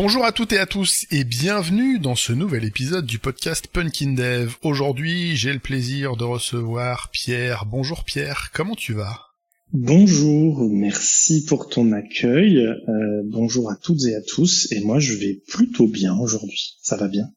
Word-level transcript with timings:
Bonjour 0.00 0.24
à 0.24 0.30
toutes 0.30 0.52
et 0.52 0.58
à 0.58 0.66
tous 0.66 1.06
et 1.10 1.24
bienvenue 1.24 1.98
dans 1.98 2.14
ce 2.14 2.32
nouvel 2.32 2.64
épisode 2.64 3.04
du 3.04 3.18
podcast 3.18 3.66
Punkin 3.66 4.12
Dev. 4.12 4.54
Aujourd'hui, 4.62 5.34
j'ai 5.36 5.52
le 5.52 5.58
plaisir 5.58 6.14
de 6.14 6.22
recevoir 6.22 7.10
Pierre. 7.10 7.66
Bonjour 7.66 8.04
Pierre, 8.04 8.52
comment 8.54 8.76
tu 8.76 8.92
vas? 8.92 9.22
Bonjour, 9.72 10.70
merci 10.70 11.44
pour 11.46 11.68
ton 11.68 11.90
accueil. 11.90 12.58
Euh, 12.58 13.22
bonjour 13.24 13.72
à 13.72 13.74
toutes 13.74 14.04
et 14.04 14.14
à 14.14 14.22
tous. 14.22 14.70
Et 14.70 14.82
moi, 14.82 15.00
je 15.00 15.14
vais 15.14 15.42
plutôt 15.48 15.88
bien 15.88 16.16
aujourd'hui. 16.16 16.76
Ça 16.80 16.96
va 16.96 17.08
bien? 17.08 17.32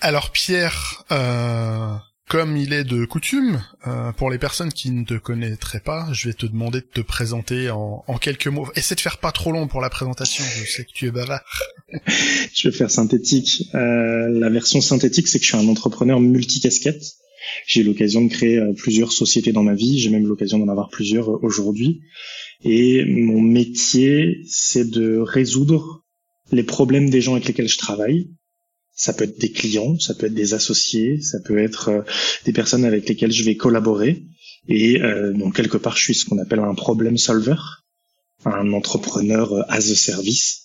Alors 0.00 0.32
Pierre, 0.32 1.04
euh, 1.12 1.94
comme 2.28 2.56
il 2.56 2.72
est 2.72 2.84
de 2.84 3.04
coutume, 3.04 3.62
euh, 3.86 4.10
pour 4.12 4.30
les 4.30 4.38
personnes 4.38 4.72
qui 4.72 4.90
ne 4.90 5.04
te 5.04 5.14
connaîtraient 5.14 5.80
pas, 5.80 6.08
je 6.12 6.28
vais 6.28 6.34
te 6.34 6.46
demander 6.46 6.80
de 6.80 6.86
te 6.86 7.00
présenter 7.00 7.70
en, 7.70 8.02
quelques 8.20 8.48
mots. 8.48 8.66
Essaie 8.74 8.96
de 8.96 9.00
faire 9.00 9.18
pas 9.18 9.30
trop 9.30 9.52
long 9.52 9.68
pour 9.68 9.80
la 9.80 9.90
présentation, 9.90 10.42
je 10.44 10.68
sais 10.68 10.84
que 10.84 10.92
tu 10.92 11.06
es 11.06 11.10
bavard. 11.12 11.44
je 12.54 12.68
vais 12.68 12.76
faire 12.76 12.90
synthétique. 12.90 13.64
Euh, 13.74 14.28
la 14.28 14.50
version 14.50 14.80
synthétique, 14.80 15.28
c'est 15.28 15.38
que 15.38 15.44
je 15.44 15.56
suis 15.56 15.58
un 15.58 15.68
entrepreneur 15.68 16.18
multicasquette. 16.18 17.02
J'ai 17.66 17.84
l'occasion 17.84 18.24
de 18.24 18.28
créer 18.28 18.58
euh, 18.58 18.72
plusieurs 18.72 19.12
sociétés 19.12 19.52
dans 19.52 19.62
ma 19.62 19.74
vie, 19.74 20.00
j'ai 20.00 20.10
même 20.10 20.26
l'occasion 20.26 20.58
d'en 20.58 20.68
avoir 20.68 20.88
plusieurs 20.88 21.44
aujourd'hui. 21.44 22.00
Et 22.64 23.04
mon 23.04 23.40
métier, 23.40 24.40
c'est 24.48 24.90
de 24.90 25.18
résoudre 25.18 26.02
les 26.50 26.64
problèmes 26.64 27.08
des 27.08 27.20
gens 27.20 27.34
avec 27.34 27.46
lesquels 27.46 27.68
je 27.68 27.78
travaille, 27.78 28.30
ça 28.96 29.12
peut 29.12 29.24
être 29.24 29.38
des 29.38 29.52
clients, 29.52 29.98
ça 29.98 30.14
peut 30.14 30.26
être 30.26 30.34
des 30.34 30.54
associés, 30.54 31.20
ça 31.20 31.38
peut 31.38 31.58
être 31.58 31.90
euh, 31.90 32.02
des 32.44 32.52
personnes 32.52 32.84
avec 32.84 33.08
lesquelles 33.08 33.32
je 33.32 33.44
vais 33.44 33.56
collaborer. 33.56 34.24
Et 34.68 35.00
euh, 35.00 35.32
donc 35.32 35.54
quelque 35.54 35.76
part, 35.76 35.96
je 35.96 36.04
suis 36.04 36.14
ce 36.14 36.24
qu'on 36.24 36.38
appelle 36.38 36.58
un 36.58 36.74
problem 36.74 37.16
solver, 37.16 37.60
un 38.44 38.72
entrepreneur 38.72 39.52
euh, 39.52 39.62
as 39.68 39.90
a 39.90 39.94
service. 39.94 40.62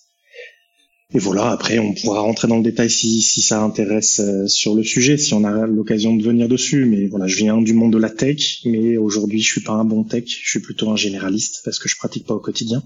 Et 1.14 1.18
voilà, 1.18 1.50
après, 1.50 1.78
on 1.78 1.92
pourra 1.92 2.20
rentrer 2.20 2.48
dans 2.48 2.56
le 2.56 2.62
détail 2.62 2.88
si, 2.88 3.20
si 3.20 3.42
ça 3.42 3.62
intéresse 3.62 4.20
euh, 4.20 4.46
sur 4.46 4.74
le 4.74 4.82
sujet, 4.82 5.18
si 5.18 5.34
on 5.34 5.44
a 5.44 5.66
l'occasion 5.66 6.16
de 6.16 6.22
venir 6.22 6.48
dessus. 6.48 6.86
Mais 6.86 7.06
voilà, 7.06 7.26
je 7.26 7.36
viens 7.36 7.60
du 7.60 7.74
monde 7.74 7.92
de 7.92 7.98
la 7.98 8.08
tech, 8.08 8.60
mais 8.64 8.96
aujourd'hui, 8.96 9.42
je 9.42 9.52
suis 9.52 9.60
pas 9.60 9.74
un 9.74 9.84
bon 9.84 10.04
tech, 10.04 10.24
je 10.26 10.48
suis 10.48 10.60
plutôt 10.60 10.90
un 10.90 10.96
généraliste 10.96 11.60
parce 11.64 11.78
que 11.78 11.88
je 11.88 11.96
pratique 11.96 12.26
pas 12.26 12.34
au 12.34 12.40
quotidien. 12.40 12.82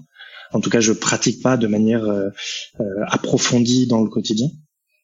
En 0.51 0.59
tout 0.59 0.69
cas, 0.69 0.81
je 0.81 0.91
pratique 0.91 1.41
pas 1.41 1.55
de 1.55 1.67
manière 1.67 2.03
euh, 2.03 2.29
approfondie 3.07 3.87
dans 3.87 4.01
le 4.01 4.09
quotidien. 4.09 4.49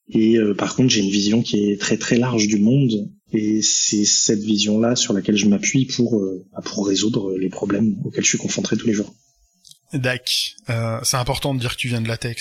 Et 0.09 0.37
euh, 0.37 0.53
par 0.53 0.75
contre, 0.75 0.89
j'ai 0.89 1.01
une 1.01 1.09
vision 1.09 1.41
qui 1.41 1.71
est 1.71 1.79
très 1.79 1.97
très 1.97 2.17
large 2.17 2.47
du 2.47 2.57
monde, 2.57 3.09
et 3.31 3.61
c'est 3.61 4.05
cette 4.05 4.41
vision-là 4.41 4.95
sur 4.95 5.13
laquelle 5.13 5.37
je 5.37 5.47
m'appuie 5.47 5.85
pour 5.85 6.19
euh, 6.19 6.45
bah, 6.51 6.61
pour 6.63 6.87
résoudre 6.87 7.37
les 7.37 7.49
problèmes 7.49 7.95
auxquels 8.03 8.23
je 8.23 8.29
suis 8.29 8.37
confronté 8.37 8.75
tous 8.77 8.87
les 8.87 8.93
jours. 8.93 9.13
Dac, 9.93 10.55
euh, 10.69 10.99
c'est 11.03 11.17
important 11.17 11.53
de 11.53 11.59
dire 11.59 11.71
que 11.71 11.77
tu 11.77 11.87
viens 11.87 12.01
de 12.01 12.07
la 12.07 12.17
tech. 12.17 12.37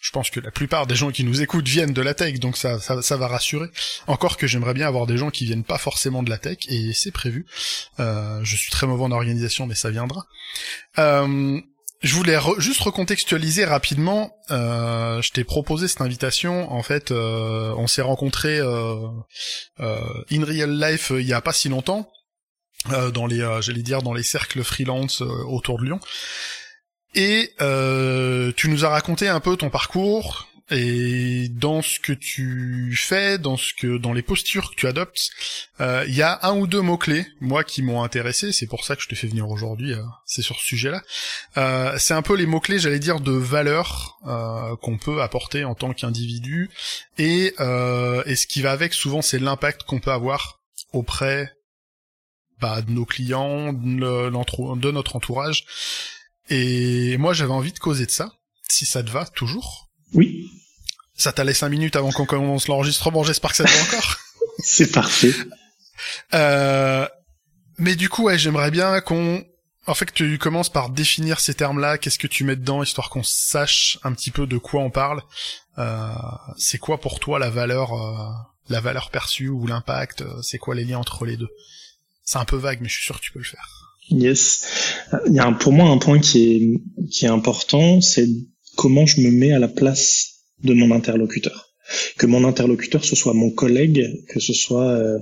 Je 0.00 0.10
pense 0.12 0.30
que 0.30 0.40
la 0.40 0.50
plupart 0.50 0.86
des 0.86 0.94
gens 0.94 1.10
qui 1.10 1.24
nous 1.24 1.42
écoutent 1.42 1.68
viennent 1.68 1.92
de 1.92 2.00
la 2.00 2.14
tech, 2.14 2.38
donc 2.40 2.56
ça, 2.56 2.80
ça, 2.80 3.02
ça 3.02 3.16
va 3.18 3.28
rassurer. 3.28 3.68
Encore 4.06 4.38
que 4.38 4.46
j'aimerais 4.46 4.72
bien 4.72 4.86
avoir 4.86 5.06
des 5.06 5.18
gens 5.18 5.30
qui 5.30 5.44
viennent 5.44 5.64
pas 5.64 5.76
forcément 5.76 6.22
de 6.22 6.30
la 6.30 6.38
tech, 6.38 6.58
et 6.68 6.92
c'est 6.94 7.10
prévu. 7.10 7.44
Euh, 7.98 8.40
je 8.42 8.56
suis 8.56 8.70
très 8.70 8.86
mauvais 8.86 9.04
en 9.04 9.10
organisation, 9.10 9.66
mais 9.66 9.74
ça 9.74 9.90
viendra. 9.90 10.26
Euh, 10.98 11.60
je 12.02 12.14
voulais 12.14 12.38
juste 12.58 12.80
recontextualiser 12.80 13.66
rapidement. 13.66 14.34
Euh, 14.50 15.20
je 15.20 15.32
t'ai 15.32 15.44
proposé 15.44 15.86
cette 15.86 16.00
invitation. 16.00 16.72
En 16.72 16.82
fait, 16.82 17.10
euh, 17.10 17.74
on 17.76 17.86
s'est 17.86 18.00
rencontrés 18.00 18.58
euh, 18.58 19.06
euh, 19.80 20.00
in 20.32 20.42
real 20.42 20.80
life 20.80 21.12
il 21.14 21.26
y 21.26 21.34
a 21.34 21.42
pas 21.42 21.52
si 21.52 21.68
longtemps, 21.68 22.10
dans 23.12 23.26
les, 23.26 23.46
j'allais 23.60 23.82
dire, 23.82 24.00
dans 24.00 24.14
les 24.14 24.22
cercles 24.22 24.64
freelance 24.64 25.20
autour 25.20 25.78
de 25.78 25.84
Lyon. 25.84 26.00
Et 27.14 27.52
tu 28.56 28.70
nous 28.70 28.84
as 28.86 28.88
raconté 28.88 29.28
un 29.28 29.40
peu 29.40 29.56
ton 29.58 29.68
parcours, 29.68 30.48
et 30.70 31.48
dans 31.48 31.82
ce 31.82 31.98
que 31.98 32.12
tu 32.12 32.94
fais, 32.96 33.38
dans 33.38 33.56
ce 33.56 33.74
que, 33.74 33.98
dans 33.98 34.12
les 34.12 34.22
postures 34.22 34.70
que 34.70 34.76
tu 34.76 34.86
adoptes, 34.86 35.30
euh, 35.80 36.04
il 36.06 36.14
y 36.14 36.22
a 36.22 36.38
un 36.42 36.56
ou 36.56 36.66
deux 36.66 36.80
mots 36.80 36.98
clés, 36.98 37.26
moi, 37.40 37.64
qui 37.64 37.82
m'ont 37.82 38.02
intéressé. 38.02 38.52
C'est 38.52 38.66
pour 38.66 38.84
ça 38.84 38.94
que 38.94 39.02
je 39.02 39.08
te 39.08 39.14
fais 39.14 39.26
venir 39.26 39.48
aujourd'hui. 39.48 39.92
Euh, 39.92 40.02
c'est 40.26 40.42
sur 40.42 40.60
ce 40.60 40.66
sujet-là. 40.66 41.02
Euh, 41.56 41.96
c'est 41.98 42.14
un 42.14 42.22
peu 42.22 42.34
les 42.36 42.46
mots 42.46 42.60
clés, 42.60 42.78
j'allais 42.78 43.00
dire, 43.00 43.20
de 43.20 43.32
valeur 43.32 44.18
qu'on 44.82 44.98
peut 44.98 45.22
apporter 45.22 45.64
en 45.64 45.74
tant 45.74 45.92
qu'individu, 45.92 46.70
et, 47.18 47.54
et 47.56 48.36
ce 48.36 48.46
qui 48.46 48.62
va 48.62 48.70
avec, 48.70 48.94
souvent, 48.94 49.22
c'est 49.22 49.38
l'impact 49.38 49.82
qu'on 49.84 49.98
peut 49.98 50.12
avoir 50.12 50.60
auprès 50.92 51.52
bah, 52.60 52.82
de 52.82 52.90
nos 52.90 53.06
clients, 53.06 53.72
de 53.72 54.30
notre 54.90 55.16
entourage. 55.16 55.64
Et 56.50 57.16
moi, 57.16 57.32
j'avais 57.32 57.52
envie 57.52 57.72
de 57.72 57.78
causer 57.78 58.06
de 58.06 58.10
ça, 58.10 58.32
si 58.68 58.84
ça 58.84 59.02
te 59.02 59.10
va 59.10 59.24
toujours. 59.24 59.88
Oui. 60.12 60.50
Ça 61.20 61.32
t'a 61.32 61.44
laissé 61.44 61.60
5 61.60 61.68
minutes 61.68 61.96
avant 61.96 62.12
qu'on 62.12 62.24
commence 62.24 62.66
l'enregistrement, 62.66 63.22
j'espère 63.22 63.50
que 63.50 63.56
ça 63.56 63.64
te 63.64 63.70
va 63.70 63.82
encore. 63.82 64.16
C'est 64.64 64.90
parfait. 64.90 65.34
Euh, 66.32 67.06
mais 67.76 67.94
du 67.94 68.08
coup, 68.08 68.22
ouais, 68.22 68.38
j'aimerais 68.38 68.70
bien 68.70 69.02
qu'on... 69.02 69.44
En 69.86 69.92
fait, 69.92 70.06
que 70.06 70.12
tu 70.12 70.38
commences 70.38 70.70
par 70.70 70.88
définir 70.88 71.38
ces 71.40 71.52
termes-là, 71.52 71.98
qu'est-ce 71.98 72.18
que 72.18 72.26
tu 72.26 72.44
mets 72.44 72.56
dedans, 72.56 72.82
histoire 72.82 73.10
qu'on 73.10 73.22
sache 73.22 73.98
un 74.02 74.14
petit 74.14 74.30
peu 74.30 74.46
de 74.46 74.56
quoi 74.56 74.80
on 74.82 74.88
parle. 74.88 75.20
Euh, 75.76 76.08
c'est 76.56 76.78
quoi 76.78 76.98
pour 76.98 77.20
toi 77.20 77.38
la 77.38 77.50
valeur, 77.50 77.92
euh, 77.92 78.30
la 78.70 78.80
valeur 78.80 79.10
perçue 79.10 79.50
ou 79.50 79.66
l'impact 79.66 80.24
C'est 80.42 80.56
quoi 80.56 80.74
les 80.74 80.86
liens 80.86 81.00
entre 81.00 81.26
les 81.26 81.36
deux? 81.36 81.50
C'est 82.24 82.38
un 82.38 82.46
peu 82.46 82.56
vague, 82.56 82.78
mais 82.80 82.88
je 82.88 82.94
suis 82.94 83.04
sûr 83.04 83.18
que 83.18 83.24
tu 83.24 83.32
peux 83.32 83.40
le 83.40 83.44
faire. 83.44 83.90
Yes. 84.08 84.64
Il 85.26 85.34
y 85.34 85.38
a 85.38 85.52
pour 85.52 85.74
moi 85.74 85.90
un 85.90 85.98
point 85.98 86.18
qui 86.18 86.54
est 86.54 87.08
qui 87.10 87.26
est 87.26 87.28
important, 87.28 88.00
c'est 88.00 88.26
comment 88.76 89.04
je 89.04 89.20
me 89.20 89.30
mets 89.30 89.52
à 89.52 89.58
la 89.58 89.68
place 89.68 90.29
de 90.64 90.74
mon 90.74 90.90
interlocuteur. 90.90 91.68
Que 92.18 92.26
mon 92.26 92.44
interlocuteur, 92.44 93.04
ce 93.04 93.16
soit 93.16 93.34
mon 93.34 93.50
collègue, 93.50 94.06
que 94.28 94.40
ce 94.40 94.52
soit 94.52 94.88
euh, 94.88 95.18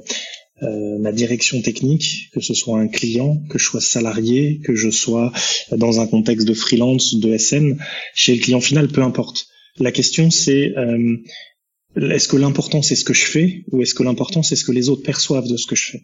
euh, 0.63 0.99
ma 0.99 1.13
direction 1.13 1.63
technique, 1.63 2.31
que 2.33 2.41
ce 2.41 2.53
soit 2.53 2.79
un 2.79 2.89
client, 2.89 3.41
que 3.49 3.59
je 3.59 3.65
sois 3.65 3.81
salarié, 3.81 4.61
que 4.65 4.75
je 4.75 4.91
sois 4.91 5.33
dans 5.71 6.01
un 6.01 6.07
contexte 6.07 6.47
de 6.47 6.55
freelance, 6.55 7.15
de 7.15 7.37
SN, 7.39 7.79
chez 8.15 8.35
le 8.35 8.41
client 8.41 8.61
final, 8.61 8.89
peu 8.89 9.03
importe. 9.03 9.47
La 9.79 9.93
question 9.93 10.31
c'est 10.31 10.77
euh, 10.77 11.17
est-ce 11.99 12.29
que 12.29 12.37
l'important 12.37 12.83
c'est 12.83 12.97
ce 12.97 13.05
que 13.05 13.15
je 13.15 13.25
fais 13.25 13.65
ou 13.71 13.83
est-ce 13.83 13.95
que 13.95 14.03
l'important 14.03 14.43
c'est 14.43 14.57
ce 14.57 14.65
que 14.65 14.73
les 14.73 14.89
autres 14.89 15.03
perçoivent 15.03 15.49
de 15.49 15.57
ce 15.57 15.67
que 15.67 15.77
je 15.77 15.93
fais? 15.93 16.03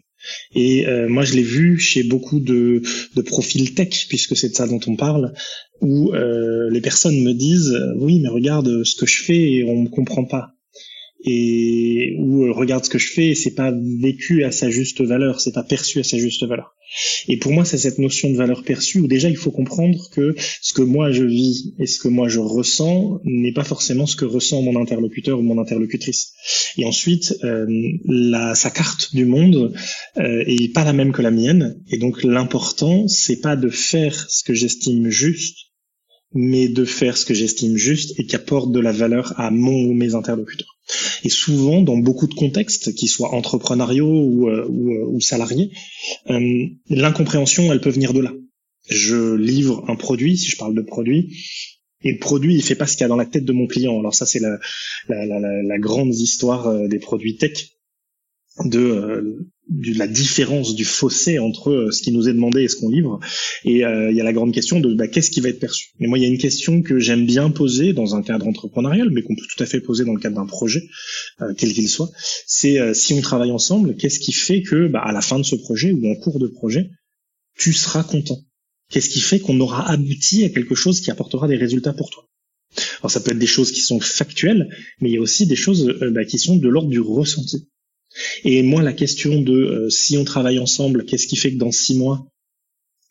Et 0.53 0.87
euh, 0.87 1.07
moi 1.07 1.23
je 1.23 1.33
l'ai 1.33 1.43
vu 1.43 1.77
chez 1.79 2.03
beaucoup 2.03 2.39
de, 2.39 2.81
profils 3.25 3.73
tech 3.73 4.07
puisque 4.09 4.35
c'est 4.35 4.49
de 4.49 4.55
ça 4.55 4.67
dont 4.67 4.79
on 4.87 4.95
parle, 4.95 5.33
où 5.81 6.13
euh, 6.13 6.69
les 6.71 6.81
personnes 6.81 7.21
me 7.21 7.33
disent 7.33 7.77
oui 7.97 8.19
mais 8.19 8.29
regarde 8.29 8.83
ce 8.83 8.95
que 8.95 9.05
je 9.05 9.23
fais 9.23 9.51
et 9.51 9.63
on 9.63 9.83
me 9.83 9.89
comprend 9.89 10.25
pas 10.25 10.54
et 11.23 12.15
où 12.19 12.43
euh, 12.43 12.51
regarde 12.51 12.85
ce 12.85 12.89
que 12.89 12.99
je 12.99 13.11
fais 13.11 13.35
c'est 13.35 13.55
pas 13.55 13.73
vécu 14.01 14.43
à 14.43 14.51
sa 14.51 14.69
juste 14.69 15.01
valeur, 15.01 15.39
c'est 15.39 15.53
pas 15.53 15.63
perçu 15.63 15.99
à 15.99 16.03
sa 16.03 16.17
juste 16.17 16.45
valeur. 16.45 16.75
Et 17.27 17.37
pour 17.37 17.51
moi, 17.51 17.65
c'est 17.65 17.77
cette 17.77 17.99
notion 17.99 18.29
de 18.29 18.37
valeur 18.37 18.63
perçue 18.63 18.99
où 18.99 19.07
déjà 19.07 19.29
il 19.29 19.37
faut 19.37 19.51
comprendre 19.51 20.09
que 20.11 20.35
ce 20.61 20.73
que 20.73 20.81
moi 20.81 21.11
je 21.11 21.23
vis 21.23 21.73
et 21.79 21.87
ce 21.87 21.99
que 21.99 22.07
moi 22.07 22.27
je 22.27 22.39
ressens 22.39 23.19
n'est 23.23 23.53
pas 23.53 23.63
forcément 23.63 24.05
ce 24.05 24.15
que 24.15 24.25
ressent 24.25 24.61
mon 24.61 24.79
interlocuteur 24.79 25.39
ou 25.39 25.41
mon 25.41 25.59
interlocutrice. 25.59 26.33
Et 26.77 26.85
ensuite, 26.85 27.35
euh, 27.43 27.65
la, 28.05 28.55
sa 28.55 28.69
carte 28.69 29.15
du 29.15 29.25
monde 29.25 29.73
euh, 30.17 30.43
est 30.45 30.73
pas 30.73 30.83
la 30.83 30.93
même 30.93 31.11
que 31.11 31.21
la 31.21 31.31
mienne. 31.31 31.81
Et 31.89 31.97
donc 31.97 32.23
l'important, 32.23 33.07
c'est 33.07 33.41
pas 33.41 33.55
de 33.55 33.69
faire 33.69 34.29
ce 34.29 34.43
que 34.43 34.53
j'estime 34.53 35.09
juste, 35.09 35.57
mais 36.33 36.67
de 36.67 36.85
faire 36.85 37.17
ce 37.17 37.25
que 37.25 37.33
j'estime 37.33 37.77
juste 37.77 38.19
et 38.19 38.25
qui 38.25 38.35
apporte 38.35 38.71
de 38.71 38.79
la 38.79 38.91
valeur 38.91 39.33
à 39.39 39.51
mon 39.51 39.85
ou 39.85 39.93
mes 39.93 40.15
interlocuteurs. 40.15 40.74
Et 41.23 41.29
souvent, 41.29 41.81
dans 41.81 41.97
beaucoup 41.97 42.27
de 42.27 42.33
contextes, 42.33 42.93
qu'ils 42.93 43.09
soient 43.09 43.33
entrepreneuriaux 43.33 44.07
ou, 44.07 44.49
euh, 44.49 44.69
euh, 44.69 45.19
salariés, 45.19 45.71
euh, 46.29 46.67
l'incompréhension, 46.89 47.71
elle 47.71 47.81
peut 47.81 47.89
venir 47.89 48.13
de 48.13 48.19
là. 48.19 48.33
Je 48.87 49.35
livre 49.35 49.83
un 49.87 49.95
produit, 49.95 50.37
si 50.37 50.49
je 50.49 50.57
parle 50.57 50.75
de 50.75 50.81
produit, 50.81 51.35
et 52.03 52.11
le 52.11 52.19
produit, 52.19 52.53
il 52.53 52.61
fait 52.61 52.75
pas 52.75 52.85
ce 52.85 52.93
qu'il 52.93 53.01
y 53.01 53.05
a 53.05 53.07
dans 53.07 53.15
la 53.15 53.25
tête 53.25 53.45
de 53.45 53.53
mon 53.53 53.65
client. 53.65 53.97
Alors 53.99 54.13
ça, 54.13 54.27
c'est 54.27 54.39
la, 54.39 54.59
la, 55.07 55.79
grande 55.79 56.13
histoire 56.13 56.87
des 56.87 56.99
produits 56.99 57.37
tech 57.37 57.74
de, 58.63 58.79
euh, 58.79 59.47
de, 59.69 59.97
la 59.97 60.07
différence 60.07 60.75
du 60.75 60.85
fossé 60.85 61.39
entre 61.39 61.71
euh, 61.71 61.91
ce 61.91 62.01
qui 62.01 62.11
nous 62.11 62.29
est 62.29 62.33
demandé 62.33 62.63
et 62.63 62.67
ce 62.67 62.77
qu'on 62.77 62.89
livre. 62.89 63.19
Et 63.65 63.85
euh, 63.85 64.11
il 64.11 64.17
y 64.17 64.21
a 64.21 64.23
la 64.23 64.31
grande 64.31 64.53
question 64.53 64.79
de 64.79 64.93
bah, 64.93 65.07
qu'est-ce 65.07 65.29
qui 65.29 65.41
va 65.41 65.49
être 65.49 65.59
perçu? 65.59 65.89
Mais 65.99 66.07
moi, 66.07 66.17
il 66.17 66.21
y 66.21 66.25
a 66.25 66.29
une 66.29 66.37
question 66.37 66.81
que 66.81 66.99
j'aime 66.99 67.25
bien 67.25 67.49
poser 67.49 67.93
dans 67.93 68.15
un 68.15 68.21
cadre 68.21 68.47
entrepreneurial, 68.47 69.09
mais 69.09 69.21
qu'on 69.23 69.35
peut 69.35 69.45
tout 69.53 69.61
à 69.61 69.65
fait 69.65 69.81
poser 69.81 70.05
dans 70.05 70.13
le 70.13 70.19
cadre 70.19 70.37
d'un 70.37 70.45
projet, 70.45 70.83
quel 71.57 71.73
qu'il 71.73 71.89
soit. 71.89 72.09
C'est 72.47 72.93
si 72.93 73.13
on 73.13 73.21
travaille 73.21 73.51
ensemble, 73.51 73.95
qu'est-ce 73.95 74.19
qui 74.19 74.31
fait 74.31 74.61
que 74.61 74.87
bah, 74.87 75.01
à 75.01 75.11
la 75.11 75.21
fin 75.21 75.37
de 75.37 75.43
ce 75.43 75.55
projet 75.55 75.91
ou 75.91 76.09
en 76.09 76.15
cours 76.15 76.39
de 76.39 76.47
projet, 76.47 76.89
tu 77.57 77.73
seras 77.73 78.03
content? 78.03 78.39
Qu'est-ce 78.89 79.09
qui 79.09 79.19
fait 79.19 79.39
qu'on 79.39 79.59
aura 79.59 79.89
abouti 79.89 80.43
à 80.43 80.49
quelque 80.49 80.75
chose 80.75 81.01
qui 81.01 81.11
apportera 81.11 81.47
des 81.47 81.55
résultats 81.55 81.93
pour 81.93 82.09
toi? 82.09 82.25
Alors 82.99 83.11
ça 83.11 83.19
peut 83.19 83.31
être 83.31 83.39
des 83.39 83.47
choses 83.47 83.71
qui 83.71 83.81
sont 83.81 83.99
factuelles, 83.99 84.69
mais 85.01 85.09
il 85.09 85.13
y 85.13 85.17
a 85.17 85.21
aussi 85.21 85.47
des 85.47 85.55
choses 85.55 85.93
bah, 86.11 86.25
qui 86.25 86.37
sont 86.37 86.55
de 86.55 86.67
l'ordre 86.67 86.89
du 86.89 86.99
ressenti. 86.99 87.67
Et 88.43 88.61
moi, 88.63 88.81
la 88.81 88.93
question 88.93 89.41
de 89.41 89.53
euh, 89.53 89.89
si 89.89 90.17
on 90.17 90.23
travaille 90.23 90.59
ensemble, 90.59 91.05
qu'est-ce 91.05 91.27
qui 91.27 91.35
fait 91.35 91.51
que 91.51 91.57
dans 91.57 91.71
six 91.71 91.95
mois, 91.95 92.27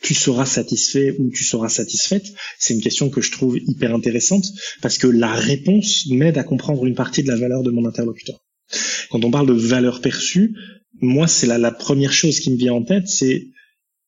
tu 0.02 0.14
seras 0.14 0.46
satisfait 0.46 1.16
ou 1.18 1.30
tu 1.30 1.44
seras 1.44 1.68
satisfaite 1.68 2.26
C'est 2.58 2.74
une 2.74 2.82
question 2.82 3.08
que 3.08 3.20
je 3.20 3.32
trouve 3.32 3.58
hyper 3.58 3.94
intéressante 3.94 4.44
parce 4.82 4.98
que 4.98 5.06
la 5.06 5.32
réponse 5.32 6.06
m'aide 6.10 6.38
à 6.38 6.44
comprendre 6.44 6.84
une 6.84 6.94
partie 6.94 7.22
de 7.22 7.28
la 7.28 7.36
valeur 7.36 7.62
de 7.62 7.70
mon 7.70 7.86
interlocuteur. 7.86 8.38
Quand 9.10 9.24
on 9.24 9.30
parle 9.30 9.46
de 9.46 9.52
valeur 9.52 10.00
perçue, 10.00 10.54
moi, 11.00 11.26
c'est 11.26 11.46
la, 11.46 11.58
la 11.58 11.72
première 11.72 12.12
chose 12.12 12.40
qui 12.40 12.50
me 12.50 12.56
vient 12.56 12.74
en 12.74 12.84
tête, 12.84 13.08
c'est 13.08 13.48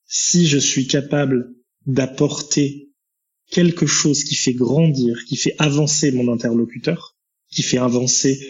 si 0.07 0.47
je 0.47 0.59
suis 0.59 0.87
capable 0.87 1.55
d'apporter 1.87 2.91
quelque 3.51 3.87
chose 3.87 4.25
qui 4.25 4.35
fait 4.35 4.55
grandir, 4.55 5.25
qui 5.27 5.37
fait 5.37 5.55
avancer 5.59 6.13
mon 6.13 6.33
interlocuteur, 6.33 7.17
qui 7.51 7.63
fait 7.63 7.79
avancer 7.79 8.41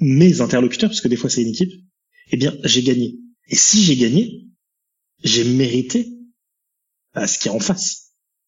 mes 0.00 0.40
interlocuteurs, 0.40 0.90
parce 0.90 1.00
que 1.00 1.08
des 1.08 1.16
fois 1.16 1.30
c'est 1.30 1.42
une 1.42 1.48
équipe, 1.48 1.72
eh 2.32 2.36
bien, 2.36 2.54
j'ai 2.64 2.82
gagné. 2.82 3.18
Et 3.48 3.56
si 3.56 3.82
j'ai 3.82 3.96
gagné, 3.96 4.46
j'ai 5.22 5.44
mérité 5.44 6.08
à 7.14 7.26
ce 7.26 7.38
qui 7.38 7.48
est 7.48 7.52
en 7.52 7.60
face. 7.60 8.06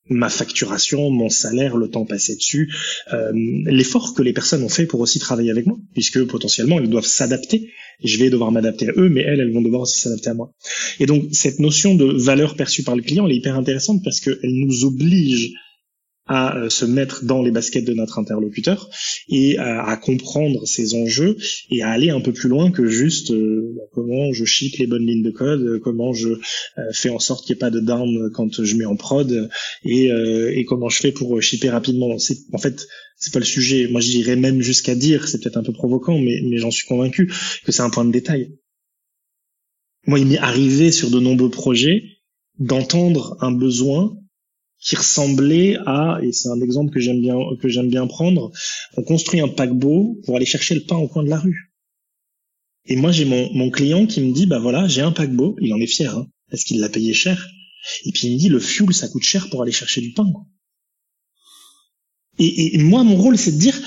Ma 0.08 0.28
facturation, 0.28 1.10
mon 1.10 1.28
salaire, 1.28 1.76
le 1.76 1.88
temps 1.88 2.04
passé 2.04 2.34
dessus, 2.34 2.72
euh, 3.12 3.30
l'effort 3.66 4.14
que 4.14 4.22
les 4.22 4.32
personnes 4.32 4.64
ont 4.64 4.68
fait 4.68 4.86
pour 4.86 5.00
aussi 5.00 5.20
travailler 5.20 5.50
avec 5.50 5.66
moi, 5.66 5.78
puisque 5.92 6.24
potentiellement 6.24 6.78
elles 6.78 6.90
doivent 6.90 7.06
s'adapter. 7.06 7.70
Je 8.02 8.18
vais 8.18 8.28
devoir 8.28 8.50
m'adapter 8.50 8.88
à 8.88 8.92
eux, 8.96 9.08
mais 9.08 9.20
elles, 9.20 9.38
elles 9.38 9.52
vont 9.52 9.62
devoir 9.62 9.82
aussi 9.82 10.00
s'adapter 10.00 10.30
à 10.30 10.34
moi. 10.34 10.52
Et 10.98 11.06
donc 11.06 11.28
cette 11.32 11.60
notion 11.60 11.94
de 11.94 12.04
valeur 12.04 12.56
perçue 12.56 12.82
par 12.82 12.96
le 12.96 13.02
client, 13.02 13.26
elle 13.26 13.32
est 13.32 13.36
hyper 13.36 13.56
intéressante 13.56 14.02
parce 14.02 14.18
qu'elle 14.18 14.38
nous 14.42 14.84
oblige 14.84 15.52
à 16.26 16.56
euh, 16.56 16.68
se 16.68 16.84
mettre 16.84 17.24
dans 17.24 17.42
les 17.42 17.50
baskets 17.50 17.84
de 17.84 17.94
notre 17.94 18.18
interlocuteur 18.18 18.88
et 19.28 19.58
à, 19.58 19.96
comprendre 19.96 20.66
ses 20.66 20.94
enjeux 20.94 21.36
et 21.70 21.82
à 21.82 21.90
aller 21.90 22.10
un 22.10 22.20
peu 22.20 22.32
plus 22.32 22.48
loin 22.48 22.70
que 22.70 22.86
juste 22.86 23.32
euh, 23.32 23.72
bah, 23.76 23.82
comment 23.92 24.32
je 24.32 24.44
ship 24.44 24.76
les 24.78 24.86
bonnes 24.86 25.06
lignes 25.06 25.24
de 25.24 25.30
code, 25.30 25.62
euh, 25.62 25.78
comment 25.80 26.12
je 26.12 26.28
fais 26.92 27.10
en 27.10 27.18
sorte 27.18 27.44
qu'il 27.44 27.54
n'y 27.54 27.58
ait 27.58 27.60
pas 27.60 27.70
de 27.70 27.80
down 27.80 28.30
quand 28.32 28.62
je 28.62 28.76
mets 28.76 28.84
en 28.84 28.96
prod 28.96 29.50
et, 29.84 30.06
et 30.06 30.64
comment 30.64 30.88
je 30.88 30.98
fais 30.98 31.12
pour 31.12 31.40
shipper 31.42 31.70
rapidement. 31.70 32.16
En 32.52 32.58
fait 32.58 32.86
c'est 33.16 33.32
pas 33.32 33.38
le 33.38 33.44
sujet. 33.44 33.88
Moi 33.88 34.00
j'irais 34.00 34.36
même 34.36 34.62
jusqu'à 34.62 34.94
dire, 34.94 35.28
c'est 35.28 35.40
peut-être 35.42 35.56
un 35.56 35.62
peu 35.62 35.72
provocant, 35.72 36.18
mais, 36.18 36.40
mais 36.44 36.58
j'en 36.58 36.70
suis 36.70 36.86
convaincu 36.86 37.32
que 37.64 37.72
c'est 37.72 37.82
un 37.82 37.90
point 37.90 38.04
de 38.04 38.12
détail. 38.12 38.52
Moi 40.06 40.18
il 40.18 40.26
m'est 40.26 40.38
arrivé 40.38 40.92
sur 40.92 41.10
de 41.10 41.20
nombreux 41.20 41.50
projets 41.50 42.04
d'entendre 42.58 43.36
un 43.40 43.52
besoin 43.52 44.16
qui 44.82 44.96
ressemblait 44.96 45.78
à, 45.86 46.18
et 46.22 46.32
c'est 46.32 46.48
un 46.48 46.60
exemple 46.60 46.92
que 46.92 46.98
j'aime 46.98 47.20
bien 47.20 47.36
que 47.60 47.68
j'aime 47.68 47.88
bien 47.88 48.06
prendre, 48.06 48.50
on 48.96 49.02
construit 49.02 49.40
un 49.40 49.48
paquebot 49.48 50.20
pour 50.24 50.36
aller 50.36 50.46
chercher 50.46 50.74
le 50.74 50.82
pain 50.82 50.96
au 50.96 51.08
coin 51.08 51.22
de 51.22 51.30
la 51.30 51.38
rue. 51.38 51.72
Et 52.86 52.96
moi 52.96 53.12
j'ai 53.12 53.24
mon, 53.24 53.52
mon 53.54 53.70
client 53.70 54.06
qui 54.06 54.20
me 54.20 54.32
dit 54.32 54.46
bah 54.46 54.58
voilà 54.58 54.88
j'ai 54.88 55.00
un 55.00 55.12
paquebot, 55.12 55.56
il 55.60 55.72
en 55.72 55.80
est 55.80 55.86
fier, 55.86 56.16
hein, 56.16 56.26
parce 56.50 56.64
qu'il 56.64 56.80
l'a 56.80 56.88
payé 56.88 57.14
cher. 57.14 57.48
Et 58.04 58.10
puis 58.10 58.26
il 58.26 58.34
me 58.34 58.38
dit 58.38 58.48
le 58.48 58.58
fuel 58.58 58.92
ça 58.92 59.08
coûte 59.08 59.22
cher 59.22 59.48
pour 59.50 59.62
aller 59.62 59.72
chercher 59.72 60.00
du 60.00 60.12
pain. 60.12 60.26
Et, 62.38 62.74
et 62.74 62.78
moi 62.78 63.04
mon 63.04 63.16
rôle 63.16 63.38
c'est 63.38 63.52
de 63.52 63.58
dire 63.58 63.80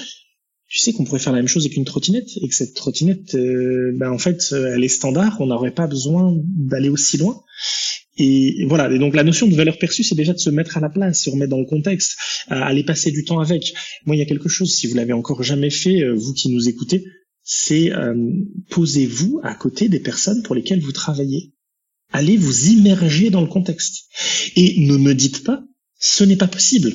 tu 0.67 0.79
sais 0.79 0.93
qu'on 0.93 1.03
pourrait 1.03 1.19
faire 1.19 1.33
la 1.33 1.39
même 1.39 1.47
chose 1.47 1.65
avec 1.65 1.77
une 1.77 1.85
trottinette 1.85 2.29
et 2.41 2.47
que 2.49 2.55
cette 2.55 2.73
trottinette, 2.73 3.35
euh, 3.35 3.93
ben 3.95 4.11
en 4.11 4.17
fait, 4.17 4.41
elle 4.51 4.83
est 4.83 4.89
standard, 4.89 5.39
on 5.39 5.45
n'aurait 5.45 5.71
pas 5.71 5.87
besoin 5.87 6.33
d'aller 6.35 6.89
aussi 6.89 7.17
loin. 7.17 7.41
Et 8.17 8.65
voilà. 8.67 8.91
Et 8.91 8.99
donc 8.99 9.15
la 9.15 9.23
notion 9.23 9.47
de 9.47 9.55
valeur 9.55 9.77
perçue, 9.77 10.03
c'est 10.03 10.15
déjà 10.15 10.33
de 10.33 10.39
se 10.39 10.49
mettre 10.49 10.77
à 10.77 10.79
la 10.79 10.89
place, 10.89 11.23
se 11.23 11.29
remettre 11.29 11.51
dans 11.51 11.59
le 11.59 11.65
contexte, 11.65 12.17
aller 12.47 12.83
passer 12.83 13.11
du 13.11 13.25
temps 13.25 13.39
avec. 13.39 13.73
Moi, 14.05 14.15
il 14.15 14.19
y 14.19 14.21
a 14.21 14.25
quelque 14.25 14.49
chose, 14.49 14.73
si 14.73 14.87
vous 14.87 14.95
l'avez 14.95 15.13
encore 15.13 15.43
jamais 15.43 15.69
fait, 15.69 16.01
euh, 16.01 16.13
vous 16.13 16.33
qui 16.33 16.49
nous 16.49 16.69
écoutez, 16.69 17.03
c'est 17.43 17.91
euh, 17.91 18.15
posez-vous 18.69 19.39
à 19.43 19.53
côté 19.55 19.89
des 19.89 19.99
personnes 19.99 20.43
pour 20.43 20.55
lesquelles 20.55 20.81
vous 20.81 20.91
travaillez. 20.91 21.53
Allez 22.11 22.37
vous 22.37 22.69
immerger 22.69 23.29
dans 23.29 23.41
le 23.41 23.47
contexte. 23.47 24.05
Et 24.55 24.79
ne 24.79 24.95
me 24.95 25.13
dites 25.13 25.43
pas, 25.43 25.63
ce 25.99 26.23
n'est 26.23 26.37
pas 26.37 26.47
possible. 26.47 26.93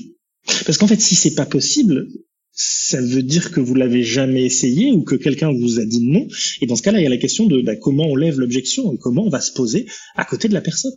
Parce 0.64 0.78
qu'en 0.78 0.86
fait, 0.86 1.00
si 1.00 1.14
c'est 1.14 1.34
pas 1.34 1.46
possible, 1.46 2.08
ça 2.52 3.00
veut 3.00 3.22
dire 3.22 3.50
que 3.50 3.60
vous 3.60 3.74
l'avez 3.74 4.02
jamais 4.02 4.44
essayé 4.44 4.92
ou 4.92 5.02
que 5.02 5.14
quelqu'un 5.14 5.52
vous 5.52 5.78
a 5.78 5.84
dit 5.84 6.06
non. 6.06 6.26
Et 6.60 6.66
dans 6.66 6.76
ce 6.76 6.82
cas-là, 6.82 7.00
il 7.00 7.04
y 7.04 7.06
a 7.06 7.10
la 7.10 7.16
question 7.16 7.46
de 7.46 7.60
bah, 7.60 7.76
comment 7.76 8.06
on 8.06 8.16
lève 8.16 8.38
l'objection 8.38 8.92
et 8.92 8.98
comment 8.98 9.24
on 9.24 9.30
va 9.30 9.40
se 9.40 9.52
poser 9.52 9.86
à 10.16 10.24
côté 10.24 10.48
de 10.48 10.54
la 10.54 10.60
personne. 10.60 10.94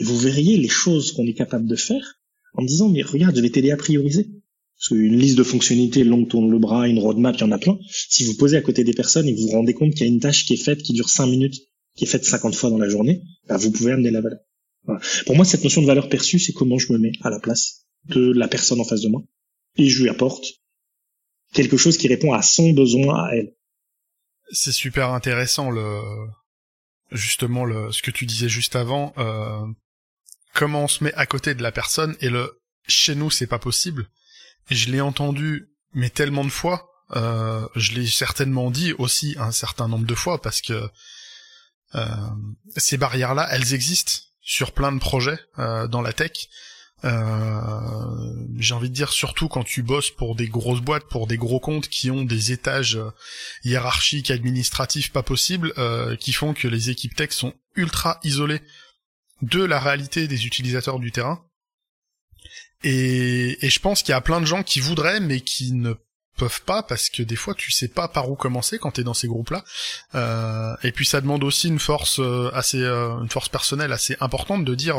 Vous 0.00 0.18
verriez 0.18 0.56
les 0.56 0.68
choses 0.68 1.12
qu'on 1.12 1.26
est 1.26 1.34
capable 1.34 1.66
de 1.66 1.76
faire 1.76 2.20
en 2.54 2.64
disant, 2.64 2.88
mais 2.88 3.02
regarde, 3.02 3.36
je 3.36 3.40
vais 3.40 3.50
t'aider 3.50 3.70
à 3.70 3.76
prioriser. 3.76 4.28
Parce 4.76 4.88
qu'une 4.88 5.18
liste 5.18 5.36
de 5.36 5.42
fonctionnalités 5.42 6.04
longue 6.04 6.28
tourne 6.28 6.50
le 6.50 6.58
bras, 6.58 6.86
une 6.86 7.00
roadmap, 7.00 7.34
il 7.36 7.40
y 7.40 7.44
en 7.44 7.50
a 7.50 7.58
plein. 7.58 7.78
Si 7.90 8.24
vous 8.24 8.34
posez 8.34 8.56
à 8.56 8.60
côté 8.60 8.84
des 8.84 8.92
personnes 8.92 9.26
et 9.26 9.34
que 9.34 9.40
vous 9.40 9.48
vous 9.48 9.54
rendez 9.54 9.74
compte 9.74 9.92
qu'il 9.92 10.06
y 10.06 10.08
a 10.08 10.12
une 10.12 10.20
tâche 10.20 10.46
qui 10.46 10.54
est 10.54 10.62
faite, 10.64 10.82
qui 10.82 10.92
dure 10.92 11.08
5 11.08 11.26
minutes, 11.26 11.56
qui 11.96 12.04
est 12.04 12.06
faite 12.06 12.24
50 12.24 12.54
fois 12.54 12.70
dans 12.70 12.78
la 12.78 12.88
journée, 12.88 13.22
bah, 13.48 13.56
vous 13.56 13.72
pouvez 13.72 13.92
amener 13.92 14.10
la 14.10 14.20
valeur. 14.20 14.38
Pour 15.26 15.36
moi, 15.36 15.44
cette 15.44 15.64
notion 15.64 15.82
de 15.82 15.86
valeur 15.86 16.08
perçue, 16.08 16.38
c'est 16.38 16.52
comment 16.52 16.78
je 16.78 16.92
me 16.92 16.98
mets 16.98 17.12
à 17.22 17.30
la 17.30 17.40
place 17.40 17.86
de 18.06 18.32
la 18.32 18.48
personne 18.48 18.80
en 18.80 18.84
face 18.84 19.02
de 19.02 19.08
moi. 19.08 19.22
Et 19.76 19.88
je 19.88 20.02
lui 20.02 20.08
apporte 20.08 20.44
quelque 21.52 21.76
chose 21.76 21.98
qui 21.98 22.08
répond 22.08 22.32
à 22.32 22.42
son 22.42 22.70
besoin 22.70 23.24
à 23.24 23.34
elle. 23.34 23.54
C'est 24.50 24.72
super 24.72 25.10
intéressant 25.10 25.70
le 25.70 26.00
justement 27.10 27.64
le 27.64 27.90
ce 27.92 28.02
que 28.02 28.10
tu 28.10 28.26
disais 28.26 28.48
juste 28.48 28.76
avant. 28.76 29.12
Euh, 29.18 29.66
comment 30.58 30.84
on 30.84 30.88
se 30.88 31.04
met 31.04 31.14
à 31.14 31.24
côté 31.24 31.54
de 31.54 31.62
la 31.62 31.70
personne 31.70 32.16
et 32.20 32.28
le 32.28 32.60
chez 32.88 33.14
nous 33.14 33.30
c'est 33.30 33.46
pas 33.46 33.60
possible. 33.60 34.08
Je 34.70 34.90
l'ai 34.90 35.00
entendu 35.00 35.68
mais 35.94 36.10
tellement 36.10 36.44
de 36.44 36.50
fois, 36.50 36.90
euh, 37.16 37.66
je 37.76 37.92
l'ai 37.92 38.06
certainement 38.08 38.70
dit 38.70 38.92
aussi 38.98 39.36
un 39.38 39.52
certain 39.52 39.86
nombre 39.86 40.06
de 40.06 40.14
fois 40.16 40.42
parce 40.42 40.60
que 40.60 40.90
euh, 41.94 42.06
ces 42.76 42.96
barrières-là, 42.96 43.48
elles 43.52 43.72
existent 43.72 44.14
sur 44.40 44.72
plein 44.72 44.90
de 44.90 44.98
projets 44.98 45.38
euh, 45.60 45.86
dans 45.86 46.02
la 46.02 46.12
tech. 46.12 46.48
J'ai 47.04 48.74
envie 48.74 48.90
de 48.90 48.94
dire 48.94 49.12
surtout 49.12 49.46
quand 49.46 49.62
tu 49.62 49.84
bosses 49.84 50.10
pour 50.10 50.34
des 50.34 50.48
grosses 50.48 50.80
boîtes, 50.80 51.04
pour 51.04 51.28
des 51.28 51.36
gros 51.36 51.60
comptes 51.60 51.88
qui 51.88 52.10
ont 52.10 52.24
des 52.24 52.50
étages 52.50 52.98
hiérarchiques, 53.62 54.32
administratifs 54.32 55.12
pas 55.12 55.22
possibles, 55.22 55.72
qui 56.18 56.32
font 56.32 56.54
que 56.54 56.66
les 56.66 56.90
équipes 56.90 57.14
tech 57.14 57.30
sont 57.30 57.54
ultra 57.76 58.18
isolées 58.24 58.60
de 59.42 59.62
la 59.62 59.78
réalité 59.78 60.28
des 60.28 60.46
utilisateurs 60.46 60.98
du 60.98 61.12
terrain. 61.12 61.44
Et, 62.84 63.58
je 63.62 63.78
pense 63.80 64.02
qu'il 64.02 64.12
y 64.12 64.16
a 64.16 64.20
plein 64.20 64.40
de 64.40 64.46
gens 64.46 64.62
qui 64.62 64.80
voudraient, 64.80 65.20
mais 65.20 65.40
qui 65.40 65.72
ne 65.72 65.94
peuvent 66.36 66.62
pas 66.62 66.84
parce 66.84 67.08
que 67.08 67.24
des 67.24 67.34
fois 67.34 67.52
tu 67.52 67.72
sais 67.72 67.88
pas 67.88 68.06
par 68.06 68.30
où 68.30 68.36
commencer 68.36 68.78
quand 68.78 68.92
t'es 68.92 69.02
dans 69.02 69.14
ces 69.14 69.26
groupes-là. 69.26 69.64
Euh, 70.14 70.76
et 70.84 70.92
puis 70.92 71.04
ça 71.04 71.20
demande 71.20 71.42
aussi 71.42 71.66
une 71.66 71.80
force 71.80 72.20
euh, 72.20 72.48
assez, 72.54 72.80
euh, 72.80 73.18
une 73.20 73.28
force 73.28 73.48
personnelle 73.48 73.92
assez 73.92 74.16
importante 74.20 74.64
de 74.64 74.74
dire 74.76 74.96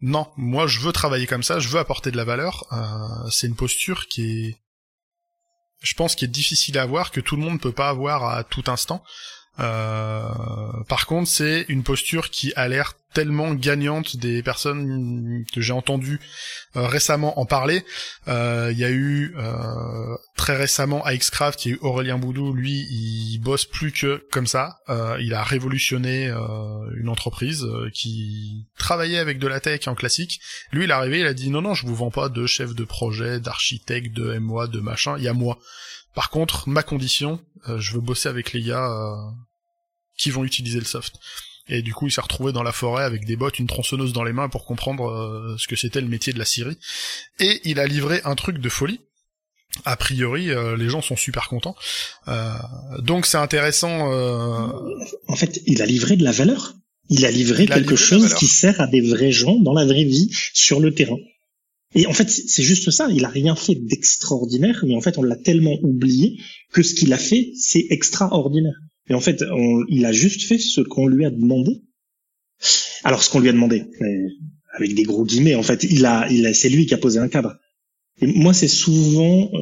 non, 0.00 0.30
moi 0.36 0.68
je 0.68 0.78
veux 0.78 0.92
travailler 0.92 1.26
comme 1.26 1.42
ça, 1.42 1.58
je 1.58 1.68
veux 1.68 1.80
apporter 1.80 2.12
de 2.12 2.16
la 2.16 2.24
valeur. 2.24 2.64
c'est 3.30 3.48
une 3.48 3.56
posture 3.56 4.06
qui 4.06 4.46
est, 4.46 4.58
je 5.82 5.94
pense, 5.94 6.14
qui 6.14 6.24
est 6.26 6.28
difficile 6.28 6.78
à 6.78 6.82
avoir, 6.82 7.10
que 7.10 7.20
tout 7.20 7.34
le 7.34 7.42
monde 7.42 7.60
peut 7.60 7.72
pas 7.72 7.88
avoir 7.88 8.24
à 8.24 8.44
tout 8.44 8.64
instant. 8.68 9.02
Euh, 9.60 10.22
par 10.88 11.06
contre, 11.06 11.28
c'est 11.28 11.66
une 11.68 11.82
posture 11.82 12.30
qui 12.30 12.52
a 12.56 12.68
l'air 12.68 12.94
tellement 13.12 13.54
gagnante 13.54 14.16
des 14.16 14.40
personnes 14.40 15.44
que 15.52 15.60
j'ai 15.60 15.72
entendues 15.72 16.20
euh, 16.76 16.86
récemment 16.86 17.40
en 17.40 17.44
parler. 17.44 17.84
Euh, 18.28 18.70
il 18.72 18.78
y 18.78 18.84
a 18.84 18.90
eu 18.90 19.34
très 20.36 20.56
récemment 20.56 21.04
à 21.04 21.14
Xcraft, 21.14 21.64
il 21.64 21.68
y 21.68 21.72
a 21.72 21.74
eu 21.74 21.78
Aurélien 21.82 22.18
Boudou, 22.18 22.52
lui, 22.52 22.86
il 22.90 23.38
bosse 23.38 23.64
plus 23.64 23.92
que 23.92 24.24
comme 24.30 24.46
ça. 24.46 24.78
il 25.18 25.34
a 25.34 25.42
révolutionné 25.42 26.28
une 26.96 27.08
entreprise 27.08 27.66
qui 27.92 28.66
travaillait 28.78 29.18
avec 29.18 29.38
de 29.38 29.48
la 29.48 29.60
tech 29.60 29.88
en 29.88 29.94
classique. 29.94 30.40
Lui, 30.72 30.84
il 30.84 30.90
est 30.90 30.94
arrivé, 30.94 31.20
il 31.20 31.26
a 31.26 31.34
dit 31.34 31.50
non 31.50 31.62
non, 31.62 31.74
je 31.74 31.86
vous 31.86 31.94
vends 31.94 32.10
pas 32.10 32.28
de 32.28 32.46
chef 32.46 32.74
de 32.74 32.84
projet, 32.84 33.40
d'architecte, 33.40 34.14
de 34.14 34.38
MOA, 34.38 34.68
de 34.68 34.80
machin. 34.80 35.16
Il 35.18 35.24
y 35.24 35.28
a 35.28 35.34
moi. 35.34 35.58
Par 36.14 36.30
contre, 36.30 36.68
ma 36.68 36.82
condition, 36.82 37.40
je 37.76 37.92
veux 37.92 38.00
bosser 38.00 38.28
avec 38.28 38.52
les 38.52 38.62
gars 38.62 38.88
qui 40.20 40.30
vont 40.30 40.44
utiliser 40.44 40.78
le 40.78 40.84
soft. 40.84 41.14
Et 41.68 41.82
du 41.82 41.94
coup, 41.94 42.06
il 42.06 42.12
s'est 42.12 42.20
retrouvé 42.20 42.52
dans 42.52 42.62
la 42.62 42.72
forêt 42.72 43.04
avec 43.04 43.24
des 43.24 43.36
bottes, 43.36 43.58
une 43.58 43.66
tronçonneuse 43.66 44.12
dans 44.12 44.24
les 44.24 44.32
mains 44.32 44.48
pour 44.48 44.64
comprendre 44.64 45.08
euh, 45.08 45.56
ce 45.56 45.66
que 45.66 45.76
c'était 45.76 46.00
le 46.00 46.08
métier 46.08 46.32
de 46.32 46.38
la 46.38 46.44
scierie. 46.44 46.76
Et 47.38 47.60
il 47.64 47.78
a 47.78 47.86
livré 47.86 48.20
un 48.24 48.34
truc 48.34 48.58
de 48.58 48.68
folie. 48.68 49.00
A 49.84 49.96
priori, 49.96 50.50
euh, 50.50 50.76
les 50.76 50.88
gens 50.88 51.00
sont 51.00 51.16
super 51.16 51.48
contents. 51.48 51.76
Euh, 52.28 52.52
donc 52.98 53.24
c'est 53.24 53.38
intéressant. 53.38 54.10
En 55.28 55.36
fait, 55.36 55.62
il 55.66 55.80
a 55.80 55.86
livré 55.86 56.16
de 56.16 56.24
la 56.24 56.32
valeur. 56.32 56.74
Il 57.08 57.24
a 57.24 57.30
livré 57.30 57.66
quelque 57.66 57.96
chose 57.96 58.34
qui 58.34 58.46
sert 58.46 58.80
à 58.80 58.86
des 58.86 59.00
vrais 59.00 59.32
gens 59.32 59.56
dans 59.58 59.72
la 59.72 59.84
vraie 59.84 60.04
vie, 60.04 60.30
sur 60.52 60.80
le 60.80 60.94
terrain. 60.94 61.18
Et 61.94 62.06
en 62.06 62.12
fait, 62.12 62.28
c'est 62.30 62.62
juste 62.62 62.90
ça. 62.90 63.08
Il 63.10 63.24
a 63.24 63.28
rien 63.28 63.56
fait 63.56 63.74
d'extraordinaire, 63.74 64.84
mais 64.86 64.94
en 64.94 65.00
fait, 65.00 65.18
on 65.18 65.22
l'a 65.22 65.36
tellement 65.36 65.76
oublié 65.82 66.38
que 66.72 66.82
ce 66.82 66.94
qu'il 66.94 67.12
a 67.12 67.18
fait, 67.18 67.52
c'est 67.56 67.86
extraordinaire. 67.90 68.76
Et 69.10 69.14
en 69.14 69.20
fait, 69.20 69.44
il 69.88 70.06
a 70.06 70.12
juste 70.12 70.44
fait 70.44 70.58
ce 70.58 70.80
qu'on 70.80 71.06
lui 71.06 71.26
a 71.26 71.30
demandé. 71.30 71.82
Alors, 73.04 73.22
ce 73.22 73.28
qu'on 73.30 73.40
lui 73.40 73.48
a 73.48 73.52
demandé, 73.52 73.84
avec 74.72 74.94
des 74.94 75.02
gros 75.02 75.24
guillemets, 75.24 75.56
en 75.56 75.62
fait, 75.62 75.82
il 75.82 76.06
a, 76.06 76.26
il 76.30 76.46
a, 76.46 76.54
c'est 76.54 76.68
lui 76.68 76.86
qui 76.86 76.94
a 76.94 76.98
posé 76.98 77.18
un 77.18 77.28
cadre. 77.28 77.58
Moi, 78.22 78.54
c'est 78.54 78.68
souvent 78.68 79.50
euh, 79.52 79.58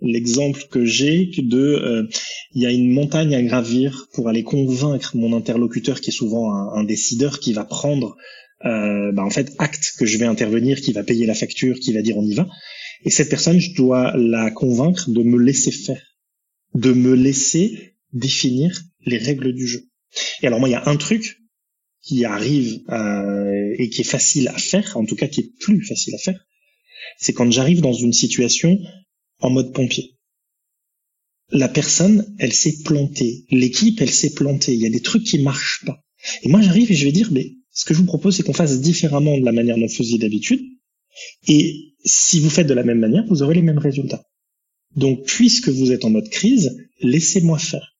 l'exemple 0.00 0.62
que 0.70 0.84
j'ai 0.84 1.30
de, 1.38 1.58
euh, 1.58 2.08
il 2.54 2.62
y 2.62 2.66
a 2.66 2.70
une 2.70 2.92
montagne 2.92 3.34
à 3.34 3.42
gravir 3.42 4.06
pour 4.12 4.28
aller 4.28 4.42
convaincre 4.42 5.16
mon 5.16 5.36
interlocuteur, 5.36 6.00
qui 6.00 6.10
est 6.10 6.12
souvent 6.12 6.52
un, 6.52 6.84
décideur, 6.84 7.40
qui 7.40 7.52
va 7.52 7.64
prendre 7.64 8.16
euh, 8.64 9.10
bah, 9.12 9.24
en 9.24 9.30
fait 9.30 9.54
acte 9.58 9.94
que 9.98 10.06
je 10.06 10.18
vais 10.18 10.26
intervenir, 10.26 10.80
qui 10.80 10.92
va 10.92 11.02
payer 11.02 11.26
la 11.26 11.34
facture, 11.34 11.80
qui 11.80 11.92
va 11.92 12.02
dire 12.02 12.16
on 12.16 12.24
y 12.24 12.34
va. 12.34 12.46
Et 13.04 13.10
cette 13.10 13.28
personne, 13.28 13.58
je 13.58 13.74
dois 13.74 14.16
la 14.16 14.50
convaincre 14.50 15.10
de 15.10 15.22
me 15.22 15.38
laisser 15.38 15.72
faire, 15.72 16.02
de 16.74 16.92
me 16.92 17.14
laisser 17.14 17.93
définir 18.14 18.82
les 19.04 19.18
règles 19.18 19.52
du 19.52 19.66
jeu. 19.66 19.88
Et 20.42 20.46
alors 20.46 20.60
moi, 20.60 20.68
il 20.68 20.72
y 20.72 20.76
a 20.76 20.88
un 20.88 20.96
truc 20.96 21.38
qui 22.02 22.24
arrive 22.24 22.80
euh, 22.90 23.74
et 23.78 23.88
qui 23.88 24.02
est 24.02 24.04
facile 24.04 24.48
à 24.48 24.58
faire, 24.58 24.96
en 24.96 25.04
tout 25.04 25.16
cas 25.16 25.26
qui 25.26 25.40
est 25.40 25.52
plus 25.60 25.84
facile 25.84 26.14
à 26.14 26.18
faire, 26.18 26.38
c'est 27.18 27.32
quand 27.32 27.50
j'arrive 27.50 27.80
dans 27.80 27.92
une 27.92 28.12
situation 28.12 28.78
en 29.40 29.50
mode 29.50 29.72
pompier. 29.72 30.16
La 31.50 31.68
personne, 31.68 32.34
elle 32.38 32.52
s'est 32.52 32.82
plantée. 32.84 33.44
L'équipe, 33.50 34.00
elle 34.00 34.10
s'est 34.10 34.32
plantée. 34.32 34.74
Il 34.74 34.80
y 34.80 34.86
a 34.86 34.90
des 34.90 35.00
trucs 35.00 35.24
qui 35.24 35.38
marchent 35.38 35.84
pas. 35.84 36.00
Et 36.42 36.48
moi, 36.48 36.62
j'arrive 36.62 36.90
et 36.90 36.94
je 36.94 37.04
vais 37.04 37.12
dire, 37.12 37.30
mais 37.32 37.52
ce 37.70 37.84
que 37.84 37.94
je 37.94 37.98
vous 37.98 38.06
propose, 38.06 38.36
c'est 38.36 38.42
qu'on 38.42 38.54
fasse 38.54 38.80
différemment 38.80 39.36
de 39.38 39.44
la 39.44 39.52
manière 39.52 39.76
dont 39.76 39.86
vous 39.86 39.94
faisiez 39.94 40.18
d'habitude. 40.18 40.62
Et 41.48 41.94
si 42.04 42.40
vous 42.40 42.50
faites 42.50 42.66
de 42.66 42.74
la 42.74 42.82
même 42.82 42.98
manière, 42.98 43.24
vous 43.28 43.42
aurez 43.42 43.54
les 43.54 43.62
mêmes 43.62 43.78
résultats. 43.78 44.24
Donc, 44.96 45.24
puisque 45.26 45.68
vous 45.68 45.92
êtes 45.92 46.04
en 46.04 46.10
mode 46.10 46.28
crise, 46.28 46.76
laissez-moi 47.00 47.58
faire. 47.58 47.93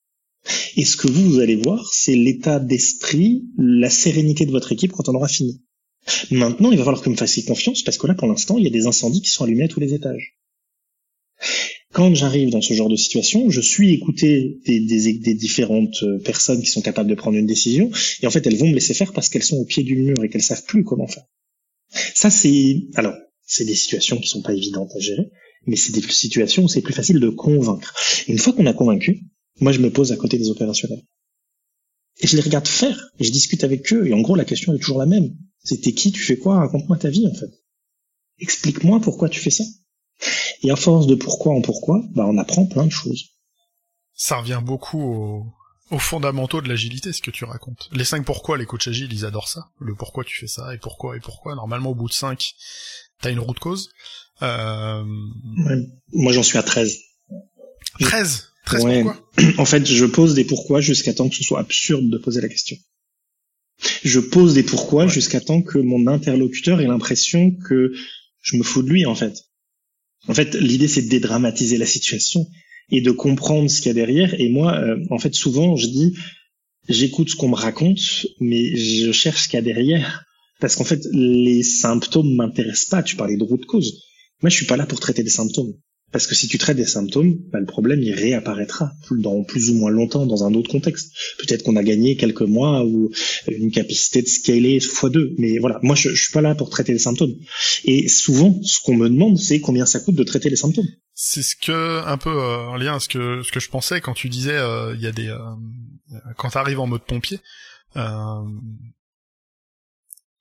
Et 0.77 0.85
ce 0.85 0.97
que 0.97 1.09
vous, 1.09 1.31
vous 1.31 1.41
allez 1.41 1.57
voir, 1.57 1.91
c'est 1.93 2.15
l'état 2.15 2.61
d'esprit, 2.61 3.45
la 3.57 3.91
sérénité 3.91 4.47
de 4.47 4.51
votre 4.51 4.73
équipe 4.73 4.93
quand 4.93 5.09
on 5.09 5.15
aura 5.15 5.29
fini. 5.29 5.63
Maintenant, 6.31 6.71
il 6.71 6.79
va 6.79 6.85
falloir 6.85 7.01
que 7.01 7.07
vous 7.07 7.13
me 7.13 7.17
fassiez 7.17 7.45
confiance 7.45 7.83
parce 7.83 7.97
que 7.97 8.07
là, 8.07 8.15
pour 8.15 8.29
l'instant, 8.29 8.59
il 8.59 8.65
y 8.65 8.67
a 8.67 8.71
des 8.71 8.87
incendies 8.87 9.23
qui 9.23 9.31
sont 9.31 9.45
allumés 9.45 9.65
à 9.65 9.69
tous 9.69 9.81
les 9.81 9.95
étages. 9.95 10.37
Quand 11.93 12.15
j'arrive 12.15 12.51
dans 12.51 12.61
ce 12.61 12.75
genre 12.75 12.89
de 12.89 12.97
situation, 12.97 13.51
je 13.51 13.61
suis 13.61 13.93
écouté 13.93 14.59
des, 14.67 14.81
des, 14.81 15.35
différentes 15.35 16.05
personnes 16.25 16.61
qui 16.61 16.69
sont 16.69 16.83
capables 16.83 17.09
de 17.09 17.15
prendre 17.15 17.39
une 17.39 17.47
décision, 17.47 17.91
et 18.21 18.27
en 18.27 18.31
fait, 18.31 18.45
elles 18.47 18.57
vont 18.57 18.67
me 18.67 18.75
laisser 18.75 18.95
faire 18.95 19.13
parce 19.13 19.29
qu'elles 19.29 19.45
sont 19.45 19.57
au 19.57 19.65
pied 19.65 19.85
du 19.85 19.97
mur 19.97 20.23
et 20.25 20.29
qu'elles 20.29 20.43
savent 20.43 20.65
plus 20.65 20.83
comment 20.83 21.07
faire. 21.07 21.25
Ça, 22.15 22.31
c'est 22.31 22.83
alors, 22.97 23.15
c'est 23.47 23.65
des 23.65 23.77
situations 23.77 24.19
qui 24.19 24.29
sont 24.29 24.43
pas 24.43 24.55
évidentes 24.55 24.91
à 24.97 24.99
gérer, 24.99 25.31
mais 25.67 25.77
c'est 25.77 25.93
des 25.93 26.03
situations 26.03 26.65
où 26.65 26.69
c'est 26.69 26.83
plus 26.83 26.95
facile 26.95 27.21
de 27.21 27.29
convaincre. 27.29 27.95
une 28.27 28.39
fois 28.39 28.53
qu'on 28.53 28.67
a 28.67 28.73
convaincu, 28.73 29.23
moi, 29.61 29.73
je 29.73 29.81
me 29.81 29.91
pose 29.91 30.13
à 30.13 30.17
côté 30.17 30.39
des 30.39 30.51
opérationnels. 30.51 31.03
Et 32.21 32.27
je 32.27 32.37
les 32.37 32.43
regarde 32.43 32.69
faire, 32.69 32.97
et 33.19 33.25
je 33.25 33.31
discute 33.31 33.65
avec 33.65 33.93
eux, 33.93 34.07
et 34.07 34.15
en 34.15 34.21
gros, 34.21 34.37
la 34.37 34.45
question 34.45 34.75
est 34.75 34.79
toujours 34.79 34.99
la 34.99 35.07
même. 35.07 35.37
C'était 35.63 35.93
qui, 35.93 36.13
tu 36.13 36.23
fais 36.23 36.37
quoi, 36.37 36.59
raconte-moi 36.59 36.97
ta 36.97 37.11
vie, 37.11 37.27
en 37.27 37.35
fait. 37.35 37.51
Explique-moi 38.39 39.01
pourquoi 39.01 39.29
tu 39.29 39.41
fais 39.41 39.51
ça. 39.51 39.65
Et 40.63 40.71
à 40.71 40.77
force 40.77 41.07
de 41.07 41.15
pourquoi 41.15 41.55
en 41.55 41.61
pourquoi, 41.61 42.03
bah, 42.15 42.25
on 42.27 42.39
apprend 42.39 42.67
plein 42.67 42.87
de 42.87 42.93
choses. 42.93 43.31
Ça 44.15 44.37
revient 44.37 44.63
beaucoup 44.65 45.53
aux, 45.91 45.99
fondamentaux 45.99 46.61
de 46.61 46.69
l'agilité, 46.69 47.13
ce 47.13 47.23
que 47.23 47.31
tu 47.31 47.45
racontes. 47.45 47.89
Les 47.93 48.05
cinq 48.05 48.25
pourquoi, 48.25 48.59
les 48.59 48.67
coachs 48.67 48.89
agiles, 48.89 49.13
ils 49.13 49.25
adorent 49.25 49.49
ça. 49.49 49.71
Le 49.81 49.95
pourquoi 49.95 50.25
tu 50.25 50.39
fais 50.39 50.47
ça, 50.47 50.75
et 50.75 50.79
pourquoi, 50.79 51.17
et 51.17 51.21
pourquoi. 51.21 51.55
Normalement, 51.55 51.91
au 51.91 51.95
bout 51.95 52.09
de 52.09 52.13
cinq, 52.13 52.55
t'as 53.21 53.31
une 53.31 53.39
route 53.39 53.59
cause. 53.59 53.91
Euh... 54.43 55.05
Moi, 56.13 56.33
j'en 56.33 56.43
suis 56.43 56.59
à 56.59 56.63
13. 56.63 56.99
13 58.01 58.54
En 59.59 59.65
fait, 59.65 59.87
je 59.87 60.05
pose 60.05 60.35
des 60.35 60.45
pourquoi 60.45 60.81
jusqu'à 60.81 61.13
temps 61.13 61.29
que 61.29 61.37
ce 61.37 61.45
soit 61.45 61.61
absurde 61.61 62.09
de 62.09 62.19
poser 62.19 62.41
la 62.41 62.49
question. 62.49 62.77
Je 64.05 64.21
pose 64.21 64.55
des 64.55 64.63
pourquoi 64.63 65.07
jusqu'à 65.07 65.41
temps 65.41 65.63
que 65.63 65.79
mon 65.79 66.07
interlocuteur 66.07 66.81
ait 66.81 66.87
l'impression 66.87 67.51
que 67.51 67.93
je 68.41 68.57
me 68.57 68.63
fous 68.63 68.83
de 68.83 68.89
lui, 68.89 69.07
en 69.07 69.15
fait. 69.15 69.35
En 70.29 70.35
fait, 70.35 70.55
l'idée, 70.55 70.89
c'est 70.89 71.03
de 71.03 71.09
dédramatiser 71.09 71.77
la 71.77 71.87
situation 71.87 72.47
et 72.91 73.01
de 73.01 73.11
comprendre 73.11 73.71
ce 73.71 73.79
qu'il 73.79 73.89
y 73.89 73.91
a 73.91 73.95
derrière. 73.95 74.39
Et 74.41 74.49
moi, 74.49 74.79
euh, 74.79 75.05
en 75.11 75.19
fait, 75.19 75.35
souvent, 75.35 75.77
je 75.77 75.87
dis, 75.87 76.15
j'écoute 76.89 77.31
ce 77.31 77.37
qu'on 77.37 77.49
me 77.49 77.55
raconte, 77.55 78.27
mais 78.41 78.77
je 78.77 79.13
cherche 79.13 79.45
ce 79.45 79.49
qu'il 79.49 79.57
y 79.57 79.59
a 79.59 79.63
derrière. 79.63 80.25
Parce 80.61 80.77
qu'en 80.77 80.85
fait, 80.85 81.05
les 81.13 81.63
symptômes 81.63 82.35
m'intéressent 82.35 82.89
pas. 82.89 83.03
Tu 83.03 83.17
parlais 83.17 83.37
de 83.37 83.43
route 83.43 83.67
cause. 83.67 84.03
Moi, 84.41 84.51
je 84.51 84.57
suis 84.57 84.67
pas 84.67 84.77
là 84.77 84.87
pour 84.87 85.01
traiter 85.01 85.23
des 85.23 85.31
symptômes. 85.31 85.75
Parce 86.15 86.29
que 86.29 86.37
si 86.37 86.47
tu 86.47 86.59
traites 86.59 86.77
des 86.77 86.87
symptômes, 86.87 87.39
bah, 87.51 87.59
le 87.59 87.67
problème 87.67 88.01
il 88.01 88.13
réapparaîtra 88.13 88.93
dans 89.11 89.43
plus 89.43 89.71
ou 89.71 89.75
moins 89.75 89.91
longtemps 89.91 90.27
dans 90.27 90.45
un 90.45 90.55
autre 90.55 90.71
contexte. 90.71 91.13
Peut-être 91.41 91.65
qu'on 91.65 91.75
a 91.75 91.83
gagné 91.83 92.17
quelques 92.17 92.43
mois 92.43 92.85
ou 92.85 93.11
une 93.49 93.73
capacité 93.73 94.23
de 94.23 94.29
scaler 94.29 94.79
fois 94.79 95.11
deux. 95.11 95.35
Mais 95.39 95.59
voilà, 95.59 95.81
moi 95.83 95.97
je, 95.97 96.11
je 96.11 96.23
suis 96.23 96.33
pas 96.33 96.41
là 96.41 96.55
pour 96.55 96.71
traiter 96.71 96.93
les 96.93 97.01
symptômes. 97.01 97.35
Et 97.83 98.07
souvent, 98.07 98.57
ce 98.63 98.79
qu'on 98.81 98.95
me 98.95 99.09
demande, 99.09 99.39
c'est 99.39 99.59
combien 99.59 99.87
ça 99.87 99.99
coûte 99.99 100.15
de 100.15 100.23
traiter 100.23 100.49
les 100.51 100.55
symptômes. 100.55 100.87
C'est 101.15 101.43
ce 101.43 101.57
que 101.57 102.07
un 102.07 102.17
peu 102.17 102.31
euh, 102.31 102.59
en 102.69 102.77
lien 102.77 102.95
à 102.95 103.01
ce 103.01 103.09
que 103.09 103.43
ce 103.43 103.51
que 103.51 103.59
je 103.59 103.69
pensais 103.69 104.01
quand 104.01 104.15
tu 104.15 104.29
disais 104.29 104.57
euh, 104.57 104.95
il 104.95 105.03
y 105.03 105.09
a 105.09 105.13
des 105.13 105.27
euh, 105.27 105.39
quand 106.37 106.51
t'arrives 106.51 106.79
en 106.79 106.87
mode 106.87 107.03
pompier. 107.03 107.41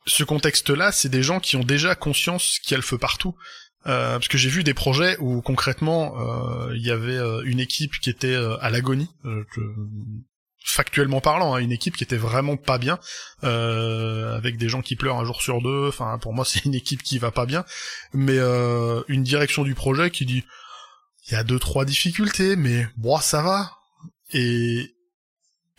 ce 0.05 0.23
contexte-là, 0.23 0.91
c'est 0.91 1.09
des 1.09 1.23
gens 1.23 1.39
qui 1.39 1.55
ont 1.55 1.63
déjà 1.63 1.95
conscience 1.95 2.59
qu'il 2.61 2.73
y 2.73 2.75
a 2.75 2.77
le 2.77 2.83
feu 2.83 2.99
partout. 2.99 3.33
Euh, 3.85 4.13
parce 4.13 4.29
que 4.29 4.37
j'ai 4.37 4.49
vu 4.49 4.63
des 4.63 4.73
projets 4.73 5.17
où 5.19 5.41
concrètement 5.41 6.15
euh, 6.17 6.73
il 6.75 6.85
y 6.85 6.91
avait 6.91 7.17
euh, 7.17 7.41
une 7.43 7.59
équipe 7.59 7.99
qui 7.99 8.09
était 8.09 8.35
à 8.61 8.69
l'agonie, 8.69 9.09
factuellement 10.65 11.19
parlant, 11.19 11.55
hein, 11.55 11.57
une 11.57 11.73
équipe 11.73 11.97
qui 11.97 12.03
était 12.03 12.17
vraiment 12.17 12.55
pas 12.55 12.77
bien, 12.77 12.97
avec 13.41 14.57
des 14.57 14.69
gens 14.69 14.81
qui 14.81 14.95
pleurent 14.95 15.19
un 15.19 15.25
jour 15.25 15.41
sur 15.41 15.61
deux. 15.61 15.87
Enfin, 15.87 16.17
pour 16.19 16.33
moi, 16.33 16.45
c'est 16.47 16.65
une 16.65 16.75
équipe 16.75 17.03
qui 17.03 17.17
va 17.17 17.31
pas 17.31 17.45
bien, 17.45 17.65
mais 18.13 18.37
une 19.07 19.23
direction 19.23 19.63
du 19.63 19.75
projet 19.75 20.11
qui 20.11 20.25
dit 20.25 20.43
il 21.27 21.33
y 21.33 21.35
a 21.35 21.43
deux 21.43 21.59
trois 21.59 21.85
difficultés, 21.85 22.55
mais 22.55 22.87
bon, 22.97 23.17
ça 23.17 23.41
va. 23.41 23.71
Et 24.31 24.93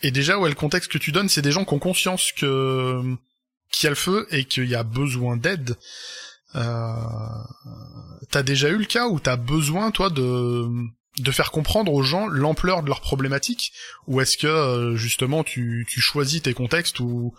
et 0.03 0.11
déjà, 0.11 0.39
ouais, 0.39 0.51
le 0.51 0.55
contexte 0.55 0.91
que 0.91 0.99
tu 0.99 1.13
donnes, 1.13 1.31
c'est 1.31 1.43
des 1.43 1.53
gens 1.53 1.65
qui 1.65 1.73
ont 1.73 1.79
conscience 1.79 2.33
que 2.33 3.03
qu'il 3.71 3.85
y 3.85 3.89
a 3.89 3.91
le 3.91 3.97
feu 3.97 4.27
et 4.31 4.45
qu'il 4.45 4.69
y 4.69 4.75
a 4.75 4.83
besoin 4.83 5.37
d'aide. 5.37 5.77
Euh, 6.57 6.95
t'as 8.31 8.43
déjà 8.43 8.69
eu 8.69 8.79
le 8.79 8.85
cas 8.85 9.09
où 9.09 9.21
t'as 9.21 9.37
besoin, 9.37 9.91
toi, 9.91 10.11
de 10.11 10.67
de 11.21 11.31
faire 11.31 11.53
comprendre 11.53 11.93
aux 11.93 12.03
gens 12.03 12.27
l'ampleur 12.27 12.83
de 12.83 12.89
leurs 12.89 13.01
problématiques 13.01 13.73
ou 14.09 14.21
est-ce 14.21 14.37
que 14.37 14.49
euh, 14.49 14.97
justement 14.97 15.45
tu, 15.45 15.87
tu 15.89 16.01
choisis 16.01 16.43
tes 16.43 16.55
contextes 16.55 16.99
ou 16.99 17.33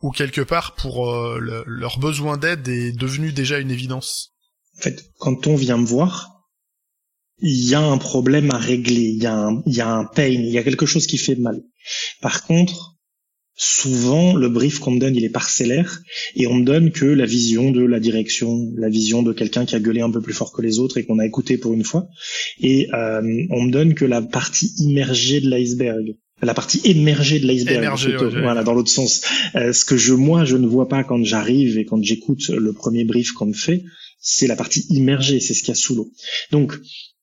ou 0.00 0.12
quelque 0.12 0.40
part 0.40 0.76
pour 0.76 1.12
euh, 1.12 1.64
leur 1.66 1.98
besoin 1.98 2.36
d'aide 2.36 2.68
est 2.68 2.92
devenu 2.92 3.32
déjà 3.32 3.58
une 3.58 3.72
évidence? 3.72 4.34
En 4.78 4.82
fait, 4.82 5.10
quand 5.18 5.48
on 5.48 5.56
vient 5.56 5.78
me 5.78 5.86
voir, 5.86 6.44
il 7.40 7.68
y 7.68 7.74
a 7.74 7.80
un 7.80 7.98
problème 7.98 8.52
à 8.52 8.58
régler, 8.58 9.14
il 9.16 9.22
y 9.22 9.26
a 9.26 9.34
un, 9.34 9.62
il 9.66 9.74
y 9.74 9.80
a 9.80 9.88
un 9.88 10.04
pain, 10.04 10.26
il 10.26 10.50
y 10.50 10.58
a 10.58 10.62
quelque 10.62 10.86
chose 10.86 11.08
qui 11.08 11.18
fait 11.18 11.34
mal. 11.34 11.60
Par 12.20 12.44
contre, 12.44 12.97
souvent 13.58 14.36
le 14.36 14.48
brief 14.48 14.78
qu'on 14.78 14.92
me 14.92 15.00
donne 15.00 15.16
il 15.16 15.24
est 15.24 15.30
parcellaire 15.30 16.00
et 16.36 16.46
on 16.46 16.54
me 16.54 16.64
donne 16.64 16.92
que 16.92 17.04
la 17.04 17.26
vision 17.26 17.72
de 17.72 17.84
la 17.84 17.98
direction, 17.98 18.72
la 18.76 18.88
vision 18.88 19.22
de 19.22 19.32
quelqu'un 19.32 19.66
qui 19.66 19.74
a 19.74 19.80
gueulé 19.80 20.00
un 20.00 20.10
peu 20.10 20.22
plus 20.22 20.32
fort 20.32 20.52
que 20.52 20.62
les 20.62 20.78
autres 20.78 20.96
et 20.96 21.04
qu'on 21.04 21.18
a 21.18 21.26
écouté 21.26 21.58
pour 21.58 21.74
une 21.74 21.82
fois. 21.82 22.08
Et 22.60 22.88
euh, 22.94 23.20
on 23.50 23.62
me 23.62 23.70
donne 23.70 23.94
que 23.94 24.04
la 24.04 24.22
partie 24.22 24.72
immergée 24.78 25.40
de 25.40 25.50
l'iceberg 25.50 26.14
la 26.40 26.54
partie 26.54 26.80
émergée 26.84 27.40
de 27.40 27.48
l'iceberg 27.48 27.98
voilà 28.40 28.62
dans 28.62 28.72
l'autre 28.72 28.92
sens. 28.92 29.22
Euh, 29.56 29.72
ce 29.72 29.84
que 29.84 29.96
je 29.96 30.14
moi 30.14 30.44
je 30.44 30.56
ne 30.56 30.68
vois 30.68 30.88
pas 30.88 31.02
quand 31.02 31.24
j'arrive 31.24 31.78
et 31.78 31.84
quand 31.84 32.00
j'écoute 32.00 32.48
le 32.50 32.72
premier 32.72 33.04
brief 33.04 33.32
qu'on 33.32 33.46
me 33.46 33.52
fait 33.52 33.82
c'est 34.20 34.46
la 34.46 34.54
partie 34.54 34.86
immergée 34.90 35.40
c'est 35.40 35.52
ce 35.52 35.62
qu'il 35.62 35.70
y 35.70 35.72
a 35.72 35.74
sous 35.74 35.96
l'eau. 35.96 36.12
Donc 36.52 36.78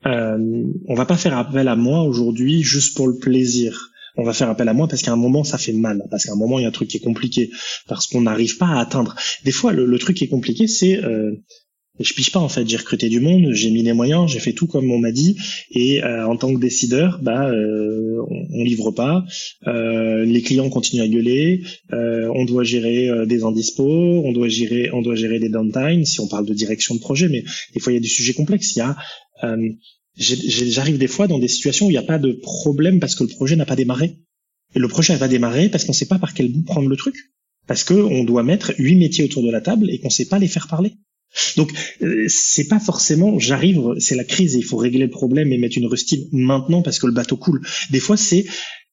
euh, 0.06 0.66
on 0.90 0.96
va 0.96 1.06
pas 1.06 1.16
faire 1.16 1.38
appel 1.38 1.70
à 1.70 1.78
moi 1.78 2.04
aujourd'hui 2.04 2.62
juste 2.62 2.98
pour 2.98 3.08
le 3.08 3.16
plaisir 3.16 3.92
on 4.18 4.24
va 4.24 4.34
faire 4.34 4.50
appel 4.50 4.68
à 4.68 4.74
moi 4.74 4.88
parce 4.88 5.02
qu'à 5.02 5.12
un 5.12 5.18
moment 5.18 5.44
ça 5.44 5.58
fait 5.58 5.74
mal, 5.74 6.04
parce 6.10 6.26
qu'à 6.26 6.34
un 6.34 6.38
moment 6.38 6.60
il 6.60 6.64
y 6.64 6.66
a 6.66 6.70
un 6.70 6.72
truc 6.72 6.90
qui 6.90 6.98
est 6.98 7.02
compliqué, 7.02 7.52
parce 7.88 8.08
qu'on 8.08 8.22
n'arrive 8.22 8.58
pas 8.58 8.68
à 8.68 8.80
atteindre. 8.80 9.16
Des 9.44 9.52
fois 9.52 9.72
le, 9.74 9.98
truc 10.00 10.18
qui 10.18 10.26
est 10.26 10.30
compliqué 10.30 10.68
c'est 10.68 11.04
euh, 11.04 11.32
je 12.00 12.14
piche 12.14 12.32
pas 12.32 12.40
en 12.40 12.50
fait, 12.50 12.68
j'ai 12.68 12.78
recruté 12.78 13.10
du 13.10 13.20
monde, 13.20 13.52
j'ai 13.52 13.72
mis 13.72 13.82
les 13.82 13.94
moyens, 13.94 14.30
j'ai 14.30 14.40
fait 14.40 14.54
tout 14.54 14.68
comme 14.68 14.92
on 14.92 15.00
m'a 15.00 15.12
dit, 15.12 15.38
et 15.72 16.04
euh, 16.04 16.28
en 16.28 16.36
tant 16.36 16.54
que 16.54 16.60
décideur, 16.60 17.20
bah 17.22 17.50
euh, 17.50 18.22
on, 18.54 18.64
livre 18.64 18.92
pas, 18.92 19.24
euh, 19.68 20.26
les 20.26 20.42
clients 20.42 20.70
continuent 20.70 21.04
à 21.04 21.08
gueuler, 21.08 21.62
on 21.92 22.46
doit 22.46 22.64
gérer 22.64 23.26
des 23.26 23.44
indispos, 23.44 24.24
on 24.26 24.32
doit 24.32 24.50
gérer, 24.50 24.90
on 24.92 25.02
doit 25.02 25.16
gérer 25.16 25.40
des 25.40 25.50
downtime, 25.50 26.04
si 26.06 26.20
on 26.20 26.28
parle 26.28 26.46
de 26.46 26.54
direction 26.54 26.96
de 26.96 27.00
projet, 27.00 27.30
mais 27.30 27.44
des 27.74 27.80
fois 27.80 27.94
il 27.94 27.96
y 27.96 28.00
a 28.00 28.02
des 28.02 28.08
sujets 28.08 28.34
complexes, 28.34 28.76
il 28.76 28.80
y 28.80 28.82
a 28.82 28.96
j'arrive 30.18 30.98
des 30.98 31.08
fois 31.08 31.28
dans 31.28 31.40
des 31.40 31.48
situations 31.48 31.88
où 31.88 31.90
il 31.90 31.94
n'y 31.94 32.00
a 32.00 32.04
pas 32.04 32.20
de 32.20 32.32
problème 32.32 33.00
parce 33.00 33.16
que 33.16 33.24
le 33.24 33.30
projet 33.30 33.56
n'a 33.56 33.66
pas 33.66 33.76
démarré. 33.76 34.18
Et 34.76 34.80
le 34.80 34.88
projet 34.88 35.16
va 35.16 35.28
démarrer 35.28 35.70
parce 35.70 35.86
qu'on 35.86 35.92
ne 35.92 35.98
sait 35.98 36.08
pas 36.08 36.20
par 36.20 36.34
quel 36.34 36.52
bout 36.52 36.64
prendre 36.64 36.90
le 36.90 36.98
truc. 36.98 37.16
Parce 37.68 37.84
qu'on 37.84 38.24
doit 38.24 38.44
mettre 38.44 38.74
huit 38.78 38.96
métiers 38.96 39.24
autour 39.24 39.44
de 39.44 39.52
la 39.52 39.62
table 39.62 39.90
et 39.90 40.00
qu'on 40.00 40.08
ne 40.08 40.14
sait 40.14 40.28
pas 40.28 40.40
les 40.40 40.48
faire 40.48 40.68
parler. 40.68 40.94
Donc 41.58 41.72
euh, 42.02 42.26
c'est 42.30 42.68
pas 42.68 42.80
forcément 42.80 43.40
j'arrive, 43.40 43.96
c'est 44.00 44.16
la 44.16 44.24
crise 44.24 44.56
et 44.56 44.60
il 44.60 44.64
faut 44.64 44.78
régler 44.78 45.06
le 45.06 45.10
problème 45.10 45.52
et 45.52 45.58
mettre 45.58 45.78
une 45.78 45.88
rustine 45.88 46.28
maintenant 46.32 46.82
parce 46.82 47.00
que 47.00 47.08
le 47.08 47.14
bateau 47.14 47.36
coule. 47.36 47.62
Des 47.92 48.00
fois 48.00 48.16
c'est 48.16 48.46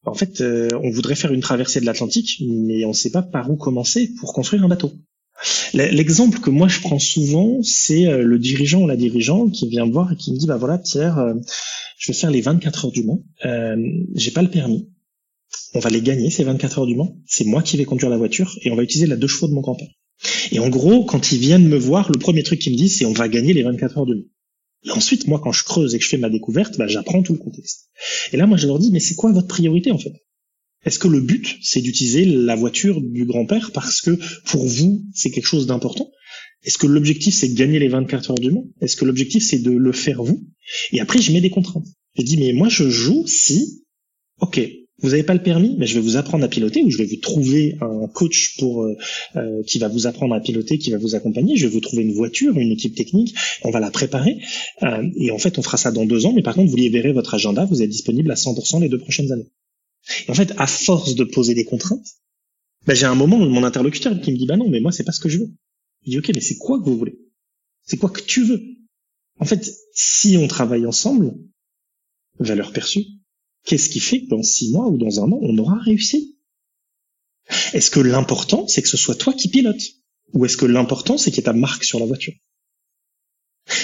en 0.05 0.15
fait 0.15 0.41
euh, 0.41 0.69
on 0.83 0.91
voudrait 0.91 1.15
faire 1.15 1.33
une 1.33 1.41
traversée 1.41 1.81
de 1.81 1.87
l'Atlantique 1.87 2.43
mais 2.45 2.85
on 2.85 2.89
ne 2.89 2.95
sait 2.95 3.11
pas 3.11 3.23
par 3.23 3.51
où 3.51 3.57
commencer 3.57 4.11
pour 4.19 4.33
construire 4.33 4.65
un 4.65 4.69
bateau. 4.69 4.93
L'exemple 5.75 6.39
que 6.41 6.51
moi 6.51 6.69
je 6.69 6.81
prends 6.81 6.99
souvent, 6.99 7.61
c'est 7.63 8.07
euh, 8.07 8.23
le 8.23 8.39
dirigeant 8.39 8.83
ou 8.83 8.87
la 8.87 8.97
dirigeante 8.97 9.53
qui 9.53 9.69
vient 9.69 9.87
me 9.87 9.93
voir 9.93 10.13
et 10.13 10.17
qui 10.17 10.33
me 10.33 10.39
dit 10.39 10.47
bah 10.47 10.57
voilà 10.57 10.79
Pierre, 10.79 11.19
euh, 11.19 11.35
je 11.99 12.13
vais 12.13 12.19
faire 12.19 12.31
les 12.31 12.41
24 12.41 12.87
heures 12.87 12.93
du 12.93 13.03
Mans, 13.05 13.23
euh, 13.45 13.77
j'ai 14.15 14.31
pas 14.31 14.43
le 14.43 14.51
permis, 14.51 14.89
on 15.75 15.81
va 15.81 15.91
les 15.91 16.03
gagner 16.03 16.31
ces 16.31 16.45
24 16.45 16.81
heures 16.81 16.87
du 16.87 16.95
Mans, 16.95 17.17
c'est 17.27 17.45
moi 17.45 17.63
qui 17.63 17.77
vais 17.77 17.85
conduire 17.85 18.11
la 18.11 18.19
voiture 18.19 18.57
et 18.63 18.71
on 18.71 18.77
va 18.77 18.83
utiliser 18.83 19.07
la 19.07 19.17
deux 19.17 19.29
chevaux 19.29 19.49
de 19.49 19.55
mon 19.55 19.61
grand-père. 19.61 19.89
Et 20.53 20.59
en 20.59 20.69
gros, 20.69 21.05
quand 21.05 21.33
ils 21.33 21.39
viennent 21.39 21.67
me 21.67 21.77
voir, 21.77 22.11
le 22.13 22.19
premier 22.19 22.43
truc 22.43 22.61
qu'ils 22.61 22.73
me 22.73 22.79
disent, 22.79 22.99
c'est 22.99 23.05
on 23.05 23.13
va 23.13 23.29
gagner 23.29 23.53
les 23.53 23.63
24 23.63 23.99
heures 23.99 24.07
de 24.07 24.15
nuit. 24.15 24.31
Et 24.85 24.91
ensuite, 24.91 25.27
moi, 25.29 25.41
quand 25.43 25.53
je 25.53 25.65
creuse 25.65 25.95
et 25.95 25.99
que 25.99 26.05
je 26.05 26.09
fais 26.09 26.19
ma 26.19 26.29
découverte, 26.29 26.77
bah, 26.77 26.87
j'apprends 26.89 27.23
tout 27.23 27.33
le 27.33 27.39
contexte. 27.39 27.91
Et 28.33 28.37
là, 28.37 28.47
moi, 28.47 28.57
je 28.57 28.67
leur 28.67 28.79
dis, 28.79 28.91
mais 28.93 29.01
c'est 29.01 29.15
quoi 29.15 29.33
votre 29.33 29.47
priorité, 29.47 29.93
en 29.93 29.99
fait? 29.99 30.13
Est-ce 30.85 30.99
que 30.99 31.09
le 31.09 31.21
but, 31.21 31.59
c'est 31.63 31.81
d'utiliser 31.81 32.25
la 32.25 32.57
voiture 32.57 33.01
du 33.01 33.25
grand-père 33.25 33.71
parce 33.73 34.01
que, 34.01 34.19
pour 34.47 34.67
vous, 34.67 35.05
c'est 35.15 35.31
quelque 35.31 35.47
chose 35.47 35.67
d'important? 35.67 36.11
Est-ce 36.65 36.79
que 36.79 36.87
l'objectif, 36.87 37.35
c'est 37.35 37.49
de 37.49 37.55
gagner 37.55 37.79
les 37.79 37.89
24 37.89 38.31
heures 38.33 38.39
du 38.39 38.51
mois 38.51 38.65
Est-ce 38.81 38.97
que 38.97 39.05
l'objectif, 39.05 39.43
c'est 39.43 39.59
de 39.59 39.71
le 39.71 39.93
faire 39.93 40.23
vous? 40.23 40.45
Et 40.93 41.01
après, 41.01 41.21
je 41.21 41.33
mets 41.33 41.41
des 41.41 41.51
contraintes. 41.51 41.87
Je 42.17 42.23
dis, 42.23 42.37
mais 42.37 42.53
moi, 42.53 42.69
je 42.69 42.89
joue 42.89 43.27
si, 43.27 43.85
ok, 44.41 44.61
vous 45.03 45.11
n'avez 45.11 45.25
pas 45.25 45.35
le 45.35 45.43
permis, 45.43 45.75
mais 45.79 45.87
je 45.87 45.95
vais 45.95 46.01
vous 46.01 46.17
apprendre 46.17 46.45
à 46.45 46.49
piloter 46.49 46.83
ou 46.85 46.91
je 46.91 46.99
vais 46.99 47.07
vous 47.07 47.17
trouver 47.17 47.77
un 47.81 48.07
coach 48.07 48.57
pour 48.59 48.85
euh, 48.85 48.97
euh, 49.37 49.63
qui 49.67 49.79
va 49.79 49.89
vous 49.89 50.07
apprendre 50.07 50.35
à 50.35 50.41
piloter, 50.41 50.79
qui 50.79 50.93
va 50.93 50.99
vous 50.99 51.17
accompagner. 51.17 51.57
Je 51.57 51.67
vais 51.67 51.73
vous 51.73 51.81
trouver 51.81 52.03
une 52.03 52.13
voiture, 52.13 52.57
une 52.57 52.71
équipe 52.71 52.95
technique. 52.95 53.35
On 53.65 53.71
va 53.71 53.81
la 53.81 53.91
préparer 53.91 54.39
euh, 54.85 55.03
et 55.17 55.33
en 55.33 55.39
fait 55.39 55.59
on 55.59 55.63
fera 55.63 55.77
ça 55.77 55.91
dans 55.91 56.05
deux 56.05 56.25
ans. 56.27 56.33
Mais 56.33 56.43
par 56.43 56.55
contre 56.55 56.71
vous 56.71 56.77
libérez 56.77 57.13
votre 57.13 57.35
agenda, 57.35 57.65
vous 57.65 57.83
êtes 57.83 57.91
disponible 57.91 58.31
à 58.31 58.35
100% 58.35 58.81
les 58.81 58.89
deux 58.89 58.99
prochaines 58.99 59.33
années. 59.33 59.51
Et 60.27 60.31
en 60.31 60.35
fait 60.35 60.53
à 60.59 60.67
force 60.67 61.15
de 61.15 61.25
poser 61.25 61.55
des 61.55 61.65
contraintes, 61.65 62.07
ben, 62.87 62.95
j'ai 62.95 63.07
un 63.07 63.15
moment 63.15 63.39
mon 63.39 63.65
interlocuteur 63.65 64.21
qui 64.21 64.33
me 64.33 64.37
dit 64.37 64.47
bah 64.47 64.57
non 64.57 64.69
mais 64.69 64.81
moi 64.81 64.93
c'est 64.93 65.05
pas 65.05 65.13
ce 65.13 65.21
que 65.21 65.29
je 65.29 65.39
veux. 65.39 65.51
Je 66.05 66.11
dis 66.11 66.19
ok 66.19 66.31
mais 66.35 66.41
c'est 66.41 66.59
quoi 66.59 66.79
que 66.79 66.85
vous 66.85 66.99
voulez? 66.99 67.19
C'est 67.85 67.97
quoi 67.97 68.11
que 68.11 68.21
tu 68.21 68.45
veux? 68.45 68.63
En 69.39 69.45
fait 69.45 69.73
si 69.95 70.37
on 70.37 70.49
travaille 70.49 70.87
ensemble, 70.87 71.35
valeur 72.39 72.73
perçue, 72.73 73.07
Qu'est-ce 73.65 73.89
qui 73.89 74.01
fait 74.01 74.23
que 74.23 74.29
dans 74.29 74.43
six 74.43 74.73
mois 74.73 74.89
ou 74.89 74.99
dans 74.99 75.23
un 75.23 75.31
an, 75.31 75.39
on 75.41 75.57
aura 75.59 75.79
réussi? 75.79 76.39
Est-ce 77.73 77.91
que 77.91 78.01
l'important, 78.01 78.67
c'est 78.67 78.83
que 78.83 78.89
ce 78.89 78.97
soit 78.97 79.15
toi 79.15 79.33
qui 79.33 79.49
pilotes 79.49 79.83
Ou 80.33 80.45
est-ce 80.45 80.57
que 80.57 80.67
l'important, 80.67 81.17
c'est 81.17 81.31
qu'il 81.31 81.39
y 81.39 81.41
ait 81.41 81.45
ta 81.45 81.53
marque 81.53 81.85
sur 81.85 82.01
la 82.01 82.07
voiture? 82.07 82.35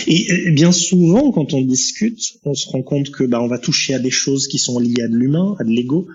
Et 0.07 0.51
bien 0.51 0.73
souvent, 0.73 1.31
quand 1.33 1.55
on 1.55 1.63
discute, 1.63 2.21
on 2.45 2.55
se 2.55 2.69
rend 2.69 2.83
compte 2.83 3.11
que 3.11 3.25
bah, 3.25 3.41
on 3.41 3.49
va 3.49 3.59
toucher 3.59 3.95
à 3.95 3.99
des 3.99 4.11
choses 4.11 4.49
qui 4.49 4.59
sont 4.59 4.79
liées 4.79 5.03
à 5.03 5.09
de 5.09 5.15
l'humain, 5.15 5.55
à 5.59 5.65
de 5.65 5.71
l'ego. 5.71 6.09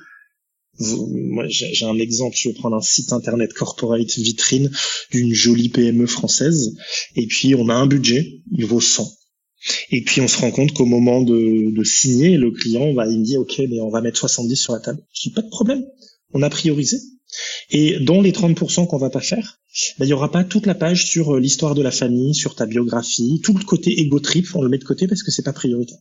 Moi, 0.79 1.45
j'ai 1.47 1.85
un 1.85 1.97
exemple. 1.99 2.35
Je 2.39 2.49
vais 2.49 2.55
prendre 2.55 2.75
un 2.75 2.81
site 2.81 3.13
internet 3.13 3.53
corporate 3.53 4.17
vitrine 4.17 4.71
d'une 5.11 5.33
jolie 5.33 5.69
PME 5.69 6.07
française. 6.07 6.75
Et 7.15 7.27
puis, 7.27 7.55
on 7.55 7.69
a 7.69 7.75
un 7.75 7.85
budget, 7.85 8.41
il 8.51 8.65
vaut 8.65 8.81
100. 8.81 9.07
Et 9.91 10.03
puis 10.03 10.21
on 10.21 10.27
se 10.27 10.39
rend 10.39 10.51
compte 10.51 10.73
qu'au 10.73 10.85
moment 10.85 11.21
de, 11.21 11.73
de, 11.73 11.83
signer, 11.83 12.37
le 12.37 12.51
client 12.51 12.93
va 12.93 13.07
il 13.07 13.19
me 13.19 13.23
dit 13.23 13.37
ok 13.37 13.61
mais 13.69 13.79
on 13.79 13.89
va 13.89 14.01
mettre 14.01 14.17
70 14.17 14.55
sur 14.55 14.73
la 14.73 14.79
table. 14.79 15.01
Je 15.13 15.29
dis 15.29 15.33
pas 15.33 15.41
de 15.41 15.47
problème, 15.49 15.85
on 16.33 16.41
a 16.41 16.49
priorisé. 16.49 16.97
Et 17.69 17.99
dans 17.99 18.21
les 18.21 18.31
30% 18.31 18.87
qu'on 18.87 18.97
va 18.97 19.09
pas 19.09 19.21
faire, 19.21 19.59
ben, 19.97 20.05
il 20.05 20.09
y 20.09 20.13
aura 20.13 20.31
pas 20.31 20.43
toute 20.43 20.65
la 20.65 20.75
page 20.75 21.05
sur 21.05 21.35
euh, 21.35 21.39
l'histoire 21.39 21.75
de 21.75 21.81
la 21.81 21.91
famille, 21.91 22.35
sur 22.35 22.55
ta 22.55 22.65
biographie, 22.65 23.41
tout 23.43 23.57
le 23.57 23.63
côté 23.63 23.99
ego 23.99 24.19
trip, 24.19 24.47
on 24.55 24.61
le 24.61 24.69
met 24.69 24.77
de 24.77 24.83
côté 24.83 25.07
parce 25.07 25.23
que 25.23 25.31
c'est 25.31 25.43
pas 25.43 25.53
prioritaire. 25.53 25.99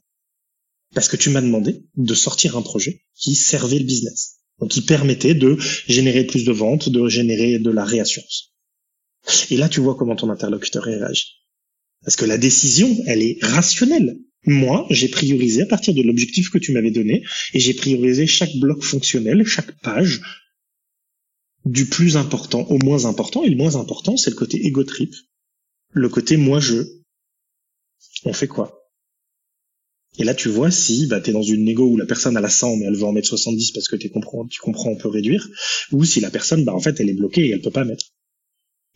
Parce 0.95 1.09
que 1.09 1.17
tu 1.17 1.31
m'as 1.31 1.41
demandé 1.41 1.85
de 1.97 2.15
sortir 2.15 2.57
un 2.57 2.62
projet 2.62 3.03
qui 3.17 3.35
servait 3.35 3.79
le 3.79 3.85
business. 3.85 4.41
Donc 4.61 4.71
qui 4.71 4.83
permettait 4.83 5.35
de 5.35 5.57
générer 5.89 6.25
plus 6.25 6.45
de 6.45 6.53
ventes, 6.53 6.89
de 6.89 7.09
générer 7.09 7.59
de 7.59 7.71
la 7.71 7.85
réassurance. 7.85 8.53
Et 9.51 9.57
là, 9.57 9.69
tu 9.69 9.81
vois 9.81 9.95
comment 9.95 10.17
ton 10.17 10.31
interlocuteur 10.31 10.85
réagit. 10.85 11.37
Parce 12.05 12.17
que 12.17 12.25
la 12.25 12.39
décision, 12.39 12.95
elle 13.07 13.23
est 13.23 13.39
rationnelle. 13.43 14.19
Moi, 14.45 14.87
j'ai 14.91 15.09
priorisé 15.09 15.62
à 15.62 15.66
partir 15.66 15.95
de 15.95 16.03
l'objectif 16.03 16.51
que 16.51 16.59
tu 16.59 16.73
m'avais 16.73 16.90
donné, 16.90 17.25
et 17.55 17.61
j'ai 17.61 17.75
priorisé 17.75 18.27
chaque 18.27 18.55
bloc 18.57 18.83
fonctionnel, 18.83 19.45
chaque 19.47 19.81
page, 19.83 20.21
du 21.64 21.87
plus 21.87 22.16
important 22.16 22.62
au 22.68 22.79
moins 22.79 23.05
important, 23.05 23.44
et 23.44 23.51
le 23.51 23.57
moins 23.57 23.77
important, 23.77 24.16
c'est 24.16 24.31
le 24.31 24.37
côté 24.37 24.66
ego 24.66 24.85
trip, 24.85 25.14
le 25.92 26.09
côté 26.09 26.37
moi-je. 26.37 26.83
On 28.25 28.33
fait 28.33 28.48
quoi? 28.48 28.83
Et 30.18 30.25
là, 30.25 30.35
tu 30.35 30.48
vois 30.48 30.70
si 30.70 31.07
bah, 31.07 31.20
tu 31.20 31.31
es 31.31 31.33
dans 31.33 31.42
une 31.42 31.64
négo 31.64 31.87
où 31.87 31.96
la 31.96 32.05
personne 32.05 32.37
a 32.37 32.40
la 32.40 32.51
100 32.51 32.77
mais 32.77 32.87
elle 32.87 32.96
veut 32.96 33.05
en 33.05 33.12
mettre 33.12 33.29
70 33.29 33.72
parce 33.72 33.88
que 33.88 33.96
tu 33.96 34.11
comprends, 34.11 34.46
tu 34.46 34.61
comprends, 34.61 34.90
on 34.90 34.96
peut 34.96 35.09
réduire, 35.09 35.48
ou 35.90 36.05
si 36.05 36.20
la 36.20 36.31
personne, 36.31 36.64
bah, 36.64 36.75
en 36.75 36.81
fait, 36.81 37.01
elle 37.01 37.09
est 37.09 37.14
bloquée 37.14 37.46
et 37.46 37.51
elle 37.51 37.62
peut 37.62 37.70
pas 37.70 37.85
mettre. 37.85 38.07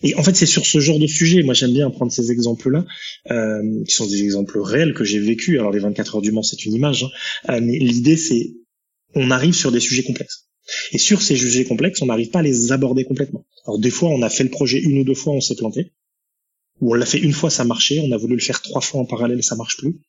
Et 0.03 0.15
en 0.17 0.23
fait, 0.23 0.37
c'est 0.37 0.47
sur 0.47 0.67
ce 0.67 0.79
genre 0.79 0.99
de 0.99 1.07
sujet, 1.07 1.43
moi 1.43 1.55
j'aime 1.55 1.73
bien 1.73 1.89
prendre 1.91 2.13
ces 2.13 2.31
exemples-là, 2.31 2.85
euh, 3.31 3.85
qui 3.85 3.95
sont 3.95 4.07
des 4.07 4.23
exemples 4.23 4.61
réels 4.61 4.93
que 4.93 5.05
j'ai 5.05 5.19
vécu. 5.19 5.59
Alors 5.59 5.71
les 5.71 5.79
24 5.79 6.17
heures 6.17 6.23
du 6.23 6.33
Mans, 6.33 6.43
c'est 6.43 6.67
une 6.67 6.75
image, 6.75 7.05
hein. 7.05 7.53
euh, 7.53 7.61
mais 7.63 7.79
l'idée 7.79 8.17
c'est, 8.17 8.53
on 9.15 9.31
arrive 9.31 9.55
sur 9.55 9.73
des 9.73 9.81
sujets 9.81 10.03
complexes. 10.03 10.46
Et 10.93 10.99
sur 10.99 11.23
ces 11.23 11.37
sujets 11.37 11.65
complexes, 11.65 12.03
on 12.03 12.07
n'arrive 12.07 12.31
pas 12.31 12.41
à 12.41 12.43
les 12.43 12.73
aborder 12.73 13.05
complètement. 13.05 13.45
Alors 13.67 13.79
des 13.79 13.91
fois, 13.91 14.11
on 14.11 14.23
a 14.23 14.29
fait 14.29 14.45
le 14.45 14.51
projet 14.51 14.81
une 14.81 14.99
ou 14.99 15.05
deux 15.05 15.15
fois, 15.15 15.33
on 15.33 15.41
s'est 15.41 15.57
planté. 15.57 15.93
Ou 16.81 16.93
on 16.93 16.95
l'a 16.95 17.07
fait 17.07 17.19
une 17.19 17.33
fois, 17.33 17.51
ça 17.51 17.65
marchait. 17.65 18.01
On 18.01 18.13
a 18.13 18.17
voulu 18.17 18.35
le 18.35 18.43
faire 18.43 18.61
trois 18.61 18.81
fois 18.81 19.01
en 19.01 19.05
parallèle, 19.05 19.43
ça 19.43 19.57
marche 19.57 19.77
plus. 19.77 20.01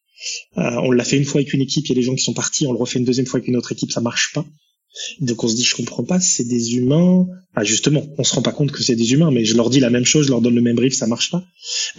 Euh, 0.58 0.82
on 0.84 0.92
l'a 0.92 1.04
fait 1.04 1.18
une 1.18 1.26
fois 1.26 1.42
avec 1.42 1.54
une 1.54 1.62
équipe, 1.62 1.86
il 1.86 1.90
y 1.90 1.92
a 1.92 1.96
des 1.96 2.02
gens 2.02 2.16
qui 2.16 2.24
sont 2.24 2.34
partis. 2.34 2.68
On 2.68 2.72
le 2.72 2.80
refait 2.80 3.00
une 3.00 3.06
deuxième 3.06 3.26
fois 3.26 3.38
avec 3.38 3.48
une 3.48 3.56
autre 3.56 3.72
équipe, 3.72 3.92
ça 3.92 4.02
marche 4.02 4.34
pas. 4.34 4.46
Donc 5.20 5.44
on 5.44 5.48
se 5.48 5.56
dit, 5.56 5.64
je 5.64 5.76
comprends 5.76 6.04
pas, 6.04 6.20
c'est 6.20 6.44
des 6.44 6.76
humains. 6.76 7.28
Ah 7.56 7.64
justement, 7.64 8.04
on 8.18 8.24
se 8.24 8.34
rend 8.34 8.42
pas 8.42 8.52
compte 8.52 8.72
que 8.72 8.84
c'est 8.84 8.96
des 8.96 9.14
humains, 9.14 9.32
mais 9.32 9.46
je 9.46 9.56
leur 9.56 9.70
dis 9.70 9.80
la 9.80 9.90
même 9.90 10.06
chose, 10.06 10.26
je 10.26 10.32
leur 10.32 10.42
donne 10.42 10.56
le 10.56 10.62
même 10.62 10.76
brief, 10.76 10.94
ça 10.94 11.08
marche 11.08 11.32
pas. 11.32 11.44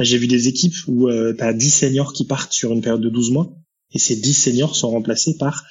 J'ai 0.00 0.18
vu 0.18 0.26
des 0.26 0.48
équipes 0.48 0.74
où 0.86 1.08
euh, 1.08 1.34
tu 1.36 1.42
as 1.42 1.52
10 1.52 1.70
seniors 1.70 2.12
qui 2.12 2.24
partent 2.24 2.52
sur 2.52 2.72
une 2.72 2.80
période 2.80 3.00
de 3.00 3.08
12 3.08 3.30
mois, 3.30 3.52
et 3.92 3.98
ces 3.98 4.16
10 4.16 4.34
seniors 4.34 4.76
sont 4.76 4.90
remplacés 4.90 5.36
par 5.38 5.64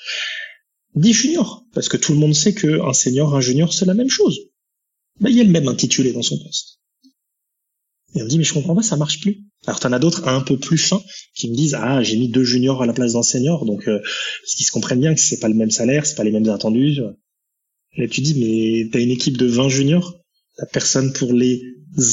10 0.98 1.14
juniors, 1.14 1.66
parce 1.74 1.90
que 1.90 1.98
tout 1.98 2.14
le 2.14 2.20
monde 2.20 2.34
sait 2.34 2.54
qu'un 2.54 2.94
senior, 2.94 3.36
un 3.36 3.42
junior, 3.42 3.74
c'est 3.74 3.86
la 3.86 3.94
même 3.94 4.10
chose. 4.10 4.40
Ben, 5.20 5.30
il 5.30 5.36
y 5.36 5.42
a 5.42 5.44
le 5.44 5.50
même 5.50 5.68
intitulé 5.68 6.12
dans 6.14 6.22
son 6.22 6.38
poste. 6.38 6.80
Et 8.16 8.22
on 8.22 8.26
me 8.26 8.30
dit, 8.30 8.38
mais 8.38 8.44
je 8.44 8.54
comprends 8.54 8.76
pas, 8.76 8.82
ça 8.82 8.96
marche 8.96 9.20
plus. 9.22 9.44
Alors 9.66 9.80
t'en 9.80 9.92
as 9.92 10.00
d'autres 10.00 10.28
un 10.28 10.42
peu 10.42 10.58
plus 10.58 10.78
fins 10.78 11.02
qui 11.36 11.50
me 11.50 11.56
disent, 11.56 11.76
ah, 11.76 12.02
j'ai 12.04 12.18
mis 12.18 12.30
deux 12.30 12.44
juniors 12.44 12.82
à 12.82 12.86
la 12.86 12.94
place 12.94 13.14
d'un 13.14 13.24
senior, 13.24 13.66
donc 13.66 13.88
euh, 13.88 14.00
qu'ils 14.48 14.66
se 14.66 14.72
comprennent 14.72 15.02
bien 15.02 15.14
que 15.14 15.20
c'est 15.20 15.40
pas 15.40 15.50
le 15.50 15.56
même 15.56 15.72
salaire, 15.72 16.06
c'est 16.06 16.16
pas 16.16 16.24
les 16.24 16.32
mêmes 16.32 16.50
attendus. 16.50 17.00
Là 17.98 18.08
tu 18.08 18.22
dis, 18.22 18.36
mais 18.40 18.90
t'as 18.92 19.00
une 19.00 19.12
équipe 19.12 19.38
de 19.38 19.46
20 19.46 19.70
juniors, 19.70 20.16
t'as 20.58 20.68
personne 20.68 21.12
pour 21.14 21.34
les 21.34 21.62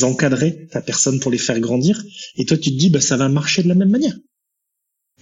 encadrer, 0.03 0.67
t'as 0.71 0.81
personne 0.81 1.21
pour 1.21 1.31
les 1.31 1.39
faire 1.39 1.61
grandir, 1.61 2.03
et 2.37 2.45
toi 2.45 2.57
tu 2.57 2.71
te 2.71 2.77
dis, 2.77 2.91
bah 2.91 3.01
ça 3.01 3.17
va 3.17 3.29
marcher 3.29 3.63
de 3.63 3.69
la 3.69 3.75
même 3.75 3.91
manière. 3.91 4.17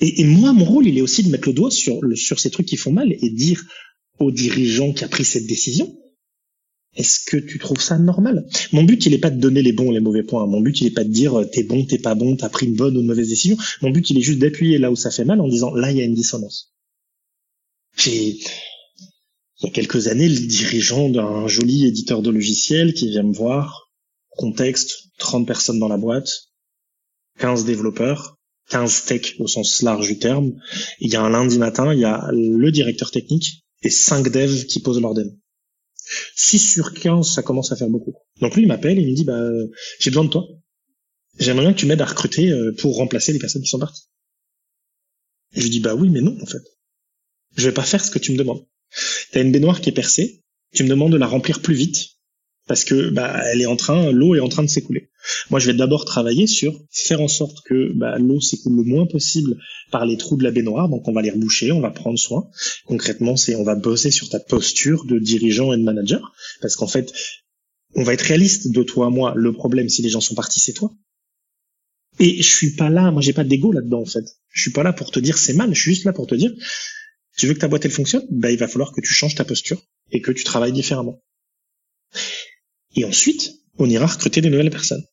Et, 0.03 0.21
et 0.21 0.25
moi, 0.25 0.53
mon 0.53 0.65
rôle, 0.65 0.89
il 0.89 0.99
est 0.99 1.01
aussi 1.01 1.23
de 1.23 1.31
mettre 1.31 1.49
le 1.49 1.55
doigt 1.55 1.71
sur, 1.71 2.01
ces 2.17 2.51
trucs 2.51 2.67
qui 2.67 2.77
font 2.77 2.93
mal 2.93 3.13
et 3.13 3.31
dire 3.31 3.65
aux 4.19 4.33
dirigeants 4.33 4.93
qui 4.93 5.05
a 5.05 5.09
pris 5.09 5.25
cette 5.25 5.47
décision, 5.47 5.97
est-ce 6.97 7.21
que 7.25 7.37
tu 7.37 7.59
trouves 7.59 7.81
ça 7.81 7.99
normal? 7.99 8.47
Mon 8.73 8.83
but, 8.83 9.07
il 9.07 9.15
est 9.15 9.19
pas 9.19 9.31
de 9.31 9.41
donner 9.41 9.63
les 9.63 9.73
bons 9.73 9.89
ou 9.89 9.93
les 9.93 10.01
mauvais 10.01 10.25
points. 10.25 10.45
Mon 10.47 10.61
but, 10.61 10.81
il 10.81 10.89
est 10.89 10.95
pas 10.95 11.05
de 11.05 11.09
dire 11.09 11.39
euh, 11.39 11.45
t'es 11.45 11.63
bon, 11.63 11.87
t'es 11.87 11.99
pas 11.99 12.15
bon, 12.15 12.37
t'as 12.37 12.51
pris 12.51 12.67
une 12.67 12.75
bonne 12.75 12.97
ou 12.97 13.01
une 13.01 13.07
mauvaise 13.07 13.29
décision. 13.29 13.57
Mon 13.81 13.91
but, 13.91 14.11
il 14.11 14.19
est 14.19 14.23
juste 14.23 14.41
d'appuyer 14.41 14.79
là 14.79 14.91
où 14.91 14.97
ça 14.97 15.11
fait 15.11 15.25
mal 15.25 15.41
en 15.41 15.49
disant 15.49 15.73
là, 15.73 15.91
il 15.91 15.97
y 15.97 16.03
a 16.03 16.05
une 16.05 16.15
dissonance. 16.15 16.75
J'ai, 17.97 18.41
il 19.61 19.63
y 19.63 19.67
a 19.69 19.71
quelques 19.71 20.09
années, 20.09 20.29
le 20.29 20.47
dirigeant 20.47 21.09
d'un 21.09 21.47
joli 21.47 21.87
éditeur 21.87 22.23
de 22.23 22.31
logiciels 22.31 22.93
qui 22.93 23.09
vient 23.09 23.23
me 23.23 23.33
voir, 23.33 23.91
contexte, 24.31 25.05
30 25.19 25.47
personnes 25.47 25.79
dans 25.79 25.89
la 25.89 25.97
boîte, 25.97 26.51
15 27.39 27.65
développeurs, 27.65 28.37
15 28.71 29.05
tech 29.05 29.35
au 29.39 29.47
sens 29.47 29.83
large 29.83 30.09
du 30.09 30.19
terme. 30.19 30.53
Il 31.01 31.11
y 31.11 31.17
a 31.17 31.23
un 31.23 31.31
lundi 31.31 31.59
matin, 31.59 31.93
il 31.93 32.01
y 32.01 32.05
a 32.05 32.29
le 32.33 32.71
directeur 32.71 33.11
technique 33.11 33.65
et 33.83 33.91
5 33.91 34.29
devs 34.31 34.67
qui 34.67 34.81
posent 34.81 35.01
leur 35.01 35.15
démo. 35.15 35.33
6 36.37 36.73
sur 36.73 36.93
15, 36.93 37.35
ça 37.35 37.43
commence 37.43 37.73
à 37.73 37.77
faire 37.77 37.89
beaucoup. 37.89 38.15
Donc 38.41 38.55
lui, 38.55 38.63
il 38.63 38.69
m'appelle 38.69 38.99
et 38.99 39.03
il 39.03 39.11
me 39.11 39.15
dit, 39.15 39.25
bah, 39.25 39.43
j'ai 39.99 40.11
besoin 40.11 40.25
de 40.25 40.31
toi. 40.31 40.47
J'aimerais 41.39 41.67
bien 41.67 41.73
que 41.73 41.79
tu 41.79 41.87
m'aides 41.87 42.03
à 42.03 42.07
recruter 42.07 42.51
euh, 42.51 42.73
pour 42.73 42.97
remplacer 42.97 43.33
les 43.33 43.39
personnes 43.39 43.63
qui 43.63 43.69
sont 43.69 43.79
parties. 43.79 44.09
Je 45.53 45.63
lui 45.63 45.71
dis, 45.71 45.81
bah 45.81 45.95
oui, 45.95 46.09
mais 46.11 46.21
non, 46.21 46.37
en 46.41 46.47
fait. 46.47 46.63
Je 47.57 47.69
vais 47.69 47.75
pas 47.75 47.83
faire 47.83 48.05
ce 48.05 48.11
que 48.11 48.19
tu 48.19 48.33
me 48.33 48.39
demandes. 48.39 48.67
T'as 49.33 49.43
une 49.43 49.53
baignoire 49.53 49.81
qui 49.81 49.89
est 49.89 49.93
percée, 49.95 50.43
tu 50.75 50.85
me 50.85 50.89
demandes 50.89 51.13
de 51.13 51.19
la 51.19 51.27
remplir 51.27 51.61
plus 51.61 51.75
vite, 51.75 52.13
parce 52.67 52.85
que 52.85 53.11
bah 53.11 53.43
elle 53.53 53.61
est 53.61 53.67
en 53.67 53.77
train, 53.77 54.13
l'eau 54.13 54.35
est 54.35 54.41
en 54.41 54.49
train 54.49 54.63
de 54.63 54.69
s'écouler. 54.69 55.11
Moi, 55.51 55.61
je 55.61 55.67
vais 55.67 55.77
d'abord 55.77 56.05
travailler 56.05 56.47
sur 56.47 56.79
faire 56.91 57.21
en 57.21 57.29
sorte 57.29 57.59
que 57.65 57.93
bah, 57.95 58.19
l'eau 58.19 58.41
s'écoule 58.41 58.77
le 58.77 58.83
moins 58.83 59.07
possible 59.07 59.57
par 59.91 60.05
les 60.05 60.17
trous 60.17 60.37
de 60.37 60.43
la 60.43 60.51
baignoire. 60.51 60.89
Donc, 60.89 61.07
on 61.07 61.13
va 61.13 61.23
les 61.23 61.31
reboucher, 61.31 61.71
on 61.71 61.81
va 61.81 61.91
prendre 61.91 62.19
soin. 62.19 62.49
Concrètement, 62.87 63.37
c'est 63.37 63.55
on 63.55 63.63
va 63.63 63.77
bosser 63.77 64.11
sur 64.11 64.29
ta 64.29 64.41
posture 64.41 65.05
de 65.05 65.19
dirigeant 65.19 65.73
et 65.73 65.77
de 65.77 65.85
manager, 65.85 66.33
parce 66.61 66.75
qu'en 66.75 66.89
fait, 66.89 67.13
on 67.95 68.03
va 68.03 68.15
être 68.15 68.23
réaliste 68.23 68.73
de 68.73 68.83
toi 68.83 69.07
à 69.07 69.11
moi. 69.11 69.33
Le 69.37 69.53
problème, 69.53 69.89
si 69.89 70.03
les 70.03 70.09
gens 70.09 70.21
sont 70.21 70.35
partis, 70.35 70.61
c'est 70.61 70.73
toi. 70.73 70.93
Et 72.19 72.43
je 72.43 72.55
suis 72.55 72.75
pas 72.75 72.91
là, 72.91 73.11
moi 73.11 73.23
j'ai 73.23 73.33
pas 73.33 73.45
d'ego 73.45 73.73
là-dedans 73.73 74.03
en 74.03 74.07
fait. 74.07 74.25
Je 74.51 74.61
suis 74.61 74.71
pas 74.71 74.83
là 74.83 74.93
pour 74.93 75.11
te 75.11 75.19
dire 75.19 75.39
c'est 75.39 75.55
mal, 75.55 75.75
je 75.75 75.81
suis 75.81 75.93
juste 75.93 76.05
là 76.05 76.13
pour 76.13 76.27
te 76.27 76.35
dire 76.35 76.53
tu 77.39 77.47
veux 77.47 77.55
que 77.55 77.59
ta 77.59 77.69
boîte 77.69 77.87
elle 77.87 77.91
fonctionne, 77.91 78.27
bah 78.31 78.51
il 78.51 78.59
va 78.59 78.69
falloir 78.69 78.93
que 78.93 79.01
tu 79.01 79.13
changes 79.13 79.35
ta 79.35 79.45
posture 79.45 79.83
et 80.11 80.21
que 80.21 80.31
tu 80.31 80.45
travailles 80.45 80.73
différemment. 80.73 81.23
Et 82.95 83.05
ensuite, 83.05 83.53
on 83.79 83.89
ira 83.89 84.07
recruter 84.07 84.41
des 84.41 84.51
nouvelles 84.51 84.71
personnes. 84.71 85.05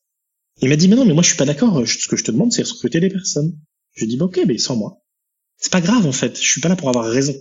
Il 0.62 0.68
m'a 0.68 0.76
dit, 0.76 0.88
mais 0.88 0.96
non, 0.96 1.04
mais 1.04 1.14
moi 1.14 1.22
je 1.22 1.28
suis 1.28 1.36
pas 1.36 1.46
d'accord, 1.46 1.86
ce 1.86 2.08
que 2.08 2.16
je 2.16 2.24
te 2.24 2.30
demande 2.30 2.52
c'est 2.52 2.62
recruter 2.62 3.00
des 3.00 3.08
personnes. 3.08 3.58
Je 3.94 4.04
dit, 4.04 4.16
bah, 4.16 4.26
ok, 4.26 4.40
mais 4.46 4.58
sans 4.58 4.76
moi. 4.76 4.98
C'est 5.56 5.72
pas 5.72 5.80
grave 5.80 6.06
en 6.06 6.12
fait, 6.12 6.36
je 6.36 6.46
suis 6.46 6.60
pas 6.60 6.68
là 6.68 6.76
pour 6.76 6.88
avoir 6.88 7.06
raison. 7.06 7.34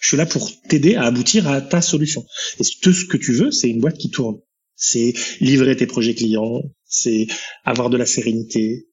Je 0.00 0.08
suis 0.08 0.16
là 0.16 0.26
pour 0.26 0.50
t'aider 0.68 0.94
à 0.94 1.04
aboutir 1.04 1.48
à 1.48 1.60
ta 1.60 1.82
solution. 1.82 2.24
Et 2.60 2.62
tout 2.82 2.92
ce 2.92 3.04
que 3.04 3.16
tu 3.16 3.32
veux, 3.32 3.50
c'est 3.50 3.68
une 3.68 3.80
boîte 3.80 3.98
qui 3.98 4.10
tourne. 4.10 4.38
C'est 4.76 5.12
livrer 5.40 5.76
tes 5.76 5.86
projets 5.86 6.14
clients, 6.14 6.62
C'est 6.84 7.26
avoir 7.64 7.90
de 7.90 7.96
la 7.96 8.06
sérénité, 8.06 8.86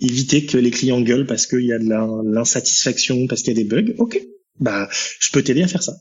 éviter 0.00 0.46
que 0.46 0.56
les 0.56 0.70
clients 0.70 1.00
gueulent 1.00 1.26
parce 1.26 1.46
qu'il 1.46 1.64
y 1.66 1.72
a 1.72 1.78
de 1.78 2.32
l'insatisfaction, 2.32 3.26
parce 3.26 3.42
qu'il 3.42 3.56
y 3.56 3.60
a 3.60 3.62
des 3.62 3.68
bugs. 3.68 3.94
Ok, 3.98 4.20
bah 4.60 4.88
je 5.18 5.32
peux 5.32 5.42
t'aider 5.42 5.62
à 5.62 5.68
faire 5.68 5.82
ça. 5.82 5.96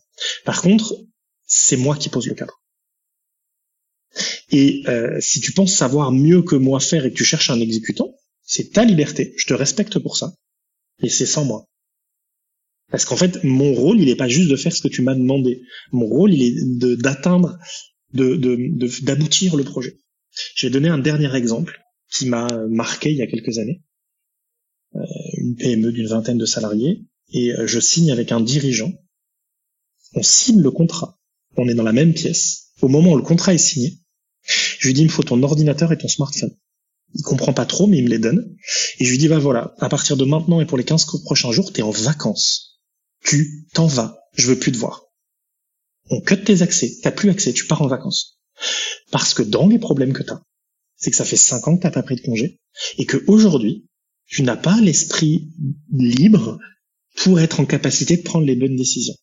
Par 0.46 0.62
contre, 0.62 0.96
c'est 1.46 1.78
moi 1.78 1.96
qui 1.96 2.10
pose 2.10 2.28
le 2.28 2.36
cadre. 2.36 2.61
Et 4.52 4.84
euh, 4.88 5.20
si 5.22 5.40
tu 5.40 5.54
penses 5.54 5.74
savoir 5.74 6.12
mieux 6.12 6.42
que 6.42 6.56
moi 6.56 6.80
faire 6.80 7.06
et 7.06 7.12
que 7.12 7.18
tu 7.18 7.24
cherches 7.24 7.50
un 7.50 7.60
exécutant, 7.60 8.16
c'est 8.44 8.72
ta 8.72 8.84
liberté. 8.84 9.34
Je 9.38 9.48
te 9.48 9.54
respecte 9.54 10.00
pour 10.00 10.18
ça. 10.18 10.34
Et 11.02 11.10
c'est 11.10 11.26
sans 11.26 11.46
moi. 11.46 11.68
Parce 12.90 13.06
qu'en 13.06 13.16
fait, 13.16 13.44
mon 13.44 13.74
rôle, 13.74 14.02
il 14.02 14.08
n'est 14.08 14.16
pas 14.16 14.28
juste 14.28 14.50
de 14.50 14.58
faire 14.58 14.76
ce 14.76 14.82
que 14.82 14.90
tu 14.90 15.02
m'as 15.02 15.16
demandé. 15.16 15.62
Mon 15.94 16.06
rôle, 16.06 16.34
il 16.34 16.44
est 16.44 16.98
d'atteindre, 16.98 17.58
d'aboutir 18.14 19.56
le 19.56 19.64
projet. 19.64 19.98
Je 20.56 20.68
vais 20.68 20.72
donner 20.72 20.90
un 20.90 20.98
dernier 20.98 21.34
exemple 21.34 21.82
qui 22.12 22.26
m'a 22.26 22.48
marqué 22.68 23.12
il 23.12 23.18
y 23.18 23.22
a 23.22 23.28
quelques 23.28 23.58
années. 23.58 23.82
Euh, 24.96 25.00
une 25.38 25.56
PME 25.56 25.94
d'une 25.94 26.08
vingtaine 26.08 26.38
de 26.38 26.46
salariés, 26.46 27.06
et 27.32 27.54
euh, 27.54 27.66
je 27.66 27.80
signe 27.80 28.12
avec 28.12 28.34
un 28.34 28.42
dirigeant. 28.42 28.92
On 30.14 30.24
signe 30.24 30.62
le 30.62 30.72
contrat. 30.72 31.18
On 31.56 31.70
est 31.70 31.76
dans 31.76 31.84
la 31.84 31.94
même 31.94 32.14
pièce. 32.14 32.72
Au 32.82 32.90
moment 32.90 33.14
où 33.14 33.18
le 33.18 33.24
contrat 33.24 33.54
est 33.54 33.58
signé, 33.58 34.01
je 34.82 34.88
lui 34.88 34.96
dis, 34.96 35.02
il 35.02 35.08
me 35.08 35.12
faut 35.12 35.22
ton 35.22 35.42
ordinateur 35.44 35.92
et 35.92 35.98
ton 35.98 36.08
smartphone. 36.08 36.58
Il 37.14 37.22
comprend 37.22 37.54
pas 37.54 37.68
trop, 37.68 37.86
mais 37.86 38.00
il 38.00 38.06
me 38.06 38.10
les 38.10 38.18
donne. 38.18 38.56
Et 38.98 39.06
je 39.06 39.12
lui 39.12 39.20
dis, 39.20 39.28
bah 39.28 39.38
voilà, 39.38 39.76
à 39.78 39.90
partir 39.90 40.18
de 40.18 40.26
maintenant 40.26 40.60
et 40.60 40.66
pour 40.66 40.76
les 40.76 40.84
15 40.84 41.06
prochains 41.24 41.52
jours, 41.52 41.72
t'es 41.72 41.84
en 41.84 41.92
vacances. 41.92 42.82
Tu 43.24 43.68
t'en 43.74 43.86
vas. 43.86 44.18
Je 44.34 44.48
veux 44.48 44.58
plus 44.58 44.72
te 44.72 44.78
voir. 44.78 45.04
On 46.10 46.20
cut 46.20 46.44
tes 46.44 46.64
accès. 46.64 46.98
T'as 47.04 47.12
plus 47.12 47.30
accès. 47.30 47.54
Tu 47.54 47.68
pars 47.68 47.84
en 47.84 47.88
vacances. 47.88 48.40
Parce 49.12 49.36
que 49.36 49.44
dans 49.44 49.68
les 49.68 49.78
problèmes 49.78 50.14
que 50.14 50.24
t'as, 50.24 50.42
c'est 50.96 51.12
que 51.12 51.18
ça 51.18 51.26
fait 51.26 51.38
5 51.38 51.68
ans 51.68 51.78
que 51.78 51.84
t'as 51.84 51.92
pas 51.92 52.02
pris 52.02 52.16
de 52.16 52.22
congé 52.22 52.60
et 52.98 53.06
que 53.06 53.24
aujourd'hui, 53.28 53.86
tu 54.26 54.42
n'as 54.42 54.58
pas 54.58 54.82
l'esprit 54.82 55.52
libre 55.92 56.58
pour 57.18 57.40
être 57.40 57.60
en 57.60 57.66
capacité 57.66 58.18
de 58.18 58.24
prendre 58.24 58.48
les 58.48 58.56
bonnes 58.56 58.78
décisions. 58.78 59.16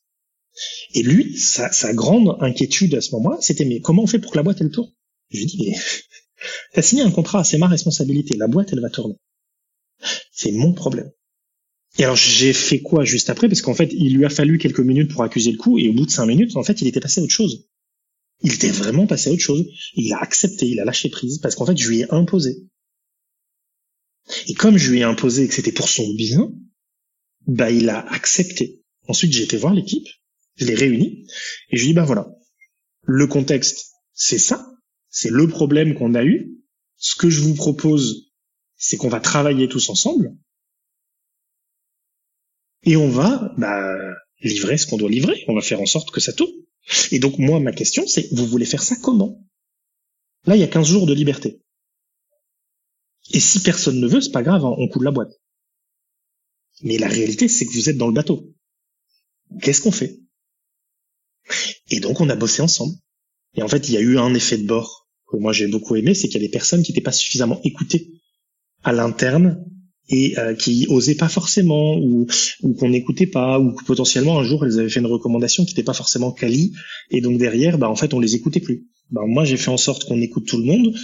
Et 0.95 1.03
lui, 1.03 1.37
sa, 1.37 1.93
grande 1.95 2.37
inquiétude 2.41 2.95
à 2.95 3.01
ce 3.01 3.11
moment-là, 3.17 3.39
c'était 3.41 3.65
mais 3.65 3.81
comment 3.81 4.05
on 4.05 4.07
fait 4.07 4.21
pour 4.21 4.31
que 4.31 4.37
la 4.37 4.45
boîte 4.45 4.61
elle 4.61 4.71
tourne? 4.71 4.93
Je 5.31 5.39
lui 5.39 5.47
dis 5.47 5.67
mais 5.67 5.77
t'as 6.75 6.83
signé 6.83 7.03
un 7.03 7.11
contrat, 7.11 7.45
c'est 7.45 7.59
ma 7.59 7.69
responsabilité. 7.69 8.37
La 8.37 8.49
boîte 8.49 8.73
elle 8.73 8.81
va 8.81 8.91
tourner. 8.91 9.17
C'est 10.33 10.53
mon 10.53 10.73
problème. 10.73 11.11
Et 11.99 12.05
alors 12.05 12.17
j'ai 12.17 12.53
fait 12.53 12.81
quoi 12.81 13.05
juste 13.05 13.31
après? 13.31 13.49
Parce 13.49 13.63
qu'en 13.63 13.75
fait, 13.75 13.93
il 13.93 14.17
lui 14.17 14.25
a 14.25 14.31
fallu 14.31 14.59
quelques 14.59 14.81
minutes 14.81 15.11
pour 15.11 15.23
accuser 15.23 15.51
le 15.51 15.59
coup, 15.59 15.79
et 15.79 15.89
au 15.89 15.93
bout 15.93 16.07
de 16.07 16.11
cinq 16.11 16.27
minutes, 16.27 16.57
en 16.57 16.63
fait, 16.63 16.81
il 16.81 16.87
était 16.87 17.01
passé 17.01 17.21
à 17.21 17.25
autre 17.25 17.33
chose. 17.33 17.69
Il 18.41 18.53
était 18.53 18.71
vraiment 18.71 19.07
passé 19.07 19.31
à 19.31 19.33
autre 19.33 19.43
chose. 19.43 19.67
Il 19.95 20.13
a 20.13 20.19
accepté, 20.19 20.67
il 20.67 20.79
a 20.81 20.85
lâché 20.85 21.09
prise, 21.09 21.39
parce 21.39 21.57
qu'en 21.57 21.67
fait, 21.67 21.77
je 21.77 21.89
lui 21.89 22.01
ai 22.01 22.13
imposé. 22.13 22.69
Et 24.47 24.55
comme 24.55 24.77
je 24.77 24.91
lui 24.91 25.01
ai 25.01 25.05
imposé 25.05 25.49
que 25.49 25.55
c'était 25.55 25.73
pour 25.73 25.89
son 25.89 26.09
bien, 26.15 26.53
bah 27.47 27.71
il 27.71 27.89
a 27.89 28.01
accepté. 28.13 28.85
Ensuite, 29.09 29.33
j'ai 29.33 29.43
été 29.43 29.57
voir 29.57 29.75
l'équipe, 29.75 30.07
je 30.57 30.67
l'ai 30.67 30.75
réuni, 30.75 31.27
et 31.71 31.77
je 31.77 31.83
lui 31.83 31.87
ai 31.87 31.93
dit, 31.93 31.95
bah 31.95 32.05
voilà, 32.05 32.29
le 33.03 33.27
contexte, 33.27 33.87
c'est 34.13 34.39
ça, 34.39 34.71
c'est 35.09 35.31
le 35.31 35.49
problème 35.49 35.95
qu'on 35.95 36.15
a 36.15 36.25
eu. 36.25 36.55
Ce 36.97 37.15
que 37.15 37.31
je 37.31 37.41
vous 37.41 37.55
propose, 37.55 38.33
c'est 38.77 38.97
qu'on 38.97 39.09
va 39.09 39.21
travailler 39.21 39.69
tous 39.69 39.89
ensemble, 39.89 40.37
et 42.85 42.97
on 42.97 43.09
va 43.09 43.53
bah, 43.57 43.97
livrer 44.41 44.79
ce 44.79 44.87
qu'on 44.87 44.97
doit 44.97 45.11
livrer, 45.11 45.45
on 45.49 45.55
va 45.55 45.61
faire 45.61 45.81
en 45.81 45.87
sorte 45.87 46.11
que 46.11 46.21
ça 46.21 46.33
tourne. 46.33 46.53
Et 47.11 47.19
donc 47.19 47.39
moi, 47.39 47.61
ma 47.61 47.73
question, 47.73 48.07
c'est, 48.07 48.33
vous 48.33 48.47
voulez 48.47 48.65
faire 48.65 48.83
ça 48.83 48.97
comment? 48.97 49.45
Là, 50.45 50.57
il 50.57 50.61
y 50.61 50.65
a 50.65 50.69
15 50.69 50.87
jours 50.87 51.07
de 51.07 51.13
liberté. 51.13 51.61
Et 53.31 53.41
si 53.41 53.61
personne 53.61 54.01
ne 54.01 54.07
veut, 54.07 54.21
c'est 54.21 54.33
pas 54.33 54.43
grave, 54.43 54.65
hein, 54.65 54.75
on 54.79 54.89
coule 54.89 55.05
la 55.05 55.11
boîte. 55.11 55.33
Mais 56.83 56.97
la 56.97 57.09
réalité, 57.09 57.49
c'est 57.49 57.67
que 57.67 57.73
vous 57.73 57.91
êtes 57.91 57.99
dans 57.99 58.07
le 58.07 58.15
bateau. 58.15 58.55
Qu'est-ce 59.61 59.83
qu'on 59.83 59.93
fait? 59.93 60.19
Et 61.91 62.01
donc, 62.01 62.21
on 62.21 62.29
a 62.31 62.37
bossé 62.37 62.63
ensemble. 62.63 62.95
Et 63.59 63.63
en 63.63 63.69
fait, 63.69 63.89
il 63.89 63.95
y 63.95 63.97
a 63.97 64.01
eu 64.01 64.19
un 64.19 64.35
effet 64.35 64.57
de 64.59 64.67
bord 64.67 65.09
que 65.31 65.37
moi 65.37 65.53
j'ai 65.53 65.67
beaucoup 65.67 65.97
aimé, 65.97 66.15
c'est 66.15 66.29
qu'il 66.29 66.41
y 66.41 66.45
a 66.45 66.47
des 66.47 66.53
personnes 66.53 66.83
qui 66.83 66.93
n'étaient 66.93 67.03
pas 67.03 67.13
suffisamment 67.13 67.61
écoutées 67.65 68.09
à 68.83 68.93
l'interne 68.93 69.65
et 70.09 70.39
euh, 70.39 70.55
qui 70.55 70.87
osaient 70.89 71.17
pas 71.17 71.29
forcément 71.29 71.97
ou, 71.99 72.27
qu'on 72.79 72.89
n'écoutait 72.89 73.27
pas 73.27 73.61
ou 73.61 73.73
que 73.73 73.85
potentiellement 73.85 74.39
un 74.39 74.45
jour 74.45 74.65
elles 74.65 74.79
avaient 74.79 74.89
fait 74.89 75.01
une 75.01 75.07
recommandation 75.07 75.67
qui 75.67 75.73
n'était 75.73 75.83
pas 75.83 75.93
forcément 75.93 76.33
quali 76.33 76.73
et 77.11 77.21
donc 77.21 77.37
derrière 77.37 77.77
bah 77.77 77.91
en 77.91 77.97
fait 77.97 78.15
on 78.15 78.21
les 78.21 78.35
écoutait 78.35 78.61
plus. 78.61 78.87
Bah, 79.11 79.21
moi 79.27 79.45
j'ai 79.45 79.59
fait 79.59 79.71
en 79.71 79.77
sorte 79.77 80.07
qu'on 80.07 80.19
écoute 80.23 80.47
tout 80.47 80.57
le 80.57 80.65
monde 80.65 80.95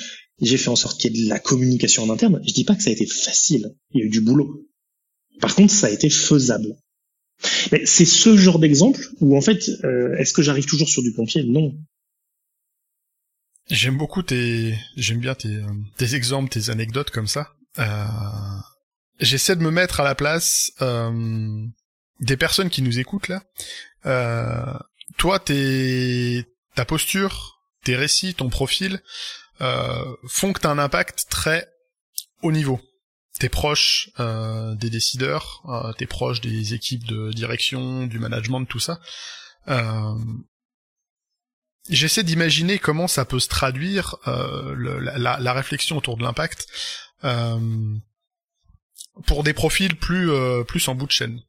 j'ai 0.41 0.57
fait 0.57 0.69
en 0.69 0.77
sorte 0.77 1.01
qu'il 1.01 1.17
y 1.17 1.21
ait 1.21 1.25
de 1.25 1.31
la 1.31 1.39
communication 1.39 2.03
en 2.03 2.11
interne. 2.11 2.41
Je 2.47 2.53
dis 2.53 2.65
pas 2.65 2.75
que 2.75 2.83
ça 2.83 2.91
a 2.91 2.93
été 2.93 3.07
facile. 3.07 3.75
Il 3.93 4.01
y 4.01 4.03
a 4.03 4.07
eu 4.07 4.11
du 4.11 4.21
boulot. 4.21 4.67
Par 5.41 5.55
contre, 5.55 5.73
ça 5.73 5.87
a 5.87 5.91
été 5.91 6.11
faisable. 6.11 6.77
Mais 7.73 7.85
c'est 7.85 8.05
ce 8.05 8.37
genre 8.37 8.59
d'exemple 8.59 9.01
où 9.21 9.37
en 9.37 9.41
fait, 9.41 9.69
euh, 9.85 10.17
est-ce 10.17 10.33
que 10.33 10.43
j'arrive 10.43 10.67
toujours 10.67 10.89
sur 10.89 11.03
du 11.03 11.13
pompier? 11.13 11.45
Non. 11.45 11.75
J'aime 13.69 13.97
beaucoup 13.97 14.23
tes, 14.23 14.79
j'aime 14.97 15.21
bien 15.21 15.35
tes, 15.35 15.49
euh, 15.49 15.67
tes 15.97 16.15
exemples, 16.15 16.51
tes 16.51 16.71
anecdotes 16.71 17.11
comme 17.11 17.29
ça. 17.29 17.53
Euh... 17.79 18.05
J'essaie 19.21 19.55
de 19.55 19.63
me 19.63 19.71
mettre 19.71 20.01
à 20.01 20.05
la 20.05 20.15
place 20.17 20.73
euh, 20.83 21.65
des 22.21 22.37
personnes 22.37 22.69
qui 22.69 22.83
nous 22.83 22.99
écoutent 22.99 23.29
là. 23.29 23.45
Euh, 24.07 24.77
toi, 25.19 25.39
tes, 25.39 26.47
ta 26.75 26.85
posture, 26.85 27.61
tes 27.85 27.95
récits, 27.95 28.35
ton 28.35 28.49
profil, 28.49 29.01
euh, 29.61 30.17
font 30.27 30.53
que 30.53 30.61
tu 30.61 30.67
as 30.67 30.71
un 30.71 30.79
impact 30.79 31.27
très 31.31 31.69
haut 32.43 32.51
niveau. 32.51 32.81
T'es 33.39 33.49
proche 33.49 34.11
euh, 34.19 34.75
des 34.75 34.91
décideurs, 34.91 35.63
t'es 35.99 36.07
proche 36.07 36.41
des 36.41 36.75
équipes 36.75 37.05
de 37.05 37.33
direction, 37.33 38.07
du 38.07 38.19
management, 38.19 38.65
tout 38.65 38.81
ça. 38.81 39.01
Euh, 39.69 40.15
J'essaie 41.89 42.23
d'imaginer 42.23 42.79
comment 42.79 43.09
ça 43.09 43.25
peut 43.25 43.41
se 43.41 43.49
traduire 43.49 44.17
euh, 44.27 44.75
la, 45.17 45.39
la, 45.39 45.53
réflexion 45.53 45.99
autour 45.99 46.17
de 46.17 46.23
l'impact 46.23 46.67
euh, 47.25 47.97
pour 49.27 49.45
des 49.45 49.53
profils 49.53 49.95
plus 49.97 50.31
plus 50.67 50.89
en 50.89 50.95
bout 50.95 51.07
de 51.07 51.13
chaîne. 51.13 51.41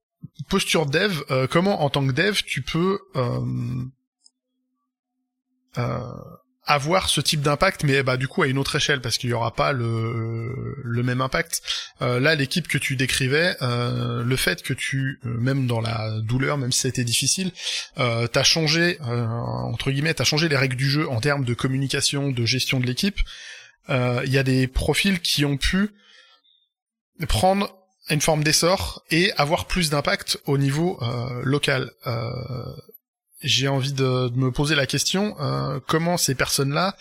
Posture 0.50 0.86
dev, 0.86 1.22
comment 1.50 1.84
en 1.84 1.90
tant 1.90 2.06
que 2.06 2.12
dev 2.12 2.42
tu 2.46 2.62
peux 2.62 3.00
avoir 6.66 7.10
ce 7.10 7.22
type 7.22 7.42
d'impact, 7.42 7.84
mais 7.84 8.02
bah 8.02 8.18
du 8.18 8.28
coup 8.28 8.42
à 8.42 8.48
une 8.48 8.58
autre 8.58 8.76
échelle 8.76 9.00
parce 9.00 9.18
qu'il 9.18 9.30
y 9.30 9.34
aura 9.34 9.54
pas 9.54 9.72
le, 9.72 10.76
le 10.84 11.04
même 11.04 11.22
impact. 11.22 11.62
Euh, 12.02 12.20
là, 12.20 12.34
l'équipe 12.36 12.68
que 12.68 12.78
tu 12.78 12.96
décrivais, 12.96 13.56
euh, 13.62 14.24
le 14.24 14.36
fait 14.36 14.64
que 14.64 14.74
tu, 14.74 15.20
euh, 15.26 15.38
même 15.40 15.68
dans 15.68 15.80
la 15.80 16.20
douleur, 16.22 16.58
même 16.58 16.72
si 16.72 16.80
ça 16.80 16.88
a 16.88 16.90
été 16.90 17.04
difficile, 17.04 17.52
euh, 18.00 18.28
t'as 18.28 18.44
changé 18.44 18.98
entre 19.02 19.92
guillemets, 19.92 20.14
t'as 20.14 20.24
changé 20.24 20.50
les 20.50 20.58
règles 20.58 20.76
du 20.76 20.90
jeu 20.90 21.10
en 21.10 21.22
termes 21.22 21.46
de 21.46 21.54
communication, 21.54 22.32
de 22.32 22.46
gestion 22.46 22.80
de 22.80 22.86
l'équipe. 22.86 23.20
Il 23.90 24.30
y 24.30 24.38
a 24.38 24.44
des 24.44 24.68
profils 24.68 25.20
qui 25.20 25.46
ont 25.46 25.58
pu 25.58 25.92
prendre 27.28 27.72
une 28.10 28.22
forme 28.22 28.44
d'essor 28.44 29.04
et 29.12 29.32
avoir 29.34 29.66
plus 29.66 29.90
d'impact 29.90 30.40
au 30.46 30.58
niveau 30.58 31.00
local 31.44 31.92
j'ai 33.46 33.68
envie 33.68 33.94
de, 33.94 34.32
me 34.36 34.52
poser 34.52 34.76
la 34.76 34.88
question 34.88 35.36
euh, 35.40 35.80
comment 35.88 36.18
ces 36.18 36.36
personnes-là 36.36 36.98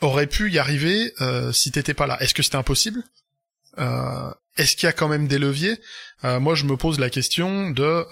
auraient 0.00 0.26
pu 0.26 0.50
y 0.50 0.58
arriver 0.58 1.12
euh, 1.20 1.52
si 1.52 1.70
t'étais 1.70 1.94
pas 1.94 2.06
là? 2.06 2.20
Est-ce 2.22 2.34
que 2.34 2.42
c'était 2.42 2.56
impossible? 2.56 3.02
Euh, 3.78 4.30
Est-ce 4.56 4.76
qu'il 4.76 4.86
y 4.86 4.88
a 4.88 4.92
quand 4.92 5.08
même 5.08 5.26
des 5.26 5.38
leviers? 5.38 5.78
Euh, 6.24 6.40
Moi, 6.40 6.54
je 6.54 6.64
me 6.64 6.76
pose 6.76 6.98
la 6.98 7.10
question 7.10 7.70
de 7.70 8.04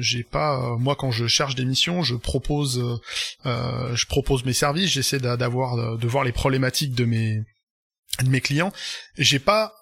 j'ai 0.00 0.24
pas 0.24 0.76
moi 0.78 0.96
quand 0.96 1.10
je 1.10 1.26
cherche 1.26 1.54
des 1.54 1.64
missions, 1.64 2.02
je 2.02 2.16
propose 2.16 3.00
je 3.44 4.06
propose 4.06 4.44
mes 4.44 4.52
services, 4.52 4.90
j'essaie 4.90 5.20
d'avoir 5.20 5.96
de 5.96 6.06
voir 6.08 6.24
les 6.24 6.32
problématiques 6.32 6.94
de 6.94 7.04
mes 7.04 7.42
de 8.20 8.28
mes 8.28 8.40
clients. 8.40 8.72
J'ai 9.16 9.38
pas 9.38 9.74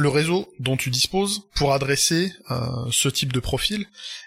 le 0.00 0.08
réseau 0.08 0.48
dont 0.58 0.76
tu 0.76 0.90
disposes 0.90 1.42
pour 1.54 1.72
adresser 1.72 2.32
euh, 2.50 2.56
ce 2.90 3.08
type 3.08 3.32
de 3.32 3.40
profil, 3.40 3.86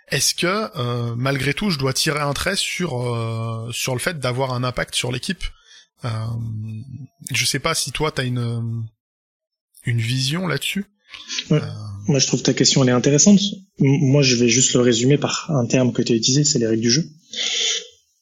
est-ce 0.09 0.35
que 0.35 0.69
euh, 0.77 1.15
malgré 1.17 1.53
tout 1.53 1.69
je 1.69 1.79
dois 1.79 1.93
tirer 1.93 2.19
un 2.19 2.33
trait 2.33 2.55
sur 2.55 3.01
euh, 3.01 3.69
sur 3.71 3.93
le 3.93 3.99
fait 3.99 4.19
d'avoir 4.19 4.53
un 4.53 4.63
impact 4.63 4.95
sur 4.95 5.11
l'équipe 5.11 5.43
Je 7.31 7.45
sais 7.45 7.59
pas 7.59 7.73
si 7.73 7.91
toi 7.91 8.11
tu 8.11 8.21
as 8.21 8.23
une 8.23 8.85
une 9.85 9.99
vision 9.99 10.47
là-dessus. 10.47 10.85
Moi 11.49 12.19
je 12.19 12.27
trouve 12.27 12.43
ta 12.43 12.53
question 12.53 12.83
elle 12.83 12.89
est 12.89 12.93
intéressante. 12.93 13.41
Moi 13.79 14.21
je 14.21 14.35
vais 14.35 14.49
juste 14.49 14.73
le 14.73 14.81
résumer 14.81 15.17
par 15.17 15.49
un 15.49 15.65
terme 15.65 15.91
que 15.91 16.01
tu 16.01 16.13
as 16.13 16.15
utilisé, 16.15 16.43
c'est 16.43 16.59
les 16.59 16.67
règles 16.67 16.81
du 16.81 16.91
jeu. 16.91 17.09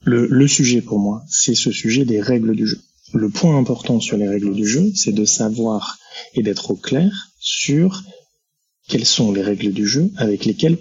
Le, 0.04 0.26
le 0.28 0.48
sujet 0.48 0.82
pour 0.82 0.98
moi, 0.98 1.22
c'est 1.30 1.54
ce 1.54 1.72
sujet 1.72 2.06
des 2.06 2.22
règles 2.22 2.56
du 2.56 2.66
jeu. 2.66 2.80
Le 3.14 3.30
point 3.30 3.56
important 3.56 4.00
sur 4.00 4.18
les 4.18 4.28
règles 4.28 4.56
du 4.56 4.66
jeu, 4.66 4.92
c'est 4.96 5.12
de 5.12 5.26
savoir 5.26 6.00
et 6.34 6.42
d'être 6.42 6.72
au 6.72 6.76
clair 6.76 7.31
sur 7.42 8.04
quelles 8.88 9.06
sont 9.06 9.32
les 9.32 9.42
règles 9.42 9.74
du 9.74 9.88
jeu 9.88 10.12
avec 10.18 10.46
lesquelles 10.46 10.78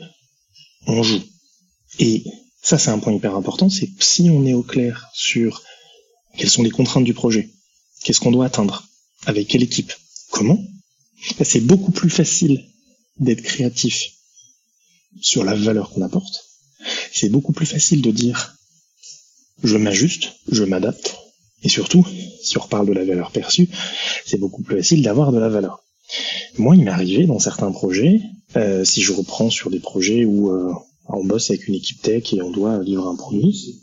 on 0.87 1.03
joue. 1.03 1.23
Et 1.99 2.23
ça, 2.63 2.79
c'est 2.79 2.91
un 2.91 2.99
point 2.99 3.15
hyper 3.15 3.35
important, 3.35 3.71
c'est 3.71 3.89
si 3.99 4.29
on 4.31 4.45
est 4.45 4.53
au 4.53 4.63
clair 4.63 5.09
sur 5.15 5.63
quelles 6.37 6.51
sont 6.51 6.63
les 6.63 6.71
contraintes 6.71 7.05
du 7.05 7.15
projet, 7.15 7.51
qu'est-ce 8.05 8.21
qu'on 8.21 8.31
doit 8.31 8.47
atteindre, 8.47 8.87
Avec 9.27 9.49
quelle 9.49 9.63
équipe 9.63 9.93
Comment 10.31 10.63
C'est 11.43 11.61
beaucoup 11.61 11.93
plus 11.93 12.11
facile 12.11 12.67
d'être 13.19 13.43
créatif 13.43 14.13
sur 15.21 15.45
la 15.45 15.55
valeur 15.55 15.91
qu'on 15.91 16.03
apporte. 16.03 16.45
C'est 17.13 17.31
beaucoup 17.31 17.53
plus 17.53 17.67
facile 17.67 18.03
de 18.03 18.11
dire 18.11 18.57
je 19.63 19.77
m'ajuste, 19.77 20.33
je 20.51 20.65
m'adapte. 20.65 21.17
Et 21.63 21.69
surtout, 21.69 22.07
si 22.43 22.57
on 22.57 22.63
reparle 22.63 22.87
de 22.87 22.93
la 22.93 23.05
valeur 23.05 23.33
perçue, 23.33 23.69
c'est 24.25 24.39
beaucoup 24.39 24.63
plus 24.63 24.77
facile 24.77 25.03
d'avoir 25.03 25.33
de 25.33 25.39
la 25.39 25.49
valeur. 25.49 25.85
Moi, 26.59 26.77
il 26.77 26.85
m'est 26.85 26.91
arrivé 26.91 27.27
dans 27.27 27.39
certains 27.39 27.71
projets, 27.71 28.21
euh, 28.57 28.85
si 28.85 29.03
je 29.03 29.13
reprends 29.13 29.51
sur 29.51 29.71
des 29.71 29.81
projets 29.81 30.25
où 30.25 30.51
euh, 30.51 30.73
on 31.09 31.25
bosse 31.25 31.51
avec 31.51 31.69
une 31.69 31.75
équipe 31.75 32.03
tech 32.03 32.33
et 32.33 32.43
on 32.43 32.51
doit 32.51 32.83
livrer 32.83 33.09
un 33.09 33.17
produit, 33.17 33.81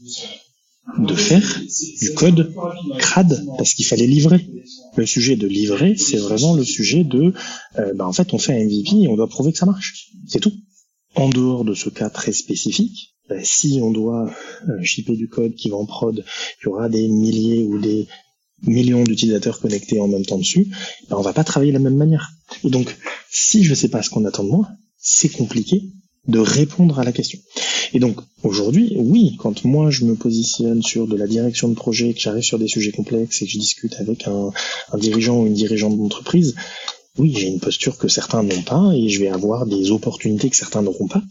de 0.97 1.13
faire 1.13 1.61
du 2.01 2.13
code 2.13 2.53
crade 2.97 3.45
parce 3.57 3.73
qu'il 3.73 3.85
fallait 3.85 4.07
livrer. 4.07 4.47
Le 4.95 5.05
sujet 5.05 5.35
de 5.35 5.47
livrer, 5.47 5.95
c'est 5.97 6.17
vraiment 6.17 6.55
le 6.55 6.63
sujet 6.63 7.03
de, 7.03 7.33
euh, 7.77 7.93
bah, 7.93 8.07
en 8.07 8.13
fait, 8.13 8.33
on 8.33 8.37
fait 8.37 8.53
un 8.53 8.65
MVP 8.65 9.03
et 9.03 9.07
on 9.07 9.15
doit 9.15 9.27
prouver 9.27 9.51
que 9.51 9.57
ça 9.57 9.65
marche. 9.65 10.11
C'est 10.27 10.39
tout. 10.39 10.53
En 11.15 11.29
dehors 11.29 11.65
de 11.65 11.73
ce 11.73 11.89
cas 11.89 12.09
très 12.09 12.31
spécifique, 12.31 13.15
bah, 13.29 13.35
si 13.43 13.79
on 13.81 13.91
doit 13.91 14.31
euh, 14.69 14.83
shipper 14.83 15.15
du 15.15 15.27
code 15.27 15.55
qui 15.55 15.69
va 15.69 15.77
en 15.77 15.85
prod, 15.85 16.23
il 16.61 16.65
y 16.65 16.67
aura 16.67 16.89
des 16.89 17.07
milliers 17.07 17.63
ou 17.65 17.79
des 17.79 18.07
millions 18.63 19.03
d'utilisateurs 19.03 19.59
connectés 19.59 19.99
en 19.99 20.07
même 20.07 20.25
temps 20.25 20.37
dessus, 20.37 20.67
bah, 21.09 21.17
on 21.17 21.21
va 21.21 21.33
pas 21.33 21.43
travailler 21.43 21.71
de 21.71 21.77
la 21.77 21.83
même 21.83 21.97
manière. 21.97 22.31
Et 22.63 22.69
donc, 22.69 22.95
si 23.29 23.63
je 23.63 23.73
sais 23.73 23.89
pas 23.89 24.01
ce 24.01 24.09
qu'on 24.09 24.25
attend 24.25 24.43
de 24.43 24.49
moi, 24.49 24.67
c'est 24.97 25.29
compliqué 25.29 25.83
de 26.27 26.39
répondre 26.39 26.99
à 26.99 27.03
la 27.03 27.11
question. 27.11 27.39
Et 27.93 27.99
donc 27.99 28.19
aujourd'hui, 28.43 28.93
oui, 28.97 29.37
quand 29.39 29.63
moi 29.63 29.89
je 29.91 30.03
me 30.03 30.15
positionne 30.15 30.81
sur 30.83 31.07
de 31.07 31.15
la 31.15 31.27
direction 31.27 31.69
de 31.69 31.73
projet, 31.73 32.13
que 32.13 32.19
j'arrive 32.19 32.43
sur 32.43 32.59
des 32.59 32.67
sujets 32.67 32.91
complexes 32.91 33.41
et 33.41 33.45
que 33.45 33.51
je 33.51 33.59
discute 33.59 33.95
avec 33.99 34.27
un, 34.27 34.51
dirigeant 34.97 35.41
ou 35.41 35.47
une 35.47 35.53
dirigeante 35.53 35.97
d'entreprise, 35.97 36.55
oui, 37.17 37.33
j'ai 37.35 37.47
une 37.47 37.59
posture 37.59 37.97
que 37.97 38.07
certains 38.07 38.43
n'ont 38.43 38.61
pas 38.61 38.91
et 38.93 39.09
je 39.09 39.19
vais 39.19 39.29
avoir 39.29 39.65
des 39.65 39.91
opportunités 39.91 40.49
que 40.49 40.55
certains 40.55 40.81
n'auront 40.81 41.07
pas. 41.07 41.23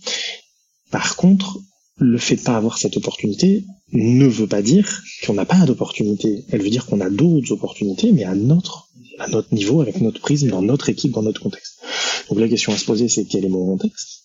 Par 0.91 1.17
contre, 1.17 1.59
le 1.99 2.19
fait 2.19 2.37
de 2.37 2.43
pas 2.43 2.57
avoir 2.57 2.79
cette 2.79 2.97
opportunité 2.97 3.65
ne 3.93 4.27
veut 4.27 4.47
pas 4.47 4.63
dire 4.63 5.03
qu'on 5.25 5.35
n'a 5.35 5.45
pas 5.45 5.65
d'opportunité. 5.65 6.45
Elle 6.51 6.63
veut 6.63 6.71
dire 6.71 6.87
qu'on 6.87 7.01
a 7.01 7.11
d'autres 7.11 7.53
opportunités, 7.53 8.13
mais 8.13 8.25
à 8.25 8.35
notre, 8.35 8.89
à 9.19 9.29
notre 9.29 9.55
niveau, 9.55 9.81
avec 9.81 10.01
notre 10.01 10.21
prisme, 10.21 10.49
dans 10.49 10.63
notre 10.63 10.89
équipe, 10.89 11.13
dans 11.13 11.23
notre 11.23 11.41
contexte. 11.41 11.81
Donc 12.29 12.41
la 12.41 12.49
question 12.49 12.73
à 12.73 12.77
se 12.77 12.85
poser, 12.85 13.09
c'est 13.09 13.25
quel 13.25 13.45
est 13.45 13.49
mon 13.49 13.65
contexte? 13.67 14.25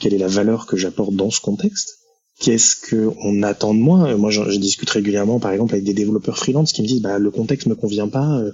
Quelle 0.00 0.14
est 0.14 0.18
la 0.18 0.28
valeur 0.28 0.66
que 0.66 0.76
j'apporte 0.76 1.14
dans 1.14 1.30
ce 1.30 1.40
contexte? 1.40 1.98
Qu'est-ce 2.38 2.76
que 2.76 3.12
on 3.22 3.42
attend 3.42 3.72
de 3.72 3.78
moi? 3.78 4.14
Moi, 4.16 4.30
je, 4.30 4.42
discute 4.58 4.90
régulièrement, 4.90 5.40
par 5.40 5.52
exemple, 5.52 5.72
avec 5.72 5.84
des 5.84 5.94
développeurs 5.94 6.36
freelance 6.36 6.72
qui 6.72 6.82
me 6.82 6.86
disent 6.86 7.00
bah, 7.00 7.18
le 7.18 7.30
contexte 7.30 7.66
me 7.66 7.74
convient 7.74 8.08
pas. 8.08 8.38
Euh, 8.38 8.52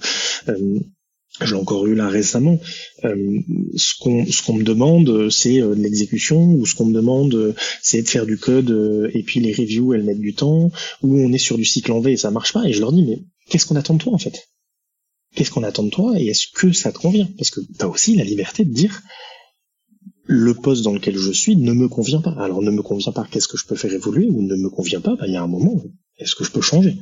euh 0.48 0.80
j'ai 1.40 1.54
encore 1.54 1.86
eu 1.86 1.94
là 1.94 2.08
récemment. 2.08 2.58
Euh, 3.04 3.38
ce 3.76 3.94
qu'on 4.42 4.54
me 4.54 4.62
demande, 4.62 5.30
c'est 5.30 5.60
euh, 5.60 5.74
de 5.74 5.80
l'exécution, 5.80 6.52
ou 6.52 6.66
ce 6.66 6.74
qu'on 6.74 6.86
me 6.86 6.94
demande, 6.94 7.54
c'est 7.80 8.02
de 8.02 8.08
faire 8.08 8.26
du 8.26 8.38
code 8.38 9.10
et 9.14 9.22
puis 9.22 9.40
les 9.40 9.52
reviews 9.52 9.94
elles 9.94 10.04
mettent 10.04 10.20
du 10.20 10.34
temps, 10.34 10.70
ou 11.02 11.18
on 11.18 11.32
est 11.32 11.38
sur 11.38 11.56
du 11.56 11.64
cycle 11.64 11.92
en 11.92 12.00
V 12.00 12.12
et 12.12 12.16
ça 12.16 12.30
marche 12.30 12.52
pas. 12.52 12.64
Et 12.64 12.72
je 12.72 12.80
leur 12.80 12.92
dis 12.92 13.04
mais 13.04 13.18
qu'est-ce 13.48 13.66
qu'on 13.66 13.76
attend 13.76 13.94
de 13.94 14.02
toi 14.02 14.12
en 14.12 14.18
fait? 14.18 14.48
Qu'est-ce 15.34 15.50
qu'on 15.50 15.62
attend 15.62 15.84
de 15.84 15.90
toi 15.90 16.20
et 16.20 16.26
est-ce 16.26 16.46
que 16.54 16.72
ça 16.72 16.92
te 16.92 16.98
convient? 16.98 17.28
Parce 17.38 17.50
que 17.50 17.60
tu 17.60 17.82
as 17.82 17.88
aussi 17.88 18.16
la 18.16 18.24
liberté 18.24 18.64
de 18.64 18.72
dire 18.72 19.02
le 20.24 20.54
poste 20.54 20.82
dans 20.82 20.92
lequel 20.92 21.16
je 21.16 21.32
suis 21.32 21.56
ne 21.56 21.72
me 21.72 21.88
convient 21.88 22.20
pas. 22.20 22.34
Alors 22.38 22.62
ne 22.62 22.70
me 22.70 22.82
convient 22.82 23.12
pas, 23.12 23.26
qu'est-ce 23.30 23.48
que 23.48 23.56
je 23.56 23.66
peux 23.66 23.76
faire 23.76 23.92
évoluer 23.92 24.28
ou 24.28 24.42
ne 24.42 24.56
me 24.56 24.68
convient 24.68 25.00
pas, 25.00 25.16
bah, 25.16 25.24
il 25.26 25.32
y 25.32 25.36
a 25.36 25.42
un 25.42 25.48
moment, 25.48 25.82
est-ce 26.18 26.34
que 26.34 26.44
je 26.44 26.50
peux 26.50 26.60
changer? 26.60 26.96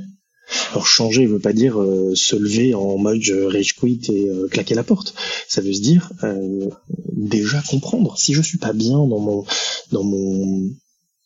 Alors 0.71 0.87
changer 0.87 1.27
veut 1.27 1.39
pas 1.39 1.53
dire 1.53 1.81
euh, 1.81 2.15
se 2.15 2.37
lever 2.37 2.75
en 2.75 2.99
mode 2.99 3.23
rage 3.47 3.75
quit 3.77 4.01
et 4.09 4.29
euh, 4.29 4.49
claquer 4.49 4.75
la 4.75 4.85
porte. 4.85 5.15
Ça 5.49 5.61
veut 5.61 5.73
se 5.73 5.81
dire 5.81 6.13
euh, 6.25 6.69
déjà 7.13 7.63
comprendre. 7.69 8.19
Si 8.19 8.35
je 8.35 8.43
suis 8.43 8.59
pas 8.59 8.73
bien 8.73 8.99
dans 8.99 9.19
mon 9.19 9.45
dans 9.93 10.05
mon 10.05 10.71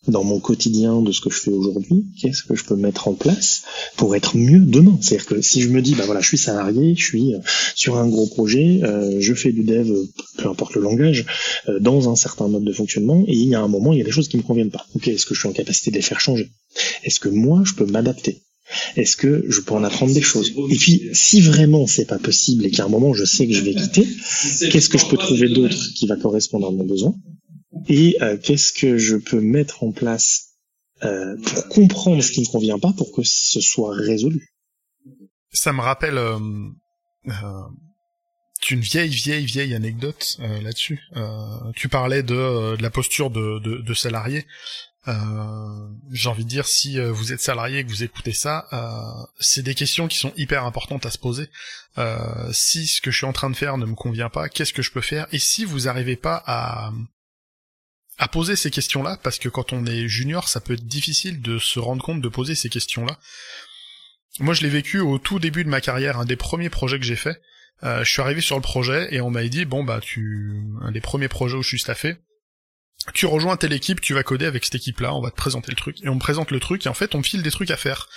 dans 0.09 0.25
mon 0.25 0.39
quotidien 0.39 1.01
de 1.01 1.13
ce 1.13 1.21
que 1.21 1.31
je 1.31 1.41
fais 1.41 1.51
aujourd'hui, 1.51 2.05
qu'est-ce 2.21 2.43
que 2.43 2.55
je 2.55 2.65
peux 2.65 2.77
mettre 2.77 3.09
en 3.09 3.15
place 3.15 3.63
pour 3.97 4.15
être 4.15 4.37
mieux 4.37 4.61
demain? 4.61 4.99
C'est-à-dire 5.01 5.27
que 5.27 5.41
si 5.41 5.63
je 5.63 5.69
me 5.69 5.81
dis, 5.81 5.95
bah 5.95 6.05
voilà, 6.05 6.21
je 6.21 6.29
suis 6.29 6.39
salarié, 6.39 6.95
je 6.95 7.05
suis 7.05 7.35
euh, 7.35 7.39
sur 7.75 7.97
un 7.97 8.09
gros 8.09 8.27
projet, 8.27 8.81
euh, 8.83 9.21
je 9.21 9.35
fais 9.35 9.53
du 9.53 9.63
dev, 9.63 9.91
peu 10.39 10.49
importe 10.49 10.75
le 10.75 10.83
langage, 10.83 11.25
euh, 11.69 11.81
dans 11.81 12.11
un 12.11 12.17
certain 12.17 12.49
mode 12.49 12.65
de 12.65 12.73
fonctionnement, 12.73 13.25
et 13.27 13.33
il 13.33 13.49
y 13.49 13.55
a 13.55 13.61
un 13.61 13.69
moment, 13.69 13.93
il 13.93 13.99
y 13.99 14.03
a 14.03 14.05
des 14.05 14.11
choses 14.11 14.29
qui 14.29 14.37
me 14.37 14.43
conviennent 14.43 14.71
pas. 14.71 14.87
Ok, 14.95 15.09
est-ce 15.09 15.27
que 15.27 15.35
je 15.35 15.41
suis 15.41 15.49
en 15.49 15.53
capacité 15.53 15.91
de 15.91 15.97
les 15.97 16.03
faire 16.03 16.21
changer? 16.21 16.51
Est-ce 17.05 17.21
que 17.21 17.29
moi, 17.29 17.63
je 17.65 17.75
peux 17.75 17.87
m'adapter? 17.87 18.43
Est-ce 18.97 19.17
que 19.17 19.45
je 19.49 19.61
peux 19.61 19.75
en 19.75 19.85
apprendre 19.85 20.15
des 20.15 20.23
choses 20.23 20.53
Et 20.71 20.77
puis, 20.77 21.09
si 21.13 21.41
vraiment 21.41 21.87
c'est 21.87 22.07
pas 22.07 22.19
possible 22.19 22.65
et 22.65 22.71
qu'à 22.71 22.85
un 22.85 22.89
moment 22.89 23.13
je 23.15 23.25
sais 23.25 23.47
que 23.47 23.53
je 23.53 23.63
vais 23.63 23.75
quitter, 23.75 24.07
qu'est-ce 24.71 24.89
que 24.89 24.99
je 24.99 25.07
peux 25.07 25.17
trouver 25.17 25.49
d'autre 25.49 25.77
qui 25.95 26.07
va 26.07 26.17
correspondre 26.17 26.69
à 26.69 26.71
mon 26.71 26.85
besoin 26.85 27.15
et 27.89 28.17
euh, 28.23 28.39
qu'est-ce 28.39 28.73
que 28.73 28.97
je 28.97 29.17
peux 29.17 29.41
mettre 29.41 29.83
en 29.83 29.93
place 29.93 30.55
euh, 31.03 31.37
pour 31.43 31.69
comprendre 31.69 32.23
ce 32.23 32.33
qui 32.33 32.41
ne 32.41 32.47
convient 32.47 32.79
pas 32.79 32.93
pour 32.97 33.13
que 33.13 33.23
ce 33.25 33.61
soit 33.61 33.95
résolu? 33.95 34.49
Ça 35.53 35.73
me 35.73 35.81
rappelle 35.81 36.19
euh, 36.19 36.39
euh 37.29 37.63
une 38.71 38.81
vieille, 38.81 39.11
vieille, 39.11 39.45
vieille 39.45 39.75
anecdote 39.75 40.39
là-dessus. 40.39 40.99
tu 41.77 41.91
parlais 41.91 42.23
de, 42.23 42.77
de, 42.77 42.83
la 42.83 42.89
posture 42.89 43.29
de, 43.29 43.59
de, 43.59 43.83
de 43.83 43.95
salarié. 43.95 44.47
J'ai 45.07 46.29
envie 46.29 46.45
de 46.45 46.49
dire, 46.49 46.67
si 46.67 46.99
vous 46.99 47.33
êtes 47.33 47.41
salarié 47.41 47.81
et 47.81 47.85
que 47.85 47.91
vous 47.91 48.03
écoutez 48.03 48.33
ça, 48.33 48.67
c'est 49.39 49.63
des 49.63 49.75
questions 49.75 50.09
qui 50.09 50.19
sont 50.19 50.33
hyper 50.37 50.65
importantes 50.65 51.07
à 51.07 51.11
se 51.11 51.19
poser. 51.19 51.51
si 52.53 52.87
ce 52.87 53.01
que 53.01 53.11
je 53.11 53.17
suis 53.19 53.27
en 53.27 53.33
train 53.33 53.51
de 53.51 53.57
faire 53.57 53.77
ne 53.77 53.87
me 53.87 53.95
convient 53.95 54.31
pas, 54.31 54.49
qu'est-ce 54.49 54.73
que 54.73 54.83
je 54.83 54.93
peux 54.93 55.01
faire? 55.01 55.27
Et 55.33 55.39
si 55.39 55.65
vous 55.65 55.81
n'arrivez 55.81 56.17
pas 56.17 56.43
à 56.47 56.93
à 58.19 58.29
poser 58.29 58.57
ces 58.57 58.71
questions-là, 58.71 59.19
parce 59.23 59.39
que 59.39 59.49
quand 59.49 59.73
on 59.73 59.87
est 59.87 60.09
junior, 60.09 60.49
ça 60.49 60.61
peut 60.61 60.75
être 60.75 60.87
difficile 60.87 61.43
de 61.43 61.59
se 61.59 61.79
rendre 61.79 62.03
compte 62.03 62.21
de 62.21 62.29
poser 62.29 62.55
ces 62.55 62.69
questions-là. 62.69 63.19
Moi, 64.41 64.55
je 64.55 64.63
l'ai 64.63 64.69
vécu 64.69 65.01
au 65.01 65.19
tout 65.19 65.39
début 65.39 65.65
de 65.65 65.69
ma 65.69 65.81
carrière, 65.81 66.19
un 66.19 66.25
des 66.25 66.37
premiers 66.37 66.71
projets 66.71 66.99
que 66.99 67.05
j'ai 67.05 67.17
fait. 67.17 67.41
Euh, 67.83 68.05
je 68.05 68.11
suis 68.11 68.23
arrivé 68.23 68.41
sur 68.41 68.57
le 68.57 68.63
projet 68.63 69.13
et 69.13 69.21
on 69.21 69.31
m'a 69.31 69.43
dit 69.45 69.65
bon 69.65 69.83
bah 69.83 70.01
tu 70.01 70.63
un 70.81 70.93
des 70.93 71.01
premiers 71.01 71.29
projets 71.29 71.57
où 71.57 71.63
je 71.63 71.69
suis 71.69 71.79
staffé, 71.81 72.17
tu 73.13 73.27
rejoins 73.27 73.57
telle 73.57 73.73
équipe, 73.73 74.01
tu 74.01 74.15
vas 74.15 74.23
coder 74.23 74.47
avec 74.47 74.65
cette 74.65 74.77
équipe-là, 74.77 75.15
on 75.15 75.21
va 75.21 75.31
te 75.31 75.37
présenter 75.37 75.71
le 75.71 75.77
truc 75.77 76.03
et 76.03 76.09
on 76.09 76.15
me 76.15 76.21
présente 76.21 76.51
le 76.51 76.61
truc 76.61 76.87
et 76.87 76.89
en 76.89 76.95
fait 76.95 77.15
on 77.15 77.19
me 77.19 77.23
file 77.23 77.43
des 77.43 77.51
trucs 77.51 77.71
à 77.71 77.77
faire. 77.77 78.09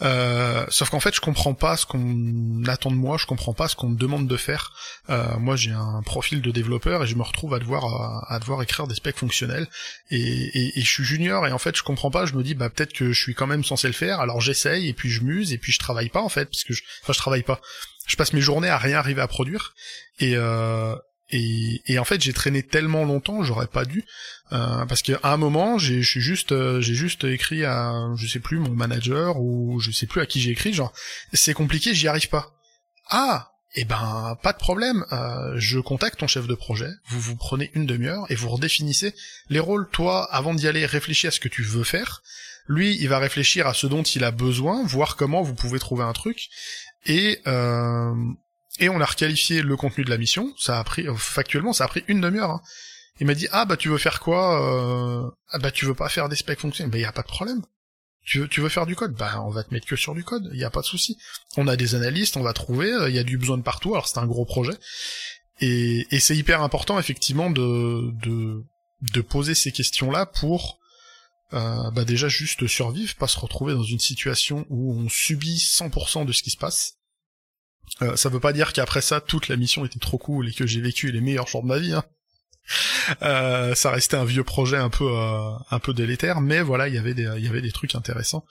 Euh, 0.00 0.64
sauf 0.68 0.90
qu'en 0.90 1.00
fait, 1.00 1.14
je 1.14 1.20
comprends 1.20 1.54
pas 1.54 1.76
ce 1.76 1.86
qu'on 1.86 2.64
attend 2.66 2.90
de 2.90 2.96
moi, 2.96 3.18
je 3.18 3.26
comprends 3.26 3.52
pas 3.52 3.68
ce 3.68 3.76
qu'on 3.76 3.90
me 3.90 3.96
demande 3.96 4.26
de 4.26 4.36
faire. 4.36 4.72
Euh, 5.10 5.36
moi, 5.38 5.54
j'ai 5.54 5.70
un 5.70 6.02
profil 6.02 6.40
de 6.40 6.50
développeur 6.50 7.04
et 7.04 7.06
je 7.06 7.14
me 7.14 7.22
retrouve 7.22 7.54
à 7.54 7.58
devoir 7.58 8.24
à, 8.28 8.38
devoir 8.40 8.62
écrire 8.62 8.86
des 8.86 8.94
specs 8.94 9.18
fonctionnels 9.18 9.68
et, 10.10 10.72
je 10.74 10.88
suis 10.88 11.04
junior 11.04 11.46
et 11.46 11.52
en 11.52 11.58
fait, 11.58 11.76
je 11.76 11.82
comprends 11.82 12.10
pas. 12.10 12.26
Je 12.26 12.34
me 12.34 12.42
dis 12.42 12.54
bah 12.54 12.68
peut-être 12.70 12.92
que 12.92 13.12
je 13.12 13.20
suis 13.20 13.34
quand 13.34 13.46
même 13.46 13.64
censé 13.64 13.86
le 13.86 13.92
faire. 13.92 14.20
Alors 14.20 14.40
j'essaye 14.40 14.88
et 14.88 14.94
puis 14.94 15.10
je 15.10 15.22
muse 15.22 15.52
et 15.52 15.58
puis 15.58 15.72
je 15.72 15.78
travaille 15.78 16.08
pas 16.08 16.22
en 16.22 16.28
fait 16.28 16.46
parce 16.46 16.64
que 16.64 16.72
je, 16.72 16.82
enfin 17.02 17.12
je 17.12 17.18
travaille 17.18 17.42
pas. 17.42 17.60
Je 18.06 18.16
passe 18.16 18.32
mes 18.32 18.40
journées 18.40 18.68
à 18.68 18.78
rien 18.78 18.98
arriver 18.98 19.20
à 19.20 19.28
produire 19.28 19.74
et 20.18 20.32
euh, 20.34 20.96
et, 21.32 21.98
en 21.98 22.04
fait, 22.04 22.20
j'ai 22.20 22.32
traîné 22.32 22.62
tellement 22.62 23.04
longtemps, 23.04 23.42
j'aurais 23.42 23.66
pas 23.66 23.84
dû, 23.84 24.04
euh, 24.52 24.84
parce 24.86 25.02
qu'à 25.02 25.18
un 25.22 25.36
moment, 25.36 25.78
j'ai 25.78 26.02
juste, 26.02 26.52
euh, 26.52 26.80
j'ai 26.80 26.94
juste 26.94 27.24
écrit 27.24 27.64
à, 27.64 27.94
je 28.16 28.26
sais 28.26 28.38
plus, 28.38 28.58
mon 28.58 28.74
manager 28.74 29.40
ou 29.40 29.80
je 29.80 29.90
sais 29.90 30.06
plus 30.06 30.20
à 30.20 30.26
qui 30.26 30.40
j'ai 30.40 30.50
écrit, 30.50 30.74
genre, 30.74 30.92
c'est 31.32 31.54
compliqué, 31.54 31.94
j'y 31.94 32.06
arrive 32.06 32.28
pas. 32.28 32.52
Ah, 33.08 33.52
eh 33.74 33.84
ben, 33.84 34.36
pas 34.42 34.52
de 34.52 34.58
problème. 34.58 35.04
Euh, 35.12 35.54
je 35.56 35.78
contacte 35.78 36.18
ton 36.20 36.26
chef 36.26 36.46
de 36.46 36.54
projet. 36.54 36.90
Vous 37.08 37.20
vous 37.20 37.36
prenez 37.36 37.70
une 37.74 37.86
demi-heure 37.86 38.26
et 38.28 38.34
vous 38.34 38.50
redéfinissez 38.50 39.14
les 39.48 39.60
rôles. 39.60 39.88
Toi, 39.90 40.30
avant 40.30 40.52
d'y 40.52 40.68
aller, 40.68 40.84
réfléchis 40.84 41.26
à 41.26 41.30
ce 41.30 41.40
que 41.40 41.48
tu 41.48 41.62
veux 41.62 41.84
faire. 41.84 42.22
Lui, 42.68 42.96
il 43.00 43.08
va 43.08 43.18
réfléchir 43.18 43.66
à 43.66 43.74
ce 43.74 43.86
dont 43.86 44.02
il 44.02 44.24
a 44.24 44.30
besoin, 44.30 44.84
voir 44.84 45.16
comment 45.16 45.42
vous 45.42 45.54
pouvez 45.54 45.78
trouver 45.78 46.04
un 46.04 46.12
truc. 46.12 46.48
Et 47.06 47.40
euh, 47.46 48.14
et 48.78 48.88
on 48.88 49.00
a 49.00 49.04
requalifié 49.04 49.62
le 49.62 49.76
contenu 49.76 50.04
de 50.04 50.10
la 50.10 50.18
mission. 50.18 50.52
Ça 50.58 50.78
a 50.78 50.84
pris, 50.84 51.06
factuellement, 51.16 51.72
ça 51.72 51.84
a 51.84 51.88
pris 51.88 52.04
une 52.08 52.20
demi-heure. 52.20 52.50
Hein. 52.50 52.62
Il 53.20 53.26
m'a 53.26 53.34
dit 53.34 53.46
ah 53.52 53.64
bah 53.66 53.76
tu 53.76 53.88
veux 53.88 53.98
faire 53.98 54.20
quoi 54.20 54.62
euh... 54.62 55.30
Ah 55.50 55.58
bah 55.58 55.70
tu 55.70 55.84
veux 55.84 55.94
pas 55.94 56.08
faire 56.08 56.28
des 56.28 56.36
specs 56.36 56.58
fonctionnels 56.58 56.90
Bah 56.90 56.98
y 56.98 57.04
a 57.04 57.12
pas 57.12 57.22
de 57.22 57.28
problème. 57.28 57.62
Tu 58.24 58.40
veux, 58.40 58.48
tu 58.48 58.60
veux 58.60 58.68
faire 58.68 58.86
du 58.86 58.96
code? 58.96 59.14
Bah 59.14 59.42
on 59.44 59.50
va 59.50 59.64
te 59.64 59.74
mettre 59.74 59.86
que 59.86 59.96
sur 59.96 60.14
du 60.14 60.24
code. 60.24 60.50
Il 60.52 60.58
y 60.58 60.64
a 60.64 60.70
pas 60.70 60.80
de 60.80 60.86
souci. 60.86 61.18
On 61.56 61.68
a 61.68 61.76
des 61.76 61.94
analystes, 61.94 62.36
on 62.36 62.42
va 62.42 62.52
trouver. 62.52 62.90
Il 63.08 63.14
y 63.14 63.18
a 63.18 63.24
du 63.24 63.38
besoin 63.38 63.58
de 63.58 63.62
partout. 63.62 63.94
Alors 63.94 64.08
c'est 64.08 64.18
un 64.18 64.26
gros 64.26 64.46
projet. 64.46 64.74
Et, 65.60 66.06
et 66.10 66.20
c'est 66.20 66.36
hyper 66.36 66.62
important 66.62 66.98
effectivement 66.98 67.50
de, 67.50 68.10
de 68.24 68.64
de 69.02 69.20
poser 69.20 69.54
ces 69.54 69.72
questions-là 69.72 70.26
pour 70.26 70.78
euh, 71.52 71.90
bah 71.90 72.04
déjà 72.04 72.28
juste 72.28 72.66
survivre, 72.66 73.14
pas 73.16 73.28
se 73.28 73.38
retrouver 73.38 73.74
dans 73.74 73.82
une 73.82 73.98
situation 73.98 74.64
où 74.70 74.94
on 74.94 75.08
subit 75.08 75.58
100% 75.58 76.24
de 76.24 76.32
ce 76.32 76.42
qui 76.42 76.50
se 76.50 76.56
passe 76.56 76.94
euh, 78.02 78.16
ça 78.16 78.28
veut 78.28 78.40
pas 78.40 78.52
dire 78.52 78.72
qu'après 78.72 79.02
ça, 79.02 79.20
toute 79.20 79.48
la 79.48 79.56
mission 79.56 79.84
était 79.84 79.98
trop 79.98 80.18
cool 80.18 80.48
et 80.48 80.52
que 80.52 80.66
j'ai 80.66 80.80
vécu 80.80 81.12
les 81.12 81.20
meilleurs 81.20 81.48
jours 81.48 81.62
de 81.62 81.68
ma 81.68 81.78
vie. 81.78 81.92
Hein. 81.92 82.04
Euh, 83.22 83.74
ça 83.74 83.90
restait 83.90 84.16
un 84.16 84.24
vieux 84.24 84.44
projet 84.44 84.76
un 84.76 84.90
peu 84.90 85.04
euh, 85.04 85.50
un 85.70 85.78
peu 85.78 85.92
délétère, 85.92 86.40
mais 86.40 86.62
voilà, 86.62 86.88
il 86.88 86.94
y 86.94 86.98
avait 86.98 87.14
des 87.14 87.28
il 87.36 87.44
y 87.44 87.48
avait 87.48 87.62
des 87.62 87.72
trucs 87.72 87.94
intéressants. 87.94 88.44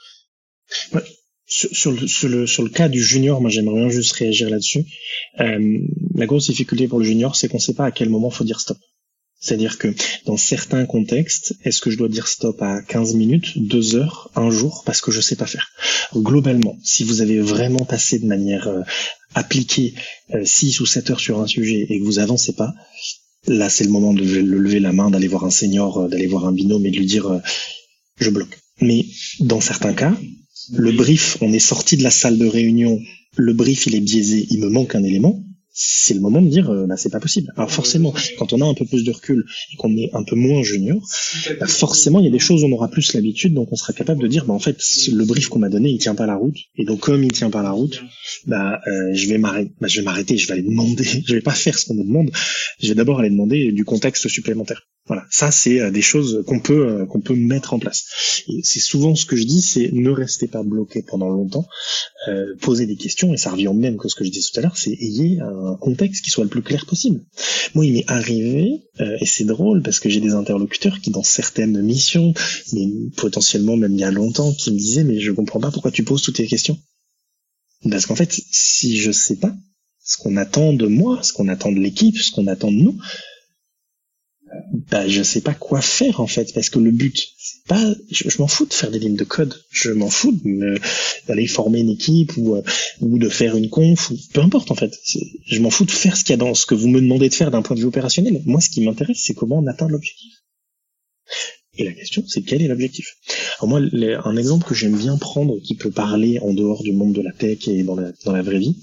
Ouais. 0.94 1.02
sur, 1.46 1.92
le, 1.92 2.08
sur, 2.08 2.30
le, 2.30 2.48
sur 2.48 2.64
le 2.64 2.70
cas 2.70 2.88
du 2.88 3.04
junior, 3.04 3.42
moi 3.42 3.50
j'aimerais 3.50 3.90
juste 3.90 4.14
réagir 4.14 4.50
là-dessus. 4.50 4.86
Euh, 5.40 5.80
la 6.16 6.26
grosse 6.26 6.48
difficulté 6.48 6.88
pour 6.88 7.00
le 7.00 7.06
junior, 7.06 7.36
c'est 7.36 7.48
qu'on 7.48 7.58
ne 7.58 7.62
sait 7.62 7.74
pas 7.74 7.86
à 7.86 7.92
quel 7.92 8.10
moment 8.10 8.30
faut 8.30 8.44
dire 8.44 8.60
stop. 8.60 8.78
C'est-à-dire 9.40 9.80
que 9.80 9.94
dans 10.26 10.38
certains 10.38 10.86
contextes, 10.86 11.56
est-ce 11.64 11.82
que 11.82 11.90
je 11.90 11.98
dois 11.98 12.10
dire 12.10 12.28
stop 12.28 12.62
à 12.62 12.82
15 12.84 13.16
minutes, 13.16 13.58
2 13.58 13.96
heures, 13.96 14.30
un 14.36 14.52
jour, 14.52 14.84
parce 14.86 15.02
que 15.02 15.12
je 15.12 15.20
sais 15.20 15.36
pas 15.36 15.48
faire 15.48 15.72
Globalement, 16.16 16.78
si 16.84 17.04
vous 17.04 17.22
avez 17.22 17.40
vraiment 17.42 17.84
passé 17.86 18.20
de 18.20 18.28
manière 18.28 18.70
euh, 19.36 19.40
appliquée 19.40 19.94
6 20.44 20.80
euh, 20.80 20.84
ou 20.84 20.86
7 20.86 21.10
heures 21.12 21.20
sur 21.20 21.40
un 21.40 21.48
sujet 21.48 21.86
et 21.90 22.00
que 22.00 22.04
vous 22.04 22.20
avancez 22.20 22.54
pas, 22.54 22.74
là 23.48 23.70
c'est 23.70 23.84
le 23.84 23.90
moment 23.90 24.14
de 24.14 24.24
lever 24.24 24.80
la 24.80 24.94
main, 24.94 25.10
d'aller 25.10 25.28
voir 25.28 25.46
un 25.46 25.52
senior, 25.52 25.98
euh, 26.00 26.08
d'aller 26.08 26.28
voir 26.28 26.46
un 26.46 26.52
binôme 26.52 26.86
et 26.86 26.92
de 26.92 26.98
lui 26.98 27.06
dire 27.06 27.42
je 28.20 28.30
bloque. 28.30 28.60
Mais 28.82 29.06
dans 29.40 29.62
certains 29.62 29.94
cas, 29.94 30.16
le 30.74 30.92
brief, 30.92 31.38
on 31.42 31.52
est 31.54 31.60
sorti 31.60 31.98
de 31.98 32.04
la 32.04 32.12
salle 32.12 32.38
de 32.38 32.46
réunion, 32.46 33.00
le 33.36 33.54
brief 33.54 33.88
il 33.88 33.96
est 33.96 34.02
biaisé, 34.02 34.48
il 34.50 34.60
me 34.60 34.70
manque 34.70 34.96
un 34.96 35.04
élément, 35.04 35.44
c'est 35.74 36.14
le 36.14 36.20
moment 36.20 36.42
de 36.42 36.50
dire 36.50 36.70
euh, 36.70 36.86
bah, 36.86 36.98
c'est 36.98 37.10
pas 37.10 37.20
possible. 37.20 37.52
Alors 37.56 37.72
forcément, 37.72 38.14
quand 38.38 38.54
on 38.54 38.62
a 38.62 38.66
un 38.66 38.74
peu 38.74 38.86
plus 38.86 39.04
de 39.04 39.12
recul 39.12 39.46
et 39.74 39.78
qu'on 39.78 39.96
est 39.96 40.10
un 40.14 40.24
peu 40.24 40.36
moins 40.36 40.64
junior, 40.64 41.02
bah, 41.60 41.68
forcément 41.68 42.20
il 42.20 42.26
y 42.26 42.28
a 42.28 42.32
des 42.32 42.40
choses 42.40 42.64
où 42.64 42.68
on 42.68 42.72
aura 42.74 42.90
plus 42.90 43.14
l'habitude, 43.14 43.54
donc 43.54 43.70
on 43.72 43.76
sera 43.76 43.94
capable 43.94 44.22
de 44.22 44.28
dire 44.28 44.46
bah 44.46 44.54
en 44.54 44.60
fait 44.60 44.78
le 45.12 45.24
brief 45.26 45.48
qu'on 45.48 45.60
m'a 45.60 45.70
donné 45.70 45.90
il 45.90 45.98
tient 45.98 46.16
pas 46.16 46.26
la 46.26 46.36
route 46.36 46.58
et 46.76 46.86
donc 46.86 47.00
comme 47.00 47.24
il 47.24 47.32
tient 47.32 47.50
pas 47.50 47.64
la 47.64 47.72
route, 47.72 48.04
bah 48.48 48.82
euh, 48.88 49.14
je 49.14 49.28
vais 49.28 49.38
m'arrêter, 49.38 49.72
bah, 49.80 49.88
je 49.88 50.00
vais 50.00 50.06
m'arrêter, 50.06 50.38
je 50.38 50.48
vais 50.48 50.54
aller 50.54 50.64
demander, 50.64 51.04
je 51.26 51.34
vais 51.34 51.42
pas 51.42 51.52
faire 51.52 51.78
ce 51.78 51.86
qu'on 51.86 51.96
me 51.96 52.04
demande, 52.04 52.32
je 52.80 52.88
vais 52.90 52.96
d'abord 52.96 53.20
aller 53.20 53.30
demander 53.30 53.72
du 53.72 53.86
contexte 53.86 54.28
supplémentaire. 54.28 54.88
Voilà, 55.08 55.26
ça 55.32 55.50
c'est 55.50 55.82
euh, 55.82 55.90
des 55.90 56.04
choses 56.04 56.44
qu'on 56.46 56.60
peut 56.60 56.88
euh, 56.88 57.06
qu'on 57.08 57.22
peut 57.22 57.36
mettre 57.36 57.74
en 57.74 57.80
place. 57.80 58.44
Et 58.48 58.62
c'est 58.64 58.80
souvent 58.80 59.16
ce 59.16 59.26
que 59.26 59.36
je 59.36 59.44
dis, 59.44 59.62
c'est 59.62 59.92
ne 59.92 60.12
restez 60.12 60.48
pas 60.48 60.62
bloqué 60.62 61.02
pendant 61.02 61.30
longtemps, 61.30 61.66
euh, 62.28 62.56
posez 62.62 62.86
des 62.86 62.96
questions 62.96 63.34
et 63.34 63.38
ça 63.38 63.50
revient 63.50 63.74
même 63.74 63.98
que 63.98 64.08
ce 64.08 64.16
que 64.16 64.24
je 64.24 64.30
disais 64.30 64.48
tout 64.54 64.60
à 64.60 64.64
l'heure, 64.64 64.78
c'est 64.78 64.92
ayez 64.92 65.40
un 65.42 65.76
contexte 65.78 66.24
qui 66.24 66.30
soit 66.30 66.44
le 66.44 66.52
plus 66.52 66.62
clair 66.62 66.86
possible. 66.86 67.26
Moi, 67.74 67.88
il 67.88 67.94
m'est 67.94 68.10
arrivé 68.10 68.84
et 69.00 69.26
c'est 69.26 69.46
drôle 69.46 69.82
parce 69.82 70.00
que 70.00 70.10
j'ai 70.10 70.20
des 70.20 70.34
interlocuteurs 70.34 71.00
qui 71.02 71.10
dans 71.10 71.24
certaines 71.24 71.82
missions, 71.82 72.34
mais 72.74 72.88
potentiellement 73.18 73.78
même 73.78 73.94
il 73.94 74.00
y 74.00 74.04
a 74.04 74.12
longtemps, 74.12 74.54
qui 74.54 74.72
me 74.72 74.78
disaient 74.78 75.04
mais 75.04 75.20
je 75.20 75.32
comprends 75.32 75.60
pas 75.60 75.72
pourquoi 75.72 75.92
tu 75.92 76.04
poses 76.04 76.22
toutes 76.22 76.36
tes 76.36 76.48
questions. 76.48 76.78
Parce 77.90 78.06
qu'en 78.06 78.16
fait, 78.16 78.32
si 78.52 78.98
je 78.98 79.12
sais 79.12 79.38
pas 79.38 79.56
ce 80.04 80.18
qu'on 80.18 80.38
attend 80.38 80.74
de 80.74 80.88
moi, 80.88 81.24
ce 81.24 81.34
qu'on 81.34 81.48
attend 81.48 81.72
de 81.72 81.80
l'équipe, 81.80 82.18
ce 82.18 82.32
qu'on 82.32 82.48
attend 82.48 82.72
de 82.72 82.78
nous, 82.78 83.00
bah 84.72 85.06
je 85.06 85.22
sais 85.22 85.42
pas 85.42 85.54
quoi 85.54 85.82
faire 85.82 86.22
en 86.22 86.28
fait 86.28 86.54
parce 86.54 86.70
que 86.70 86.80
le 86.80 86.92
but 86.92 87.34
c'est 87.38 87.68
pas 87.68 87.94
je, 88.10 88.30
m'en 88.40 88.48
fous 88.48 88.66
de 88.66 88.74
faire 88.74 88.90
des 88.90 89.00
lignes 89.00 89.18
de 89.18 89.26
code. 89.26 89.54
Je 89.70 89.92
m'en 89.92 90.10
fous 90.10 90.40
d'aller 91.28 91.48
former 91.48 91.82
une 91.82 91.90
équipe 91.90 92.38
ou 92.38 92.56
euh, 92.56 92.62
ou 93.02 93.18
de 93.18 93.28
faire 93.28 93.58
une 93.58 93.70
conf 93.70 94.12
ou 94.12 94.18
peu 94.34 94.40
importe 94.40 94.72
en 94.72 94.76
fait. 94.76 94.98
Je 95.46 95.60
m'en 95.60 95.70
fous 95.70 95.84
de 95.84 95.92
faire 95.92 96.16
ce 96.16 96.24
qu'il 96.24 96.32
y 96.32 96.34
a 96.36 96.38
dans 96.38 96.54
ce 96.54 96.66
que 96.66 96.76
vous 96.76 96.88
me 96.88 97.02
demandez 97.02 97.28
de 97.28 97.34
faire 97.34 97.52
d'un 97.52 97.62
point 97.62 97.76
de 97.76 97.82
vue 97.82 97.88
opérationnel. 97.88 98.42
Moi 98.46 98.62
ce 98.62 98.70
qui 98.70 98.82
m'intéresse 98.82 99.20
c'est 99.22 99.34
comment 99.34 99.60
on 99.60 99.68
atteint 99.68 99.90
l'objectif. 99.90 100.32
Et 101.78 101.84
la 101.84 101.92
question 101.92 102.24
c'est 102.26 102.42
quel 102.42 102.62
est 102.62 102.70
l'objectif? 102.70 103.18
Alors 103.60 103.70
moi 103.70 103.82
un 104.24 104.38
exemple 104.38 104.66
que 104.68 104.76
j'aime 104.76 104.98
bien 104.98 105.18
prendre 105.18 105.60
qui 105.60 105.76
peut 105.76 105.92
parler 105.92 106.40
en 106.40 106.54
dehors 106.54 106.84
du 106.84 106.94
monde 106.94 107.14
de 107.14 107.22
la 107.22 107.34
tech 107.34 107.68
et 107.68 107.84
dans 107.84 107.96
la 107.96 108.14
dans 108.24 108.32
la 108.32 108.42
vraie 108.42 108.60
vie 108.60 108.78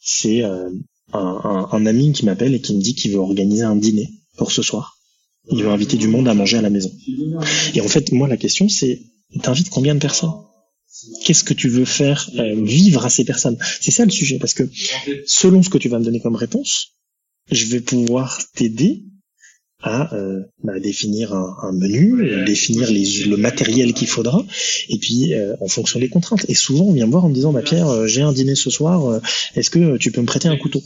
c'est 0.00 0.42
euh, 0.42 0.70
un, 1.12 1.40
un, 1.44 1.68
un 1.70 1.86
ami 1.86 2.12
qui 2.12 2.24
m'appelle 2.24 2.54
et 2.54 2.62
qui 2.62 2.74
me 2.74 2.80
dit 2.80 2.94
qu'il 2.94 3.12
veut 3.12 3.18
organiser 3.18 3.64
un 3.64 3.76
dîner 3.76 4.08
pour 4.38 4.52
ce 4.52 4.62
soir 4.62 4.97
il 5.50 5.62
veut 5.62 5.70
inviter 5.70 5.96
du 5.96 6.08
monde 6.08 6.28
à 6.28 6.34
manger 6.34 6.58
à 6.58 6.62
la 6.62 6.70
maison. 6.70 6.92
Et 7.74 7.80
en 7.80 7.88
fait, 7.88 8.12
moi, 8.12 8.28
la 8.28 8.36
question, 8.36 8.68
c'est, 8.68 9.00
t'invites 9.42 9.70
combien 9.70 9.94
de 9.94 10.00
personnes? 10.00 10.32
Qu'est-ce 11.24 11.44
que 11.44 11.54
tu 11.54 11.68
veux 11.68 11.84
faire 11.84 12.28
euh, 12.38 12.64
vivre 12.64 13.04
à 13.04 13.10
ces 13.10 13.24
personnes? 13.24 13.58
C'est 13.80 13.90
ça 13.90 14.04
le 14.04 14.10
sujet, 14.10 14.38
parce 14.38 14.54
que 14.54 14.64
selon 15.26 15.62
ce 15.62 15.70
que 15.70 15.78
tu 15.78 15.88
vas 15.88 15.98
me 15.98 16.04
donner 16.04 16.20
comme 16.20 16.34
réponse, 16.34 16.96
je 17.50 17.66
vais 17.66 17.80
pouvoir 17.80 18.40
t'aider 18.54 19.04
à 19.80 20.12
euh, 20.14 20.42
bah, 20.64 20.80
définir 20.80 21.34
un, 21.34 21.72
menu, 21.72 22.44
définir 22.44 22.90
le 22.90 23.36
matériel 23.36 23.94
qu'il 23.94 24.08
faudra, 24.08 24.44
et 24.88 24.98
puis 24.98 25.34
euh, 25.34 25.54
en 25.60 25.68
fonction 25.68 26.00
des 26.00 26.08
contraintes. 26.08 26.44
Et 26.48 26.54
souvent, 26.54 26.86
on 26.86 26.92
vient 26.92 27.06
me 27.06 27.12
voir 27.12 27.26
en 27.26 27.28
me 27.28 27.34
disant, 27.34 27.52
bah 27.52 27.62
Pierre, 27.62 28.08
j'ai 28.08 28.22
un 28.22 28.32
dîner 28.32 28.56
ce 28.56 28.70
soir, 28.70 29.20
est-ce 29.54 29.70
que 29.70 29.98
tu 29.98 30.10
peux 30.10 30.20
me 30.20 30.26
prêter 30.26 30.48
un 30.48 30.56
couteau? 30.56 30.82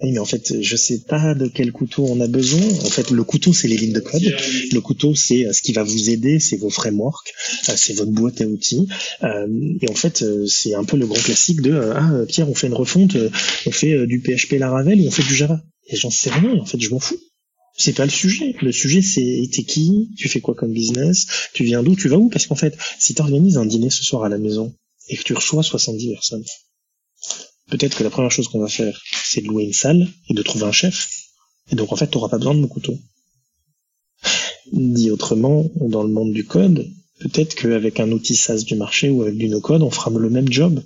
Oui, 0.00 0.12
mais 0.12 0.18
en 0.20 0.24
fait, 0.24 0.60
je 0.60 0.76
sais 0.76 1.00
pas 1.00 1.34
de 1.34 1.48
quel 1.48 1.72
couteau 1.72 2.06
on 2.08 2.20
a 2.20 2.28
besoin. 2.28 2.62
En 2.62 2.90
fait, 2.90 3.10
le 3.10 3.24
couteau, 3.24 3.52
c'est 3.52 3.66
les 3.66 3.76
lignes 3.76 3.92
de 3.92 4.00
code. 4.00 4.22
Le 4.22 4.80
couteau, 4.80 5.14
c'est 5.16 5.46
euh, 5.46 5.52
ce 5.52 5.60
qui 5.60 5.72
va 5.72 5.82
vous 5.82 6.10
aider, 6.10 6.38
c'est 6.38 6.56
vos 6.56 6.70
frameworks, 6.70 7.32
euh, 7.68 7.72
c'est 7.76 7.94
votre 7.94 8.12
boîte 8.12 8.40
à 8.40 8.46
outils. 8.46 8.86
Euh, 9.24 9.46
et 9.80 9.90
en 9.90 9.94
fait, 9.94 10.24
c'est 10.46 10.74
un 10.74 10.84
peu 10.84 10.96
le 10.96 11.06
grand 11.06 11.20
classique 11.20 11.62
de 11.62 11.72
ah 11.96 12.24
Pierre, 12.28 12.48
on 12.48 12.54
fait 12.54 12.68
une 12.68 12.74
refonte, 12.74 13.16
on 13.66 13.72
fait 13.72 14.06
du 14.06 14.20
PHP 14.20 14.52
Laravel 14.52 15.00
ou 15.00 15.06
on 15.06 15.10
fait 15.10 15.24
du 15.24 15.34
Java. 15.34 15.60
Et 15.88 15.96
j'en 15.96 16.10
sais 16.10 16.30
rien. 16.30 16.54
En 16.60 16.66
fait, 16.66 16.80
je 16.80 16.90
m'en 16.90 17.00
fous. 17.00 17.18
C'est 17.76 17.94
pas 17.94 18.04
le 18.04 18.10
sujet. 18.10 18.54
Le 18.60 18.72
sujet, 18.72 19.02
c'est 19.02 19.48
t'es 19.52 19.64
qui, 19.64 20.10
tu 20.16 20.28
fais 20.28 20.40
quoi 20.40 20.54
comme 20.54 20.72
business, 20.72 21.26
tu 21.54 21.64
viens 21.64 21.82
d'où, 21.82 21.96
tu 21.96 22.08
vas 22.08 22.16
où? 22.16 22.28
Parce 22.28 22.46
qu'en 22.46 22.56
fait, 22.56 22.76
si 22.98 23.14
tu 23.14 23.22
organises 23.22 23.56
un 23.56 23.66
dîner 23.66 23.90
ce 23.90 24.04
soir 24.04 24.24
à 24.24 24.28
la 24.28 24.38
maison 24.38 24.74
et 25.08 25.16
que 25.16 25.22
tu 25.22 25.32
reçois 25.32 25.62
70 25.62 26.12
personnes, 26.12 26.44
peut-être 27.68 27.96
que 27.96 28.04
la 28.04 28.10
première 28.10 28.30
chose 28.30 28.48
qu'on 28.48 28.60
va 28.60 28.68
faire, 28.68 29.00
c'est 29.24 29.40
de 29.40 29.46
louer 29.46 29.64
une 29.64 29.72
salle 29.72 30.08
et 30.28 30.34
de 30.34 30.42
trouver 30.42 30.64
un 30.64 30.72
chef. 30.72 31.10
Et 31.70 31.76
donc 31.76 31.92
en 31.92 31.96
fait, 31.96 32.08
tu 32.08 32.16
n'auras 32.16 32.28
pas 32.28 32.38
besoin 32.38 32.54
de 32.54 32.60
mon 32.60 32.68
couteau. 32.68 32.98
Dit 34.72 35.10
autrement, 35.10 35.66
dans 35.76 36.02
le 36.02 36.10
monde 36.10 36.32
du 36.32 36.44
code, 36.44 36.90
peut-être 37.20 37.54
qu'avec 37.54 38.00
un 38.00 38.10
outil 38.10 38.36
SaaS 38.36 38.64
du 38.64 38.74
marché 38.74 39.10
ou 39.10 39.22
avec 39.22 39.36
du 39.36 39.48
no-code, 39.48 39.82
on 39.82 39.90
fera 39.90 40.10
le 40.10 40.30
même 40.30 40.50
job. 40.50 40.82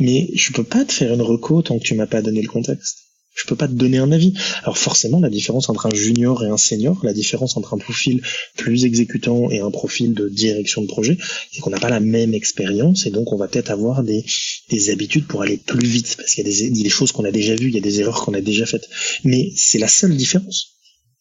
Mais 0.00 0.28
je 0.34 0.52
peux 0.52 0.64
pas 0.64 0.84
te 0.84 0.92
faire 0.92 1.12
une 1.12 1.22
reco 1.22 1.62
tant 1.62 1.78
que 1.78 1.84
tu 1.84 1.94
m'as 1.94 2.06
pas 2.06 2.22
donné 2.22 2.42
le 2.42 2.48
contexte 2.48 3.09
je 3.34 3.44
peux 3.46 3.56
pas 3.56 3.68
te 3.68 3.72
donner 3.72 3.98
un 3.98 4.12
avis. 4.12 4.34
Alors 4.62 4.76
forcément, 4.76 5.20
la 5.20 5.30
différence 5.30 5.68
entre 5.68 5.86
un 5.86 5.94
junior 5.94 6.42
et 6.44 6.48
un 6.48 6.56
senior, 6.56 7.00
la 7.04 7.12
différence 7.12 7.56
entre 7.56 7.74
un 7.74 7.78
profil 7.78 8.22
plus 8.56 8.84
exécutant 8.84 9.50
et 9.50 9.60
un 9.60 9.70
profil 9.70 10.14
de 10.14 10.28
direction 10.28 10.82
de 10.82 10.86
projet, 10.86 11.16
c'est 11.52 11.60
qu'on 11.60 11.70
n'a 11.70 11.78
pas 11.78 11.90
la 11.90 12.00
même 12.00 12.34
expérience 12.34 13.06
et 13.06 13.10
donc 13.10 13.32
on 13.32 13.36
va 13.36 13.48
peut-être 13.48 13.70
avoir 13.70 14.02
des, 14.02 14.24
des 14.68 14.90
habitudes 14.90 15.26
pour 15.26 15.42
aller 15.42 15.56
plus 15.56 15.86
vite 15.86 16.16
parce 16.16 16.34
qu'il 16.34 16.44
y 16.44 16.46
a 16.46 16.50
des, 16.50 16.70
des 16.70 16.88
choses 16.88 17.12
qu'on 17.12 17.24
a 17.24 17.30
déjà 17.30 17.54
vues, 17.54 17.68
il 17.68 17.74
y 17.74 17.78
a 17.78 17.82
des 17.82 18.00
erreurs 18.00 18.24
qu'on 18.24 18.34
a 18.34 18.40
déjà 18.40 18.66
faites. 18.66 18.88
Mais 19.24 19.52
c'est 19.56 19.78
la 19.78 19.88
seule 19.88 20.16
différence. 20.16 20.72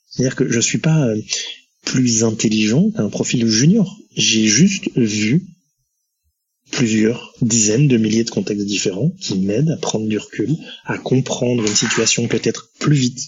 C'est-à-dire 0.10 0.36
que 0.36 0.50
je 0.50 0.60
suis 0.60 0.80
pas 0.80 1.06
euh, 1.06 1.22
plus 1.86 2.24
intelligent 2.24 2.91
qu'un 2.91 3.10
profil 3.10 3.48
junior. 3.48 3.98
J'ai 4.15 4.48
juste 4.48 4.89
vu 4.95 5.45
plusieurs 6.80 7.34
dizaines 7.42 7.89
de 7.89 7.98
milliers 7.98 8.24
de 8.24 8.30
contextes 8.30 8.65
différents 8.65 9.12
qui 9.20 9.38
m'aident 9.38 9.72
à 9.72 9.76
prendre 9.76 10.08
du 10.08 10.18
recul, 10.18 10.56
à 10.86 10.98
comprendre 10.98 11.62
une 11.62 11.76
situation 11.76 12.26
peut-être 12.30 12.70
plus 12.80 12.96
vite 12.96 13.20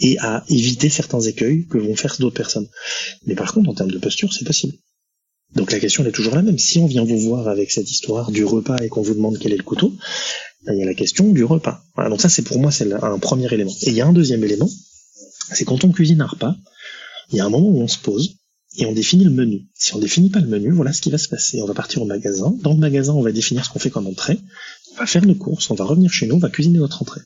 et 0.00 0.18
à 0.18 0.42
éviter 0.48 0.88
certains 0.88 1.20
écueils 1.20 1.68
que 1.68 1.78
vont 1.78 1.94
faire 1.94 2.16
d'autres 2.18 2.36
personnes. 2.36 2.66
Mais 3.26 3.36
par 3.36 3.54
contre, 3.54 3.70
en 3.70 3.74
termes 3.74 3.92
de 3.92 3.98
posture, 3.98 4.32
c'est 4.32 4.44
possible. 4.44 4.72
Donc 5.54 5.70
la 5.70 5.78
question 5.78 6.04
est 6.04 6.10
toujours 6.10 6.34
la 6.34 6.42
même. 6.42 6.58
Si 6.58 6.80
on 6.80 6.86
vient 6.86 7.04
vous 7.04 7.20
voir 7.20 7.46
avec 7.46 7.70
cette 7.70 7.88
histoire 7.88 8.32
du 8.32 8.44
repas 8.44 8.78
et 8.82 8.88
qu'on 8.88 9.02
vous 9.02 9.14
demande 9.14 9.38
quel 9.38 9.52
est 9.52 9.56
le 9.56 9.62
couteau, 9.62 9.94
ben, 10.66 10.72
il 10.74 10.80
y 10.80 10.82
a 10.82 10.86
la 10.86 10.94
question 10.94 11.30
du 11.30 11.44
repas. 11.44 11.84
Donc 11.96 12.20
ça, 12.20 12.28
c'est 12.28 12.42
pour 12.42 12.58
moi, 12.58 12.72
c'est 12.72 12.92
un 12.92 13.20
premier 13.20 13.54
élément. 13.54 13.74
Et 13.82 13.90
il 13.90 13.94
y 13.94 14.00
a 14.00 14.06
un 14.06 14.12
deuxième 14.12 14.42
élément, 14.42 14.68
c'est 15.52 15.64
quand 15.64 15.84
on 15.84 15.92
cuisine 15.92 16.22
un 16.22 16.26
repas, 16.26 16.56
il 17.30 17.36
y 17.36 17.40
a 17.40 17.44
un 17.44 17.50
moment 17.50 17.68
où 17.68 17.80
on 17.80 17.88
se 17.88 17.98
pose 17.98 18.39
et 18.76 18.86
on 18.86 18.92
définit 18.92 19.24
le 19.24 19.30
menu. 19.30 19.66
Si 19.74 19.94
on 19.94 19.98
définit 19.98 20.30
pas 20.30 20.40
le 20.40 20.46
menu, 20.46 20.70
voilà 20.70 20.92
ce 20.92 21.00
qui 21.00 21.10
va 21.10 21.18
se 21.18 21.28
passer. 21.28 21.60
On 21.62 21.66
va 21.66 21.74
partir 21.74 22.02
au 22.02 22.04
magasin. 22.04 22.54
Dans 22.62 22.72
le 22.72 22.78
magasin, 22.78 23.14
on 23.14 23.22
va 23.22 23.32
définir 23.32 23.64
ce 23.64 23.70
qu'on 23.70 23.78
fait 23.78 23.90
comme 23.90 24.06
entrée. 24.06 24.38
On 24.92 24.96
va 24.96 25.06
faire 25.06 25.26
nos 25.26 25.34
courses, 25.34 25.70
on 25.70 25.74
va 25.74 25.84
revenir 25.84 26.12
chez 26.12 26.26
nous, 26.26 26.36
on 26.36 26.40
va 26.40 26.50
cuisiner 26.50 26.78
notre 26.78 27.02
entrée. 27.02 27.20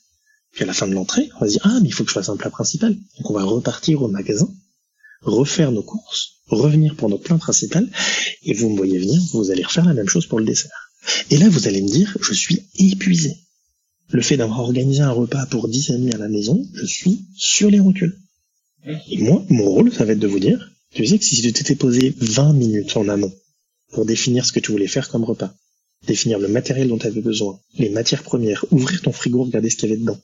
Puis 0.52 0.62
à 0.62 0.66
la 0.66 0.72
fin 0.72 0.86
de 0.86 0.94
l'entrée, 0.94 1.28
on 1.36 1.40
va 1.40 1.46
se 1.46 1.52
dire 1.52 1.62
ah 1.64 1.80
mais 1.82 1.88
il 1.88 1.92
faut 1.92 2.04
que 2.04 2.10
je 2.10 2.14
fasse 2.14 2.28
un 2.28 2.36
plat 2.36 2.50
principal. 2.50 2.94
Donc 2.94 3.30
on 3.30 3.34
va 3.34 3.44
repartir 3.44 4.02
au 4.02 4.08
magasin, 4.08 4.48
refaire 5.22 5.72
nos 5.72 5.82
courses, 5.82 6.42
revenir 6.46 6.94
pour 6.94 7.08
notre 7.08 7.24
plat 7.24 7.38
principal, 7.38 7.90
et 8.44 8.54
vous 8.54 8.70
me 8.70 8.76
voyez 8.76 8.98
venir, 8.98 9.20
vous 9.32 9.50
allez 9.50 9.64
refaire 9.64 9.84
la 9.84 9.94
même 9.94 10.08
chose 10.08 10.26
pour 10.26 10.38
le 10.38 10.44
dessert. 10.44 10.90
Et 11.30 11.36
là 11.38 11.48
vous 11.48 11.66
allez 11.66 11.82
me 11.82 11.88
dire 11.88 12.16
je 12.20 12.32
suis 12.32 12.68
épuisé. 12.78 13.36
Le 14.10 14.22
fait 14.22 14.36
d'avoir 14.36 14.60
organisé 14.60 15.00
un 15.00 15.10
repas 15.10 15.46
pour 15.46 15.68
10 15.68 15.90
amis 15.90 16.12
à 16.12 16.18
la 16.18 16.28
maison, 16.28 16.64
je 16.74 16.86
suis 16.86 17.26
sur 17.34 17.70
les 17.70 17.80
rotules. 17.80 18.16
Et 19.10 19.18
moi, 19.18 19.42
mon 19.48 19.64
rôle, 19.64 19.92
ça 19.92 20.04
va 20.04 20.12
être 20.12 20.18
de 20.18 20.26
vous 20.26 20.38
dire, 20.38 20.73
tu 20.92 21.06
sais 21.06 21.18
que 21.18 21.24
si 21.24 21.40
tu 21.40 21.52
t'étais 21.52 21.74
posé 21.74 22.14
20 22.18 22.52
minutes 22.52 22.96
en 22.96 23.08
amont 23.08 23.32
pour 23.92 24.04
définir 24.04 24.44
ce 24.44 24.52
que 24.52 24.60
tu 24.60 24.72
voulais 24.72 24.86
faire 24.86 25.08
comme 25.08 25.24
repas, 25.24 25.54
définir 26.06 26.38
le 26.38 26.48
matériel 26.48 26.88
dont 26.88 26.98
tu 26.98 27.06
avais 27.06 27.20
besoin, 27.20 27.60
les 27.78 27.90
matières 27.90 28.22
premières, 28.22 28.64
ouvrir 28.70 29.02
ton 29.02 29.12
frigo, 29.12 29.44
regarder 29.44 29.70
ce 29.70 29.76
qu'il 29.76 29.88
y 29.88 29.92
avait 29.92 30.00
dedans, 30.00 30.20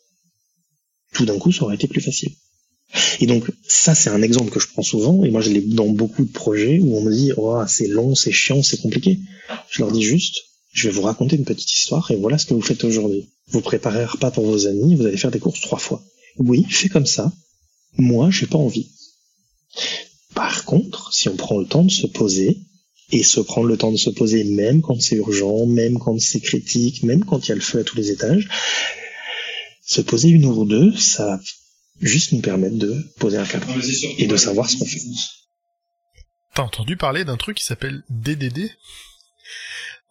tout 1.13 1.25
d'un 1.25 1.39
coup, 1.39 1.53
ça 1.53 1.65
aurait 1.65 1.75
été 1.75 1.89
plus 1.89 2.01
facile. 2.01 2.33
Et 3.21 3.27
donc, 3.27 3.51
ça, 3.67 3.95
c'est 3.95 4.11
un 4.11 4.23
exemple 4.23 4.51
que 4.51 4.61
je 4.61 4.67
prends 4.69 4.83
souvent, 4.83 5.25
et 5.25 5.31
moi, 5.31 5.41
je 5.41 5.51
l'ai 5.51 5.61
dans 5.61 5.89
beaucoup 5.89 6.25
de 6.25 6.33
projets 6.33 6.81
où 6.81 6.97
on 6.97 7.03
me 7.03 7.15
dit, 7.15 7.33
oh, 7.37 7.63
c'est 7.69 7.87
long, 7.87 8.15
c'est 8.15 8.33
chiant, 8.33 8.63
c'est 8.63 8.81
compliqué. 8.81 9.21
Je 9.71 9.83
leur 9.83 9.93
dis 9.93 10.03
juste, 10.03 10.45
je 10.73 10.89
vais 10.89 10.95
vous 10.95 11.03
raconter 11.03 11.37
une 11.37 11.45
petite 11.45 11.71
histoire, 11.73 12.11
et 12.11 12.17
voilà 12.17 12.39
ce 12.39 12.47
que 12.47 12.55
vous 12.55 12.63
faites 12.63 12.83
aujourd'hui. 12.85 13.29
Vous 13.49 13.61
préparez 13.61 14.03
un 14.03 14.07
repas 14.07 14.31
pour 14.31 14.47
vos 14.47 14.67
amis, 14.67 14.97
vous 14.97 15.07
allez 15.07 15.17
faire 15.17 15.31
des 15.31 15.41
courses 15.41 15.61
trois 15.61 15.79
fois. 15.79 16.03
Oui, 16.39 16.65
fais 16.69 16.89
comme 16.89 17.07
ça. 17.07 17.33
Moi, 17.97 18.31
j'ai 18.31 18.47
pas 18.47 18.59
envie. 18.59 18.89
Par 20.35 20.65
contre, 20.65 21.13
si 21.13 21.29
on 21.29 21.37
prend 21.37 21.59
le 21.59 21.67
temps 21.67 21.85
de 21.85 21.91
se 21.91 22.07
poser, 22.07 22.59
et 23.13 23.23
se 23.23 23.41
prendre 23.41 23.67
le 23.67 23.77
temps 23.77 23.91
de 23.91 23.97
se 23.97 24.11
poser, 24.11 24.45
même 24.45 24.83
quand 24.83 25.01
c'est 25.01 25.17
urgent, 25.17 25.67
même 25.67 25.99
quand 25.99 26.21
c'est 26.21 26.41
critique, 26.41 27.03
même 27.03 27.25
quand 27.25 27.47
il 27.47 27.49
y 27.49 27.53
a 27.53 27.57
le 27.57 27.61
feu 27.61 27.81
à 27.81 27.85
tous 27.85 27.97
les 27.97 28.11
étages. 28.11 28.49
Se 29.83 30.01
poser 30.01 30.29
une 30.29 30.45
heure 30.45 30.59
ou 30.59 30.65
deux, 30.65 30.97
ça 30.97 31.27
va 31.27 31.41
juste 32.01 32.33
nous 32.33 32.41
permettre 32.41 32.77
de 32.77 32.95
poser 33.19 33.39
un 33.39 33.47
cadre 33.47 33.67
et 34.19 34.27
de 34.27 34.37
savoir 34.37 34.71
ce 34.71 34.77
qu'on 34.77 34.87
fait. 34.87 35.01
T'as 36.55 36.63
entendu 36.63 36.97
parler 36.97 37.25
d'un 37.25 37.37
truc 37.37 37.57
qui 37.57 37.65
s'appelle 37.65 38.03
DDD 38.11 38.71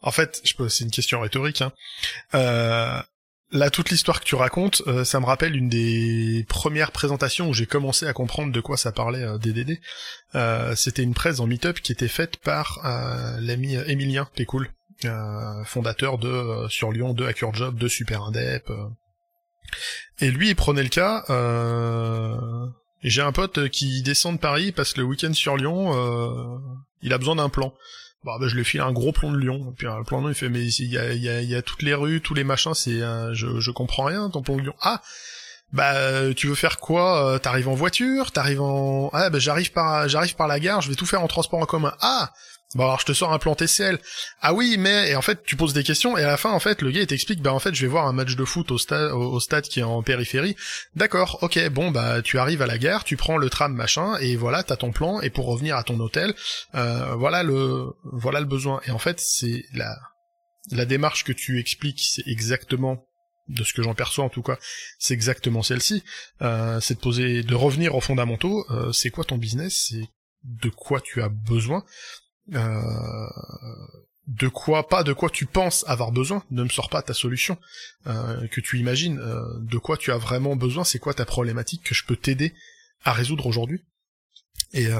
En 0.02 0.12
fait, 0.12 0.42
je 0.44 0.54
peux, 0.54 0.68
c'est 0.68 0.84
une 0.84 0.92
question 0.92 1.22
rhétorique. 1.22 1.62
Hein. 1.62 1.72
Euh, 2.34 3.02
là, 3.52 3.70
toute 3.70 3.90
l'histoire 3.90 4.20
que 4.20 4.26
tu 4.26 4.36
racontes, 4.36 4.82
euh, 4.88 5.04
ça 5.04 5.20
me 5.20 5.26
rappelle 5.26 5.56
une 5.56 5.70
des 5.70 6.46
premières 6.48 6.92
présentations 6.92 7.50
où 7.50 7.54
j'ai 7.54 7.66
commencé 7.66 8.06
à 8.06 8.14
comprendre 8.14 8.52
de 8.52 8.62
quoi 8.62 8.78
ça 8.78 8.92
parlait 8.92 9.24
euh, 9.24 9.38
DDD. 9.38 9.80
Euh, 10.36 10.76
C'était 10.76 11.04
une 11.04 11.14
presse 11.14 11.40
en 11.40 11.48
Meetup 11.48 11.82
qui 11.82 11.92
était 11.92 12.08
faite 12.08 12.38
par 12.38 12.80
l'ami 13.40 13.76
Emilien 13.76 14.28
Pécoul, 14.36 14.70
fondateur 15.66 16.18
de 16.18 16.68
sur 16.70 16.92
Lyon 16.92 17.14
de 17.14 17.26
Hacker 17.26 17.54
Job, 17.54 17.78
de 17.78 17.88
Super 17.88 18.24
Indep. 18.24 18.72
Et 20.20 20.32
lui, 20.32 20.50
il 20.50 20.56
prenait 20.56 20.84
le 20.84 20.90
cas. 20.90 21.24
J'ai 23.02 23.22
un 23.22 23.32
pote 23.32 23.70
qui 23.70 24.02
descend 24.04 24.36
de 24.36 24.40
Paris 24.40 24.74
que 24.74 24.98
le 24.98 25.04
week-end 25.04 25.34
sur 25.34 25.58
Lyon, 25.58 26.62
il 27.02 27.14
a 27.14 27.18
besoin 27.18 27.36
d'un 27.36 27.50
plan. 27.50 27.74
Bah, 28.24 28.38
bah, 28.40 28.48
je 28.48 28.56
lui 28.56 28.66
file 28.66 28.82
un 28.82 28.92
gros 28.92 29.12
plan 29.12 29.32
de 29.32 29.38
Lyon. 29.38 29.74
Puis 29.78 29.88
un 29.88 30.04
plan 30.04 30.20
de 30.20 30.24
Lyon, 30.24 30.32
il 30.32 30.36
fait 30.36 30.50
mais 30.50 30.66
il 30.66 30.92
y 30.92 30.98
a, 30.98 31.42
y, 31.42 31.64
toutes 31.64 31.82
les 31.82 31.94
rues, 31.94 32.22
tous 32.22 32.34
les 32.34 32.44
machins, 32.44 32.74
c'est 32.74 33.00
je 33.34 33.60
je 33.60 33.72
comprends 33.72 34.06
rien 34.06 34.30
ton 34.30 34.42
plan 34.42 34.56
de 34.56 34.62
Lyon. 34.62 34.76
Ah 34.82 35.02
bah 35.72 36.34
tu 36.36 36.48
veux 36.48 36.56
faire 36.56 36.80
quoi? 36.80 37.26
Euh, 37.26 37.38
T'arrives 37.38 37.70
en 37.70 37.76
voiture 37.76 38.32
T'arrives 38.32 38.62
en 38.62 39.12
ah 39.14 39.30
bah 39.30 39.38
j'arrive 39.38 39.72
par 39.72 40.10
j'arrive 40.10 40.36
par 40.36 40.48
la 40.48 40.60
gare, 40.60 40.82
je 40.82 40.90
vais 40.90 40.96
tout 40.96 41.06
faire 41.06 41.22
en 41.22 41.28
transport 41.28 41.60
en 41.60 41.66
commun. 41.66 41.94
Ah 42.02 42.34
Bon 42.76 42.84
alors 42.84 43.00
je 43.00 43.06
te 43.06 43.14
sors 43.14 43.34
un 43.34 43.40
plan 43.40 43.56
TCL. 43.56 43.98
Ah 44.42 44.54
oui, 44.54 44.76
mais 44.78 45.10
et 45.10 45.16
en 45.16 45.24
fait 45.24 45.44
tu 45.44 45.56
poses 45.56 45.74
des 45.74 45.84
questions 45.84 46.18
et 46.18 46.24
à 46.24 46.28
la 46.28 46.38
fin 46.38 46.52
en 46.52 46.60
fait 46.60 46.84
le 46.84 46.92
gars 46.92 47.02
il 47.02 47.08
t'explique 47.08 47.42
bah 47.42 47.52
en 47.52 47.58
fait 47.58 47.74
je 47.74 47.82
vais 47.82 47.88
voir 47.88 48.06
un 48.06 48.14
match 48.14 48.36
de 48.36 48.46
foot 48.46 48.70
au 48.72 48.78
stade 48.78 49.12
au, 49.12 49.40
stade 49.40 49.64
qui 49.64 49.80
est 49.80 49.84
en 49.84 50.04
périphérie. 50.04 50.56
D'accord, 50.96 51.40
ok, 51.42 51.68
bon 51.70 51.90
bah 51.90 52.22
tu 52.22 52.38
arrives 52.38 52.62
à 52.62 52.68
la 52.68 52.78
gare, 52.78 53.04
tu 53.04 53.18
prends 53.18 53.38
le 53.38 53.50
tram 53.50 53.74
machin 53.74 54.18
et 54.18 54.36
voilà 54.36 54.62
t'as 54.62 54.76
ton 54.76 54.92
plan 54.92 55.20
et 55.22 55.32
pour 55.32 55.48
revenir 55.48 55.78
à 55.78 55.84
ton 55.84 56.00
hôtel, 56.00 56.36
euh, 56.76 57.16
voilà 57.16 57.42
le 57.42 57.88
voilà 58.04 58.40
le 58.40 58.46
besoin. 58.46 58.82
Et 58.86 58.92
en 58.92 59.00
fait 59.00 59.20
c'est 59.20 59.66
la 59.74 59.98
la 60.70 60.86
démarche 60.86 61.24
que 61.24 61.34
tu 61.34 61.60
expliques 61.60 62.02
c'est 62.02 62.28
exactement 62.28 63.04
de 63.48 63.64
ce 63.64 63.74
que 63.74 63.82
j'en 63.82 63.96
perçois 63.96 64.26
en 64.26 64.30
tout 64.30 64.44
cas, 64.44 64.60
c'est 65.00 65.16
exactement 65.16 65.64
celle-ci. 65.64 66.04
Euh, 66.44 66.80
c'est 66.80 66.94
de 66.94 67.00
poser, 67.00 67.42
de 67.42 67.56
revenir 67.56 67.96
aux 67.96 68.02
fondamentaux. 68.02 68.64
Euh, 68.70 68.92
c'est 68.92 69.10
quoi 69.10 69.24
ton 69.24 69.38
business 69.38 69.88
C'est 69.90 70.08
de 70.44 70.70
quoi 70.70 71.02
tu 71.02 71.24
as 71.24 71.30
besoin 71.30 71.84
de 74.30 74.48
quoi, 74.48 74.88
pas 74.88 75.04
de 75.04 75.12
quoi 75.12 75.30
tu 75.30 75.46
penses 75.46 75.84
avoir 75.88 76.12
besoin, 76.12 76.44
ne 76.52 76.64
me 76.64 76.70
sors 76.70 76.90
pas 76.90 77.02
ta 77.02 77.14
solution 77.14 77.58
euh, 78.08 78.48
que 78.48 78.62
tu 78.62 78.80
imagines, 78.80 79.18
euh, 79.20 79.42
de 79.60 79.78
quoi 79.78 79.98
tu 79.98 80.12
as 80.12 80.18
vraiment 80.18 80.56
besoin, 80.56 80.84
c'est 80.84 81.00
quoi 81.00 81.14
ta 81.14 81.26
problématique 81.26 81.84
que 81.84 81.96
je 81.96 82.06
peux 82.06 82.16
t'aider 82.16 82.54
à 83.04 83.14
résoudre 83.14 83.48
aujourd'hui. 83.48 83.82
Et, 84.74 84.94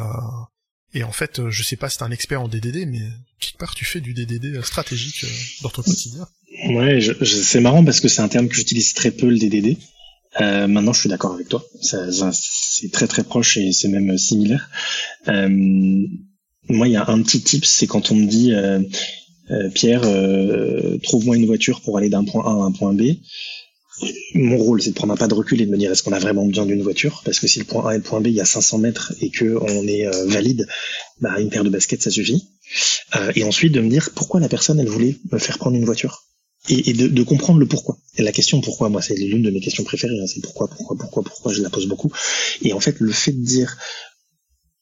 en 1.04 1.12
fait, 1.12 1.48
je 1.50 1.64
sais 1.64 1.76
pas 1.76 1.90
si 1.90 2.00
t'es 2.00 2.04
un 2.04 2.12
expert 2.12 2.42
en 2.42 2.48
DDD, 2.48 2.88
mais 2.88 3.02
quelque 3.40 3.60
part 3.60 3.76
tu 3.76 3.86
fais 3.86 4.02
du 4.02 4.16
DDD 4.16 4.64
stratégique 4.64 5.24
dans 5.62 5.70
ton 5.70 5.84
quotidien. 5.84 6.28
Ouais, 6.70 7.00
c'est 7.24 7.60
marrant 7.60 7.86
parce 7.86 8.00
que 8.00 8.08
c'est 8.08 8.24
un 8.24 8.28
terme 8.28 8.50
que 8.50 8.56
j'utilise 8.56 8.94
très 8.94 9.12
peu 9.12 9.30
le 9.30 9.38
DDD. 9.38 9.78
Euh, 10.42 10.68
maintenant, 10.68 10.94
je 10.94 11.02
suis 11.02 11.10
d'accord 11.10 11.34
avec 11.34 11.50
toi. 11.50 11.64
c'est 11.82 12.92
très 12.92 13.08
très 13.08 13.24
proche 13.24 13.58
et 13.58 13.72
c'est 13.72 13.90
même 13.90 14.18
similaire. 14.18 14.70
Euh, 15.28 16.08
moi, 16.70 16.88
il 16.88 16.94
y 16.94 16.98
a 16.98 17.10
un 17.10 17.22
petit 17.22 17.42
tip, 17.42 17.66
c'est 17.66 17.88
quand 17.88 18.12
on 18.12 18.16
me 18.16 18.28
dit 18.28 18.54
euh, 18.54 18.80
euh 19.52 19.70
Pierre, 19.70 20.02
euh, 20.06 20.98
trouve-moi 21.04 21.36
une 21.36 21.46
voiture 21.46 21.82
pour 21.82 21.98
aller 21.98 22.10
d'un 22.10 22.24
point 22.24 22.44
A 22.46 22.52
à 22.52 22.66
un 22.66 22.72
point 22.72 22.94
B. 22.94 23.16
Mon 24.34 24.58
rôle, 24.58 24.82
c'est 24.82 24.92
de 24.92 24.96
prendre 24.96 25.12
un 25.12 25.18
pas 25.18 25.28
de 25.28 25.34
recul 25.34 25.60
et 25.62 25.66
de 25.66 25.72
me 25.72 25.78
dire 25.78 25.92
est-ce 25.92 26.04
qu'on 26.04 26.14
a 26.14 26.20
vraiment 26.20 26.46
besoin 26.46 26.66
d'une 26.66 26.82
voiture? 26.82 27.22
Parce 27.26 27.40
que 27.40 27.48
si 27.48 27.60
le 27.60 27.66
point 27.66 27.90
A 27.90 27.96
et 27.96 27.98
le 27.98 28.04
point 28.04 28.22
B, 28.22 28.28
il 28.28 28.34
y 28.34 28.40
a 28.40 28.46
500 28.46 28.78
mètres 28.78 29.14
et 29.20 29.30
que 29.30 29.58
on 29.62 29.88
est 29.88 30.08
euh, 30.08 30.26
valide, 30.28 30.68
bah, 31.20 31.40
une 31.40 31.50
paire 31.50 31.66
de 31.66 31.70
baskets, 31.70 32.02
ça 32.02 32.12
suffit. 32.12 32.48
et 33.36 33.44
ensuite, 33.44 33.74
de 33.74 33.82
me 33.82 33.90
dire 33.90 34.12
pourquoi 34.16 34.40
la 34.40 34.48
personne, 34.48 34.80
elle 34.80 34.88
voulait 34.88 35.18
me 35.32 35.40
faire 35.40 35.58
prendre 35.58 35.76
une 35.76 35.86
voiture 35.86 36.24
et, 36.68 36.94
de, 36.94 37.24
comprendre 37.24 37.60
le 37.60 37.66
pourquoi. 37.66 37.98
Et 38.18 38.22
la 38.22 38.32
question 38.32 38.62
pourquoi, 38.62 38.90
moi, 38.90 39.02
c'est 39.02 39.16
l'une 39.16 39.42
de 39.42 39.50
mes 39.50 39.62
questions 39.62 39.84
préférées. 39.84 40.20
Hein, 40.20 40.28
c'est 40.28 40.42
pourquoi, 40.42 40.68
pourquoi, 40.68 40.98
pourquoi, 40.98 41.24
pourquoi. 41.24 41.54
Je 41.54 41.62
la 41.62 41.70
pose 41.70 41.88
beaucoup. 41.88 42.12
Et 42.62 42.74
en 42.74 42.80
fait, 42.80 43.00
le 43.00 43.12
fait 43.12 43.32
de 43.32 43.44
dire 43.44 43.78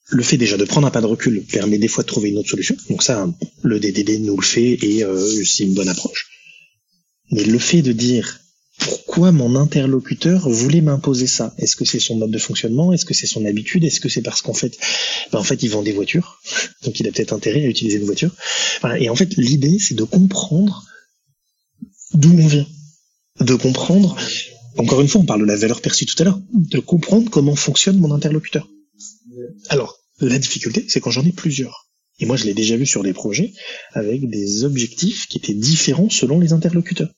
le 0.09 0.23
fait 0.23 0.37
déjà 0.37 0.57
de 0.57 0.65
prendre 0.65 0.87
un 0.87 0.91
pas 0.91 1.01
de 1.01 1.05
recul 1.05 1.43
permet 1.43 1.77
des 1.77 1.87
fois 1.87 2.03
de 2.03 2.07
trouver 2.07 2.29
une 2.29 2.37
autre 2.37 2.49
solution. 2.49 2.75
Donc 2.89 3.03
ça, 3.03 3.27
le 3.61 3.79
DDD 3.79 4.21
nous 4.21 4.37
le 4.37 4.45
fait 4.45 4.77
et 4.81 5.03
euh, 5.03 5.43
c'est 5.43 5.63
une 5.63 5.73
bonne 5.73 5.89
approche. 5.89 6.27
Mais 7.31 7.43
le 7.43 7.59
fait 7.59 7.81
de 7.81 7.91
dire 7.91 8.39
pourquoi 8.79 9.31
mon 9.31 9.55
interlocuteur 9.55 10.47
voulait 10.47 10.81
m'imposer 10.81 11.27
ça? 11.27 11.53
Est-ce 11.57 11.75
que 11.75 11.83
c'est 11.83 11.99
son 11.99 12.15
mode 12.15 12.31
de 12.31 12.37
fonctionnement? 12.37 12.93
Est-ce 12.93 13.05
que 13.05 13.13
c'est 13.13 13.27
son 13.27 13.43
habitude? 13.45 13.83
Est-ce 13.83 13.99
que 13.99 14.07
c'est 14.07 14.21
parce 14.21 14.41
qu'en 14.41 14.53
fait, 14.53 14.77
ben 15.31 15.39
en 15.39 15.43
fait, 15.43 15.61
il 15.63 15.69
vend 15.69 15.81
des 15.81 15.93
voitures, 15.93 16.39
donc 16.83 16.99
il 16.99 17.07
a 17.07 17.11
peut-être 17.11 17.33
intérêt 17.33 17.63
à 17.63 17.67
utiliser 17.67 17.97
une 17.97 18.05
voiture. 18.05 18.35
Et 18.99 19.09
en 19.09 19.15
fait, 19.15 19.35
l'idée, 19.35 19.77
c'est 19.79 19.95
de 19.95 20.03
comprendre 20.03 20.85
d'où 22.13 22.31
on 22.31 22.47
vient, 22.47 22.67
de 23.41 23.55
comprendre. 23.55 24.15
Encore 24.77 25.01
une 25.01 25.07
fois, 25.07 25.21
on 25.21 25.25
parle 25.25 25.41
de 25.41 25.45
la 25.45 25.55
valeur 25.55 25.81
perçue 25.81 26.05
tout 26.05 26.21
à 26.21 26.25
l'heure, 26.25 26.39
de 26.53 26.79
comprendre 26.79 27.31
comment 27.31 27.55
fonctionne 27.55 27.97
mon 27.97 28.11
interlocuteur. 28.11 28.67
Alors, 29.69 29.96
la 30.19 30.39
difficulté, 30.39 30.85
c'est 30.87 30.99
quand 30.99 31.11
j'en 31.11 31.25
ai 31.25 31.31
plusieurs. 31.31 31.87
Et 32.19 32.25
moi, 32.25 32.35
je 32.35 32.45
l'ai 32.45 32.53
déjà 32.53 32.75
vu 32.75 32.85
sur 32.85 33.03
des 33.03 33.13
projets 33.13 33.53
avec 33.93 34.27
des 34.27 34.63
objectifs 34.63 35.27
qui 35.27 35.37
étaient 35.37 35.53
différents 35.53 36.09
selon 36.09 36.39
les 36.39 36.53
interlocuteurs. 36.53 37.13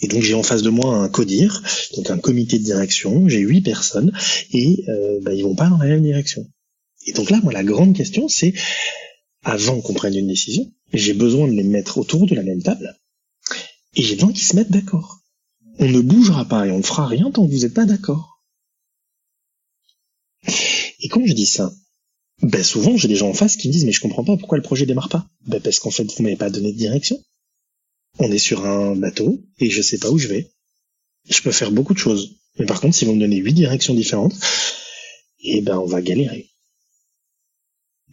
Et 0.00 0.08
donc 0.08 0.22
j'ai 0.22 0.34
en 0.34 0.42
face 0.42 0.62
de 0.62 0.68
moi 0.68 0.94
un 0.96 1.08
CODIR, 1.08 1.62
donc 1.96 2.10
un 2.10 2.18
comité 2.18 2.58
de 2.58 2.64
direction, 2.64 3.28
j'ai 3.28 3.38
huit 3.38 3.62
personnes, 3.62 4.12
et 4.52 4.84
euh, 4.88 5.20
bah, 5.22 5.32
ils 5.32 5.42
vont 5.42 5.54
pas 5.54 5.68
dans 5.68 5.78
la 5.78 5.86
même 5.86 6.02
direction. 6.02 6.46
Et 7.06 7.12
donc 7.12 7.30
là, 7.30 7.40
moi, 7.42 7.52
la 7.52 7.64
grande 7.64 7.96
question, 7.96 8.28
c'est, 8.28 8.52
avant 9.42 9.80
qu'on 9.80 9.94
prenne 9.94 10.14
une 10.14 10.28
décision, 10.28 10.70
j'ai 10.92 11.14
besoin 11.14 11.48
de 11.48 11.52
les 11.52 11.62
mettre 11.62 11.98
autour 11.98 12.26
de 12.26 12.34
la 12.34 12.42
même 12.42 12.62
table, 12.62 12.94
et 13.94 14.02
j'ai 14.02 14.16
besoin 14.16 14.32
qu'ils 14.32 14.44
se 14.44 14.54
mettent 14.54 14.70
d'accord. 14.70 15.22
On 15.78 15.88
ne 15.88 16.00
bougera 16.00 16.44
pas 16.44 16.66
et 16.66 16.70
on 16.70 16.78
ne 16.78 16.82
fera 16.82 17.06
rien 17.06 17.30
tant 17.30 17.46
que 17.46 17.52
vous 17.52 17.60
n'êtes 17.60 17.74
pas 17.74 17.86
d'accord. 17.86 18.42
Et 21.00 21.08
quand 21.08 21.24
je 21.24 21.32
dis 21.32 21.46
ça, 21.46 21.72
ben 22.42 22.62
souvent 22.62 22.96
j'ai 22.96 23.08
des 23.08 23.16
gens 23.16 23.28
en 23.28 23.34
face 23.34 23.56
qui 23.56 23.68
me 23.68 23.72
disent 23.72 23.84
mais 23.84 23.92
je 23.92 24.00
comprends 24.00 24.24
pas 24.24 24.36
pourquoi 24.36 24.58
le 24.58 24.62
projet 24.62 24.86
démarre 24.86 25.08
pas. 25.08 25.26
Ben 25.46 25.60
parce 25.60 25.78
qu'en 25.78 25.90
fait 25.90 26.04
vous 26.04 26.22
m'avez 26.22 26.36
pas 26.36 26.50
donné 26.50 26.72
de 26.72 26.78
direction. 26.78 27.18
On 28.18 28.30
est 28.30 28.38
sur 28.38 28.64
un 28.66 28.94
bateau 28.94 29.42
et 29.58 29.70
je 29.70 29.82
sais 29.82 29.98
pas 29.98 30.10
où 30.10 30.18
je 30.18 30.28
vais. 30.28 30.50
Je 31.28 31.42
peux 31.42 31.52
faire 31.52 31.70
beaucoup 31.70 31.94
de 31.94 31.98
choses. 31.98 32.36
Mais 32.58 32.66
par 32.66 32.80
contre 32.80 32.94
si 32.94 33.04
vous 33.04 33.14
me 33.14 33.20
donnez 33.20 33.36
huit 33.36 33.54
directions 33.54 33.94
différentes, 33.94 34.34
eh 35.40 35.60
ben 35.60 35.78
on 35.78 35.86
va 35.86 36.02
galérer. 36.02 36.50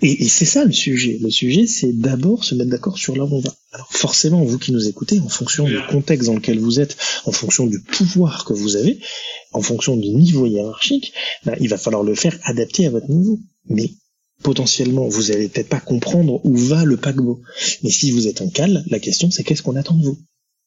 Et, 0.02 0.28
c'est 0.28 0.46
ça 0.46 0.66
le 0.66 0.72
sujet. 0.74 1.18
Le 1.22 1.30
sujet, 1.30 1.66
c'est 1.66 1.94
d'abord 1.94 2.44
se 2.44 2.56
mettre 2.56 2.70
d'accord 2.70 2.98
sur 2.98 3.16
là 3.16 3.24
où 3.24 3.36
on 3.36 3.40
va. 3.40 3.56
Alors 3.72 3.92
forcément, 3.92 4.44
vous 4.44 4.60
qui 4.60 4.74
nous 4.74 4.88
écoutez, 4.88 5.20
en 5.20 5.30
fonction 5.30 5.66
du 5.66 5.80
contexte 5.90 6.28
dans 6.28 6.36
lequel 6.36 6.60
vous 6.60 6.80
êtes, 6.80 6.98
en 7.26 7.32
fonction 7.32 7.68
du 7.68 7.80
pouvoir 7.80 8.44
que 8.44 8.54
vous 8.54 8.76
avez, 8.76 9.00
en 9.54 9.62
fonction 9.62 9.96
du 9.96 10.10
niveau 10.10 10.46
hiérarchique, 10.46 11.14
ben, 11.46 11.56
il 11.62 11.70
va 11.70 11.78
falloir 11.78 12.04
le 12.04 12.16
faire 12.16 12.38
adapter 12.44 12.86
à 12.86 12.90
votre 12.90 13.10
niveau. 13.10 13.40
Mais 13.70 13.92
potentiellement, 14.44 15.08
vous 15.08 15.32
allez 15.32 15.50
peut-être 15.50 15.70
pas 15.70 15.80
comprendre 15.80 16.42
où 16.44 16.56
va 16.56 16.86
le 16.86 16.98
paquebot. 16.98 17.42
Mais 17.82 17.90
si 17.90 18.12
vous 18.12 18.28
êtes 18.28 18.42
en 18.42 18.50
cale, 18.50 18.84
la 18.88 19.00
question 19.00 19.32
c'est 19.32 19.44
qu'est-ce 19.44 19.64
qu'on 19.64 19.76
attend 19.76 19.96
de 19.96 20.04
vous? 20.04 20.20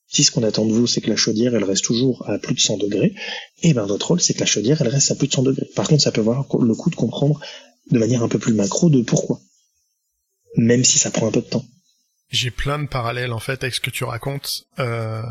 Si 0.09 0.22
ce 0.24 0.31
qu'on 0.31 0.45
attend 0.45 0.64
de 0.64 0.72
vous, 0.72 0.87
c'est 0.87 1.01
que 1.01 1.11
la 1.11 1.16
chaudière, 1.16 1.55
elle 1.55 1.64
reste 1.64 1.85
toujours 1.85 2.29
à 2.29 2.39
plus 2.39 2.55
de 2.55 2.61
100 2.61 2.79
degrés, 2.79 3.14
et 3.62 3.70
eh 3.70 3.74
ben 3.74 3.87
votre 3.87 4.09
rôle, 4.09 4.20
c'est 4.20 4.35
que 4.35 4.41
la 4.41 4.47
chaudière, 4.47 4.81
elle 4.81 4.89
reste 4.89 5.11
à 5.11 5.16
plus 5.16 5.27
de 5.27 5.33
100 5.33 5.43
degrés. 5.43 5.68
Par 5.74 5.89
contre, 5.89 6.03
ça 6.03 6.12
peut 6.12 6.20
avoir 6.20 6.47
le 6.61 6.74
coup 6.74 6.91
de 6.91 6.95
comprendre 6.95 7.41
de 7.91 7.99
manière 7.99 8.22
un 8.22 8.29
peu 8.29 8.39
plus 8.39 8.55
macro 8.55 8.89
de 8.89 9.03
pourquoi. 9.03 9.41
Même 10.57 10.85
si 10.85 10.99
ça 10.99 11.11
prend 11.11 11.27
un 11.27 11.33
peu 11.33 11.41
de 11.41 11.47
temps. 11.47 11.64
J'ai 12.29 12.51
plein 12.51 12.79
de 12.79 12.89
parallèles 12.89 13.33
en 13.33 13.39
fait 13.39 13.62
avec 13.62 13.74
ce 13.74 13.81
que 13.81 13.91
tu 13.91 14.05
racontes. 14.05 14.64
Euh... 14.79 15.22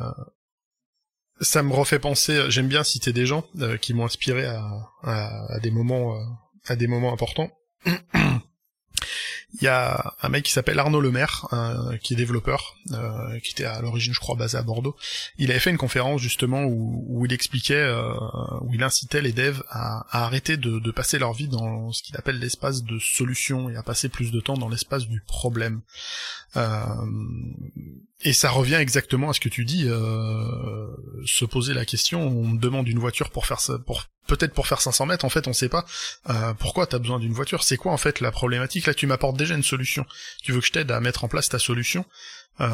Ça 1.42 1.64
me 1.64 1.74
refait 1.74 2.00
penser. 2.00 2.46
J'aime 2.50 2.70
bien 2.70 2.84
citer 2.86 3.12
des 3.12 3.26
gens 3.26 3.46
euh, 3.60 3.76
qui 3.76 3.94
m'ont 3.94 4.06
inspiré 4.06 4.46
à, 4.46 4.90
à, 5.04 5.60
des 5.62 5.70
moments, 5.70 6.16
euh, 6.16 6.24
à 6.66 6.78
des 6.78 6.88
moments 6.88 7.12
importants. 7.12 7.52
Il 9.62 9.64
y 9.64 9.68
a 9.68 10.16
un 10.22 10.30
mec 10.30 10.44
qui 10.44 10.52
s'appelle 10.52 10.80
Arnaud 10.80 11.00
Lemaire, 11.00 11.48
euh, 11.54 11.98
qui 11.98 12.14
est 12.14 12.18
développeur, 12.18 12.76
euh, 12.92 13.40
qui 13.40 13.52
était 13.52 13.64
à 13.64 13.82
l'origine, 13.82 14.14
je 14.14 14.20
crois, 14.20 14.36
basé 14.36 14.58
à 14.58 14.64
Bordeaux. 14.64 14.96
Il 15.38 15.50
avait 15.52 15.60
fait 15.60 15.70
une 15.70 15.78
conférence 15.78 16.22
justement 16.22 16.64
où, 16.66 17.26
il 17.26 17.32
expliquait, 17.32 17.76
euh, 17.76 18.14
où 18.62 18.74
il 18.74 18.84
incitait 18.84 19.22
les 19.22 19.32
devs 19.32 19.64
à, 19.70 20.06
arrêter 20.26 20.58
de, 20.58 20.80
de, 20.80 20.92
passer 20.92 21.20
leur 21.20 21.34
vie 21.34 21.48
dans 21.48 21.92
ce 21.92 22.04
qu'il 22.04 22.18
appelle 22.18 22.40
l'espace 22.40 22.84
de 22.84 23.00
solution 23.00 23.70
et 23.70 23.76
à 23.78 23.84
passer 23.84 24.10
plus 24.10 24.32
de 24.32 24.40
temps 24.42 24.58
dans 24.58 24.70
l'espace 24.70 25.08
du 25.08 25.22
problème. 25.22 25.82
Et 28.24 28.34
ça 28.34 28.50
revient 28.50 28.76
exactement 28.76 29.30
à 29.30 29.34
ce 29.34 29.40
que 29.40 29.50
tu 29.50 29.66
dis, 29.66 29.84
se 31.26 31.46
poser 31.46 31.74
la 31.74 31.86
question, 31.86 32.22
on 32.22 32.48
me 32.48 32.60
demande 32.60 32.88
une 32.88 33.00
voiture 33.00 33.30
pour 33.30 33.46
faire 33.46 33.60
ça, 33.60 33.78
pour 33.80 34.06
peut-être 34.28 34.54
pour 34.54 34.68
faire 34.68 34.82
500 34.82 35.06
mètres, 35.06 35.26
en 35.26 35.30
fait, 35.30 35.48
on 35.48 35.54
sait 35.54 35.70
pas 35.70 35.86
euh, 36.30 36.54
pourquoi 36.54 36.88
t'as 36.88 37.00
besoin 37.00 37.20
d'une 37.20 37.34
voiture? 37.34 37.64
C'est 37.64 37.78
quoi 37.78 37.92
en 37.92 37.98
fait 37.98 38.20
la 38.20 38.32
problématique? 38.32 38.86
Là, 38.86 38.94
tu 38.94 39.08
m'apportes 39.08 39.38
déjà 39.38 39.56
une 39.56 39.64
solution. 39.64 40.06
Tu 40.44 40.52
veux 40.52 40.60
que 40.60 40.66
je 40.66 40.72
t'aide 40.72 40.92
à 40.92 41.00
mettre 41.00 41.24
en 41.24 41.28
place 41.28 41.50
ta 41.50 41.60
solution? 41.60 42.06
Euh, 42.62 42.68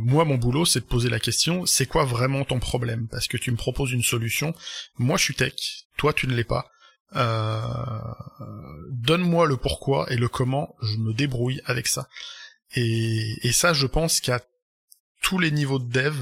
moi, 0.00 0.24
mon 0.24 0.36
boulot, 0.36 0.64
c'est 0.64 0.80
de 0.80 0.84
poser 0.84 1.08
la 1.08 1.20
question, 1.20 1.66
c'est 1.66 1.86
quoi 1.86 2.04
vraiment 2.04 2.44
ton 2.44 2.60
problème? 2.60 3.08
Parce 3.10 3.26
que 3.26 3.36
tu 3.36 3.50
me 3.50 3.56
proposes 3.56 3.92
une 3.92 4.02
solution. 4.02 4.54
Moi, 4.98 5.16
je 5.16 5.24
suis 5.24 5.34
tech. 5.34 5.54
Toi, 5.96 6.12
tu 6.12 6.26
ne 6.26 6.34
l'es 6.34 6.44
pas. 6.44 6.70
Euh, 7.16 7.58
donne-moi 8.90 9.46
le 9.46 9.56
pourquoi 9.56 10.10
et 10.12 10.16
le 10.16 10.28
comment. 10.28 10.74
Je 10.82 10.96
me 10.98 11.12
débrouille 11.12 11.60
avec 11.64 11.86
ça. 11.86 12.08
Et, 12.76 13.46
et 13.46 13.52
ça, 13.52 13.72
je 13.72 13.86
pense 13.86 14.20
qu'à 14.20 14.40
tous 15.24 15.38
les 15.38 15.50
niveaux 15.50 15.78
de 15.78 15.90
dev, 15.90 16.14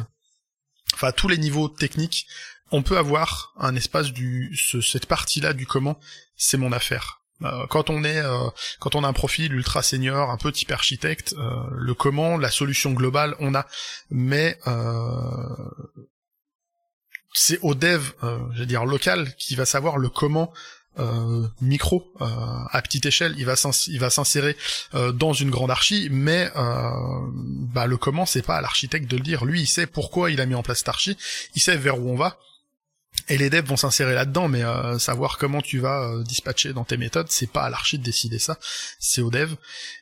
enfin 0.95 1.11
tous 1.11 1.29
les 1.29 1.37
niveaux 1.37 1.69
techniques, 1.69 2.27
on 2.71 2.83
peut 2.83 2.97
avoir 2.97 3.53
un 3.59 3.75
espace 3.75 4.13
du 4.13 4.57
ce, 4.57 4.81
cette 4.81 5.07
partie-là 5.07 5.53
du 5.53 5.67
comment, 5.67 5.99
c'est 6.37 6.57
mon 6.57 6.73
affaire. 6.73 7.21
Euh, 7.43 7.67
quand 7.67 7.91
on 7.91 8.05
est 8.05 8.19
euh, 8.19 8.49
quand 8.79 8.95
on 8.95 9.03
a 9.03 9.09
un 9.09 9.13
profil 9.13 9.53
ultra 9.53 9.83
senior, 9.83 10.31
un 10.31 10.37
peu 10.37 10.53
type 10.53 10.71
architecte, 10.71 11.35
euh, 11.37 11.65
le 11.73 11.95
comment, 11.95 12.39
la 12.39 12.51
solution 12.51 12.93
globale, 12.93 13.35
on 13.41 13.57
a, 13.57 13.67
mais 14.11 14.57
c'est 17.35 17.59
au 17.63 17.75
dev, 17.75 18.13
je 18.23 18.61
veux 18.61 18.67
dire 18.67 18.85
local, 18.85 19.35
qui 19.37 19.57
va 19.57 19.65
savoir 19.67 19.99
le 19.99 20.11
comment 20.11 20.53
euh, 20.99 21.47
micro 21.63 22.13
euh, 22.21 22.27
à 22.71 22.83
petite 22.83 23.07
échelle, 23.07 23.35
il 23.39 23.47
va 23.47 24.11
s'insérer 24.11 24.57
euh, 24.95 25.11
dans 25.11 25.33
une 25.33 25.49
grande 25.49 25.71
archi, 25.71 26.09
mais 26.11 26.51
bah, 26.55 27.87
le 27.87 27.97
comment 27.97 28.27
c'est 28.27 28.43
pas 28.43 28.57
à 28.57 28.61
l'architecte 28.61 29.11
de 29.11 29.17
le 29.17 29.23
dire. 29.23 29.45
Lui, 29.45 29.63
il 29.63 29.67
sait 29.67 29.87
pourquoi 29.87 30.31
il 30.31 30.41
a 30.41 30.47
mis 30.47 30.55
en 30.55 30.63
place 30.63 30.79
cette 30.79 30.89
archi, 30.89 31.17
il 31.55 31.63
sait 31.63 31.77
vers 31.77 31.99
où 31.99 32.11
on 32.11 32.17
va. 32.17 32.39
Et 33.29 33.39
les 33.39 33.51
devs 33.51 33.67
vont 33.67 33.77
s'insérer 33.77 34.15
là-dedans, 34.15 34.49
mais 34.49 34.63
savoir 34.99 35.39
comment 35.39 35.61
tu 35.61 35.79
vas 35.79 36.23
dispatcher 36.25 36.73
dans 36.73 36.85
tes 36.85 36.97
méthodes, 36.97 37.31
c'est 37.31 37.51
pas 37.51 37.65
à 37.65 37.71
l'archi 37.71 37.99
de 37.99 38.03
décider 38.03 38.39
ça, 38.39 38.59
c'est 38.99 39.21
au 39.21 39.31
dev. 39.31 39.55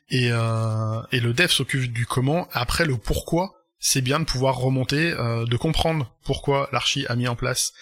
Et, 0.09 0.27
et 0.27 1.19
le 1.19 1.33
dev 1.33 1.49
s'occupe 1.49 1.91
du 1.91 2.05
comment. 2.05 2.47
Après 2.53 2.85
le 2.85 2.97
pourquoi, 2.97 3.53
c'est 3.79 4.01
bien 4.01 4.19
de 4.19 4.25
pouvoir 4.25 4.57
remonter, 4.57 5.11
de 5.11 5.57
comprendre 5.57 6.13
pourquoi 6.23 6.69
l'archi 6.71 7.05
a 7.07 7.15
mis 7.15 7.27
en 7.27 7.35
place 7.35 7.73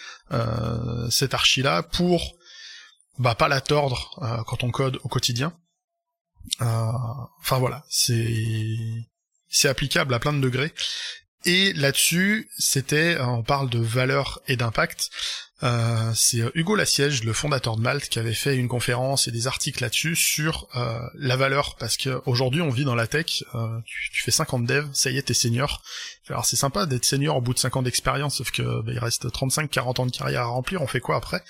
cette 1.10 1.32
archi-là 1.32 1.84
pour 1.84 2.36
bah 3.18 3.34
pas 3.34 3.48
la 3.48 3.60
tordre 3.60 4.18
euh, 4.22 4.42
quand 4.44 4.64
on 4.64 4.70
code 4.70 4.98
au 5.04 5.08
quotidien. 5.08 5.52
Euh, 6.62 6.92
enfin 7.40 7.58
voilà, 7.58 7.84
c'est 7.88 8.36
c'est 9.48 9.68
applicable 9.68 10.14
à 10.14 10.18
plein 10.18 10.32
de 10.32 10.40
degrés. 10.40 10.72
Et 11.46 11.72
là-dessus, 11.72 12.50
c'était, 12.58 13.16
euh, 13.16 13.24
on 13.24 13.42
parle 13.42 13.70
de 13.70 13.78
valeur 13.78 14.40
et 14.46 14.56
d'impact. 14.56 15.10
Euh, 15.62 16.12
c'est 16.14 16.42
Hugo 16.54 16.74
Lassiège, 16.74 17.24
le 17.24 17.32
fondateur 17.32 17.76
de 17.76 17.82
Malte, 17.82 18.08
qui 18.08 18.18
avait 18.18 18.34
fait 18.34 18.56
une 18.56 18.68
conférence 18.68 19.26
et 19.28 19.30
des 19.30 19.46
articles 19.46 19.82
là-dessus 19.82 20.16
sur 20.16 20.68
euh, 20.74 20.98
la 21.14 21.36
valeur, 21.36 21.76
parce 21.76 21.96
qu'aujourd'hui 21.98 22.62
on 22.62 22.70
vit 22.70 22.84
dans 22.84 22.94
la 22.94 23.06
tech, 23.06 23.44
tu, 23.84 24.10
tu, 24.10 24.22
fais 24.22 24.30
50 24.30 24.64
devs, 24.64 24.88
ça 24.94 25.10
y 25.10 25.18
est, 25.18 25.22
t'es 25.22 25.34
senior. 25.34 25.82
Alors 26.28 26.46
c'est 26.46 26.56
sympa 26.56 26.86
d'être 26.86 27.04
senior 27.04 27.36
au 27.36 27.40
bout 27.42 27.52
de 27.52 27.58
5 27.58 27.76
ans 27.76 27.82
d'expérience, 27.82 28.36
sauf 28.36 28.50
que 28.50 28.62
bah, 28.82 28.92
il 28.92 28.98
reste 28.98 29.26
35-40 29.26 30.00
ans 30.00 30.06
de 30.06 30.12
carrière 30.12 30.42
à 30.42 30.46
remplir, 30.46 30.80
on 30.80 30.86
fait 30.86 31.00
quoi 31.00 31.16
après? 31.16 31.42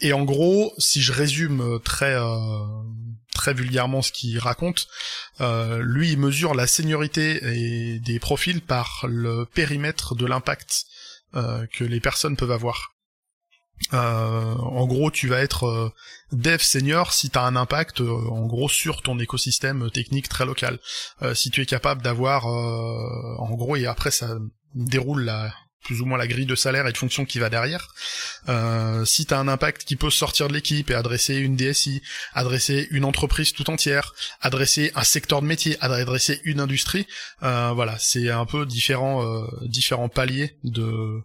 Et 0.00 0.12
en 0.12 0.24
gros, 0.24 0.72
si 0.78 1.02
je 1.02 1.12
résume 1.12 1.60
euh, 1.60 1.78
très 1.78 2.14
euh, 2.14 2.66
très 3.34 3.54
vulgairement 3.54 4.02
ce 4.02 4.12
qu'il 4.12 4.38
raconte, 4.38 4.88
euh, 5.40 5.82
lui 5.82 6.12
il 6.12 6.18
mesure 6.18 6.54
la 6.54 6.66
seniorité 6.66 7.40
et 7.44 8.00
des 8.00 8.18
profils 8.18 8.60
par 8.60 9.06
le 9.08 9.44
périmètre 9.46 10.14
de 10.14 10.26
l'impact 10.26 10.84
que 11.32 11.84
les 11.84 12.00
personnes 12.00 12.36
peuvent 12.36 12.50
avoir. 12.50 12.96
en 13.92 14.86
gros, 14.86 15.12
tu 15.12 15.28
vas 15.28 15.38
être 15.38 15.94
dev 16.32 16.58
senior 16.58 17.12
si 17.12 17.30
tu 17.30 17.38
as 17.38 17.44
un 17.44 17.54
impact 17.54 18.00
en 18.00 18.46
gros 18.46 18.68
sur 18.68 19.00
ton 19.00 19.16
écosystème 19.20 19.92
technique 19.92 20.28
très 20.28 20.44
local. 20.44 20.80
si 21.34 21.52
tu 21.52 21.62
es 21.62 21.66
capable 21.66 22.02
d'avoir 22.02 22.46
en 22.46 23.54
gros 23.54 23.76
et 23.76 23.86
après 23.86 24.10
ça 24.10 24.38
déroule 24.74 25.22
la 25.22 25.54
plus 25.84 26.00
ou 26.00 26.06
moins 26.06 26.18
la 26.18 26.26
grille 26.26 26.46
de 26.46 26.54
salaire 26.54 26.86
et 26.86 26.92
de 26.92 26.96
fonction 26.96 27.24
qui 27.24 27.38
va 27.38 27.48
derrière. 27.48 27.88
Euh, 28.48 29.04
si 29.04 29.26
tu 29.26 29.34
as 29.34 29.38
un 29.38 29.48
impact 29.48 29.84
qui 29.84 29.96
peut 29.96 30.10
sortir 30.10 30.48
de 30.48 30.52
l'équipe 30.52 30.90
et 30.90 30.94
adresser 30.94 31.36
une 31.36 31.56
DSI, 31.56 32.02
adresser 32.34 32.88
une 32.90 33.04
entreprise 33.04 33.52
tout 33.52 33.70
entière, 33.70 34.14
adresser 34.40 34.92
un 34.94 35.04
secteur 35.04 35.42
de 35.42 35.46
métier, 35.46 35.76
adresser 35.80 36.40
une 36.44 36.60
industrie, 36.60 37.06
euh, 37.42 37.72
voilà, 37.74 37.96
c'est 37.98 38.30
un 38.30 38.46
peu 38.46 38.66
différents 38.66 39.24
euh, 39.24 39.46
différents 39.62 40.08
paliers 40.08 40.56
de 40.64 41.20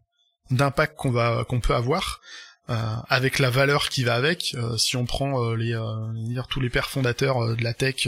d'impact 0.51 0.95
qu'on 0.95 1.11
va 1.11 1.45
qu'on 1.47 1.59
peut 1.59 1.75
avoir. 1.75 2.21
Euh, 2.67 2.95
avec 3.09 3.37
la 3.37 3.51
valeur 3.51 3.89
qui 3.89 4.03
va 4.03 4.15
avec. 4.15 4.55
Euh, 4.55 4.75
si 4.77 4.97
on 4.97 5.05
prend 5.05 5.43
euh, 5.43 5.55
les 5.55 5.79
tous 6.49 6.59
les 6.59 6.71
pères 6.71 6.89
fondateurs 6.89 7.55
de 7.55 7.63
la 7.63 7.75
tech 7.75 8.07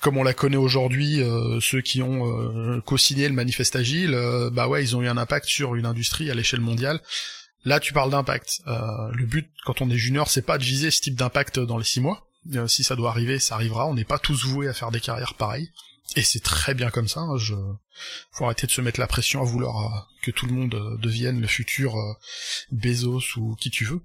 comme 0.00 0.16
on 0.16 0.22
la 0.22 0.32
connaît 0.32 0.56
aujourd'hui, 0.56 1.20
ceux 1.60 1.80
qui 1.80 2.00
ont 2.02 2.80
co-signé 2.82 3.28
le 3.28 3.34
manifeste 3.34 3.76
agile, 3.76 4.16
bah 4.52 4.68
ouais, 4.68 4.82
ils 4.82 4.96
ont 4.96 5.02
eu 5.02 5.08
un 5.08 5.16
impact 5.16 5.46
sur 5.46 5.74
une 5.74 5.86
industrie 5.86 6.30
à 6.30 6.34
l'échelle 6.34 6.60
mondiale. 6.60 7.00
Là, 7.64 7.80
tu 7.80 7.92
parles 7.92 8.10
d'impact. 8.10 8.62
le 8.66 9.26
but, 9.26 9.50
quand 9.64 9.82
on 9.82 9.90
est 9.90 9.96
junior, 9.96 10.30
c'est 10.30 10.42
pas 10.42 10.58
de 10.58 10.64
viser 10.64 10.90
ce 10.90 11.00
type 11.00 11.16
d'impact 11.16 11.58
dans 11.58 11.78
les 11.78 11.84
six 11.84 12.00
mois. 12.00 12.28
si 12.68 12.84
ça 12.84 12.96
doit 12.96 13.10
arriver, 13.10 13.38
ça 13.38 13.56
arrivera. 13.56 13.86
On 13.86 13.94
n'est 13.94 14.04
pas 14.04 14.18
tous 14.18 14.44
voués 14.44 14.68
à 14.68 14.74
faire 14.74 14.90
des 14.90 15.00
carrières 15.00 15.34
pareilles. 15.34 15.70
Et 16.16 16.22
c'est 16.22 16.42
très 16.42 16.74
bien 16.74 16.90
comme 16.90 17.08
ça. 17.08 17.20
Hein, 17.20 17.36
je... 17.36 17.54
Faut 18.32 18.44
arrêter 18.44 18.66
de 18.66 18.72
se 18.72 18.80
mettre 18.80 19.00
la 19.00 19.06
pression 19.06 19.42
à 19.42 19.44
vouloir 19.44 19.78
euh, 19.78 19.98
que 20.22 20.30
tout 20.30 20.46
le 20.46 20.52
monde 20.52 20.74
euh, 20.74 20.96
devienne 20.98 21.40
le 21.40 21.46
futur 21.46 21.96
euh, 21.96 22.12
Bezos 22.70 23.36
ou 23.36 23.56
qui 23.56 23.70
tu 23.70 23.84
veux. 23.84 24.00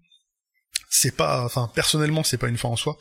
C'est 0.90 1.16
pas, 1.16 1.46
enfin 1.46 1.72
personnellement, 1.74 2.24
c'est 2.24 2.38
pas 2.38 2.48
une 2.48 2.58
fin 2.58 2.70
en 2.70 2.76
soi. 2.76 2.98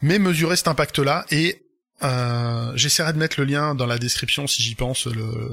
Mais 0.00 0.18
mesurer 0.18 0.56
cet 0.56 0.68
impact-là 0.68 1.26
et 1.30 1.64
euh, 2.04 2.72
J'essaierai 2.76 3.12
de 3.12 3.18
mettre 3.18 3.40
le 3.40 3.44
lien 3.44 3.74
dans 3.74 3.86
la 3.86 3.98
description 3.98 4.46
si 4.46 4.62
j'y 4.62 4.76
pense 4.76 5.08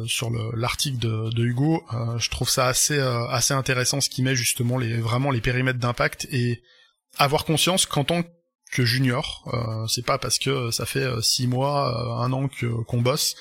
sur 0.05 0.29
l'article 0.55 0.99
de, 0.99 1.31
de, 1.31 1.43
Hugo. 1.43 1.83
je 2.19 2.29
trouve 2.29 2.47
ça 2.47 2.67
assez 2.67 2.99
assez 2.99 3.55
intéressant 3.55 3.99
ce 3.99 4.09
qui 4.09 4.21
met 4.21 4.35
justement 4.35 4.77
les 4.77 4.97
vraiment 4.97 5.31
les 5.31 5.41
périmètres 5.41 5.79
d'impact 5.79 6.27
et 6.31 6.61
avoir 7.17 7.45
conscience 7.45 7.87
qu'en 7.87 8.03
tant 8.03 8.21
que 8.21 8.29
junior. 8.73 9.43
Euh, 9.53 9.87
c'est 9.87 10.05
pas 10.05 10.17
parce 10.17 10.39
que 10.39 10.71
ça 10.71 10.85
fait 10.85 11.03
euh, 11.03 11.21
six 11.21 11.47
mois, 11.47 11.89
euh, 11.89 12.23
un 12.23 12.33
an 12.33 12.47
que 12.47 12.65
qu'on 12.83 13.01
bosse 13.01 13.35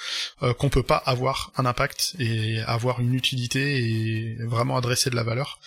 qu'on 0.59 0.69
peut 0.69 0.83
pas 0.83 0.97
avoir 0.97 1.53
un 1.57 1.67
impact 1.67 2.15
et 2.19 2.61
avoir 2.67 3.01
une 3.01 3.15
utilité 3.15 3.79
et 3.79 4.37
vraiment 4.45 4.77
adresser 4.77 5.11
de 5.11 5.17
la 5.17 5.23
valeur. 5.23 5.59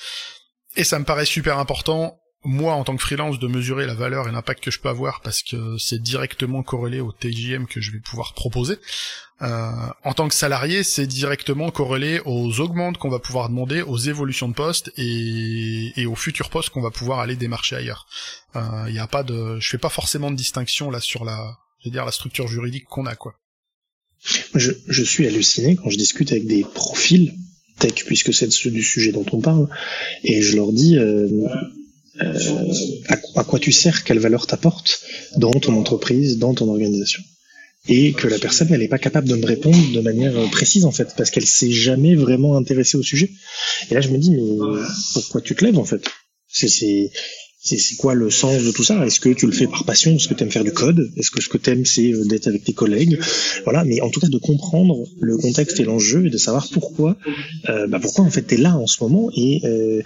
Et 0.76 0.84
ça 0.84 1.00
me 1.00 1.06
paraît 1.06 1.26
super 1.26 1.58
important 1.58 2.20
moi 2.44 2.74
en 2.74 2.84
tant 2.84 2.96
que 2.96 3.02
freelance 3.02 3.40
de 3.40 3.48
mesurer 3.48 3.86
la 3.86 3.94
valeur 3.94 4.28
et 4.28 4.32
l'impact 4.32 4.64
que 4.64 4.72
je 4.72 4.80
peux 4.80 4.90
avoir 4.90 5.22
parce 5.22 5.44
que 5.44 5.78
c'est 5.78 6.02
directement 6.02 6.64
corrélé 6.64 7.00
au 7.00 7.12
TJM 7.12 7.66
que 7.68 7.82
je 7.82 7.92
vais 7.92 8.00
pouvoir 8.00 8.34
proposer. 8.34 8.78
Euh, 9.42 9.72
en 10.04 10.14
tant 10.14 10.28
que 10.28 10.34
salarié, 10.34 10.84
c'est 10.84 11.06
directement 11.06 11.70
corrélé 11.70 12.22
aux 12.26 12.60
augmentes 12.60 12.98
qu'on 12.98 13.10
va 13.10 13.20
pouvoir 13.20 13.50
demander, 13.50 13.82
aux 13.82 13.98
évolutions 13.98 14.50
de 14.50 14.54
poste 14.54 14.92
et, 14.98 15.92
et 15.96 16.06
aux 16.06 16.16
futurs 16.16 16.50
postes 16.50 16.70
qu'on 16.70 16.82
va 16.82 16.90
pouvoir 16.90 17.20
aller 17.20 17.36
démarcher 17.36 17.76
ailleurs. 17.76 18.08
Il 18.56 18.60
euh, 18.60 19.02
a 19.02 19.08
pas 19.08 19.24
de, 19.24 19.60
je 19.60 19.70
fais 19.70 19.78
pas 19.78 19.90
forcément 19.90 20.32
de 20.32 20.36
distinction 20.36 20.90
là 20.90 21.00
sur 21.00 21.24
la, 21.24 21.58
je 21.80 21.90
veux 21.90 21.92
dire 21.92 22.06
la 22.06 22.12
structure 22.12 22.48
juridique 22.48 22.86
qu'on 22.86 23.06
a 23.06 23.16
quoi. 23.16 23.36
Je, 24.56 24.72
je 24.88 25.04
suis 25.04 25.28
halluciné 25.28 25.76
quand 25.76 25.92
je 25.92 25.98
discute 25.98 26.32
avec 26.32 26.48
des 26.48 26.64
profils 26.64 27.36
tech 27.78 28.06
puisque 28.06 28.34
c'est 28.34 28.48
du 28.72 28.84
sujet 28.84 29.12
dont 29.12 29.26
on 29.32 29.42
parle 29.42 29.70
et 30.24 30.42
je 30.42 30.56
leur 30.56 30.72
dis 30.72 30.98
euh, 30.98 31.28
euh, 32.22 32.74
à, 33.36 33.44
quoi 33.44 33.60
tu 33.60 33.72
sers, 33.72 34.04
quelle 34.04 34.20
valeur 34.20 34.48
t'apporte 34.48 35.02
dans 35.36 35.52
ton 35.52 35.76
entreprise, 35.78 36.38
dans 36.38 36.54
ton 36.54 36.70
organisation? 36.70 37.22
Et 37.90 38.12
que 38.12 38.28
la 38.28 38.38
personne, 38.38 38.68
elle 38.72 38.82
n'est 38.82 38.90
pas 38.90 38.98
capable 38.98 39.30
de 39.30 39.36
me 39.36 39.46
répondre 39.46 39.92
de 39.94 40.02
manière 40.02 40.38
euh, 40.38 40.48
précise, 40.48 40.86
en 40.86 40.92
fait, 40.92 41.16
parce 41.16 41.32
qu'elle 41.32 41.46
s'est 41.46 41.72
jamais 41.72 42.16
vraiment 42.16 42.58
intéressée 42.58 42.98
au 42.98 43.04
sujet. 43.04 43.32
Et 43.90 43.94
là, 43.94 44.02
je 44.02 44.10
me 44.10 44.18
dis, 44.18 44.32
mais 44.32 44.42
pourquoi 45.14 45.42
tu 45.42 45.56
te 45.56 45.64
lèves, 45.64 45.78
en 45.78 45.86
fait? 45.86 46.06
C'est, 46.48 47.12
c'est 47.68 47.96
quoi 47.96 48.14
le 48.14 48.30
sens 48.30 48.64
de 48.64 48.72
tout 48.72 48.84
ça? 48.84 49.06
Est-ce 49.06 49.20
que 49.20 49.30
tu 49.30 49.46
le 49.46 49.52
fais 49.52 49.68
par 49.68 49.84
passion? 49.86 50.16
Est-ce 50.16 50.28
que 50.28 50.34
tu 50.34 50.44
aimes 50.44 50.52
faire 50.52 50.64
du 50.64 50.72
code? 50.72 51.12
Est-ce 51.18 51.32
que 51.32 51.42
ce 51.42 51.50
que 51.50 51.58
tu 51.58 51.70
aimes, 51.70 51.86
c'est 51.86 52.14
euh, 52.14 52.26
d'être 52.26 52.48
avec 52.48 52.64
tes 52.64 52.74
collègues? 52.74 53.20
Voilà, 53.64 53.84
mais 53.84 54.02
en 54.02 54.10
tout 54.10 54.20
cas 54.20 54.28
de 54.28 54.38
comprendre 54.38 55.06
le 55.20 55.38
contexte 55.38 55.80
et 55.80 55.84
l'enjeu 55.84 56.26
et 56.28 56.30
de 56.30 56.38
savoir 56.38 56.68
pourquoi, 56.72 57.18
euh, 57.70 57.88
bah 57.88 58.00
pourquoi 58.00 58.26
en 58.26 58.30
fait 58.30 58.48
tu 58.48 58.56
es 58.56 58.58
là 58.58 58.78
en 58.78 58.88
ce 58.88 59.04
moment 59.04 59.30
et, 59.36 59.62
euh, 59.66 60.02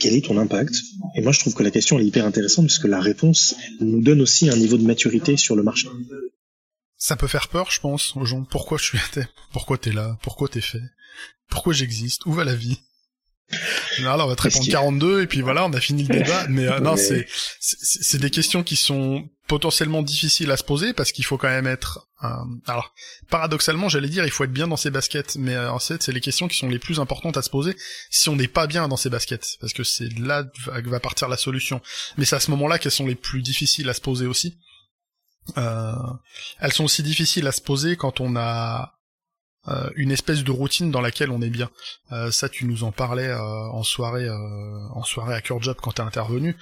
quel 0.00 0.14
est 0.14 0.24
ton 0.24 0.38
impact? 0.38 0.74
Et 1.14 1.20
moi 1.20 1.32
je 1.32 1.40
trouve 1.40 1.54
que 1.54 1.62
la 1.62 1.70
question 1.70 1.98
est 1.98 2.04
hyper 2.04 2.24
intéressante 2.24 2.66
parce 2.66 2.78
que 2.78 2.88
la 2.88 3.00
réponse 3.00 3.54
nous 3.80 4.00
donne 4.00 4.22
aussi 4.22 4.48
un 4.48 4.56
niveau 4.56 4.78
de 4.78 4.84
maturité 4.84 5.36
sur 5.36 5.56
le 5.56 5.62
marché. 5.62 5.88
Ça 6.96 7.16
peut 7.16 7.26
faire 7.26 7.48
peur, 7.48 7.70
je 7.70 7.80
pense, 7.80 8.16
aux 8.16 8.24
gens. 8.24 8.44
Pourquoi 8.44 8.78
je 8.78 8.84
suis 8.84 8.98
Pourquoi 9.52 9.76
t'es 9.76 9.92
là? 9.92 10.18
Pourquoi 10.22 10.48
t'es 10.48 10.62
fait? 10.62 10.80
Pourquoi 11.50 11.74
j'existe? 11.74 12.24
Où 12.24 12.32
va 12.32 12.44
la 12.44 12.54
vie? 12.54 12.78
Alors 13.98 14.26
on 14.26 14.30
va 14.30 14.36
te 14.36 14.42
répondre 14.42 14.66
42 14.66 15.22
et 15.22 15.26
puis 15.26 15.40
voilà, 15.40 15.64
on 15.66 15.72
a 15.72 15.80
fini 15.80 16.04
le 16.04 16.14
débat. 16.18 16.46
Mais 16.48 16.66
euh, 16.66 16.80
non, 16.80 16.96
c'est 16.96 17.26
c'est 17.60 18.18
des 18.18 18.30
questions 18.30 18.62
qui 18.62 18.76
sont 18.76 19.28
potentiellement 19.46 20.02
difficiles 20.02 20.50
à 20.50 20.56
se 20.56 20.64
poser 20.64 20.92
parce 20.94 21.12
qu'il 21.12 21.24
faut 21.24 21.36
quand 21.36 21.48
même 21.48 21.66
être. 21.66 22.08
Euh, 22.22 22.28
alors 22.66 22.94
paradoxalement, 23.28 23.88
j'allais 23.88 24.08
dire, 24.08 24.24
il 24.24 24.30
faut 24.30 24.44
être 24.44 24.52
bien 24.52 24.66
dans 24.66 24.76
ses 24.76 24.90
baskets, 24.90 25.36
mais 25.36 25.54
euh, 25.54 25.70
en 25.70 25.78
fait, 25.78 26.02
c'est 26.02 26.12
les 26.12 26.20
questions 26.20 26.48
qui 26.48 26.56
sont 26.56 26.68
les 26.68 26.78
plus 26.78 26.98
importantes 27.00 27.36
à 27.36 27.42
se 27.42 27.50
poser 27.50 27.76
si 28.10 28.28
on 28.28 28.36
n'est 28.36 28.48
pas 28.48 28.66
bien 28.66 28.88
dans 28.88 28.96
ses 28.96 29.10
baskets, 29.10 29.56
parce 29.60 29.72
que 29.74 29.84
c'est 29.84 30.08
là 30.18 30.44
que 30.44 30.88
va 30.88 31.00
partir 31.00 31.28
la 31.28 31.36
solution. 31.36 31.80
Mais 32.16 32.24
c'est 32.24 32.36
à 32.36 32.40
ce 32.40 32.50
moment-là 32.52 32.78
qu'elles 32.78 32.92
sont 32.92 33.06
les 33.06 33.14
plus 33.14 33.42
difficiles 33.42 33.88
à 33.88 33.94
se 33.94 34.00
poser 34.00 34.26
aussi. 34.26 34.58
euh, 35.58 35.92
elles 36.60 36.72
sont 36.72 36.84
aussi 36.84 37.02
difficiles 37.02 37.46
à 37.46 37.52
se 37.52 37.60
poser 37.60 37.96
quand 37.96 38.20
on 38.20 38.34
a 38.36 38.93
euh, 39.68 39.88
une 39.96 40.10
espèce 40.10 40.44
de 40.44 40.50
routine 40.50 40.90
dans 40.90 41.00
laquelle 41.00 41.30
on 41.30 41.40
est 41.40 41.50
bien. 41.50 41.70
Euh, 42.12 42.30
ça, 42.30 42.48
tu 42.48 42.66
nous 42.66 42.84
en 42.84 42.92
parlais 42.92 43.28
euh, 43.28 43.38
en 43.38 43.82
soirée, 43.82 44.28
en 44.28 45.02
soirée 45.04 45.34
à 45.34 45.40
Cure 45.40 45.62
Job 45.62 45.76
quand 45.80 45.92
t'es 45.92 46.02
intervenu. 46.02 46.56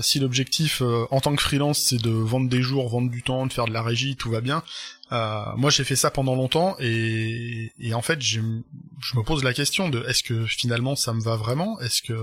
si 0.00 0.18
l'objectif 0.20 0.82
en 1.10 1.20
tant 1.20 1.34
que 1.34 1.42
freelance 1.42 1.78
c'est 1.78 2.00
de 2.00 2.10
vendre 2.10 2.48
des 2.48 2.62
jours, 2.62 2.88
vendre 2.88 3.10
du 3.10 3.22
temps, 3.22 3.46
de 3.46 3.52
faire 3.52 3.66
de 3.66 3.72
la 3.72 3.82
régie, 3.82 4.16
tout 4.16 4.30
va 4.30 4.40
bien. 4.40 4.62
moi, 5.10 5.70
j'ai 5.70 5.84
fait 5.84 5.96
ça 5.96 6.10
pendant 6.10 6.34
longtemps 6.34 6.76
et, 6.80 7.72
et 7.78 7.94
en 7.94 8.02
fait, 8.02 8.20
je 8.20 8.40
me 8.40 9.22
pose 9.22 9.44
la 9.44 9.54
question 9.54 9.88
de 9.88 10.04
est-ce 10.08 10.22
que 10.22 10.46
finalement 10.46 10.96
ça 10.96 11.12
me 11.12 11.20
va 11.20 11.36
vraiment? 11.36 11.78
Est-ce 11.80 12.02
que 12.02 12.14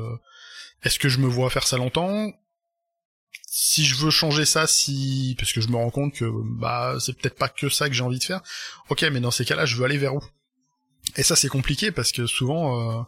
est-ce 0.84 0.99
que 0.99 1.09
je 1.09 1.20
me 1.20 1.28
vois 1.28 1.49
faire 1.49 1.68
ça 1.68 1.78
longtemps? 1.78 2.32
Si 3.53 3.86
je 3.86 3.95
veux 3.95 4.11
changer 4.11 4.45
ça, 4.45 4.65
si 4.65 5.36
parce 5.38 5.51
que 5.51 5.61
je 5.61 5.67
me 5.67 5.75
rends 5.75 5.89
compte 5.89 6.13
que 6.13 6.25
bah 6.57 6.95
c'est 6.99 7.17
peut-être 7.17 7.38
pas 7.38 7.49
que 7.49 7.69
ça 7.69 7.89
que 7.89 7.93
j'ai 7.95 8.03
envie 8.03 8.19
de 8.19 8.23
faire. 8.23 8.41
Ok, 8.89 9.03
mais 9.11 9.19
dans 9.19 9.32
ces 9.32 9.45
cas-là, 9.45 9.65
je 9.65 9.75
veux 9.75 9.86
aller 9.86 9.97
vers 9.97 10.15
où? 10.15 10.21
Et 11.17 11.23
ça 11.23 11.36
c'est 11.36 11.49
compliqué 11.49 11.91
parce 11.91 12.13
que 12.13 12.27
souvent, 12.27 12.99
euh, 12.99 13.03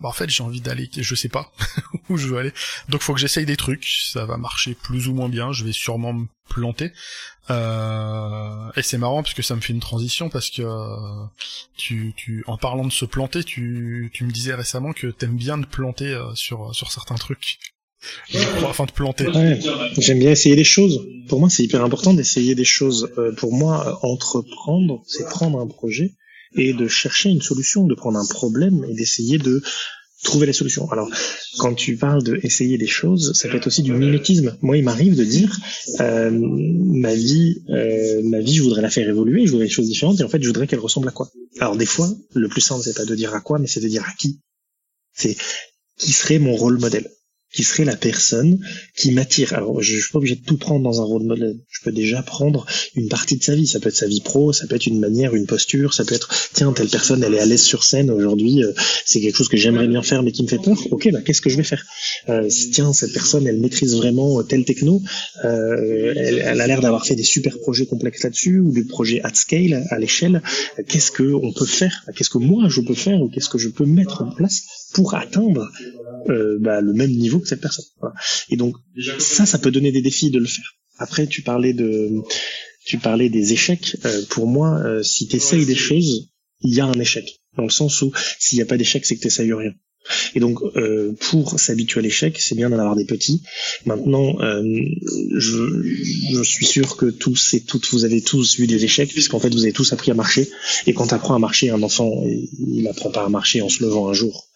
bah 0.00 0.08
en 0.08 0.12
fait 0.12 0.30
j'ai 0.30 0.42
envie 0.42 0.62
d'aller, 0.62 0.88
je 0.96 1.14
sais 1.14 1.28
pas 1.28 1.52
où 2.08 2.16
je 2.16 2.26
veux 2.26 2.38
aller. 2.38 2.52
Donc 2.88 3.02
faut 3.02 3.12
que 3.12 3.20
j'essaye 3.20 3.44
des 3.44 3.56
trucs. 3.56 3.84
Ça 4.12 4.24
va 4.24 4.38
marcher 4.38 4.74
plus 4.74 5.08
ou 5.08 5.14
moins 5.14 5.28
bien. 5.28 5.52
Je 5.52 5.64
vais 5.64 5.72
sûrement 5.72 6.14
me 6.14 6.26
planter. 6.48 6.92
Euh, 7.50 8.70
et 8.76 8.82
c'est 8.82 8.98
marrant 8.98 9.22
parce 9.22 9.34
que 9.34 9.42
ça 9.42 9.54
me 9.56 9.60
fait 9.60 9.72
une 9.74 9.80
transition 9.80 10.30
parce 10.30 10.48
que 10.48 10.62
euh, 10.62 11.26
tu, 11.76 12.14
tu, 12.16 12.44
en 12.46 12.56
parlant 12.56 12.86
de 12.86 12.92
se 12.92 13.04
planter, 13.04 13.44
tu, 13.44 14.10
tu 14.14 14.24
me 14.24 14.30
disais 14.30 14.54
récemment 14.54 14.94
que 14.94 15.08
t'aimes 15.08 15.36
bien 15.36 15.60
te 15.60 15.66
planter 15.66 16.18
sur 16.34 16.74
sur 16.74 16.90
certains 16.90 17.16
trucs 17.16 17.58
afin 18.68 18.84
de 18.84 18.92
planter. 18.92 19.26
J'aime 19.98 20.18
bien 20.18 20.30
essayer 20.30 20.56
des 20.56 20.64
choses. 20.64 21.06
Pour 21.28 21.40
moi, 21.40 21.48
c'est 21.50 21.62
hyper 21.62 21.84
important 21.84 22.14
d'essayer 22.14 22.54
des 22.54 22.64
choses. 22.64 23.10
Euh, 23.18 23.32
pour 23.32 23.52
moi, 23.52 23.98
entreprendre, 24.02 25.02
c'est 25.06 25.28
prendre 25.28 25.60
un 25.60 25.66
projet 25.66 26.14
et 26.54 26.72
de 26.72 26.88
chercher 26.88 27.30
une 27.30 27.40
solution, 27.40 27.86
de 27.86 27.94
prendre 27.94 28.18
un 28.18 28.26
problème 28.26 28.84
et 28.88 28.94
d'essayer 28.94 29.38
de 29.38 29.62
trouver 30.22 30.46
la 30.46 30.52
solution. 30.52 30.90
Alors, 30.90 31.10
quand 31.58 31.74
tu 31.74 31.96
parles 31.96 32.22
de 32.22 32.38
essayer 32.42 32.78
des 32.78 32.86
choses, 32.86 33.32
ça 33.34 33.48
peut 33.48 33.56
être 33.56 33.66
aussi 33.66 33.82
du 33.82 33.92
mimétisme. 33.92 34.56
Moi, 34.62 34.76
il 34.76 34.84
m'arrive 34.84 35.16
de 35.16 35.24
dire 35.24 35.56
euh, 36.00 36.30
ma 36.30 37.14
vie, 37.14 37.62
euh, 37.70 38.20
ma 38.22 38.40
vie, 38.40 38.54
je 38.54 38.62
voudrais 38.62 38.82
la 38.82 38.90
faire 38.90 39.08
évoluer, 39.08 39.46
je 39.46 39.50
voudrais 39.50 39.66
des 39.66 39.72
choses 39.72 39.88
différentes, 39.88 40.20
et 40.20 40.24
en 40.24 40.28
fait, 40.28 40.40
je 40.40 40.46
voudrais 40.46 40.66
qu'elle 40.66 40.78
ressemble 40.78 41.08
à 41.08 41.12
quoi? 41.12 41.28
Alors, 41.58 41.76
des 41.76 41.86
fois, 41.86 42.08
le 42.34 42.48
plus 42.48 42.60
simple, 42.60 42.82
c'est 42.84 42.96
pas 42.96 43.04
de 43.04 43.14
dire 43.16 43.34
à 43.34 43.40
quoi, 43.40 43.58
mais 43.58 43.66
c'est 43.66 43.80
de 43.80 43.88
dire 43.88 44.04
à 44.04 44.12
qui. 44.12 44.40
C'est 45.12 45.36
qui 45.98 46.12
serait 46.12 46.38
mon 46.38 46.54
rôle 46.54 46.78
modèle 46.78 47.10
qui 47.52 47.64
serait 47.64 47.84
la 47.84 47.96
personne 47.96 48.58
qui 48.96 49.12
m'attire. 49.12 49.52
Alors, 49.52 49.82
je, 49.82 49.98
suis 49.98 50.10
pas 50.10 50.18
obligé 50.18 50.36
de 50.36 50.44
tout 50.44 50.56
prendre 50.56 50.82
dans 50.82 51.00
un 51.00 51.04
rôle 51.04 51.24
modèle. 51.24 51.58
Je 51.70 51.80
peux 51.82 51.92
déjà 51.92 52.22
prendre 52.22 52.66
une 52.94 53.08
partie 53.08 53.36
de 53.36 53.42
sa 53.42 53.54
vie. 53.54 53.66
Ça 53.66 53.80
peut 53.80 53.88
être 53.88 53.96
sa 53.96 54.06
vie 54.06 54.20
pro, 54.20 54.52
ça 54.52 54.66
peut 54.66 54.76
être 54.76 54.86
une 54.86 55.00
manière, 55.00 55.34
une 55.34 55.46
posture, 55.46 55.94
ça 55.94 56.04
peut 56.04 56.14
être 56.14 56.28
tiens 56.52 56.72
telle 56.72 56.88
personne 56.88 57.22
elle 57.22 57.34
est 57.34 57.40
à 57.40 57.46
l'aise 57.46 57.62
sur 57.62 57.84
scène 57.84 58.10
aujourd'hui, 58.10 58.62
euh, 58.64 58.72
c'est 59.04 59.20
quelque 59.20 59.36
chose 59.36 59.48
que 59.48 59.56
j'aimerais 59.56 59.88
bien 59.88 60.02
faire 60.02 60.22
mais 60.22 60.32
qui 60.32 60.42
me 60.42 60.48
fait 60.48 60.58
peur. 60.58 60.78
Ok, 60.90 61.08
bah 61.12 61.20
qu'est-ce 61.24 61.40
que 61.40 61.50
je 61.50 61.56
vais 61.56 61.62
faire? 61.62 61.84
Euh, 62.28 62.48
Tiens 62.72 62.92
cette 62.92 63.12
personne 63.12 63.46
elle 63.46 63.58
maîtrise 63.58 63.96
vraiment 63.96 64.40
euh, 64.40 64.42
tel 64.42 64.64
techno, 64.64 65.02
euh, 65.44 66.12
elle, 66.16 66.38
elle, 66.38 66.60
a 66.60 66.66
l'air 66.66 66.80
d'avoir 66.80 67.06
fait 67.06 67.14
des 67.14 67.22
super 67.22 67.58
projets 67.58 67.86
complexes 67.86 68.22
là-dessus 68.22 68.60
ou 68.60 68.72
des 68.72 68.84
projets 68.84 69.20
at 69.22 69.34
scale 69.34 69.84
à 69.90 69.98
l'échelle. 69.98 70.42
Qu'est-ce 70.88 71.10
que 71.10 71.34
on 71.34 71.52
peut 71.52 71.66
faire? 71.66 72.04
Qu'est-ce 72.14 72.30
que 72.30 72.38
moi 72.38 72.68
je 72.68 72.80
peux 72.80 72.94
faire 72.94 73.20
ou 73.20 73.28
qu'est-ce 73.28 73.48
que 73.48 73.58
je 73.58 73.68
peux 73.68 73.86
mettre 73.86 74.22
en 74.22 74.30
place? 74.30 74.62
Pour 74.92 75.14
atteindre 75.14 75.70
euh, 76.28 76.58
bah, 76.60 76.80
le 76.80 76.92
même 76.92 77.10
niveau 77.10 77.40
que 77.40 77.48
cette 77.48 77.60
personne. 77.60 77.84
Et 78.50 78.56
donc 78.56 78.76
ça, 79.18 79.46
ça 79.46 79.58
peut 79.58 79.70
donner 79.70 79.92
des 79.92 80.02
défis 80.02 80.30
de 80.30 80.38
le 80.38 80.46
faire. 80.46 80.76
Après, 80.98 81.26
tu 81.26 81.42
parlais 81.42 81.72
de, 81.72 82.10
tu 82.84 82.98
parlais 82.98 83.28
des 83.28 83.52
échecs. 83.52 83.96
Euh, 84.04 84.22
pour 84.28 84.46
moi, 84.46 84.78
euh, 84.84 85.02
si 85.02 85.26
tu 85.26 85.36
essayes 85.36 85.66
des 85.66 85.74
choses, 85.74 86.28
il 86.60 86.74
y 86.74 86.80
a 86.80 86.86
un 86.86 87.00
échec. 87.00 87.40
Dans 87.56 87.64
le 87.64 87.70
sens 87.70 88.02
où 88.02 88.12
s'il 88.38 88.56
n'y 88.56 88.62
a 88.62 88.66
pas 88.66 88.76
d'échec, 88.76 89.04
c'est 89.04 89.16
que 89.16 89.20
tu 89.20 89.26
n'essayes 89.26 89.52
rien. 89.52 89.72
Et 90.34 90.40
donc, 90.40 90.58
euh, 90.76 91.12
pour 91.30 91.60
s'habituer 91.60 92.00
à 92.00 92.02
l'échec, 92.02 92.36
c'est 92.40 92.56
bien 92.56 92.70
d'en 92.70 92.78
avoir 92.78 92.96
des 92.96 93.04
petits. 93.04 93.42
Maintenant, 93.86 94.40
euh, 94.40 94.62
je, 95.36 95.82
je, 96.32 96.42
suis 96.42 96.66
sûr 96.66 96.96
que 96.96 97.06
tous 97.06 97.54
et 97.54 97.60
toutes, 97.60 97.88
vous 97.92 98.04
avez 98.04 98.20
tous 98.20 98.58
eu 98.58 98.66
des 98.66 98.84
échecs, 98.84 99.10
puisqu'en 99.10 99.38
fait, 99.38 99.50
vous 99.50 99.62
avez 99.62 99.72
tous 99.72 99.92
appris 99.92 100.10
à 100.10 100.14
marcher. 100.14 100.48
Et 100.86 100.92
quand 100.92 101.06
tu 101.06 101.14
apprends 101.14 101.34
à 101.34 101.38
marcher, 101.38 101.70
un 101.70 101.82
enfant, 101.82 102.24
il 102.26 102.82
n'apprend 102.82 103.10
pas 103.10 103.24
à 103.24 103.28
marcher 103.28 103.62
en 103.62 103.68
se 103.68 103.82
levant 103.82 104.08
un 104.08 104.12
jour 104.12 104.48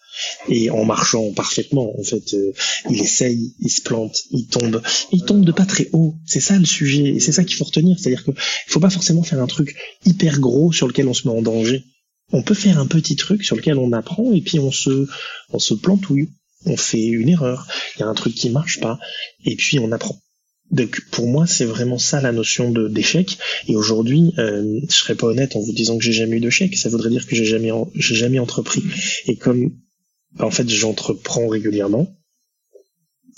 et 0.49 0.69
en 0.69 0.85
marchant 0.85 1.31
parfaitement 1.31 1.93
en 1.99 2.03
fait 2.03 2.33
euh, 2.33 2.53
il 2.89 3.01
essaye 3.01 3.53
il 3.59 3.69
se 3.69 3.81
plante 3.81 4.17
il 4.31 4.47
tombe. 4.47 4.81
Il 5.11 5.23
tombe 5.23 5.45
de 5.45 5.51
pas 5.51 5.65
très 5.65 5.89
haut. 5.93 6.15
C'est 6.25 6.39
ça 6.39 6.57
le 6.57 6.65
sujet. 6.65 7.09
Et 7.09 7.19
c'est 7.19 7.31
ça 7.31 7.43
qu'il 7.43 7.55
faut 7.55 7.65
retenir. 7.65 7.97
C'est 7.99 8.07
à 8.07 8.15
dire 8.15 8.23
que 8.23 8.31
il 8.31 8.71
faut 8.71 8.79
pas 8.79 8.89
forcément 8.89 9.23
faire 9.23 9.41
un 9.41 9.47
truc 9.47 9.75
hyper 10.05 10.39
gros 10.39 10.71
sur 10.71 10.87
lequel 10.87 11.07
on 11.07 11.13
se 11.13 11.27
met 11.27 11.33
en 11.33 11.41
danger. 11.41 11.83
On 12.31 12.43
peut 12.43 12.53
faire 12.53 12.79
un 12.79 12.87
petit 12.87 13.15
truc 13.15 13.43
sur 13.43 13.55
lequel 13.55 13.77
on 13.77 13.93
apprend 13.93 14.33
et 14.33 14.41
puis 14.41 14.59
on 14.59 14.71
se 14.71 15.07
on 15.51 15.59
se 15.59 15.73
plantouille. 15.73 16.29
On 16.65 16.77
fait 16.77 17.05
une 17.05 17.29
erreur. 17.29 17.67
Il 17.95 18.01
y 18.01 18.03
a 18.03 18.07
un 18.07 18.13
truc 18.13 18.35
qui 18.35 18.49
marche 18.49 18.79
pas. 18.79 18.99
Et 19.45 19.55
puis 19.55 19.79
on 19.79 19.91
apprend. 19.91 20.19
Donc 20.69 20.99
pour 21.11 21.27
moi 21.27 21.47
c'est 21.47 21.65
vraiment 21.65 21.97
ça 21.97 22.19
la 22.19 22.33
notion 22.33 22.71
d'échec. 22.71 23.37
Et 23.67 23.75
aujourd'hui 23.75 24.33
euh, 24.37 24.81
je 24.89 24.93
serais 24.95 25.15
pas 25.15 25.27
honnête 25.27 25.55
en 25.55 25.61
vous 25.61 25.73
disant 25.73 25.97
que 25.97 26.03
j'ai 26.03 26.13
jamais 26.13 26.37
eu 26.37 26.41
d'échec. 26.41 26.75
Ça 26.75 26.89
voudrait 26.89 27.09
dire 27.09 27.25
que 27.25 27.35
j'ai 27.35 27.45
jamais 27.45 27.71
j'ai 27.95 28.15
jamais 28.15 28.39
entrepris. 28.39 28.83
Et 29.27 29.37
comme 29.37 29.71
en 30.39 30.51
fait, 30.51 30.69
j'entreprends 30.69 31.47
régulièrement. 31.47 32.13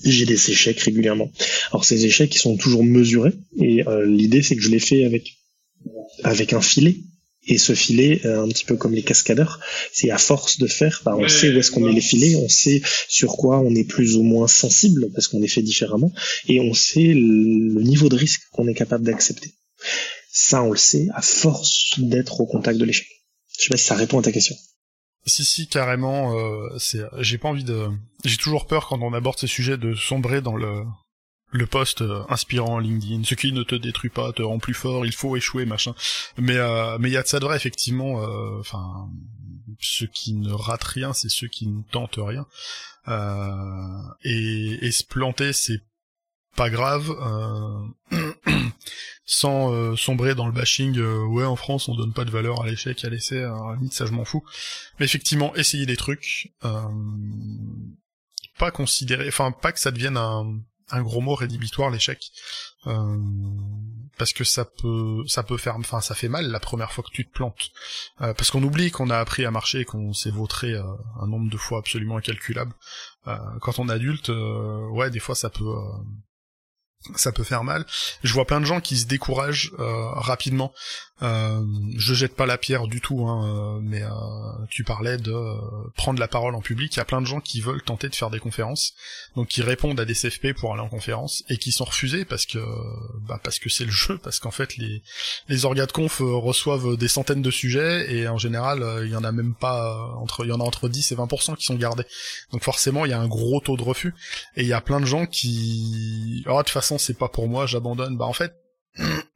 J'ai 0.03 0.25
des 0.25 0.51
échecs 0.51 0.79
régulièrement. 0.79 1.31
Alors 1.71 1.83
ces 1.83 2.05
échecs, 2.05 2.33
ils 2.33 2.39
sont 2.39 2.57
toujours 2.57 2.83
mesurés. 2.83 3.33
Et 3.59 3.85
euh, 3.87 4.05
l'idée, 4.05 4.41
c'est 4.41 4.55
que 4.55 4.61
je 4.61 4.69
les 4.69 4.79
fais 4.79 5.05
avec 5.05 5.37
avec 6.23 6.53
un 6.53 6.61
filet. 6.61 6.97
Et 7.47 7.57
ce 7.57 7.73
filet, 7.73 8.21
euh, 8.25 8.43
un 8.43 8.47
petit 8.47 8.65
peu 8.65 8.75
comme 8.75 8.93
les 8.93 9.01
cascadeurs, 9.01 9.59
c'est 9.91 10.11
à 10.11 10.17
force 10.17 10.59
de 10.59 10.67
faire, 10.67 11.01
bah, 11.05 11.15
on 11.17 11.27
sait 11.27 11.49
où 11.49 11.57
est-ce 11.57 11.71
qu'on 11.71 11.79
met 11.79 11.93
les 11.93 12.01
filets, 12.01 12.35
on 12.35 12.49
sait 12.49 12.81
sur 13.07 13.37
quoi 13.37 13.59
on 13.59 13.73
est 13.73 13.85
plus 13.85 14.17
ou 14.17 14.23
moins 14.23 14.47
sensible 14.47 15.09
parce 15.13 15.27
qu'on 15.27 15.41
est 15.41 15.47
fait 15.47 15.61
différemment, 15.61 16.11
et 16.47 16.59
on 16.59 16.73
sait 16.73 17.13
le 17.13 17.81
niveau 17.81 18.09
de 18.09 18.17
risque 18.17 18.41
qu'on 18.51 18.67
est 18.67 18.75
capable 18.75 19.05
d'accepter. 19.05 19.53
Ça, 20.31 20.61
on 20.63 20.71
le 20.71 20.77
sait 20.77 21.07
à 21.15 21.21
force 21.21 21.97
d'être 21.97 22.41
au 22.41 22.45
contact 22.45 22.77
de 22.77 22.85
l'échec. 22.85 23.07
Je 23.57 23.63
sais 23.63 23.69
pas 23.69 23.77
si 23.77 23.85
ça 23.85 23.95
répond 23.95 24.19
à 24.19 24.21
ta 24.21 24.31
question. 24.31 24.55
Si 25.30 25.45
si 25.45 25.67
carrément. 25.67 26.38
Euh, 26.38 26.77
c'est, 26.77 27.03
j'ai 27.19 27.38
pas 27.38 27.47
envie 27.47 27.63
de. 27.63 27.88
J'ai 28.25 28.38
toujours 28.38 28.67
peur 28.67 28.88
quand 28.88 28.99
on 29.01 29.13
aborde 29.13 29.38
ces 29.38 29.47
sujets 29.47 29.77
de 29.77 29.93
sombrer 29.95 30.41
dans 30.41 30.55
le 30.55 30.84
le 31.51 31.65
post 31.65 32.01
euh, 32.01 32.23
inspirant 32.30 32.80
LinkedIn, 32.80 33.23
ce 33.23 33.36
qui 33.36 33.51
ne 33.53 33.63
te 33.63 33.75
détruit 33.75 34.09
pas 34.09 34.32
te 34.34 34.41
rend 34.41 34.59
plus 34.59 34.73
fort, 34.73 35.05
il 35.05 35.13
faut 35.13 35.36
échouer, 35.36 35.65
machin. 35.65 35.95
Mais 36.38 36.57
euh, 36.57 36.97
mais 36.99 37.09
il 37.09 37.13
y 37.13 37.17
a 37.17 37.23
de 37.23 37.27
ça 37.27 37.39
de 37.39 37.45
vrai 37.45 37.55
effectivement. 37.55 38.21
Euh, 38.23 38.59
enfin, 38.59 39.09
ceux 39.80 40.07
qui 40.07 40.34
ne 40.34 40.51
ratent 40.51 40.84
rien, 40.84 41.13
c'est 41.13 41.30
ceux 41.30 41.47
qui 41.47 41.67
ne 41.67 41.82
tentent 41.91 42.19
rien. 42.19 42.45
et, 44.23 44.80
et 44.82 44.91
se 44.91 45.03
planter, 45.03 45.53
c'est 45.53 45.82
pas 46.55 46.69
grave. 46.69 47.09
sans 49.29 49.71
euh, 49.71 49.95
sombrer 49.95 50.33
dans 50.33 50.47
le 50.47 50.51
bashing, 50.51 50.97
euh, 50.97 51.23
ouais 51.23 51.45
en 51.45 51.55
France 51.55 51.87
on 51.87 51.93
donne 51.93 52.13
pas 52.13 52.25
de 52.25 52.31
valeur 52.31 52.63
à 52.63 52.65
l'échec, 52.65 53.05
à 53.05 53.09
l'essai, 53.09 53.43
à 53.43 53.75
limite 53.75 53.93
ça 53.93 54.07
je 54.07 54.11
m'en 54.11 54.25
fous. 54.25 54.43
Mais 54.99 55.05
effectivement, 55.05 55.55
essayer 55.55 55.85
des 55.85 55.97
trucs, 55.97 56.51
euh, 56.65 56.81
pas 58.57 58.71
considérer, 58.71 59.27
enfin 59.27 59.51
pas 59.51 59.71
que 59.71 59.79
ça 59.79 59.91
devienne 59.91 60.17
un, 60.17 60.61
gros 61.03 61.21
mot 61.21 61.35
rédhibitoire 61.35 61.91
l'échec, 61.91 62.31
parce 64.17 64.33
que 64.33 64.43
ça 64.43 64.65
peut 64.65 65.23
ça 65.27 65.43
peut 65.43 65.57
faire, 65.57 65.75
enfin 65.75 66.01
ça 66.01 66.15
fait 66.15 66.27
mal 66.27 66.49
la 66.49 66.59
première 66.59 66.91
fois 66.91 67.03
que 67.03 67.11
tu 67.13 67.27
te 67.27 67.31
plantes, 67.31 67.69
parce 68.17 68.49
qu'on 68.49 68.63
oublie 68.63 68.89
qu'on 68.89 69.11
a 69.11 69.19
appris 69.19 69.45
à 69.45 69.51
marcher, 69.51 69.85
qu'on 69.85 70.13
s'est 70.13 70.31
vautré 70.31 70.73
un 70.75 71.27
nombre 71.27 71.51
de 71.51 71.57
fois 71.57 71.77
absolument 71.77 72.17
incalculable. 72.17 72.73
quand 73.61 73.77
on 73.77 73.89
est 73.89 73.93
adulte, 73.93 74.29
ouais 74.29 75.11
des 75.11 75.19
fois 75.19 75.35
ça 75.35 75.51
peut 75.51 75.75
ça 77.15 77.31
peut 77.31 77.43
faire 77.43 77.63
mal. 77.63 77.85
Je 78.23 78.33
vois 78.33 78.45
plein 78.45 78.59
de 78.59 78.65
gens 78.65 78.81
qui 78.81 78.97
se 78.97 79.05
découragent 79.05 79.71
euh, 79.79 80.09
rapidement. 80.11 80.73
Euh, 81.22 81.65
je 81.97 82.13
jette 82.13 82.36
pas 82.36 82.45
la 82.45 82.57
pierre 82.57 82.88
du 82.88 83.01
tout, 83.01 83.28
hein, 83.28 83.78
euh, 83.78 83.80
mais 83.82 84.03
euh, 84.03 84.09
tu 84.70 84.84
parlais 84.84 85.17
de 85.17 85.34
prendre 85.95 86.20
la 86.20 86.28
parole 86.28 86.55
en 86.55 86.61
public. 86.61 86.95
Il 86.95 86.97
y 86.97 87.01
a 87.01 87.05
plein 87.05 87.22
de 87.22 87.26
gens 87.26 87.41
qui 87.41 87.61
veulent 87.61 87.82
tenter 87.82 88.09
de 88.09 88.15
faire 88.15 88.30
des 88.30 88.39
conférences, 88.39 88.93
donc 89.36 89.49
qui 89.49 89.61
répondent 89.61 89.99
à 89.99 90.05
des 90.05 90.13
CFP 90.13 90.53
pour 90.53 90.74
aller 90.74 90.82
en 90.82 90.89
conférence 90.89 91.43
et 91.49 91.57
qui 91.57 91.72
sont 91.72 91.86
refusés 91.86 92.26
parce 92.26 92.45
que 92.45 92.59
bah, 93.28 93.39
parce 93.43 93.59
que 93.59 93.70
c'est 93.70 93.86
le 93.86 93.91
jeu, 93.91 94.17
parce 94.17 94.39
qu'en 94.39 94.51
fait 94.51 94.78
les 94.78 95.01
les 95.49 95.65
orgas 95.65 95.88
de 95.88 95.91
conf 95.91 96.22
reçoivent 96.22 96.95
des 96.95 97.07
centaines 97.07 97.41
de 97.41 97.51
sujets 97.51 98.13
et 98.13 98.28
en 98.28 98.38
général 98.38 98.84
il 99.03 99.11
y 99.11 99.15
en 99.15 99.24
a 99.24 99.32
même 99.32 99.55
pas 99.55 100.13
entre 100.15 100.45
il 100.45 100.49
y 100.49 100.53
en 100.53 100.59
a 100.59 100.63
entre 100.63 100.88
10 100.88 101.11
et 101.11 101.15
20% 101.15 101.55
qui 101.57 101.65
sont 101.65 101.76
gardés. 101.76 102.05
Donc 102.51 102.63
forcément 102.63 103.05
il 103.05 103.11
y 103.11 103.13
a 103.13 103.20
un 103.20 103.28
gros 103.28 103.59
taux 103.59 103.78
de 103.78 103.84
refus 103.84 104.13
et 104.55 104.61
il 104.61 104.67
y 104.67 104.74
a 104.74 104.82
plein 104.82 104.99
de 104.99 105.05
gens 105.05 105.26
qui 105.26 106.43
oh, 106.47 106.53
de 106.53 106.57
toute 106.59 106.70
façon 106.70 106.97
c'est 106.97 107.17
pas 107.17 107.28
pour 107.28 107.47
moi, 107.47 107.65
j'abandonne. 107.65 108.17
Bah 108.17 108.26
en 108.26 108.34
fait, 108.34 108.53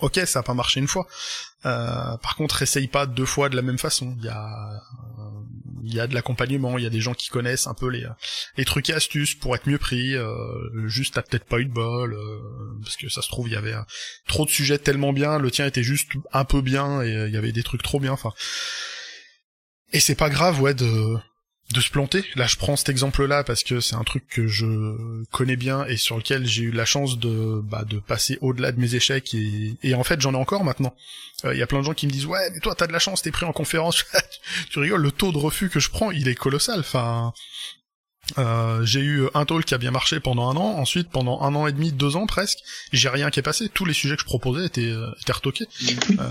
ok, 0.00 0.20
ça 0.26 0.40
a 0.40 0.42
pas 0.42 0.54
marché 0.54 0.80
une 0.80 0.88
fois. 0.88 1.06
Euh, 1.64 2.16
par 2.18 2.36
contre, 2.36 2.62
essaye 2.62 2.88
pas 2.88 3.06
deux 3.06 3.26
fois 3.26 3.48
de 3.48 3.56
la 3.56 3.62
même 3.62 3.78
façon. 3.78 4.14
Il 4.18 4.24
y 4.24 4.28
a, 4.28 4.82
il 5.84 5.94
y 5.94 6.00
a 6.00 6.06
de 6.06 6.14
l'accompagnement, 6.14 6.78
il 6.78 6.84
y 6.84 6.86
a 6.86 6.90
des 6.90 7.00
gens 7.00 7.14
qui 7.14 7.28
connaissent 7.28 7.66
un 7.66 7.74
peu 7.74 7.88
les 7.88 8.06
les 8.56 8.64
trucs 8.64 8.90
et 8.90 8.94
astuces 8.94 9.34
pour 9.34 9.54
être 9.54 9.68
mieux 9.68 9.78
pris. 9.78 10.14
Euh, 10.14 10.86
juste 10.86 11.14
t'as 11.14 11.22
peut-être 11.22 11.46
pas 11.46 11.58
eu 11.58 11.64
de 11.64 11.72
bol 11.72 12.14
euh, 12.14 12.38
parce 12.82 12.96
que 12.96 13.08
ça 13.08 13.22
se 13.22 13.28
trouve 13.28 13.48
il 13.48 13.52
y 13.52 13.56
avait 13.56 13.74
trop 14.28 14.44
de 14.44 14.50
sujets 14.50 14.78
tellement 14.78 15.12
bien, 15.12 15.38
le 15.38 15.50
tien 15.50 15.66
était 15.66 15.82
juste 15.82 16.10
un 16.32 16.44
peu 16.44 16.60
bien 16.60 17.02
et 17.02 17.26
il 17.26 17.32
y 17.32 17.36
avait 17.36 17.52
des 17.52 17.62
trucs 17.62 17.82
trop 17.82 18.00
bien. 18.00 18.12
Enfin, 18.12 18.32
et 19.92 20.00
c'est 20.00 20.14
pas 20.14 20.30
grave 20.30 20.60
ouais 20.60 20.74
de 20.74 21.16
de 21.72 21.80
se 21.80 21.90
planter. 21.90 22.24
Là, 22.36 22.46
je 22.46 22.56
prends 22.56 22.76
cet 22.76 22.88
exemple-là 22.88 23.42
parce 23.42 23.64
que 23.64 23.80
c'est 23.80 23.96
un 23.96 24.04
truc 24.04 24.26
que 24.28 24.46
je 24.46 25.24
connais 25.32 25.56
bien 25.56 25.84
et 25.86 25.96
sur 25.96 26.16
lequel 26.16 26.46
j'ai 26.46 26.62
eu 26.62 26.70
la 26.70 26.84
chance 26.84 27.18
de 27.18 27.60
bah, 27.62 27.84
de 27.84 27.98
passer 27.98 28.38
au-delà 28.40 28.70
de 28.70 28.78
mes 28.78 28.94
échecs 28.94 29.34
et, 29.34 29.94
en 29.94 30.04
fait 30.04 30.20
j'en 30.20 30.32
ai 30.32 30.36
encore 30.36 30.62
maintenant. 30.62 30.94
Il 31.42 31.50
euh, 31.50 31.54
y 31.56 31.62
a 31.62 31.66
plein 31.66 31.80
de 31.80 31.84
gens 31.84 31.94
qui 31.94 32.06
me 32.06 32.12
disent 32.12 32.26
ouais 32.26 32.50
mais 32.52 32.60
toi 32.60 32.74
t'as 32.76 32.86
de 32.86 32.92
la 32.92 32.98
chance, 32.98 33.22
t'es 33.22 33.32
pris 33.32 33.46
en 33.46 33.52
conférence. 33.52 34.04
tu 34.70 34.78
rigoles, 34.78 35.02
le 35.02 35.10
taux 35.10 35.32
de 35.32 35.38
refus 35.38 35.68
que 35.68 35.80
je 35.80 35.90
prends 35.90 36.12
il 36.12 36.28
est 36.28 36.36
colossal. 36.36 36.80
Enfin, 36.80 37.32
euh, 38.38 38.84
j'ai 38.84 39.00
eu 39.00 39.26
un 39.34 39.44
talk 39.44 39.64
qui 39.64 39.74
a 39.74 39.78
bien 39.78 39.90
marché 39.90 40.20
pendant 40.20 40.48
un 40.48 40.56
an. 40.56 40.78
Ensuite, 40.78 41.08
pendant 41.08 41.40
un 41.42 41.54
an 41.54 41.66
et 41.66 41.72
demi, 41.72 41.92
deux 41.92 42.16
ans 42.16 42.26
presque, 42.26 42.58
j'ai 42.92 43.08
rien 43.08 43.30
qui 43.30 43.40
est 43.40 43.42
passé. 43.42 43.68
Tous 43.72 43.84
les 43.84 43.94
sujets 43.94 44.16
que 44.16 44.22
je 44.22 44.26
proposais 44.26 44.66
étaient, 44.66 44.82
euh, 44.82 45.10
étaient 45.20 45.32
retoqués. 45.32 45.66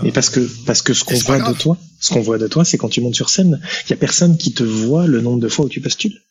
et 0.04 0.12
parce 0.12 0.30
que 0.30 0.40
parce 0.66 0.82
que 0.82 0.94
ce 0.94 1.04
qu'on 1.04 1.14
voit 1.14 1.40
de 1.40 1.58
toi, 1.58 1.78
ce 2.00 2.12
qu'on 2.12 2.20
voit 2.20 2.38
de 2.38 2.48
toi, 2.48 2.64
c'est 2.64 2.78
quand 2.78 2.88
tu 2.88 3.00
montes 3.00 3.14
sur 3.14 3.30
scène, 3.30 3.60
il 3.86 3.90
y 3.90 3.92
a 3.92 3.96
personne 3.96 4.36
qui 4.36 4.52
te 4.52 4.62
voit 4.62 5.06
le 5.06 5.20
nombre 5.20 5.40
de 5.40 5.48
fois 5.48 5.64
où 5.64 5.68
tu 5.68 5.80
postules. 5.80 6.22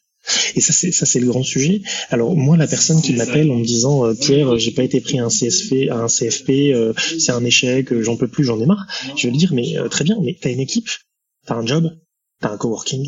Et 0.55 0.61
ça 0.61 0.73
c'est 0.73 0.91
ça 0.91 1.05
c'est 1.05 1.19
le 1.19 1.27
grand 1.27 1.43
sujet. 1.43 1.81
Alors 2.09 2.35
moi 2.35 2.57
la 2.57 2.65
personne 2.65 2.99
qui 2.99 3.13
m'appelle 3.13 3.51
en 3.51 3.57
me 3.57 3.65
disant 3.65 4.05
euh, 4.05 4.15
Pierre 4.15 4.57
j'ai 4.57 4.71
pas 4.71 4.81
été 4.81 4.99
pris 4.99 5.19
à 5.19 5.25
un 5.25 5.29
CSF 5.29 5.91
à 5.91 5.97
un 5.97 6.07
CFP 6.07 6.73
c'est 7.19 7.31
un 7.31 7.45
échec 7.45 7.93
j'en 8.01 8.17
peux 8.17 8.27
plus 8.27 8.43
j'en 8.43 8.59
ai 8.59 8.65
marre. 8.65 8.87
Je 9.15 9.27
vais 9.27 9.31
lui 9.31 9.37
dire 9.37 9.53
mais 9.53 9.75
très 9.91 10.03
bien 10.03 10.17
mais 10.23 10.35
t'as 10.39 10.49
une 10.49 10.61
équipe 10.61 10.89
t'as 11.45 11.53
un 11.53 11.65
job 11.67 11.91
t'as 12.41 12.49
un 12.49 12.57
coworking 12.57 13.07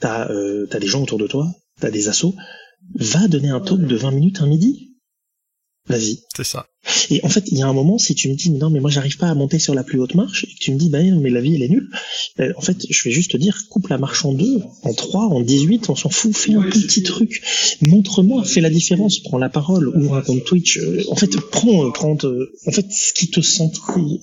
t'as 0.00 0.28
as 0.70 0.78
des 0.78 0.86
gens 0.86 1.02
autour 1.02 1.16
de 1.16 1.26
toi 1.26 1.50
t'as 1.80 1.90
des 1.90 2.08
assauts, 2.08 2.34
va 2.94 3.28
donner 3.28 3.50
un 3.50 3.60
talk 3.60 3.80
de 3.80 3.96
20 3.96 4.10
minutes 4.12 4.40
un 4.40 4.46
midi. 4.46 4.96
Vas-y. 5.86 6.22
C'est 6.36 6.44
ça. 6.44 6.69
Et 7.10 7.20
en 7.24 7.28
fait, 7.28 7.44
il 7.48 7.58
y 7.58 7.62
a 7.62 7.66
un 7.66 7.72
moment, 7.72 7.98
si 7.98 8.14
tu 8.14 8.28
me 8.28 8.34
dis, 8.34 8.50
non, 8.50 8.70
mais 8.70 8.80
moi, 8.80 8.90
j'arrive 8.90 9.18
pas 9.18 9.28
à 9.28 9.34
monter 9.34 9.58
sur 9.58 9.74
la 9.74 9.84
plus 9.84 10.00
haute 10.00 10.14
marche, 10.14 10.44
et 10.44 10.54
que 10.54 10.58
tu 10.58 10.72
me 10.72 10.78
dis, 10.78 10.88
bah, 10.88 11.02
non, 11.02 11.20
mais 11.20 11.30
la 11.30 11.40
vie, 11.40 11.54
elle 11.54 11.62
est 11.62 11.68
nulle, 11.68 11.90
ben, 12.38 12.54
en 12.56 12.60
fait, 12.60 12.86
je 12.88 13.04
vais 13.04 13.10
juste 13.10 13.32
te 13.32 13.36
dire, 13.36 13.64
coupe 13.68 13.88
la 13.88 13.98
marche 13.98 14.24
en 14.24 14.32
deux, 14.32 14.62
en 14.82 14.94
trois, 14.94 15.26
en 15.26 15.40
18, 15.40 15.90
on 15.90 15.96
s'en 15.96 16.08
fout, 16.08 16.36
fais 16.36 16.54
un 16.54 16.62
petit 16.62 17.02
truc. 17.02 17.42
Montre-moi, 17.82 18.44
fais 18.44 18.60
la 18.60 18.70
différence, 18.70 19.18
prends 19.18 19.38
la 19.38 19.48
parole, 19.48 19.88
ouvre 19.88 20.14
un 20.14 20.22
compte 20.22 20.44
Twitch, 20.44 20.78
euh, 20.78 21.02
en 21.10 21.16
fait, 21.16 21.36
prends, 21.50 21.86
euh, 21.86 21.90
prends, 21.92 22.16
euh, 22.24 22.52
en 22.66 22.72
fait, 22.72 22.86
ce 22.90 23.12
qui 23.12 23.28
te 23.28 23.40
sent, 23.40 23.70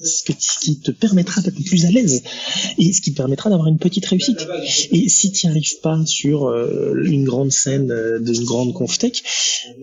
ce, 0.03 0.23
qui 0.61 0.79
te 0.79 0.91
permettra 0.91 1.41
d'être 1.41 1.63
plus 1.63 1.85
à 1.85 1.91
l'aise, 1.91 2.23
et 2.77 2.91
ce 2.91 3.01
qui 3.01 3.11
te 3.11 3.17
permettra 3.17 3.49
d'avoir 3.49 3.67
une 3.67 3.77
petite 3.77 4.05
réussite. 4.05 4.47
Et 4.91 5.09
si 5.09 5.31
tu 5.31 5.45
n'y 5.45 5.51
arrives 5.51 5.79
pas 5.81 5.99
sur 6.05 6.51
une 7.03 7.23
grande 7.23 7.51
scène 7.51 7.93
d'une 8.21 8.45
grande 8.45 8.73
conftech, 8.73 9.23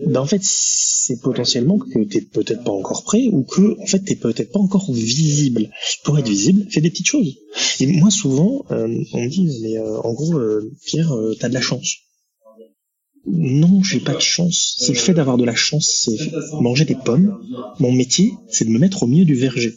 ben, 0.05 0.19
en 0.19 0.25
fait, 0.25 0.41
c'est 0.43 1.21
potentiellement 1.21 1.77
que 1.77 2.03
t'es 2.03 2.21
peut-être 2.21 2.63
pas 2.65 2.71
encore 2.71 3.03
prêt 3.03 3.27
ou 3.31 3.43
que 3.43 3.79
en 3.81 3.85
fait 3.85 3.99
t'es 3.99 4.15
peut-être 4.15 4.51
pas 4.51 4.59
encore 4.59 4.91
visible. 4.91 5.69
Pour 6.03 6.19
être 6.19 6.27
visible, 6.27 6.65
fais 6.69 6.81
des 6.81 6.89
petites 6.89 7.07
choses. 7.07 7.37
Et 7.79 7.87
moi 7.87 8.09
souvent 8.09 8.65
euh, 8.71 8.87
on 9.13 9.23
me 9.23 9.29
dit 9.29 9.59
mais 9.61 9.77
euh, 9.77 9.99
en 10.01 10.13
gros 10.13 10.37
euh, 10.37 10.71
Pierre 10.85 11.13
t'as 11.39 11.47
de 11.47 11.53
la 11.53 11.61
chance. 11.61 11.95
Non, 13.27 13.81
j'ai 13.81 14.01
pas 14.01 14.13
de 14.13 14.21
chance. 14.21 14.75
C'est 14.79 14.93
le 14.93 14.99
fait 14.99 15.13
d'avoir 15.13 15.37
de 15.37 15.45
la 15.45 15.55
chance, 15.55 16.05
c'est 16.05 16.17
manger 16.61 16.85
des 16.85 16.95
pommes. 16.95 17.39
Mon 17.79 17.91
métier, 17.91 18.33
c'est 18.51 18.65
de 18.65 18.69
me 18.69 18.77
mettre 18.77 19.01
au 19.01 19.07
milieu 19.07 19.25
du 19.25 19.33
verger. 19.33 19.73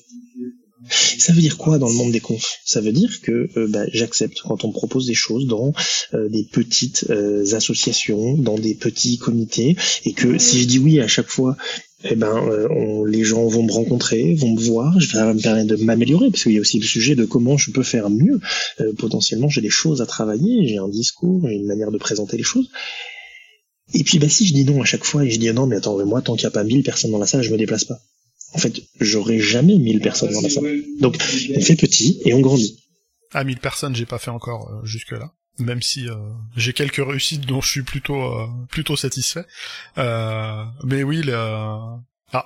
Ça 0.91 1.33
veut 1.33 1.41
dire 1.41 1.57
quoi 1.57 1.79
dans 1.79 1.89
le 1.89 1.95
monde 1.95 2.13
des 2.13 2.21
confs? 2.21 2.59
Ça 2.67 2.83
veut 2.83 2.93
dire 2.93 3.23
que 3.23 3.49
bah, 3.71 3.85
j'accepte 3.91 4.43
quand 4.43 4.65
on 4.65 4.69
me 4.69 4.75
propose 4.75 5.07
des 5.07 5.15
choses 5.15 5.47
dans 5.47 5.73
des 6.13 6.45
petites 6.45 7.11
associations, 7.55 8.37
dans 8.37 8.59
des 8.59 8.75
petits 8.75 9.17
comités, 9.17 9.77
et 10.05 10.13
que 10.13 10.37
si 10.37 10.61
je 10.61 10.67
dis 10.67 10.79
oui 10.79 11.01
à 11.01 11.09
chaque 11.09 11.29
fois 11.29 11.57
eh 12.05 12.15
ben, 12.15 12.37
euh, 12.49 13.05
les 13.09 13.25
gens 13.25 13.47
vont 13.47 13.65
me 13.65 13.73
rencontrer, 13.73 14.35
vont 14.35 14.55
me 14.55 14.61
voir, 14.61 14.99
je 15.01 15.17
vais 15.17 15.35
me 15.35 15.41
permettre 15.41 15.67
de 15.67 15.77
m'améliorer, 15.77 16.31
parce 16.31 16.45
qu'il 16.45 16.53
y 16.53 16.59
a 16.59 16.61
aussi 16.61 16.79
le 16.79 16.87
sujet 16.87 17.17
de 17.17 17.25
comment 17.25 17.57
je 17.57 17.73
peux 17.73 17.83
faire 17.83 18.09
mieux. 18.09 18.41
Euh, 18.81 18.93
potentiellement, 18.97 19.49
j'ai 19.49 19.61
des 19.61 19.71
choses 19.71 20.01
à 20.01 20.07
travailler, 20.07 20.69
j'ai 20.69 20.79
un 20.79 20.89
discours, 20.89 21.49
j'ai 21.49 21.57
une 21.57 21.67
manière 21.67 21.91
de 21.91 21.99
présenter 21.99 22.37
les 22.37 22.45
choses. 22.45 22.71
Et 23.95 24.05
puis, 24.05 24.19
bah, 24.19 24.29
si 24.29 24.47
je 24.47 24.55
dis 24.55 24.65
non 24.65 24.81
à 24.81 24.85
chaque 24.85 25.05
fois 25.05 25.25
et 25.25 25.31
je 25.31 25.39
dis 25.39 25.53
non, 25.53 25.67
mais 25.67 25.77
attends, 25.77 26.05
moi, 26.07 26.23
tant 26.23 26.37
qu'il 26.37 26.45
n'y 26.45 26.49
a 26.49 26.53
pas 26.53 26.63
1000 26.63 26.85
personnes 26.85 27.11
dans 27.11 27.19
la 27.19 27.27
salle, 27.27 27.43
je 27.43 27.51
me 27.51 27.57
déplace 27.57 27.85
pas. 27.85 27.99
En 28.55 28.59
fait, 28.59 28.81
j'aurai 29.01 29.41
jamais 29.41 29.77
1000 29.77 30.01
personnes 30.01 30.33
dans 30.33 30.41
la 30.41 30.51
salle. 30.51 30.83
Donc, 31.01 31.17
on 31.57 31.61
fait 31.61 31.77
petit 31.77 32.21
et 32.25 32.33
on 32.33 32.41
grandit. 32.41 32.79
À 33.33 33.45
1000 33.45 33.59
personnes, 33.59 33.97
j'ai 33.97 34.07
pas 34.07 34.19
fait 34.19 34.31
encore 34.31 34.71
euh, 34.71 34.87
jusque-là 34.87 35.33
même 35.59 35.83
si 35.83 36.09
euh, 36.09 36.17
j'ai 36.57 36.73
quelques 36.73 37.05
réussites 37.05 37.47
dont 37.47 37.61
je 37.61 37.69
suis 37.69 37.83
plutôt 37.83 38.23
euh, 38.23 38.47
plutôt 38.71 38.97
satisfait. 38.97 39.45
Euh, 39.99 40.65
mais 40.85 41.03
oui, 41.03 41.23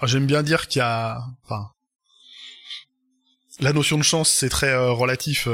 j'aime 0.02 0.26
bien 0.26 0.42
dire 0.42 0.68
qu'il 0.68 0.80
y 0.80 0.82
a, 0.82 1.22
enfin, 1.44 1.70
la 3.60 3.72
notion 3.72 3.98
de 3.98 4.02
chance 4.02 4.30
c'est 4.30 4.48
très 4.48 4.74
relatif. 4.76 5.48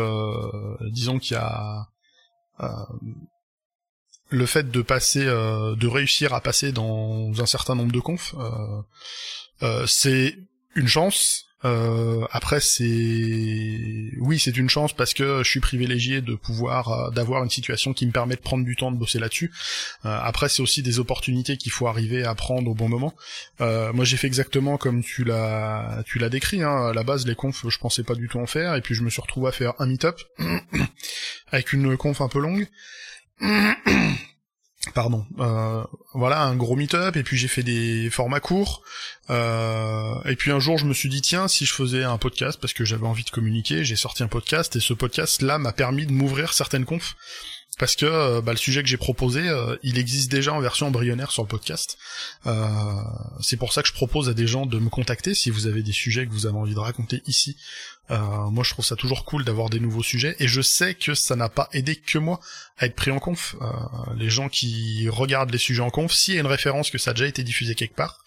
disons 0.82 1.18
qu'il 1.18 1.36
y 1.36 1.40
a 1.40 1.88
le 4.30 4.46
fait 4.46 4.70
de 4.70 4.82
passer, 4.82 5.24
de 5.24 5.86
réussir 5.86 6.34
à 6.34 6.40
passer 6.40 6.72
dans 6.72 7.32
un 7.40 7.46
certain 7.46 7.74
nombre 7.74 7.92
de 7.92 8.00
confs, 8.00 8.34
c'est 9.86 10.36
une 10.74 10.88
chance, 10.88 11.47
euh, 11.64 12.24
après, 12.30 12.60
c'est 12.60 12.84
oui, 14.18 14.38
c'est 14.38 14.56
une 14.56 14.70
chance 14.70 14.92
parce 14.92 15.12
que 15.12 15.42
je 15.42 15.50
suis 15.50 15.60
privilégié 15.60 16.20
de 16.20 16.34
pouvoir 16.34 16.88
euh, 16.88 17.10
d'avoir 17.10 17.42
une 17.42 17.50
situation 17.50 17.92
qui 17.92 18.06
me 18.06 18.12
permet 18.12 18.36
de 18.36 18.40
prendre 18.40 18.64
du 18.64 18.76
temps 18.76 18.92
de 18.92 18.96
bosser 18.96 19.18
là-dessus. 19.18 19.50
Euh, 20.04 20.18
après, 20.22 20.48
c'est 20.48 20.62
aussi 20.62 20.82
des 20.82 20.98
opportunités 21.00 21.56
qu'il 21.56 21.72
faut 21.72 21.88
arriver 21.88 22.24
à 22.24 22.34
prendre 22.34 22.70
au 22.70 22.74
bon 22.74 22.88
moment. 22.88 23.14
moi, 23.58 24.04
j'ai 24.04 24.16
fait 24.16 24.28
exactement 24.28 24.76
comme 24.78 25.02
tu 25.02 25.24
l'as 25.24 26.02
tu 26.06 26.18
l'as 26.18 26.28
décrit. 26.28 26.62
Hein. 26.62 26.88
À 26.88 26.92
la 26.92 27.02
base, 27.02 27.26
les 27.26 27.34
confs, 27.34 27.68
je 27.68 27.78
pensais 27.78 28.04
pas 28.04 28.14
du 28.14 28.28
tout 28.28 28.38
en 28.38 28.46
faire, 28.46 28.74
et 28.74 28.80
puis 28.80 28.94
je 28.94 29.02
me 29.02 29.10
suis 29.10 29.20
retrouvé 29.20 29.48
à 29.48 29.52
faire 29.52 29.74
un 29.78 29.86
meet-up 29.86 30.20
avec 31.52 31.72
une 31.72 31.96
conf 31.96 32.20
un 32.20 32.28
peu 32.28 32.40
longue. 32.40 32.68
pardon, 34.92 35.26
euh, 35.38 35.82
voilà 36.14 36.42
un 36.42 36.56
gros 36.56 36.76
meet-up 36.76 37.16
et 37.16 37.22
puis 37.22 37.36
j'ai 37.36 37.48
fait 37.48 37.62
des 37.62 38.10
formats 38.10 38.40
courts. 38.40 38.82
Euh, 39.30 40.14
et 40.24 40.36
puis 40.36 40.50
un 40.50 40.60
jour 40.60 40.78
je 40.78 40.86
me 40.86 40.94
suis 40.94 41.08
dit 41.08 41.20
tiens 41.20 41.48
si 41.48 41.66
je 41.66 41.72
faisais 41.74 42.04
un 42.04 42.16
podcast 42.18 42.58
parce 42.60 42.72
que 42.72 42.84
j'avais 42.84 43.06
envie 43.06 43.24
de 43.24 43.30
communiquer, 43.30 43.84
j'ai 43.84 43.96
sorti 43.96 44.22
un 44.22 44.28
podcast 44.28 44.76
et 44.76 44.80
ce 44.80 44.94
podcast 44.94 45.42
là 45.42 45.58
m'a 45.58 45.72
permis 45.72 46.06
de 46.06 46.12
m'ouvrir 46.12 46.52
certaines 46.52 46.84
confs 46.84 47.16
parce 47.78 47.96
que 47.96 48.06
euh, 48.06 48.40
bah, 48.42 48.52
le 48.52 48.58
sujet 48.58 48.82
que 48.82 48.88
j'ai 48.88 48.96
proposé, 48.96 49.48
euh, 49.48 49.76
il 49.82 49.98
existe 49.98 50.30
déjà 50.30 50.52
en 50.52 50.60
version 50.60 50.88
embryonnaire 50.88 51.30
sur 51.30 51.42
le 51.42 51.48
podcast. 51.48 51.96
Euh, 52.46 52.66
c'est 53.40 53.56
pour 53.56 53.72
ça 53.72 53.82
que 53.82 53.88
je 53.88 53.94
propose 53.94 54.28
à 54.28 54.34
des 54.34 54.46
gens 54.46 54.66
de 54.66 54.78
me 54.78 54.90
contacter 54.90 55.34
si 55.34 55.50
vous 55.50 55.66
avez 55.66 55.82
des 55.82 55.92
sujets 55.92 56.26
que 56.26 56.32
vous 56.32 56.46
avez 56.46 56.58
envie 56.58 56.74
de 56.74 56.78
raconter 56.78 57.22
ici. 57.26 57.56
moi, 58.10 58.64
je 58.64 58.70
trouve 58.70 58.84
ça 58.84 58.96
toujours 58.96 59.24
cool 59.24 59.44
d'avoir 59.44 59.68
des 59.70 59.80
nouveaux 59.80 60.02
sujets, 60.02 60.34
et 60.38 60.48
je 60.48 60.62
sais 60.62 60.94
que 60.94 61.14
ça 61.14 61.36
n'a 61.36 61.48
pas 61.48 61.68
aidé 61.72 61.94
que 61.94 62.18
moi 62.18 62.40
à 62.78 62.86
être 62.86 62.94
pris 62.94 63.10
en 63.10 63.18
conf. 63.18 63.54
les 64.16 64.30
gens 64.30 64.48
qui 64.48 65.08
regardent 65.10 65.52
les 65.52 65.58
sujets 65.58 65.82
en 65.82 65.90
conf, 65.90 66.12
s'il 66.12 66.34
y 66.34 66.36
a 66.38 66.40
une 66.40 66.46
référence 66.46 66.90
que 66.90 66.98
ça 66.98 67.10
a 67.10 67.14
déjà 67.14 67.26
été 67.26 67.42
diffusé 67.42 67.74
quelque 67.74 67.94
part, 67.94 68.24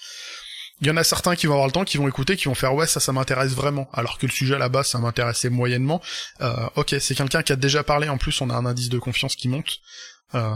il 0.82 0.88
y 0.88 0.90
en 0.90 0.98
a 0.98 1.04
certains 1.04 1.36
qui 1.36 1.46
vont 1.46 1.54
avoir 1.54 1.68
le 1.68 1.72
temps, 1.72 1.86
qui 1.86 1.98
vont 1.98 2.08
écouter, 2.08 2.36
qui 2.36 2.46
vont 2.46 2.56
faire 2.56 2.74
ouais 2.74 2.88
ça 2.88 3.00
ça 3.00 3.14
m'intéresse 3.14 3.54
vraiment, 3.54 3.88
alors 3.94 4.18
que 4.18 4.26
le 4.26 4.32
sujet 4.32 4.56
à 4.56 4.58
la 4.58 4.68
base 4.68 4.88
ça 4.88 4.98
m'intéressait 4.98 5.50
moyennement. 5.50 6.02
Euh, 6.42 6.68
ok, 6.76 6.96
c'est 7.00 7.14
quelqu'un 7.14 7.44
qui 7.44 7.52
a 7.52 7.56
déjà 7.56 7.84
parlé. 7.84 8.10
En 8.10 8.18
plus, 8.18 8.42
on 8.42 8.50
a 8.50 8.56
un 8.56 8.66
indice 8.66 8.90
de 8.90 8.98
confiance 8.98 9.36
qui 9.36 9.48
monte. 9.48 9.80
Euh, 10.34 10.56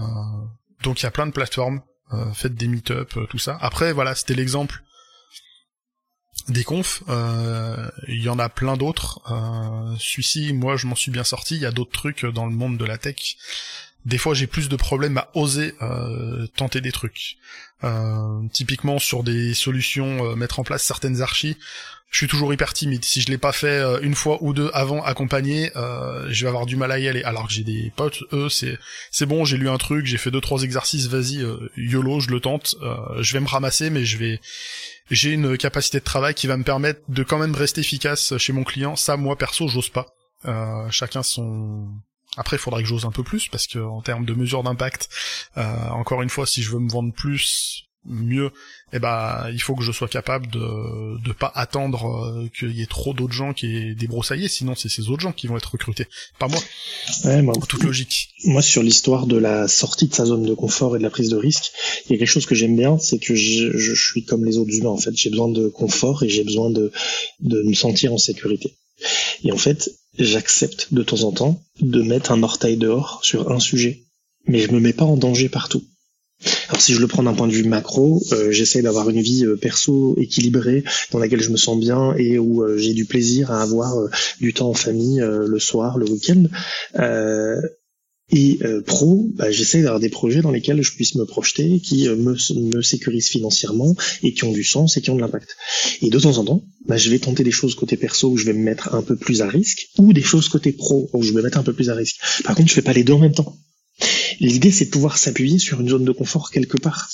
donc 0.81 1.01
il 1.01 1.03
y 1.03 1.05
a 1.05 1.11
plein 1.11 1.27
de 1.27 1.31
plateformes. 1.31 1.81
Euh, 2.13 2.33
faites 2.33 2.55
des 2.55 2.67
meet-up, 2.67 3.13
tout 3.29 3.37
ça. 3.37 3.57
Après 3.61 3.93
voilà, 3.93 4.15
c'était 4.15 4.33
l'exemple 4.33 4.81
des 6.47 6.63
confs. 6.63 7.03
Il 8.07 8.21
y 8.21 8.29
en 8.29 8.39
a 8.39 8.49
plein 8.49 8.77
d'autres. 8.77 9.21
Celui-ci, 9.99 10.53
moi, 10.53 10.75
je 10.75 10.85
m'en 10.87 10.95
suis 10.95 11.11
bien 11.11 11.23
sorti. 11.23 11.55
Il 11.55 11.61
y 11.61 11.65
a 11.65 11.71
d'autres 11.71 11.91
trucs 11.91 12.25
dans 12.25 12.45
le 12.45 12.51
monde 12.51 12.77
de 12.77 12.85
la 12.85 12.97
tech 12.97 13.37
des 14.05 14.17
fois 14.17 14.33
j'ai 14.33 14.47
plus 14.47 14.69
de 14.69 14.75
problèmes 14.75 15.17
à 15.17 15.29
oser 15.33 15.73
euh, 15.81 16.47
tenter 16.55 16.81
des 16.81 16.91
trucs. 16.91 17.37
Euh, 17.83 18.47
typiquement 18.53 18.99
sur 18.99 19.23
des 19.23 19.53
solutions, 19.53 20.31
euh, 20.31 20.35
mettre 20.35 20.59
en 20.59 20.63
place 20.63 20.83
certaines 20.83 21.21
archis, 21.21 21.57
je 22.09 22.19
suis 22.19 22.27
toujours 22.27 22.53
hyper 22.53 22.73
timide. 22.73 23.03
Si 23.03 23.19
je 23.19 23.29
l'ai 23.29 23.37
pas 23.37 23.51
fait 23.51 23.81
une 24.01 24.15
fois 24.15 24.37
ou 24.41 24.53
deux 24.53 24.69
avant 24.73 25.03
accompagné, 25.03 25.71
je 25.75 26.41
vais 26.43 26.47
avoir 26.47 26.65
du 26.65 26.77
mal 26.77 26.89
à 26.93 26.97
y 26.97 27.09
aller. 27.09 27.23
Alors 27.23 27.47
que 27.47 27.51
j'ai 27.51 27.65
des 27.65 27.91
potes, 27.93 28.23
eux, 28.31 28.47
c'est 28.47 28.77
c'est 29.11 29.25
bon, 29.25 29.43
j'ai 29.43 29.57
lu 29.57 29.67
un 29.67 29.77
truc, 29.77 30.05
j'ai 30.05 30.17
fait 30.17 30.31
deux 30.31 30.39
trois 30.39 30.63
exercices, 30.63 31.07
vas-y, 31.07 31.43
yolo, 31.75 32.21
je 32.21 32.29
le 32.29 32.39
tente. 32.39 32.75
je 33.19 33.33
vais 33.33 33.41
me 33.41 33.47
ramasser, 33.47 33.89
mais 33.89 34.05
je 34.05 34.17
vais 34.17 34.39
j'ai 35.11 35.31
une 35.31 35.57
capacité 35.57 35.99
de 35.99 36.05
travail 36.05 36.35
qui 36.35 36.47
va 36.47 36.55
me 36.55 36.63
permettre 36.63 37.01
de 37.09 37.23
quand 37.23 37.39
même 37.39 37.53
rester 37.53 37.81
efficace 37.81 38.37
chez 38.37 38.53
mon 38.53 38.63
client. 38.63 38.95
Ça, 38.95 39.17
moi 39.17 39.35
perso, 39.35 39.67
j'ose 39.67 39.89
pas. 39.89 40.05
chacun 40.91 41.21
son 41.21 41.89
après, 42.37 42.57
il 42.57 42.59
faudrait 42.59 42.83
que 42.83 42.89
j'ose 42.89 43.05
un 43.05 43.11
peu 43.11 43.23
plus 43.23 43.47
parce 43.47 43.67
que 43.67 43.79
en 43.79 44.01
termes 44.01 44.25
de 44.25 44.33
mesure 44.33 44.63
d'impact, 44.63 45.09
euh, 45.57 45.89
encore 45.89 46.21
une 46.21 46.29
fois, 46.29 46.45
si 46.45 46.61
je 46.61 46.71
veux 46.71 46.79
me 46.79 46.89
vendre 46.89 47.13
plus, 47.13 47.85
mieux, 48.07 48.51
eh 48.93 48.99
ben 48.99 49.49
il 49.51 49.61
faut 49.61 49.75
que 49.75 49.83
je 49.83 49.91
sois 49.91 50.07
capable 50.07 50.47
de 50.47 51.19
de 51.23 51.33
pas 51.33 51.51
attendre 51.55 52.05
euh, 52.05 52.47
qu'il 52.57 52.71
y 52.71 52.81
ait 52.81 52.87
trop 52.87 53.13
d'autres 53.13 53.33
gens 53.33 53.53
qui 53.53 53.75
aient 53.75 53.95
débroussaillé, 53.95 54.47
sinon 54.47 54.75
c'est 54.75 54.89
ces 54.89 55.09
autres 55.09 55.21
gens 55.21 55.31
qui 55.31 55.47
vont 55.47 55.57
être 55.57 55.71
recrutés, 55.71 56.07
pas 56.39 56.47
moi. 56.47 56.59
Ouais, 57.23 57.41
moi, 57.41 57.55
En 57.57 57.61
toute 57.61 57.83
logique. 57.83 58.29
moi, 58.43 58.61
sur 58.61 58.83
l'histoire 58.83 59.25
de 59.25 59.37
la 59.37 59.67
sortie 59.67 60.07
de 60.07 60.13
sa 60.13 60.25
zone 60.25 60.45
de 60.45 60.53
confort 60.53 60.95
et 60.95 60.99
de 60.99 61.03
la 61.03 61.09
prise 61.09 61.29
de 61.29 61.37
risque, 61.37 61.71
il 62.05 62.11
y 62.11 62.15
a 62.15 62.19
quelque 62.19 62.27
chose 62.27 62.45
que 62.45 62.55
j'aime 62.55 62.75
bien, 62.75 62.97
c'est 62.99 63.19
que 63.19 63.35
je, 63.35 63.75
je 63.77 63.93
suis 63.93 64.23
comme 64.23 64.45
les 64.45 64.57
autres 64.57 64.73
humains. 64.73 64.89
En 64.89 64.97
fait, 64.97 65.15
j'ai 65.15 65.29
besoin 65.29 65.49
de 65.49 65.67
confort 65.67 66.23
et 66.23 66.29
j'ai 66.29 66.43
besoin 66.43 66.69
de 66.69 66.91
de 67.39 67.63
me 67.63 67.73
sentir 67.73 68.13
en 68.13 68.17
sécurité. 68.17 68.75
Et 69.43 69.51
en 69.51 69.57
fait, 69.57 69.91
j'accepte 70.17 70.93
de 70.93 71.03
temps 71.03 71.23
en 71.23 71.31
temps 71.31 71.63
de 71.81 72.01
mettre 72.01 72.31
un 72.31 72.43
orteil 72.43 72.77
dehors 72.77 73.19
sur 73.23 73.51
un 73.51 73.59
sujet, 73.59 74.03
mais 74.47 74.59
je 74.59 74.71
me 74.71 74.79
mets 74.79 74.93
pas 74.93 75.05
en 75.05 75.17
danger 75.17 75.49
partout. 75.49 75.83
Alors 76.69 76.81
si 76.81 76.93
je 76.93 76.99
le 76.99 77.07
prends 77.07 77.23
d'un 77.23 77.33
point 77.33 77.47
de 77.47 77.53
vue 77.53 77.63
macro, 77.63 78.21
euh, 78.33 78.51
j'essaie 78.51 78.81
d'avoir 78.81 79.09
une 79.09 79.21
vie 79.21 79.45
euh, 79.45 79.55
perso 79.55 80.15
équilibrée 80.17 80.83
dans 81.11 81.19
laquelle 81.19 81.41
je 81.41 81.49
me 81.49 81.57
sens 81.57 81.79
bien 81.79 82.13
et 82.17 82.37
où 82.37 82.63
euh, 82.63 82.77
j'ai 82.77 82.93
du 82.93 83.05
plaisir 83.05 83.51
à 83.51 83.61
avoir 83.61 83.97
euh, 83.97 84.09
du 84.41 84.53
temps 84.53 84.69
en 84.69 84.73
famille 84.73 85.21
le 85.21 85.59
soir, 85.59 85.97
le 85.97 86.09
week-end. 86.09 86.43
Et 88.31 88.57
euh, 88.63 88.81
pro, 88.81 89.29
bah, 89.35 89.51
j'essaie 89.51 89.83
d'avoir 89.83 89.99
des 89.99 90.09
projets 90.09 90.41
dans 90.41 90.51
lesquels 90.51 90.81
je 90.81 90.93
puisse 90.93 91.15
me 91.15 91.25
projeter, 91.25 91.79
qui 91.79 92.07
euh, 92.07 92.15
me, 92.15 92.35
me 92.59 92.81
sécurisent 92.81 93.29
financièrement 93.29 93.95
et 94.23 94.33
qui 94.33 94.43
ont 94.45 94.51
du 94.51 94.63
sens 94.63 94.97
et 94.97 95.01
qui 95.01 95.11
ont 95.11 95.15
de 95.15 95.21
l'impact. 95.21 95.55
Et 96.01 96.09
de 96.09 96.19
temps 96.19 96.37
en 96.37 96.43
temps, 96.43 96.63
bah, 96.87 96.97
je 96.97 97.09
vais 97.09 97.19
tenter 97.19 97.43
des 97.43 97.51
choses 97.51 97.75
côté 97.75 97.97
perso 97.97 98.29
où 98.29 98.37
je 98.37 98.45
vais 98.45 98.53
me 98.53 98.63
mettre 98.63 98.95
un 98.95 99.03
peu 99.03 99.15
plus 99.15 99.41
à 99.41 99.47
risque, 99.47 99.89
ou 99.99 100.11
des 100.11 100.23
choses 100.23 100.49
côté 100.49 100.71
pro 100.71 101.09
où 101.13 101.21
je 101.21 101.31
vais 101.31 101.37
me 101.37 101.43
mettre 101.43 101.59
un 101.59 101.63
peu 101.63 101.73
plus 101.73 101.89
à 101.89 101.95
risque. 101.95 102.17
Par 102.43 102.55
contre, 102.55 102.69
je 102.69 102.73
fais 102.73 102.81
pas 102.81 102.93
les 102.93 103.03
deux 103.03 103.13
en 103.13 103.19
même 103.19 103.33
temps. 103.33 103.55
L'idée, 104.39 104.71
c'est 104.71 104.85
de 104.85 104.89
pouvoir 104.89 105.17
s'appuyer 105.17 105.59
sur 105.59 105.79
une 105.81 105.89
zone 105.89 106.05
de 106.05 106.11
confort 106.11 106.51
quelque 106.51 106.77
part. 106.77 107.09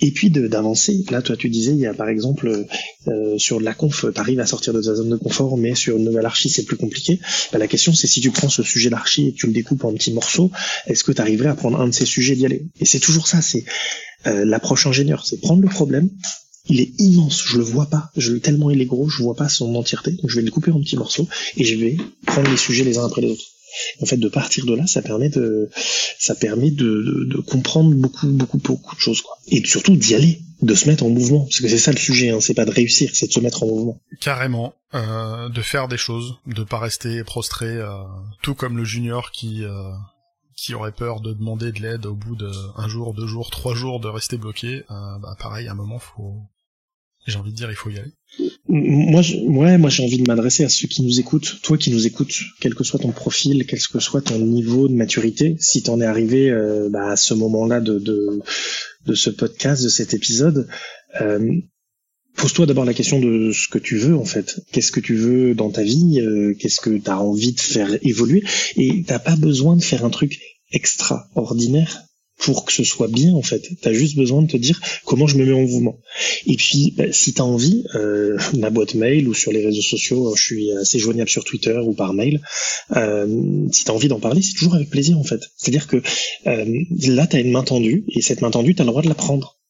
Et 0.00 0.10
puis 0.10 0.30
d'avancer. 0.30 1.04
Là, 1.10 1.22
toi, 1.22 1.36
tu 1.36 1.48
disais, 1.48 1.72
il 1.72 1.78
y 1.78 1.86
a 1.86 1.94
par 1.94 2.08
exemple, 2.08 2.66
euh, 3.06 3.38
sur 3.38 3.60
de 3.60 3.64
la 3.64 3.74
conf, 3.74 4.06
tu 4.12 4.20
arrives 4.20 4.40
à 4.40 4.46
sortir 4.46 4.72
de 4.72 4.82
ta 4.82 4.94
zone 4.94 5.10
de 5.10 5.16
confort, 5.16 5.56
mais 5.56 5.74
sur 5.74 5.96
une 5.96 6.04
nouvelle 6.04 6.26
archi, 6.26 6.48
c'est 6.48 6.64
plus 6.64 6.76
compliqué. 6.76 7.20
Bah, 7.52 7.58
la 7.58 7.68
question, 7.68 7.92
c'est 7.94 8.06
si 8.06 8.20
tu 8.20 8.30
prends 8.30 8.48
ce 8.48 8.62
sujet 8.62 8.90
d'archi 8.90 9.28
et 9.28 9.32
tu 9.32 9.46
le 9.46 9.52
découpes 9.52 9.84
en 9.84 9.92
petits 9.92 10.12
morceaux, 10.12 10.50
est-ce 10.86 11.04
que 11.04 11.12
tu 11.12 11.20
arriverais 11.20 11.50
à 11.50 11.54
prendre 11.54 11.80
un 11.80 11.86
de 11.86 11.92
ces 11.92 12.06
sujets 12.06 12.32
et 12.32 12.36
d'y 12.36 12.46
aller? 12.46 12.66
Et 12.80 12.84
c'est 12.84 13.00
toujours 13.00 13.28
ça, 13.28 13.42
c'est 13.42 13.64
euh, 14.26 14.44
l'approche 14.44 14.86
ingénieur. 14.86 15.24
C'est 15.26 15.40
prendre 15.40 15.62
le 15.62 15.68
problème, 15.68 16.08
il 16.68 16.80
est 16.80 16.92
immense, 16.98 17.42
je 17.44 17.58
le 17.58 17.64
vois 17.64 17.86
pas, 17.86 18.10
je, 18.16 18.34
tellement 18.34 18.70
il 18.70 18.80
est 18.80 18.86
gros, 18.86 19.08
je 19.08 19.22
vois 19.22 19.34
pas 19.34 19.48
son 19.48 19.74
entièreté, 19.74 20.12
donc 20.12 20.30
je 20.30 20.36
vais 20.36 20.42
le 20.42 20.50
couper 20.50 20.70
en 20.70 20.80
petits 20.80 20.96
morceaux 20.96 21.28
et 21.56 21.64
je 21.64 21.76
vais 21.76 21.96
prendre 22.26 22.50
les 22.50 22.56
sujets 22.56 22.84
les 22.84 22.98
uns 22.98 23.04
après 23.04 23.20
les 23.20 23.30
autres. 23.30 23.44
En 24.00 24.06
fait, 24.06 24.16
de 24.16 24.28
partir 24.28 24.66
de 24.66 24.74
là, 24.74 24.86
ça 24.86 25.02
permet 25.02 25.28
de, 25.28 25.70
ça 26.18 26.34
permet 26.34 26.70
de, 26.70 26.84
de, 26.84 27.24
de 27.24 27.36
comprendre 27.40 27.94
beaucoup, 27.94 28.28
beaucoup, 28.28 28.58
beaucoup 28.58 28.94
de 28.94 29.00
choses, 29.00 29.22
quoi. 29.22 29.38
Et 29.48 29.64
surtout 29.64 29.96
d'y 29.96 30.14
aller, 30.14 30.40
de 30.62 30.74
se 30.74 30.88
mettre 30.88 31.04
en 31.04 31.10
mouvement, 31.10 31.40
parce 31.40 31.60
que 31.60 31.68
c'est 31.68 31.78
ça 31.78 31.90
le 31.90 31.98
sujet, 31.98 32.30
hein, 32.30 32.40
c'est 32.40 32.54
pas 32.54 32.64
de 32.64 32.70
réussir, 32.70 33.10
c'est 33.14 33.26
de 33.26 33.32
se 33.32 33.40
mettre 33.40 33.62
en 33.62 33.66
mouvement. 33.66 34.00
Carrément, 34.20 34.74
euh, 34.94 35.48
de 35.48 35.60
faire 35.62 35.88
des 35.88 35.96
choses, 35.96 36.36
de 36.46 36.62
pas 36.62 36.78
rester 36.78 37.24
prostré, 37.24 37.66
euh, 37.66 37.88
tout 38.42 38.54
comme 38.54 38.76
le 38.76 38.84
junior 38.84 39.30
qui 39.32 39.64
euh, 39.64 39.90
qui 40.56 40.74
aurait 40.74 40.92
peur 40.92 41.20
de 41.20 41.32
demander 41.32 41.72
de 41.72 41.80
l'aide 41.80 42.06
au 42.06 42.14
bout 42.14 42.36
de 42.36 42.50
un 42.76 42.88
jour, 42.88 43.14
deux 43.14 43.26
jours, 43.26 43.50
trois 43.50 43.74
jours 43.74 43.98
de 43.98 44.08
rester 44.08 44.36
bloqué. 44.36 44.84
Euh, 44.90 45.18
bah 45.18 45.34
pareil, 45.38 45.66
à 45.66 45.72
un 45.72 45.74
moment, 45.74 45.98
faut, 45.98 46.36
j'ai 47.26 47.38
envie 47.38 47.52
de 47.52 47.56
dire, 47.56 47.70
il 47.70 47.76
faut 47.76 47.90
y 47.90 47.98
aller. 47.98 48.12
Moi, 48.68 49.20
je, 49.20 49.36
ouais, 49.36 49.76
moi 49.76 49.90
j'ai 49.90 50.02
envie 50.02 50.18
de 50.18 50.26
m'adresser 50.26 50.64
à 50.64 50.68
ceux 50.68 50.88
qui 50.88 51.02
nous 51.02 51.20
écoutent, 51.20 51.60
toi 51.62 51.76
qui 51.76 51.90
nous 51.90 52.06
écoutes, 52.06 52.34
quel 52.60 52.74
que 52.74 52.84
soit 52.84 53.00
ton 53.00 53.12
profil, 53.12 53.66
quel 53.66 53.80
que 53.80 54.00
soit 54.00 54.22
ton 54.22 54.38
niveau 54.38 54.88
de 54.88 54.94
maturité, 54.94 55.56
si 55.60 55.82
t'en 55.82 56.00
es 56.00 56.06
arrivé 56.06 56.50
euh, 56.50 56.88
bah, 56.90 57.10
à 57.10 57.16
ce 57.16 57.34
moment-là 57.34 57.80
de, 57.80 57.98
de 57.98 58.40
de 59.06 59.14
ce 59.14 59.30
podcast, 59.30 59.82
de 59.82 59.88
cet 59.88 60.14
épisode, 60.14 60.68
euh, 61.20 61.52
pose-toi 62.36 62.66
d'abord 62.66 62.84
la 62.84 62.94
question 62.94 63.20
de 63.20 63.52
ce 63.52 63.68
que 63.68 63.78
tu 63.78 63.96
veux 63.96 64.16
en 64.16 64.24
fait. 64.24 64.60
Qu'est-ce 64.72 64.92
que 64.92 65.00
tu 65.00 65.14
veux 65.14 65.54
dans 65.54 65.70
ta 65.70 65.82
vie 65.82 66.20
euh, 66.20 66.54
Qu'est-ce 66.58 66.80
que 66.80 66.90
tu 66.90 67.10
as 67.10 67.20
envie 67.20 67.52
de 67.52 67.60
faire 67.60 67.98
évoluer? 68.02 68.42
Et 68.76 69.02
t'as 69.06 69.18
pas 69.18 69.36
besoin 69.36 69.76
de 69.76 69.82
faire 69.82 70.04
un 70.04 70.10
truc 70.10 70.40
extraordinaire 70.70 72.02
pour 72.42 72.64
que 72.64 72.72
ce 72.72 72.82
soit 72.82 73.08
bien 73.08 73.34
en 73.34 73.42
fait. 73.42 73.70
T'as 73.80 73.92
juste 73.92 74.16
besoin 74.16 74.42
de 74.42 74.48
te 74.48 74.56
dire 74.56 74.80
comment 75.04 75.26
je 75.26 75.38
me 75.38 75.46
mets 75.46 75.52
en 75.52 75.60
mouvement. 75.60 76.00
Et 76.46 76.56
puis 76.56 76.92
bah, 76.96 77.04
si 77.12 77.32
t'as 77.32 77.44
envie, 77.44 77.84
euh, 77.94 78.36
ma 78.58 78.70
boîte 78.70 78.94
mail 78.94 79.28
ou 79.28 79.34
sur 79.34 79.52
les 79.52 79.64
réseaux 79.64 79.82
sociaux, 79.82 80.34
je 80.36 80.42
suis 80.42 80.72
assez 80.72 80.98
joignable 80.98 81.30
sur 81.30 81.44
Twitter 81.44 81.78
ou 81.78 81.92
par 81.92 82.14
mail. 82.14 82.42
Euh, 82.96 83.66
si 83.70 83.84
t'as 83.84 83.92
envie 83.92 84.08
d'en 84.08 84.18
parler, 84.18 84.42
c'est 84.42 84.54
toujours 84.54 84.74
avec 84.74 84.90
plaisir 84.90 85.18
en 85.18 85.24
fait. 85.24 85.40
C'est-à-dire 85.56 85.86
que 85.86 86.02
euh, 86.48 86.84
là 87.06 87.26
t'as 87.28 87.40
une 87.40 87.52
main 87.52 87.62
tendue 87.62 88.04
et 88.08 88.20
cette 88.20 88.42
main 88.42 88.50
tendue 88.50 88.74
t'as 88.74 88.84
le 88.84 88.90
droit 88.90 89.02
de 89.02 89.08
la 89.08 89.14
prendre. 89.14 89.60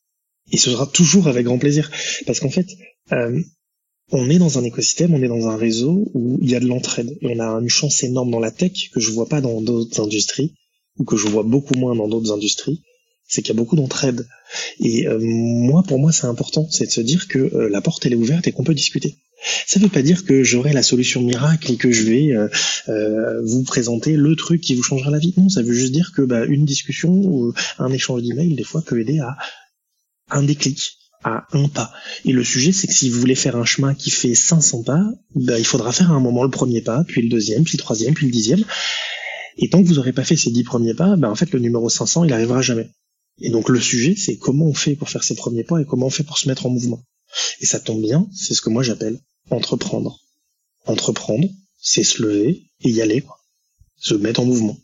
Et 0.51 0.57
ce 0.57 0.71
sera 0.71 0.87
toujours 0.87 1.29
avec 1.29 1.45
grand 1.45 1.59
plaisir 1.59 1.91
parce 2.27 2.41
qu'en 2.41 2.51
fait 2.51 2.67
euh, 3.13 3.39
on 4.13 4.29
est 4.31 4.39
dans 4.39 4.59
un 4.59 4.65
écosystème, 4.65 5.15
on 5.15 5.23
est 5.23 5.29
dans 5.29 5.49
un 5.49 5.57
réseau 5.57 6.11
où 6.15 6.39
il 6.43 6.51
y 6.51 6.55
a 6.55 6.61
de 6.61 6.67
l'entraide. 6.67 7.17
On 7.23 7.39
a 7.39 7.47
une 7.61 7.69
chance 7.69 8.03
énorme 8.03 8.31
dans 8.31 8.41
la 8.41 8.51
tech 8.51 8.91
que 8.93 9.01
je 9.01 9.11
vois 9.11 9.29
pas 9.29 9.41
dans 9.41 9.61
d'autres 9.61 10.01
industries, 10.03 10.53
ou 10.99 11.05
que 11.05 11.17
je 11.17 11.29
vois 11.29 11.43
beaucoup 11.43 11.75
moins 11.75 11.95
dans 11.95 12.09
d'autres 12.09 12.33
industries, 12.33 12.83
c'est 13.27 13.43
qu'il 13.43 13.55
y 13.55 13.57
a 13.57 13.61
beaucoup 13.61 13.77
d'entraide. 13.77 14.27
Et 14.81 15.07
euh, 15.07 15.19
moi, 15.21 15.83
pour 15.87 15.99
moi, 15.99 16.13
c'est 16.13 16.27
important, 16.27 16.69
c'est 16.71 16.87
de 16.87 16.91
se 16.91 17.01
dire 17.01 17.29
que 17.29 17.39
euh, 17.39 17.69
la 17.71 17.81
porte, 17.81 18.05
elle 18.05 18.13
est 18.13 18.17
ouverte 18.17 18.47
et 18.47 18.53
qu'on 18.53 18.65
peut 18.65 18.75
discuter. 18.75 19.17
Ça 19.67 19.81
veut 19.81 19.89
pas 19.89 20.03
dire 20.03 20.25
que 20.25 20.45
j'aurai 20.45 20.73
la 20.73 20.83
solution 20.83 21.21
miracle 21.23 21.73
et 21.73 21.77
que 21.77 21.91
je 21.91 22.05
vais 22.05 22.33
euh, 22.33 22.49
euh, 22.89 23.43
vous 23.45 23.65
présenter 23.65 24.17
le 24.17 24.37
truc 24.37 24.61
qui 24.61 24.75
vous 24.75 24.83
changera 24.83 25.11
la 25.11 25.19
vie. 25.19 25.35
Non, 25.37 25.49
ça 25.49 25.63
veut 25.63 25.73
juste 25.73 25.93
dire 25.93 26.13
que 26.15 26.23
bah, 26.23 26.45
une 26.45 26.65
discussion 26.65 27.11
ou 27.11 27.53
un 27.79 27.93
échange 27.93 28.23
d'emails, 28.23 28.55
des 28.55 28.65
fois, 28.65 28.83
peut 28.83 29.01
aider 29.01 29.19
à 29.19 29.37
un 30.31 30.43
déclic 30.43 30.99
à 31.25 31.47
un 31.53 31.69
pas. 31.69 31.93
Et 32.25 32.33
le 32.33 32.43
sujet, 32.43 32.73
c'est 32.73 32.89
que 32.89 32.95
si 32.95 33.09
vous 33.09 33.21
voulez 33.21 33.37
faire 33.37 33.57
un 33.57 33.65
chemin 33.65 33.95
qui 33.95 34.11
fait 34.11 34.35
500 34.35 34.83
pas, 34.83 35.05
bah, 35.37 35.59
il 35.59 35.65
faudra 35.65 35.93
faire 35.93 36.11
à 36.11 36.15
un 36.15 36.21
moment 36.21 36.43
le 36.43 36.51
premier 36.51 36.81
pas, 36.81 37.05
puis 37.07 37.23
le 37.23 37.29
deuxième, 37.29 37.63
puis 37.65 37.77
le 37.77 37.83
troisième, 37.83 38.15
puis 38.15 38.27
le 38.27 38.33
dixième. 38.33 38.65
Et 39.59 39.69
tant 39.69 39.83
que 39.83 39.89
vous 39.89 39.95
n'aurez 39.95 40.13
pas 40.13 40.25
fait 40.25 40.37
ces 40.37 40.51
dix 40.51 40.65
premiers 40.65 40.95
pas, 40.95 41.17
bah, 41.17 41.31
en 41.31 41.35
fait, 41.35 41.53
le 41.53 41.59
numéro 41.59 41.89
500, 41.89 42.25
il 42.25 42.33
arrivera 42.33 42.63
jamais. 42.63 42.91
Et 43.41 43.51
donc, 43.51 43.69
le 43.69 43.81
sujet, 43.81 44.15
c'est 44.17 44.37
comment 44.37 44.67
on 44.67 44.75
fait 44.75 44.97
pour 44.97 45.11
faire 45.11 45.25
ces 45.25 45.35
premiers 45.35 45.65
pas 45.65 45.81
et 45.81 45.85
comment 45.85 46.07
on 46.07 46.11
fait 46.11 46.23
pour 46.23 46.39
se 46.39 46.49
mettre 46.49 46.67
en 46.67 46.71
mouvement. 46.71 47.03
Et 47.61 47.67
ça 47.67 47.81
tombe 47.81 48.03
bien, 48.03 48.29
c'est 48.35 48.55
ce 48.55 48.61
que 48.61 48.71
moi 48.71 48.83
j'appelle 48.83 49.19
entreprendre. 49.51 50.19
Entreprendre, 50.87 51.49
c'est 51.81 52.05
se 52.05 52.23
lever 52.23 52.65
et 52.85 52.91
y 52.91 53.01
aller, 53.03 53.21
quoi. 53.21 53.39
Se 53.97 54.15
mettre 54.15 54.41
en 54.41 54.45
mouvement. 54.45 54.79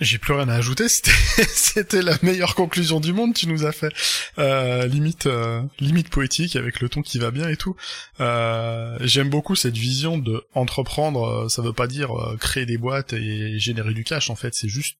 J'ai 0.00 0.18
plus 0.18 0.32
rien 0.32 0.48
à 0.48 0.54
ajouter, 0.54 0.88
c'était 0.88 2.02
la 2.02 2.16
meilleure 2.22 2.54
conclusion 2.54 3.00
du 3.00 3.12
monde, 3.12 3.34
tu 3.34 3.48
nous 3.48 3.64
as 3.64 3.72
fait. 3.72 3.92
Euh, 4.38 4.86
limite 4.86 5.26
euh, 5.26 5.60
limite 5.80 6.08
poétique 6.08 6.54
avec 6.54 6.80
le 6.80 6.88
ton 6.88 7.02
qui 7.02 7.18
va 7.18 7.32
bien 7.32 7.48
et 7.48 7.56
tout. 7.56 7.74
Euh, 8.20 8.96
j'aime 9.00 9.28
beaucoup 9.28 9.56
cette 9.56 9.76
vision 9.76 10.16
de 10.16 10.46
entreprendre, 10.54 11.24
euh, 11.24 11.48
ça 11.48 11.62
veut 11.62 11.72
pas 11.72 11.88
dire 11.88 12.12
euh, 12.12 12.36
créer 12.36 12.64
des 12.64 12.78
boîtes 12.78 13.12
et 13.12 13.58
générer 13.58 13.92
du 13.92 14.04
cash 14.04 14.30
en 14.30 14.36
fait, 14.36 14.54
c'est 14.54 14.68
juste 14.68 14.98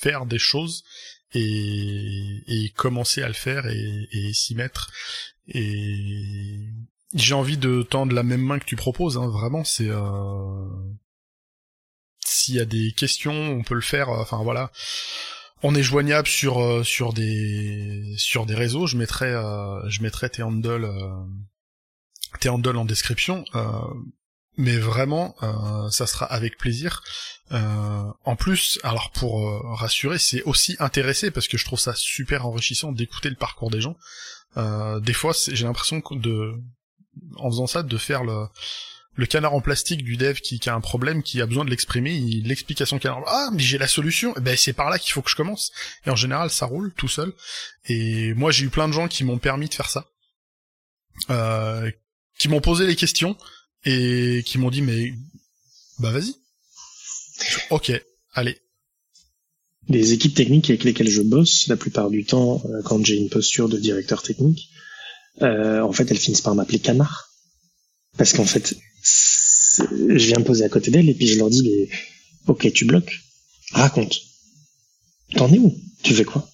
faire 0.00 0.24
des 0.24 0.38
choses 0.38 0.82
et, 1.34 2.42
et 2.46 2.70
commencer 2.70 3.22
à 3.22 3.28
le 3.28 3.34
faire 3.34 3.66
et, 3.66 4.08
et 4.12 4.32
s'y 4.32 4.54
mettre. 4.54 4.90
Et 5.46 6.68
j'ai 7.12 7.34
envie 7.34 7.58
de 7.58 7.82
tendre 7.82 8.14
la 8.14 8.22
même 8.22 8.42
main 8.42 8.58
que 8.58 8.64
tu 8.64 8.76
proposes, 8.76 9.18
hein, 9.18 9.28
vraiment, 9.28 9.64
c'est 9.64 9.90
s'il 12.24 12.54
y 12.54 12.60
a 12.60 12.64
des 12.64 12.92
questions, 12.92 13.32
on 13.32 13.62
peut 13.62 13.74
le 13.74 13.80
faire. 13.80 14.08
euh, 14.08 14.20
Enfin 14.20 14.42
voilà, 14.42 14.70
on 15.62 15.74
est 15.74 15.82
joignable 15.82 16.28
sur 16.28 16.62
euh, 16.62 16.82
sur 16.84 17.12
des 17.12 18.14
sur 18.16 18.46
des 18.46 18.54
réseaux. 18.54 18.86
Je 18.86 18.96
mettrai 18.96 19.26
euh, 19.26 19.88
je 19.88 20.02
mettrai 20.02 20.30
euh, 20.84 21.10
en 22.76 22.84
description. 22.84 23.44
mais 24.56 24.76
vraiment, 24.78 25.34
ça 25.90 26.06
sera 26.06 26.26
avec 26.26 26.58
plaisir. 26.58 27.02
En 27.50 28.36
plus, 28.36 28.78
alors 28.82 29.10
pour 29.10 29.40
rassurer, 29.78 30.18
c'est 30.18 30.42
aussi 30.42 30.76
intéressé 30.80 31.30
parce 31.30 31.48
que 31.48 31.56
je 31.58 31.64
trouve 31.64 31.80
ça 31.80 31.94
super 31.94 32.46
enrichissant 32.46 32.92
d'écouter 32.92 33.30
le 33.30 33.36
parcours 33.36 33.70
des 33.70 33.80
gens. 33.80 33.96
Des 34.56 35.12
fois, 35.12 35.32
j'ai 35.48 35.64
l'impression 35.64 36.02
de 36.10 36.54
en 37.36 37.50
faisant 37.50 37.66
ça, 37.66 37.82
de 37.82 37.98
faire 37.98 38.22
le 38.24 38.46
le 39.14 39.26
canard 39.26 39.54
en 39.54 39.60
plastique 39.60 40.04
du 40.04 40.16
dev 40.16 40.36
qui, 40.36 40.60
a 40.68 40.74
un 40.74 40.80
problème, 40.80 41.22
qui 41.22 41.40
a 41.40 41.46
besoin 41.46 41.64
de 41.64 41.70
l'exprimer, 41.70 42.14
il 42.14 42.46
l'explique 42.46 42.80
à 42.80 42.86
son 42.86 42.98
canard. 42.98 43.22
Ah, 43.26 43.50
mais 43.52 43.62
j'ai 43.62 43.78
la 43.78 43.88
solution. 43.88 44.32
Eh 44.36 44.40
Ben 44.40 44.56
c'est 44.56 44.72
par 44.72 44.88
là 44.88 44.98
qu'il 44.98 45.12
faut 45.12 45.22
que 45.22 45.30
je 45.30 45.36
commence. 45.36 45.72
Et 46.06 46.10
en 46.10 46.16
général, 46.16 46.50
ça 46.50 46.66
roule 46.66 46.92
tout 46.96 47.08
seul. 47.08 47.32
Et 47.86 48.32
moi, 48.34 48.50
j'ai 48.50 48.66
eu 48.66 48.70
plein 48.70 48.88
de 48.88 48.92
gens 48.92 49.08
qui 49.08 49.24
m'ont 49.24 49.38
permis 49.38 49.68
de 49.68 49.74
faire 49.74 49.90
ça, 49.90 50.06
euh, 51.30 51.90
qui 52.38 52.48
m'ont 52.48 52.60
posé 52.60 52.86
les 52.86 52.96
questions 52.96 53.36
et 53.84 54.42
qui 54.46 54.58
m'ont 54.58 54.70
dit 54.70 54.82
mais 54.82 55.12
bah 55.98 56.10
vas-y. 56.10 56.34
Ok, 57.70 57.92
allez. 58.32 58.58
Les 59.88 60.12
équipes 60.12 60.34
techniques 60.34 60.70
avec 60.70 60.84
lesquelles 60.84 61.08
je 61.10 61.22
bosse, 61.22 61.66
la 61.66 61.76
plupart 61.76 62.10
du 62.10 62.24
temps, 62.24 62.62
euh, 62.66 62.82
quand 62.84 63.04
j'ai 63.04 63.16
une 63.16 63.28
posture 63.28 63.68
de 63.68 63.78
directeur 63.78 64.22
technique, 64.22 64.70
euh, 65.42 65.80
en 65.80 65.92
fait, 65.92 66.10
elles 66.10 66.18
finissent 66.18 66.42
par 66.42 66.54
m'appeler 66.54 66.78
canard. 66.78 67.30
Parce 68.16 68.32
qu'en 68.32 68.44
fait, 68.44 68.76
je 69.02 70.26
viens 70.26 70.38
me 70.38 70.44
poser 70.44 70.64
à 70.64 70.68
côté 70.68 70.90
d'elles 70.90 71.08
et 71.08 71.14
puis 71.14 71.26
je 71.26 71.38
leur 71.38 71.50
dis, 71.50 71.62
mais, 71.62 71.88
ok, 72.46 72.72
tu 72.72 72.84
bloques, 72.84 73.20
raconte. 73.72 74.20
T'en 75.36 75.52
es 75.52 75.58
où? 75.58 75.74
Tu 76.02 76.14
fais 76.14 76.24
quoi? 76.24 76.48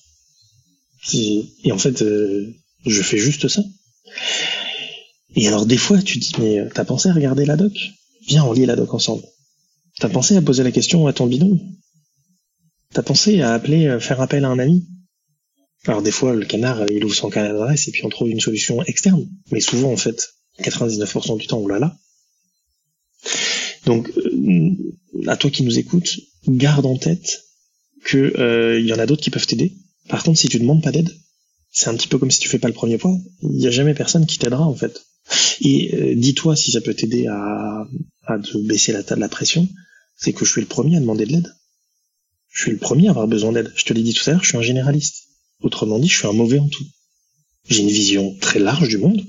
Et 1.12 1.72
en 1.72 1.78
fait, 1.78 2.02
euh, 2.02 2.52
je 2.84 3.02
fais 3.02 3.18
juste 3.18 3.48
ça. 3.48 3.62
Et 5.34 5.46
alors 5.48 5.66
des 5.66 5.76
fois, 5.76 6.00
tu 6.02 6.18
dis, 6.18 6.32
mais 6.38 6.60
euh, 6.60 6.68
t'as 6.74 6.84
pensé 6.84 7.08
à 7.08 7.12
regarder 7.12 7.44
la 7.44 7.56
doc? 7.56 7.72
Viens, 8.26 8.44
on 8.44 8.52
lit 8.52 8.66
la 8.66 8.76
doc 8.76 8.92
ensemble. 8.94 9.22
T'as 9.98 10.08
pensé 10.08 10.36
à 10.36 10.42
poser 10.42 10.62
la 10.62 10.72
question 10.72 11.06
à 11.06 11.12
ton 11.12 11.26
bidon 11.26 11.58
T'as 12.92 13.02
pensé 13.02 13.40
à 13.40 13.52
appeler, 13.52 13.86
euh, 13.86 14.00
faire 14.00 14.20
appel 14.20 14.44
à 14.44 14.48
un 14.48 14.58
ami? 14.58 14.86
Alors 15.86 16.02
des 16.02 16.10
fois, 16.10 16.34
le 16.34 16.44
canard, 16.44 16.84
il 16.90 17.04
ouvre 17.04 17.14
son 17.14 17.30
canal 17.30 17.52
d'adresse 17.52 17.86
et 17.88 17.90
puis 17.92 18.04
on 18.04 18.08
trouve 18.08 18.30
une 18.30 18.40
solution 18.40 18.82
externe. 18.82 19.28
Mais 19.52 19.60
souvent, 19.60 19.92
en 19.92 19.96
fait, 19.96 20.34
99% 20.60 21.38
du 21.38 21.46
temps, 21.46 21.58
on 21.58 21.68
l'a 21.68 21.78
là. 21.78 21.96
Donc, 23.86 24.10
à 25.26 25.36
toi 25.36 25.50
qui 25.50 25.62
nous 25.62 25.78
écoutes, 25.78 26.20
garde 26.46 26.86
en 26.86 26.96
tête 26.96 27.44
que 28.04 28.78
il 28.78 28.86
y 28.86 28.92
en 28.92 28.98
a 28.98 29.06
d'autres 29.06 29.22
qui 29.22 29.30
peuvent 29.30 29.46
t'aider. 29.46 29.72
Par 30.08 30.22
contre, 30.22 30.38
si 30.38 30.48
tu 30.48 30.58
demandes 30.58 30.82
pas 30.82 30.92
d'aide, 30.92 31.10
c'est 31.70 31.88
un 31.88 31.94
petit 31.94 32.08
peu 32.08 32.18
comme 32.18 32.30
si 32.30 32.40
tu 32.40 32.48
fais 32.48 32.58
pas 32.58 32.68
le 32.68 32.74
premier 32.74 32.98
pas. 32.98 33.14
Il 33.42 33.50
n'y 33.50 33.66
a 33.66 33.70
jamais 33.70 33.94
personne 33.94 34.26
qui 34.26 34.38
t'aidera 34.38 34.66
en 34.66 34.74
fait. 34.74 35.04
Et 35.60 35.94
euh, 35.94 36.14
dis-toi 36.14 36.56
si 36.56 36.70
ça 36.70 36.80
peut 36.80 36.94
t'aider 36.94 37.26
à, 37.26 37.86
à 38.26 38.38
te 38.38 38.56
baisser 38.58 38.92
la, 38.92 39.02
la 39.16 39.28
pression, 39.28 39.68
c'est 40.16 40.32
que 40.32 40.44
je 40.44 40.52
suis 40.52 40.60
le 40.60 40.66
premier 40.66 40.96
à 40.96 41.00
demander 41.00 41.26
de 41.26 41.32
l'aide. 41.32 41.54
Je 42.50 42.62
suis 42.62 42.70
le 42.72 42.78
premier 42.78 43.08
à 43.08 43.10
avoir 43.10 43.28
besoin 43.28 43.52
d'aide. 43.52 43.72
Je 43.76 43.84
te 43.84 43.92
l'ai 43.92 44.02
dit 44.02 44.14
tout 44.14 44.28
à 44.28 44.32
l'heure, 44.32 44.42
je 44.42 44.48
suis 44.48 44.56
un 44.56 44.62
généraliste. 44.62 45.24
Autrement 45.60 45.98
dit, 45.98 46.08
je 46.08 46.16
suis 46.16 46.26
un 46.26 46.32
mauvais 46.32 46.58
en 46.58 46.68
tout. 46.68 46.84
J'ai 47.68 47.82
une 47.82 47.90
vision 47.90 48.36
très 48.40 48.58
large 48.58 48.88
du 48.88 48.98
monde. 48.98 49.22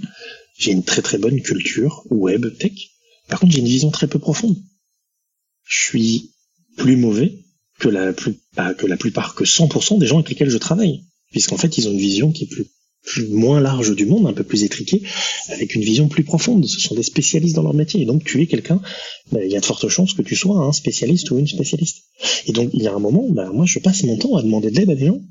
J'ai 0.58 0.72
une 0.72 0.84
très 0.84 1.02
très 1.02 1.18
bonne 1.18 1.42
culture 1.42 2.04
web, 2.10 2.46
tech. 2.58 2.72
Par 3.28 3.40
contre, 3.40 3.54
j'ai 3.54 3.60
une 3.60 3.68
vision 3.68 3.92
très 3.92 4.08
peu 4.08 4.20
profonde. 4.20 4.56
Je 5.64 5.84
suis 5.84 6.32
plus 6.78 6.96
mauvais 6.96 7.44
que 7.80 7.90
la, 7.90 8.14
plus, 8.14 8.34
que 8.78 8.86
la 8.86 8.98
plupart, 8.98 9.36
que 9.36 9.44
100% 9.44 10.00
des 10.00 10.08
gens 10.08 10.16
avec 10.16 10.30
lesquels 10.30 10.50
je 10.50 10.58
travaille. 10.58 11.04
Puisqu'en 11.32 11.58
fait, 11.58 11.78
ils 11.78 11.88
ont 11.88 11.92
une 11.92 12.00
vision 12.00 12.32
qui 12.32 12.46
est 12.46 12.48
plus, 12.48 12.66
plus, 13.04 13.28
moins 13.28 13.60
large 13.60 13.96
du 13.96 14.06
monde, 14.06 14.28
un 14.28 14.34
peu 14.34 14.44
plus 14.44 14.64
étriquée, 14.64 15.04
avec 15.50 15.76
une 15.76 15.84
vision 15.84 16.08
plus 16.08 16.24
profonde. 16.24 16.66
Ce 16.66 16.80
sont 16.80 16.96
des 16.96 17.04
spécialistes 17.04 17.56
dans 17.56 17.64
leur 17.64 17.74
métier. 17.74 18.02
Et 18.02 18.06
donc, 18.06 18.24
tu 18.24 18.42
es 18.42 18.48
quelqu'un, 18.48 18.82
ben, 19.32 19.42
il 19.44 19.52
y 19.52 19.58
a 19.58 19.60
de 19.60 19.66
fortes 19.66 19.88
chances 19.90 20.14
que 20.14 20.22
tu 20.22 20.36
sois 20.36 20.58
un 20.58 20.72
spécialiste 20.72 21.30
ou 21.32 21.38
une 21.38 21.48
spécialiste. 21.48 22.06
Et 22.48 22.54
donc, 22.54 22.70
il 22.74 22.82
y 22.82 22.88
a 22.88 22.94
un 22.94 23.00
moment, 23.00 23.28
ben, 23.30 23.52
moi, 23.52 23.66
je 23.66 23.80
passe 23.80 24.04
mon 24.04 24.18
temps 24.18 24.36
à 24.38 24.42
demander 24.42 24.72
de 24.72 24.78
l'aide 24.78 24.90
à 24.90 24.96
des 24.96 25.08
gens. 25.08 25.22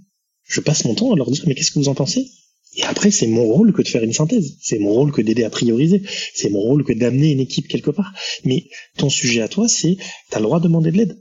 Je 0.44 0.60
passe 0.60 0.84
mon 0.84 0.94
temps 0.94 1.12
à 1.12 1.16
leur 1.16 1.30
dire, 1.30 1.44
mais 1.46 1.54
qu'est-ce 1.54 1.70
que 1.70 1.78
vous 1.78 1.88
en 1.88 1.94
pensez? 1.94 2.30
Et 2.76 2.82
après, 2.84 3.10
c'est 3.10 3.26
mon 3.26 3.44
rôle 3.44 3.72
que 3.72 3.82
de 3.82 3.88
faire 3.88 4.02
une 4.02 4.12
synthèse. 4.12 4.56
C'est 4.60 4.78
mon 4.78 4.92
rôle 4.92 5.10
que 5.10 5.22
d'aider 5.22 5.44
à 5.44 5.50
prioriser. 5.50 6.02
C'est 6.34 6.50
mon 6.50 6.60
rôle 6.60 6.84
que 6.84 6.92
d'amener 6.92 7.32
une 7.32 7.40
équipe 7.40 7.68
quelque 7.68 7.90
part. 7.90 8.12
Mais 8.44 8.68
ton 8.98 9.08
sujet 9.08 9.40
à 9.40 9.48
toi, 9.48 9.66
c'est, 9.68 9.96
t'as 10.30 10.38
le 10.38 10.44
droit 10.44 10.60
de 10.60 10.64
demander 10.64 10.92
de 10.92 10.98
l'aide. 10.98 11.18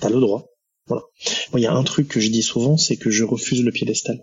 T'as 0.00 0.10
le 0.10 0.20
droit. 0.20 0.48
Voilà. 0.86 1.02
il 1.54 1.60
y 1.60 1.66
a 1.66 1.72
un 1.72 1.84
truc 1.84 2.08
que 2.08 2.20
je 2.20 2.28
dis 2.28 2.42
souvent, 2.42 2.76
c'est 2.76 2.96
que 2.96 3.10
je 3.10 3.24
refuse 3.24 3.62
le 3.62 3.72
piédestal. 3.72 4.22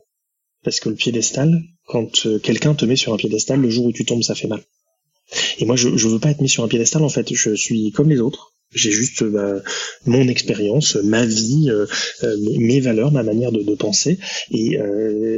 Parce 0.63 0.80
que 0.80 0.89
le 0.89 0.95
piédestal, 0.95 1.61
quand 1.86 2.26
euh, 2.26 2.38
quelqu'un 2.38 2.76
te 2.76 2.86
met 2.86 2.97
sur 2.97 3.13
un 3.13 3.17
piédestal, 3.17 3.59
le 3.59 3.70
jour 3.70 3.86
où 3.86 3.91
tu 3.91 4.05
tombes, 4.05 4.24
ça 4.24 4.36
fait 4.36 4.47
mal. 4.47 4.63
Et 5.59 5.65
moi, 5.65 5.75
je, 5.75 5.95
je 5.95 6.07
veux 6.07 6.19
pas 6.19 6.32
être 6.32 6.41
mis 6.41 6.49
sur 6.49 6.63
un 6.63 6.67
piédestal, 6.67 7.03
en 7.03 7.09
fait. 7.09 7.34
Je 7.34 7.55
suis 7.55 7.91
comme 7.91 8.09
les 8.09 8.19
autres. 8.19 8.53
J'ai 8.73 8.91
juste 8.91 9.23
euh, 9.23 9.30
bah, 9.30 9.63
mon 10.05 10.27
expérience, 10.27 10.95
ma 10.95 11.25
vie, 11.25 11.69
euh, 11.69 11.88
mes 12.59 12.80
valeurs, 12.80 13.11
ma 13.11 13.23
manière 13.23 13.51
de, 13.51 13.75
penser. 13.75 14.19
Et 14.51 14.77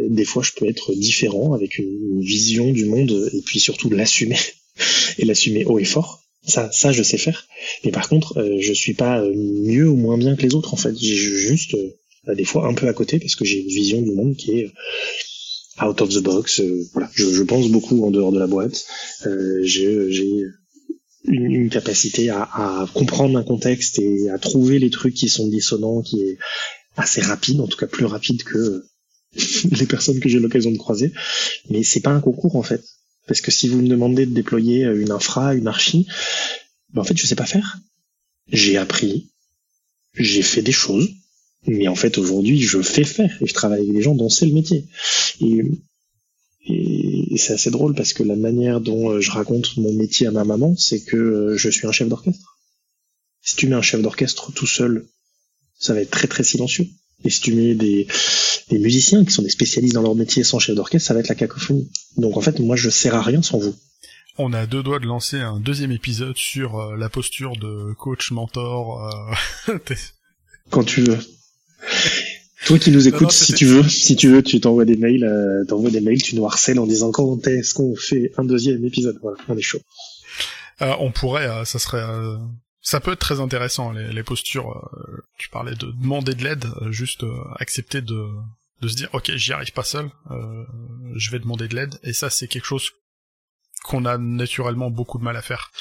des 0.09 0.25
fois, 0.25 0.43
je 0.43 0.51
peux 0.55 0.67
être 0.67 0.93
différent 0.93 1.53
avec 1.53 1.77
une 1.77 2.21
vision 2.21 2.71
du 2.71 2.85
monde 2.85 3.29
et 3.33 3.41
puis 3.41 3.59
surtout 3.59 3.89
l'assumer 3.89 4.37
et 5.17 5.25
l'assumer 5.25 5.65
haut 5.65 5.79
et 5.79 5.85
fort. 5.85 6.21
Ça, 6.43 6.71
ça, 6.71 6.91
je 6.91 7.03
sais 7.03 7.17
faire. 7.17 7.47
Mais 7.83 7.91
par 7.91 8.09
contre, 8.09 8.39
euh, 8.39 8.57
je 8.59 8.73
suis 8.73 8.93
pas 8.93 9.21
euh, 9.21 9.33
mieux 9.35 9.87
ou 9.87 9.95
moins 9.95 10.17
bien 10.17 10.35
que 10.35 10.41
les 10.41 10.55
autres. 10.55 10.73
En 10.73 10.77
fait, 10.77 10.97
j'ai 10.97 11.15
juste 11.15 11.75
euh, 11.75 12.35
des 12.35 12.45
fois 12.45 12.67
un 12.67 12.73
peu 12.73 12.87
à 12.87 12.93
côté 12.93 13.19
parce 13.19 13.35
que 13.35 13.45
j'ai 13.45 13.59
une 13.59 13.67
vision 13.67 14.01
du 14.01 14.11
monde 14.11 14.35
qui 14.35 14.59
est 14.59 14.71
out 15.81 16.01
of 16.01 16.09
the 16.13 16.19
box. 16.21 16.61
voilà, 16.93 17.09
je, 17.13 17.31
je, 17.31 17.43
pense 17.43 17.67
beaucoup 17.69 18.05
en 18.05 18.11
dehors 18.11 18.31
de 18.31 18.39
la 18.39 18.47
boîte. 18.47 18.85
j'ai 19.63 20.51
une, 21.25 21.51
une, 21.51 21.69
capacité 21.69 22.29
à, 22.29 22.43
à, 22.43 22.87
comprendre 22.93 23.37
un 23.37 23.43
contexte 23.43 23.99
et 23.99 24.29
à 24.29 24.37
trouver 24.37 24.79
les 24.79 24.89
trucs 24.89 25.13
qui 25.13 25.29
sont 25.29 25.47
dissonants, 25.47 26.01
qui 26.01 26.21
est 26.21 26.37
assez 26.97 27.21
rapide, 27.21 27.61
en 27.61 27.67
tout 27.67 27.77
cas 27.77 27.87
plus 27.87 28.05
rapide 28.05 28.43
que 28.43 28.83
les 29.71 29.85
personnes 29.85 30.19
que 30.19 30.29
j'ai 30.29 30.39
l'occasion 30.39 30.71
de 30.71 30.77
croiser. 30.77 31.13
Mais 31.69 31.83
c'est 31.83 32.01
pas 32.01 32.11
un 32.11 32.21
concours 32.21 32.55
en 32.55 32.63
fait. 32.63 32.83
Parce 33.27 33.41
que 33.41 33.51
si 33.51 33.67
vous 33.67 33.81
me 33.81 33.87
demandez 33.87 34.25
de 34.25 34.33
déployer 34.33 34.85
euh, 34.85 34.99
une 34.99 35.11
infra, 35.11 35.53
une 35.53 35.67
archi, 35.67 36.07
ben 36.93 37.01
en 37.01 37.03
fait, 37.03 37.17
je 37.17 37.25
sais 37.25 37.35
pas 37.35 37.45
faire. 37.45 37.77
J'ai 38.47 38.77
appris, 38.77 39.31
j'ai 40.15 40.41
fait 40.41 40.61
des 40.61 40.71
choses, 40.71 41.09
mais 41.67 41.87
en 41.87 41.95
fait, 41.95 42.17
aujourd'hui, 42.17 42.59
je 42.61 42.81
fais 42.81 43.03
faire 43.03 43.31
et 43.41 43.45
je 43.45 43.53
travaille 43.53 43.81
avec 43.81 43.93
des 43.93 44.01
gens 44.01 44.15
dont 44.15 44.29
c'est 44.29 44.47
le 44.47 44.53
métier. 44.53 44.87
Et, 45.41 45.63
et, 46.67 47.37
c'est 47.37 47.53
assez 47.53 47.71
drôle 47.71 47.95
parce 47.95 48.13
que 48.13 48.23
la 48.23 48.35
manière 48.35 48.81
dont 48.81 49.11
euh, 49.11 49.21
je 49.21 49.31
raconte 49.31 49.77
mon 49.77 49.93
métier 49.93 50.27
à 50.27 50.31
ma 50.31 50.43
maman, 50.43 50.75
c'est 50.77 51.03
que 51.03 51.17
euh, 51.17 51.57
je 51.57 51.69
suis 51.69 51.87
un 51.87 51.91
chef 51.91 52.09
d'orchestre. 52.09 52.57
Si 53.41 53.55
tu 53.55 53.67
mets 53.67 53.75
un 53.75 53.81
chef 53.81 54.01
d'orchestre 54.01 54.51
tout 54.51 54.67
seul, 54.67 55.07
ça 55.79 55.93
va 55.93 56.01
être 56.01 56.11
très 56.11 56.27
très 56.27 56.43
silencieux. 56.43 56.87
Et 57.23 57.29
si 57.29 57.41
tu 57.41 57.53
mets 57.53 57.75
des, 57.75 58.07
des 58.69 58.79
musiciens 58.79 59.23
qui 59.23 59.31
sont 59.31 59.43
des 59.43 59.49
spécialistes 59.49 59.93
dans 59.93 60.01
leur 60.01 60.15
métier 60.15 60.43
sans 60.43 60.59
chef 60.59 60.75
d'orchestre, 60.75 61.07
ça 61.07 61.13
va 61.13 61.19
être 61.19 61.29
la 61.29 61.35
cacophonie. 61.35 61.89
Donc 62.17 62.37
en 62.37 62.41
fait, 62.41 62.59
moi, 62.59 62.75
je 62.75 62.89
sers 62.89 63.13
à 63.15 63.21
rien 63.21 63.41
sans 63.41 63.59
vous. 63.59 63.75
On 64.37 64.53
a 64.53 64.65
deux 64.65 64.81
doigts 64.81 64.99
de 64.99 65.05
lancer 65.05 65.39
un 65.39 65.59
deuxième 65.59 65.91
épisode 65.91 66.37
sur 66.37 66.79
euh, 66.79 66.97
la 66.97 67.09
posture 67.09 67.55
de 67.57 67.93
coach, 67.93 68.31
mentor. 68.31 69.35
Euh... 69.67 69.77
Quand 70.69 70.83
tu 70.83 71.01
veux. 71.01 71.19
Toi 72.65 72.77
qui 72.77 72.91
nous 72.91 73.07
écoutes, 73.07 73.31
si 73.31 73.53
tu 73.53 73.65
veux, 73.65 73.87
si 73.87 74.15
tu 74.15 74.29
veux, 74.29 74.43
tu 74.43 74.59
t'envoies 74.59 74.85
des 74.85 74.97
mails, 74.97 75.23
euh, 75.23 75.65
t'envoies 75.65 75.89
des 75.89 76.01
mails, 76.01 76.21
tu 76.21 76.35
nous 76.35 76.45
harcèles 76.45 76.79
en 76.79 76.85
disant 76.85 77.11
quand 77.11 77.47
est-ce 77.47 77.73
qu'on 77.73 77.95
fait 77.95 78.31
un 78.37 78.43
deuxième 78.43 78.85
épisode? 78.85 79.17
Voilà, 79.21 79.37
on 79.47 79.57
est 79.57 79.61
chaud. 79.61 79.81
Euh, 80.81 80.93
on 80.99 81.11
pourrait, 81.11 81.47
euh, 81.47 81.65
ça 81.65 81.79
serait 81.79 82.03
ça 82.81 82.99
peut 82.99 83.11
être 83.13 83.19
très 83.19 83.39
intéressant 83.39 83.91
les, 83.91 84.11
les 84.11 84.23
postures. 84.23 84.71
Euh, 84.71 85.23
tu 85.37 85.49
parlais 85.49 85.75
de 85.75 85.91
demander 85.91 86.33
de 86.33 86.43
l'aide, 86.43 86.65
euh, 86.81 86.91
juste 86.91 87.23
euh, 87.23 87.43
accepter 87.59 88.01
de 88.01 88.27
de 88.81 88.87
se 88.87 88.95
dire 88.95 89.09
ok 89.13 89.31
j'y 89.35 89.53
arrive 89.53 89.71
pas 89.73 89.83
seul, 89.83 90.09
je 91.13 91.29
vais 91.29 91.37
demander 91.37 91.67
de 91.67 91.75
l'aide 91.75 91.99
et 92.01 92.13
ça 92.13 92.31
c'est 92.31 92.47
quelque 92.47 92.65
chose 92.65 92.89
qu'on 93.83 94.05
a 94.05 94.17
naturellement 94.17 94.89
beaucoup 94.89 95.19
de 95.19 95.23
mal 95.23 95.37
à 95.37 95.43
faire. 95.43 95.71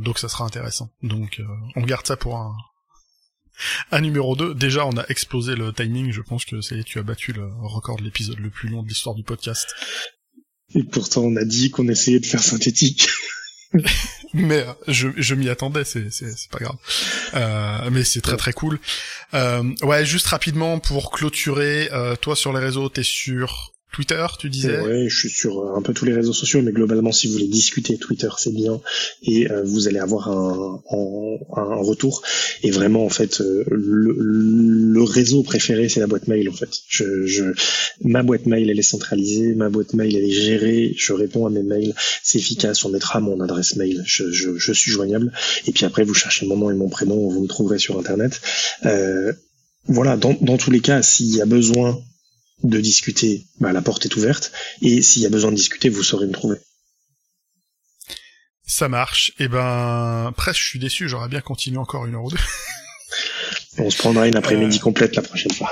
donc 0.00 0.18
ça 0.18 0.30
sera 0.30 0.46
intéressant. 0.46 0.90
Donc 1.02 1.42
on 1.74 1.82
garde 1.82 2.06
ça 2.06 2.16
pour 2.16 2.38
un 2.38 2.56
un 3.90 4.00
numéro 4.00 4.36
2, 4.36 4.54
déjà 4.54 4.86
on 4.86 4.96
a 4.96 5.04
explosé 5.08 5.54
le 5.54 5.72
timing, 5.72 6.12
je 6.12 6.22
pense 6.22 6.44
que 6.44 6.60
c'est 6.60 6.82
tu 6.84 6.98
as 6.98 7.02
battu 7.02 7.32
le 7.32 7.46
record 7.62 7.96
de 7.96 8.04
l'épisode 8.04 8.38
le 8.38 8.50
plus 8.50 8.68
long 8.68 8.82
de 8.82 8.88
l'histoire 8.88 9.14
du 9.14 9.22
podcast. 9.22 9.68
Et 10.74 10.82
pourtant 10.82 11.22
on 11.22 11.36
a 11.36 11.44
dit 11.44 11.70
qu'on 11.70 11.88
essayait 11.88 12.20
de 12.20 12.26
faire 12.26 12.42
synthétique. 12.42 13.08
mais 14.34 14.66
euh, 14.66 14.72
je, 14.88 15.08
je 15.16 15.34
m'y 15.34 15.48
attendais, 15.48 15.84
c'est 15.84 16.10
c'est 16.10 16.50
pas 16.50 16.58
grave. 16.58 16.76
Euh, 17.34 17.90
mais 17.90 18.04
c'est 18.04 18.20
très 18.20 18.36
très 18.36 18.52
cool. 18.52 18.78
Euh, 19.34 19.62
ouais, 19.82 20.04
juste 20.04 20.26
rapidement 20.26 20.78
pour 20.78 21.10
clôturer, 21.10 21.88
euh, 21.92 22.16
toi 22.16 22.36
sur 22.36 22.52
les 22.52 22.60
réseaux, 22.60 22.88
t'es 22.88 23.02
sur 23.02 23.72
Twitter, 23.92 24.26
tu 24.38 24.50
disais? 24.50 24.80
Ouais, 24.80 25.08
je 25.08 25.16
suis 25.16 25.30
sur 25.30 25.58
euh, 25.58 25.76
un 25.76 25.80
peu 25.80 25.94
tous 25.94 26.04
les 26.04 26.12
réseaux 26.12 26.32
sociaux, 26.32 26.60
mais 26.60 26.72
globalement, 26.72 27.12
si 27.12 27.28
vous 27.28 27.34
voulez 27.34 27.46
discuter, 27.46 27.96
Twitter, 27.96 28.28
c'est 28.36 28.52
bien, 28.52 28.80
et 29.22 29.50
euh, 29.50 29.62
vous 29.64 29.88
allez 29.88 30.00
avoir 30.00 30.28
un, 30.28 30.82
un, 30.90 31.38
un, 31.56 31.76
retour. 31.76 32.22
Et 32.62 32.70
vraiment, 32.70 33.06
en 33.06 33.08
fait, 33.08 33.40
euh, 33.40 33.64
le, 33.70 34.14
le, 34.18 35.02
réseau 35.02 35.42
préféré, 35.42 35.88
c'est 35.88 36.00
la 36.00 36.08
boîte 36.08 36.26
mail, 36.26 36.48
en 36.50 36.52
fait. 36.52 36.68
Je, 36.88 37.24
je, 37.26 37.44
ma 38.02 38.22
boîte 38.22 38.44
mail, 38.44 38.68
elle 38.68 38.78
est 38.78 38.82
centralisée, 38.82 39.54
ma 39.54 39.70
boîte 39.70 39.94
mail, 39.94 40.14
elle 40.14 40.24
est 40.24 40.30
gérée, 40.30 40.94
je 40.98 41.12
réponds 41.14 41.46
à 41.46 41.50
mes 41.50 41.62
mails, 41.62 41.94
c'est 42.22 42.38
efficace, 42.38 42.84
on 42.84 42.90
mettra 42.90 43.20
mon 43.20 43.40
adresse 43.40 43.76
mail, 43.76 44.02
je, 44.04 44.30
je, 44.30 44.58
je, 44.58 44.72
suis 44.72 44.90
joignable. 44.90 45.32
Et 45.66 45.72
puis 45.72 45.86
après, 45.86 46.04
vous 46.04 46.14
cherchez 46.14 46.44
mon 46.46 46.56
nom 46.56 46.70
et 46.70 46.74
mon 46.74 46.88
prénom, 46.88 47.30
vous 47.30 47.42
me 47.42 47.48
trouverez 47.48 47.78
sur 47.78 47.98
Internet. 47.98 48.42
Euh, 48.84 49.32
voilà, 49.88 50.16
dans, 50.16 50.36
dans 50.40 50.58
tous 50.58 50.70
les 50.70 50.80
cas, 50.80 51.00
s'il 51.00 51.34
y 51.34 51.40
a 51.40 51.46
besoin 51.46 51.98
de 52.62 52.80
discuter, 52.80 53.46
bah, 53.60 53.72
la 53.72 53.82
porte 53.82 54.06
est 54.06 54.16
ouverte. 54.16 54.52
Et 54.82 55.02
s'il 55.02 55.22
y 55.22 55.26
a 55.26 55.30
besoin 55.30 55.50
de 55.50 55.56
discuter, 55.56 55.88
vous 55.88 56.02
saurez 56.02 56.26
me 56.26 56.32
trouver. 56.32 56.58
Ça 58.66 58.88
marche. 58.88 59.30
Et 59.38 59.44
eh 59.44 59.48
ben, 59.48 60.32
presque, 60.36 60.60
je 60.60 60.66
suis 60.66 60.78
déçu. 60.78 61.08
J'aurais 61.08 61.28
bien 61.28 61.40
continué 61.40 61.78
encore 61.78 62.06
une 62.06 62.14
heure 62.14 62.24
ou 62.24 62.30
deux. 62.30 62.36
On 63.78 63.90
se 63.90 63.98
prendra 63.98 64.26
une 64.26 64.36
après-midi 64.36 64.78
euh, 64.78 64.80
complète 64.80 65.14
la 65.16 65.22
prochaine 65.22 65.52
fois. 65.52 65.70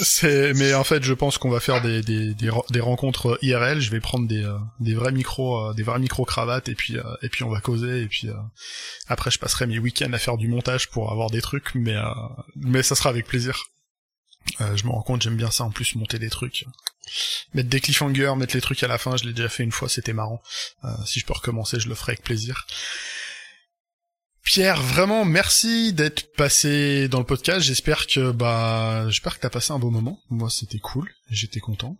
C'est, 0.00 0.54
mais 0.54 0.74
en 0.74 0.82
fait, 0.82 1.04
je 1.04 1.12
pense 1.12 1.38
qu'on 1.38 1.50
va 1.50 1.60
faire 1.60 1.80
des, 1.80 2.02
des, 2.02 2.34
des, 2.34 2.80
rencontres 2.80 3.38
IRL. 3.42 3.80
Je 3.80 3.90
vais 3.90 4.00
prendre 4.00 4.26
des, 4.26 4.42
euh, 4.42 4.56
des 4.80 4.94
vrais 4.94 5.12
micros, 5.12 5.58
euh, 5.58 5.74
des 5.74 5.84
vrais 5.84 6.00
micros 6.00 6.24
cravates, 6.24 6.68
et 6.68 6.74
puis, 6.74 6.96
et 7.22 7.28
puis 7.28 7.44
on 7.44 7.50
va 7.50 7.60
causer. 7.60 8.00
Et 8.00 8.06
puis 8.08 8.28
après, 9.06 9.30
je 9.30 9.38
passerai 9.38 9.66
mes 9.66 9.78
week-ends 9.78 10.12
à 10.12 10.18
faire 10.18 10.36
du 10.36 10.48
montage 10.48 10.90
pour 10.90 11.12
avoir 11.12 11.30
des 11.30 11.42
trucs, 11.42 11.74
mais, 11.74 11.96
mais 12.56 12.82
ça 12.82 12.96
sera 12.96 13.10
avec 13.10 13.26
plaisir. 13.26 13.70
Euh, 14.60 14.76
je 14.76 14.84
me 14.84 14.90
rends 14.90 15.02
compte, 15.02 15.22
j'aime 15.22 15.36
bien 15.36 15.50
ça 15.50 15.64
en 15.64 15.70
plus, 15.70 15.94
monter 15.96 16.18
des 16.18 16.30
trucs. 16.30 16.66
Mettre 17.54 17.68
des 17.68 17.80
cliffhangers, 17.80 18.34
mettre 18.36 18.54
les 18.54 18.60
trucs 18.60 18.82
à 18.82 18.88
la 18.88 18.98
fin, 18.98 19.16
je 19.16 19.24
l'ai 19.24 19.32
déjà 19.32 19.48
fait 19.48 19.62
une 19.62 19.72
fois, 19.72 19.88
c'était 19.88 20.12
marrant. 20.12 20.42
Euh, 20.84 20.88
si 21.06 21.20
je 21.20 21.26
peux 21.26 21.32
recommencer, 21.32 21.80
je 21.80 21.88
le 21.88 21.94
ferai 21.94 22.12
avec 22.12 22.22
plaisir. 22.22 22.66
Pierre, 24.42 24.80
vraiment 24.82 25.24
merci 25.24 25.94
d'être 25.94 26.34
passé 26.34 27.08
dans 27.08 27.18
le 27.18 27.24
podcast. 27.24 27.64
J'espère 27.64 28.06
que 28.06 28.30
bah 28.30 29.08
j'espère 29.08 29.36
que 29.36 29.40
t'as 29.40 29.50
passé 29.50 29.72
un 29.72 29.78
beau 29.78 29.90
moment. 29.90 30.20
Moi, 30.28 30.50
c'était 30.50 30.78
cool. 30.78 31.10
J'étais 31.30 31.60
content. 31.60 31.96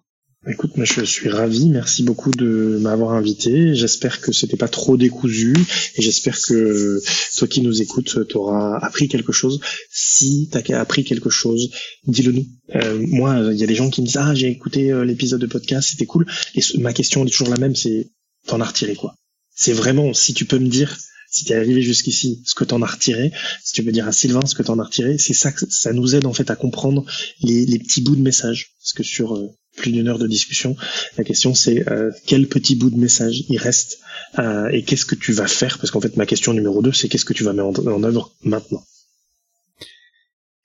Écoute, 0.46 0.76
moi 0.76 0.84
je 0.84 1.02
suis 1.04 1.30
ravi. 1.30 1.70
Merci 1.70 2.02
beaucoup 2.02 2.30
de 2.30 2.78
m'avoir 2.80 3.12
invité. 3.12 3.74
J'espère 3.74 4.20
que 4.20 4.30
c'était 4.30 4.58
pas 4.58 4.68
trop 4.68 4.98
décousu 4.98 5.54
et 5.96 6.02
j'espère 6.02 6.38
que 6.38 7.00
toi 7.38 7.48
qui 7.48 7.62
nous 7.62 7.80
écoutes, 7.80 8.28
t'auras 8.28 8.78
appris 8.78 9.08
quelque 9.08 9.32
chose. 9.32 9.60
Si 9.90 10.50
t'as 10.52 10.60
appris 10.78 11.04
quelque 11.04 11.30
chose, 11.30 11.70
dis-le 12.06 12.32
nous. 12.32 12.46
Euh, 12.74 13.02
moi, 13.06 13.52
il 13.52 13.58
y 13.58 13.64
a 13.64 13.66
des 13.66 13.74
gens 13.74 13.88
qui 13.88 14.02
me 14.02 14.06
disent 14.06 14.18
ah 14.18 14.34
j'ai 14.34 14.48
écouté 14.48 14.92
euh, 14.92 15.04
l'épisode 15.04 15.40
de 15.40 15.46
podcast, 15.46 15.88
c'était 15.90 16.06
cool. 16.06 16.26
Et 16.54 16.60
ma 16.78 16.92
question 16.92 17.24
est 17.24 17.30
toujours 17.30 17.48
la 17.48 17.56
même, 17.56 17.74
c'est 17.74 18.10
t'en 18.46 18.60
as 18.60 18.66
retiré 18.66 18.96
quoi? 18.96 19.14
C'est 19.56 19.72
vraiment 19.72 20.12
si 20.12 20.34
tu 20.34 20.44
peux 20.44 20.58
me 20.58 20.68
dire 20.68 20.98
si 21.30 21.46
t'es 21.46 21.54
arrivé 21.54 21.80
jusqu'ici, 21.80 22.42
ce 22.44 22.54
que 22.54 22.64
t'en 22.64 22.82
as 22.82 22.86
retiré, 22.86 23.32
si 23.64 23.72
tu 23.72 23.82
veux 23.82 23.92
dire 23.92 24.06
à 24.06 24.12
Sylvain 24.12 24.44
ce 24.44 24.54
que 24.54 24.62
t'en 24.62 24.78
as 24.78 24.84
retiré, 24.84 25.16
c'est 25.16 25.32
ça 25.32 25.52
que 25.52 25.64
ça 25.70 25.94
nous 25.94 26.14
aide 26.14 26.26
en 26.26 26.34
fait 26.34 26.50
à 26.50 26.56
comprendre 26.56 27.04
les, 27.40 27.64
les 27.64 27.78
petits 27.78 28.02
bouts 28.02 28.14
de 28.14 28.22
message. 28.22 28.74
Parce 28.78 28.92
que 28.92 29.02
sur 29.02 29.36
euh, 29.36 29.48
plus 29.76 29.92
d'une 29.92 30.08
heure 30.08 30.18
de 30.18 30.26
discussion. 30.26 30.76
La 31.16 31.24
question 31.24 31.54
c'est 31.54 31.88
euh, 31.90 32.10
quel 32.26 32.48
petit 32.48 32.76
bout 32.76 32.90
de 32.90 32.96
message 32.96 33.44
il 33.48 33.58
reste 33.58 33.98
euh, 34.38 34.68
et 34.68 34.82
qu'est-ce 34.82 35.04
que 35.04 35.14
tu 35.14 35.32
vas 35.32 35.46
faire? 35.46 35.78
Parce 35.78 35.90
qu'en 35.90 36.00
fait 36.00 36.16
ma 36.16 36.26
question 36.26 36.52
numéro 36.52 36.82
deux 36.82 36.92
c'est 36.92 37.08
qu'est-ce 37.08 37.24
que 37.24 37.32
tu 37.32 37.44
vas 37.44 37.52
mettre 37.52 37.86
en, 37.86 38.02
œuvre 38.02 38.32
maintenant? 38.42 38.84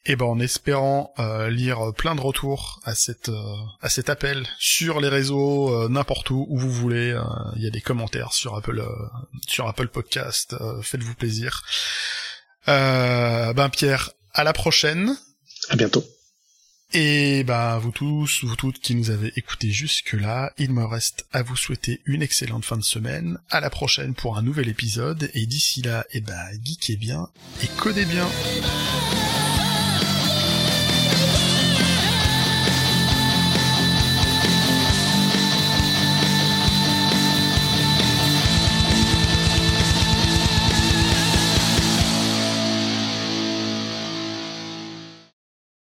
Et 0.05 0.13
eh 0.13 0.15
ben 0.15 0.25
en 0.25 0.39
espérant 0.39 1.13
euh, 1.19 1.49
lire 1.49 1.93
plein 1.95 2.15
de 2.15 2.21
retours 2.21 2.79
à 2.83 2.95
cette 2.95 3.29
à 3.81 3.89
cet 3.89 4.09
appel 4.09 4.47
sur 4.57 5.01
les 5.01 5.09
réseaux 5.09 5.87
n'importe 5.89 6.29
où 6.31 6.47
où 6.49 6.57
vous 6.57 6.71
voulez 6.71 7.15
il 7.57 7.61
y 7.61 7.67
a 7.67 7.69
des 7.69 7.81
commentaires 7.81 8.33
sur 8.33 8.55
Apple 8.55 8.83
sur 9.47 9.67
Apple 9.67 9.87
Podcast 9.89 10.55
faites-vous 10.81 11.15
plaisir. 11.15 11.63
Ben 12.65 13.69
Pierre 13.71 14.11
à 14.33 14.43
la 14.43 14.53
prochaine. 14.53 15.15
À 15.69 15.75
bientôt 15.75 16.03
et 16.91 17.43
bah 17.43 17.77
vous 17.81 17.91
tous, 17.91 18.43
vous 18.43 18.55
toutes 18.55 18.79
qui 18.79 18.95
nous 18.95 19.11
avez 19.11 19.31
écoutés 19.35 19.69
jusque-là, 19.69 20.53
il 20.57 20.71
me 20.71 20.83
reste 20.85 21.25
à 21.31 21.43
vous 21.43 21.55
souhaiter 21.55 22.01
une 22.05 22.21
excellente 22.21 22.65
fin 22.65 22.77
de 22.77 22.83
semaine. 22.83 23.37
À 23.49 23.59
la 23.59 23.69
prochaine 23.69 24.13
pour 24.13 24.37
un 24.37 24.41
nouvel 24.41 24.69
épisode. 24.69 25.29
Et 25.33 25.45
d'ici 25.45 25.81
là, 25.81 26.05
et 26.11 26.17
eh 26.17 26.21
bah 26.21 26.47
geekez 26.63 26.95
bien 26.95 27.29
et 27.61 27.67
codez 27.77 28.05
bien. 28.05 28.27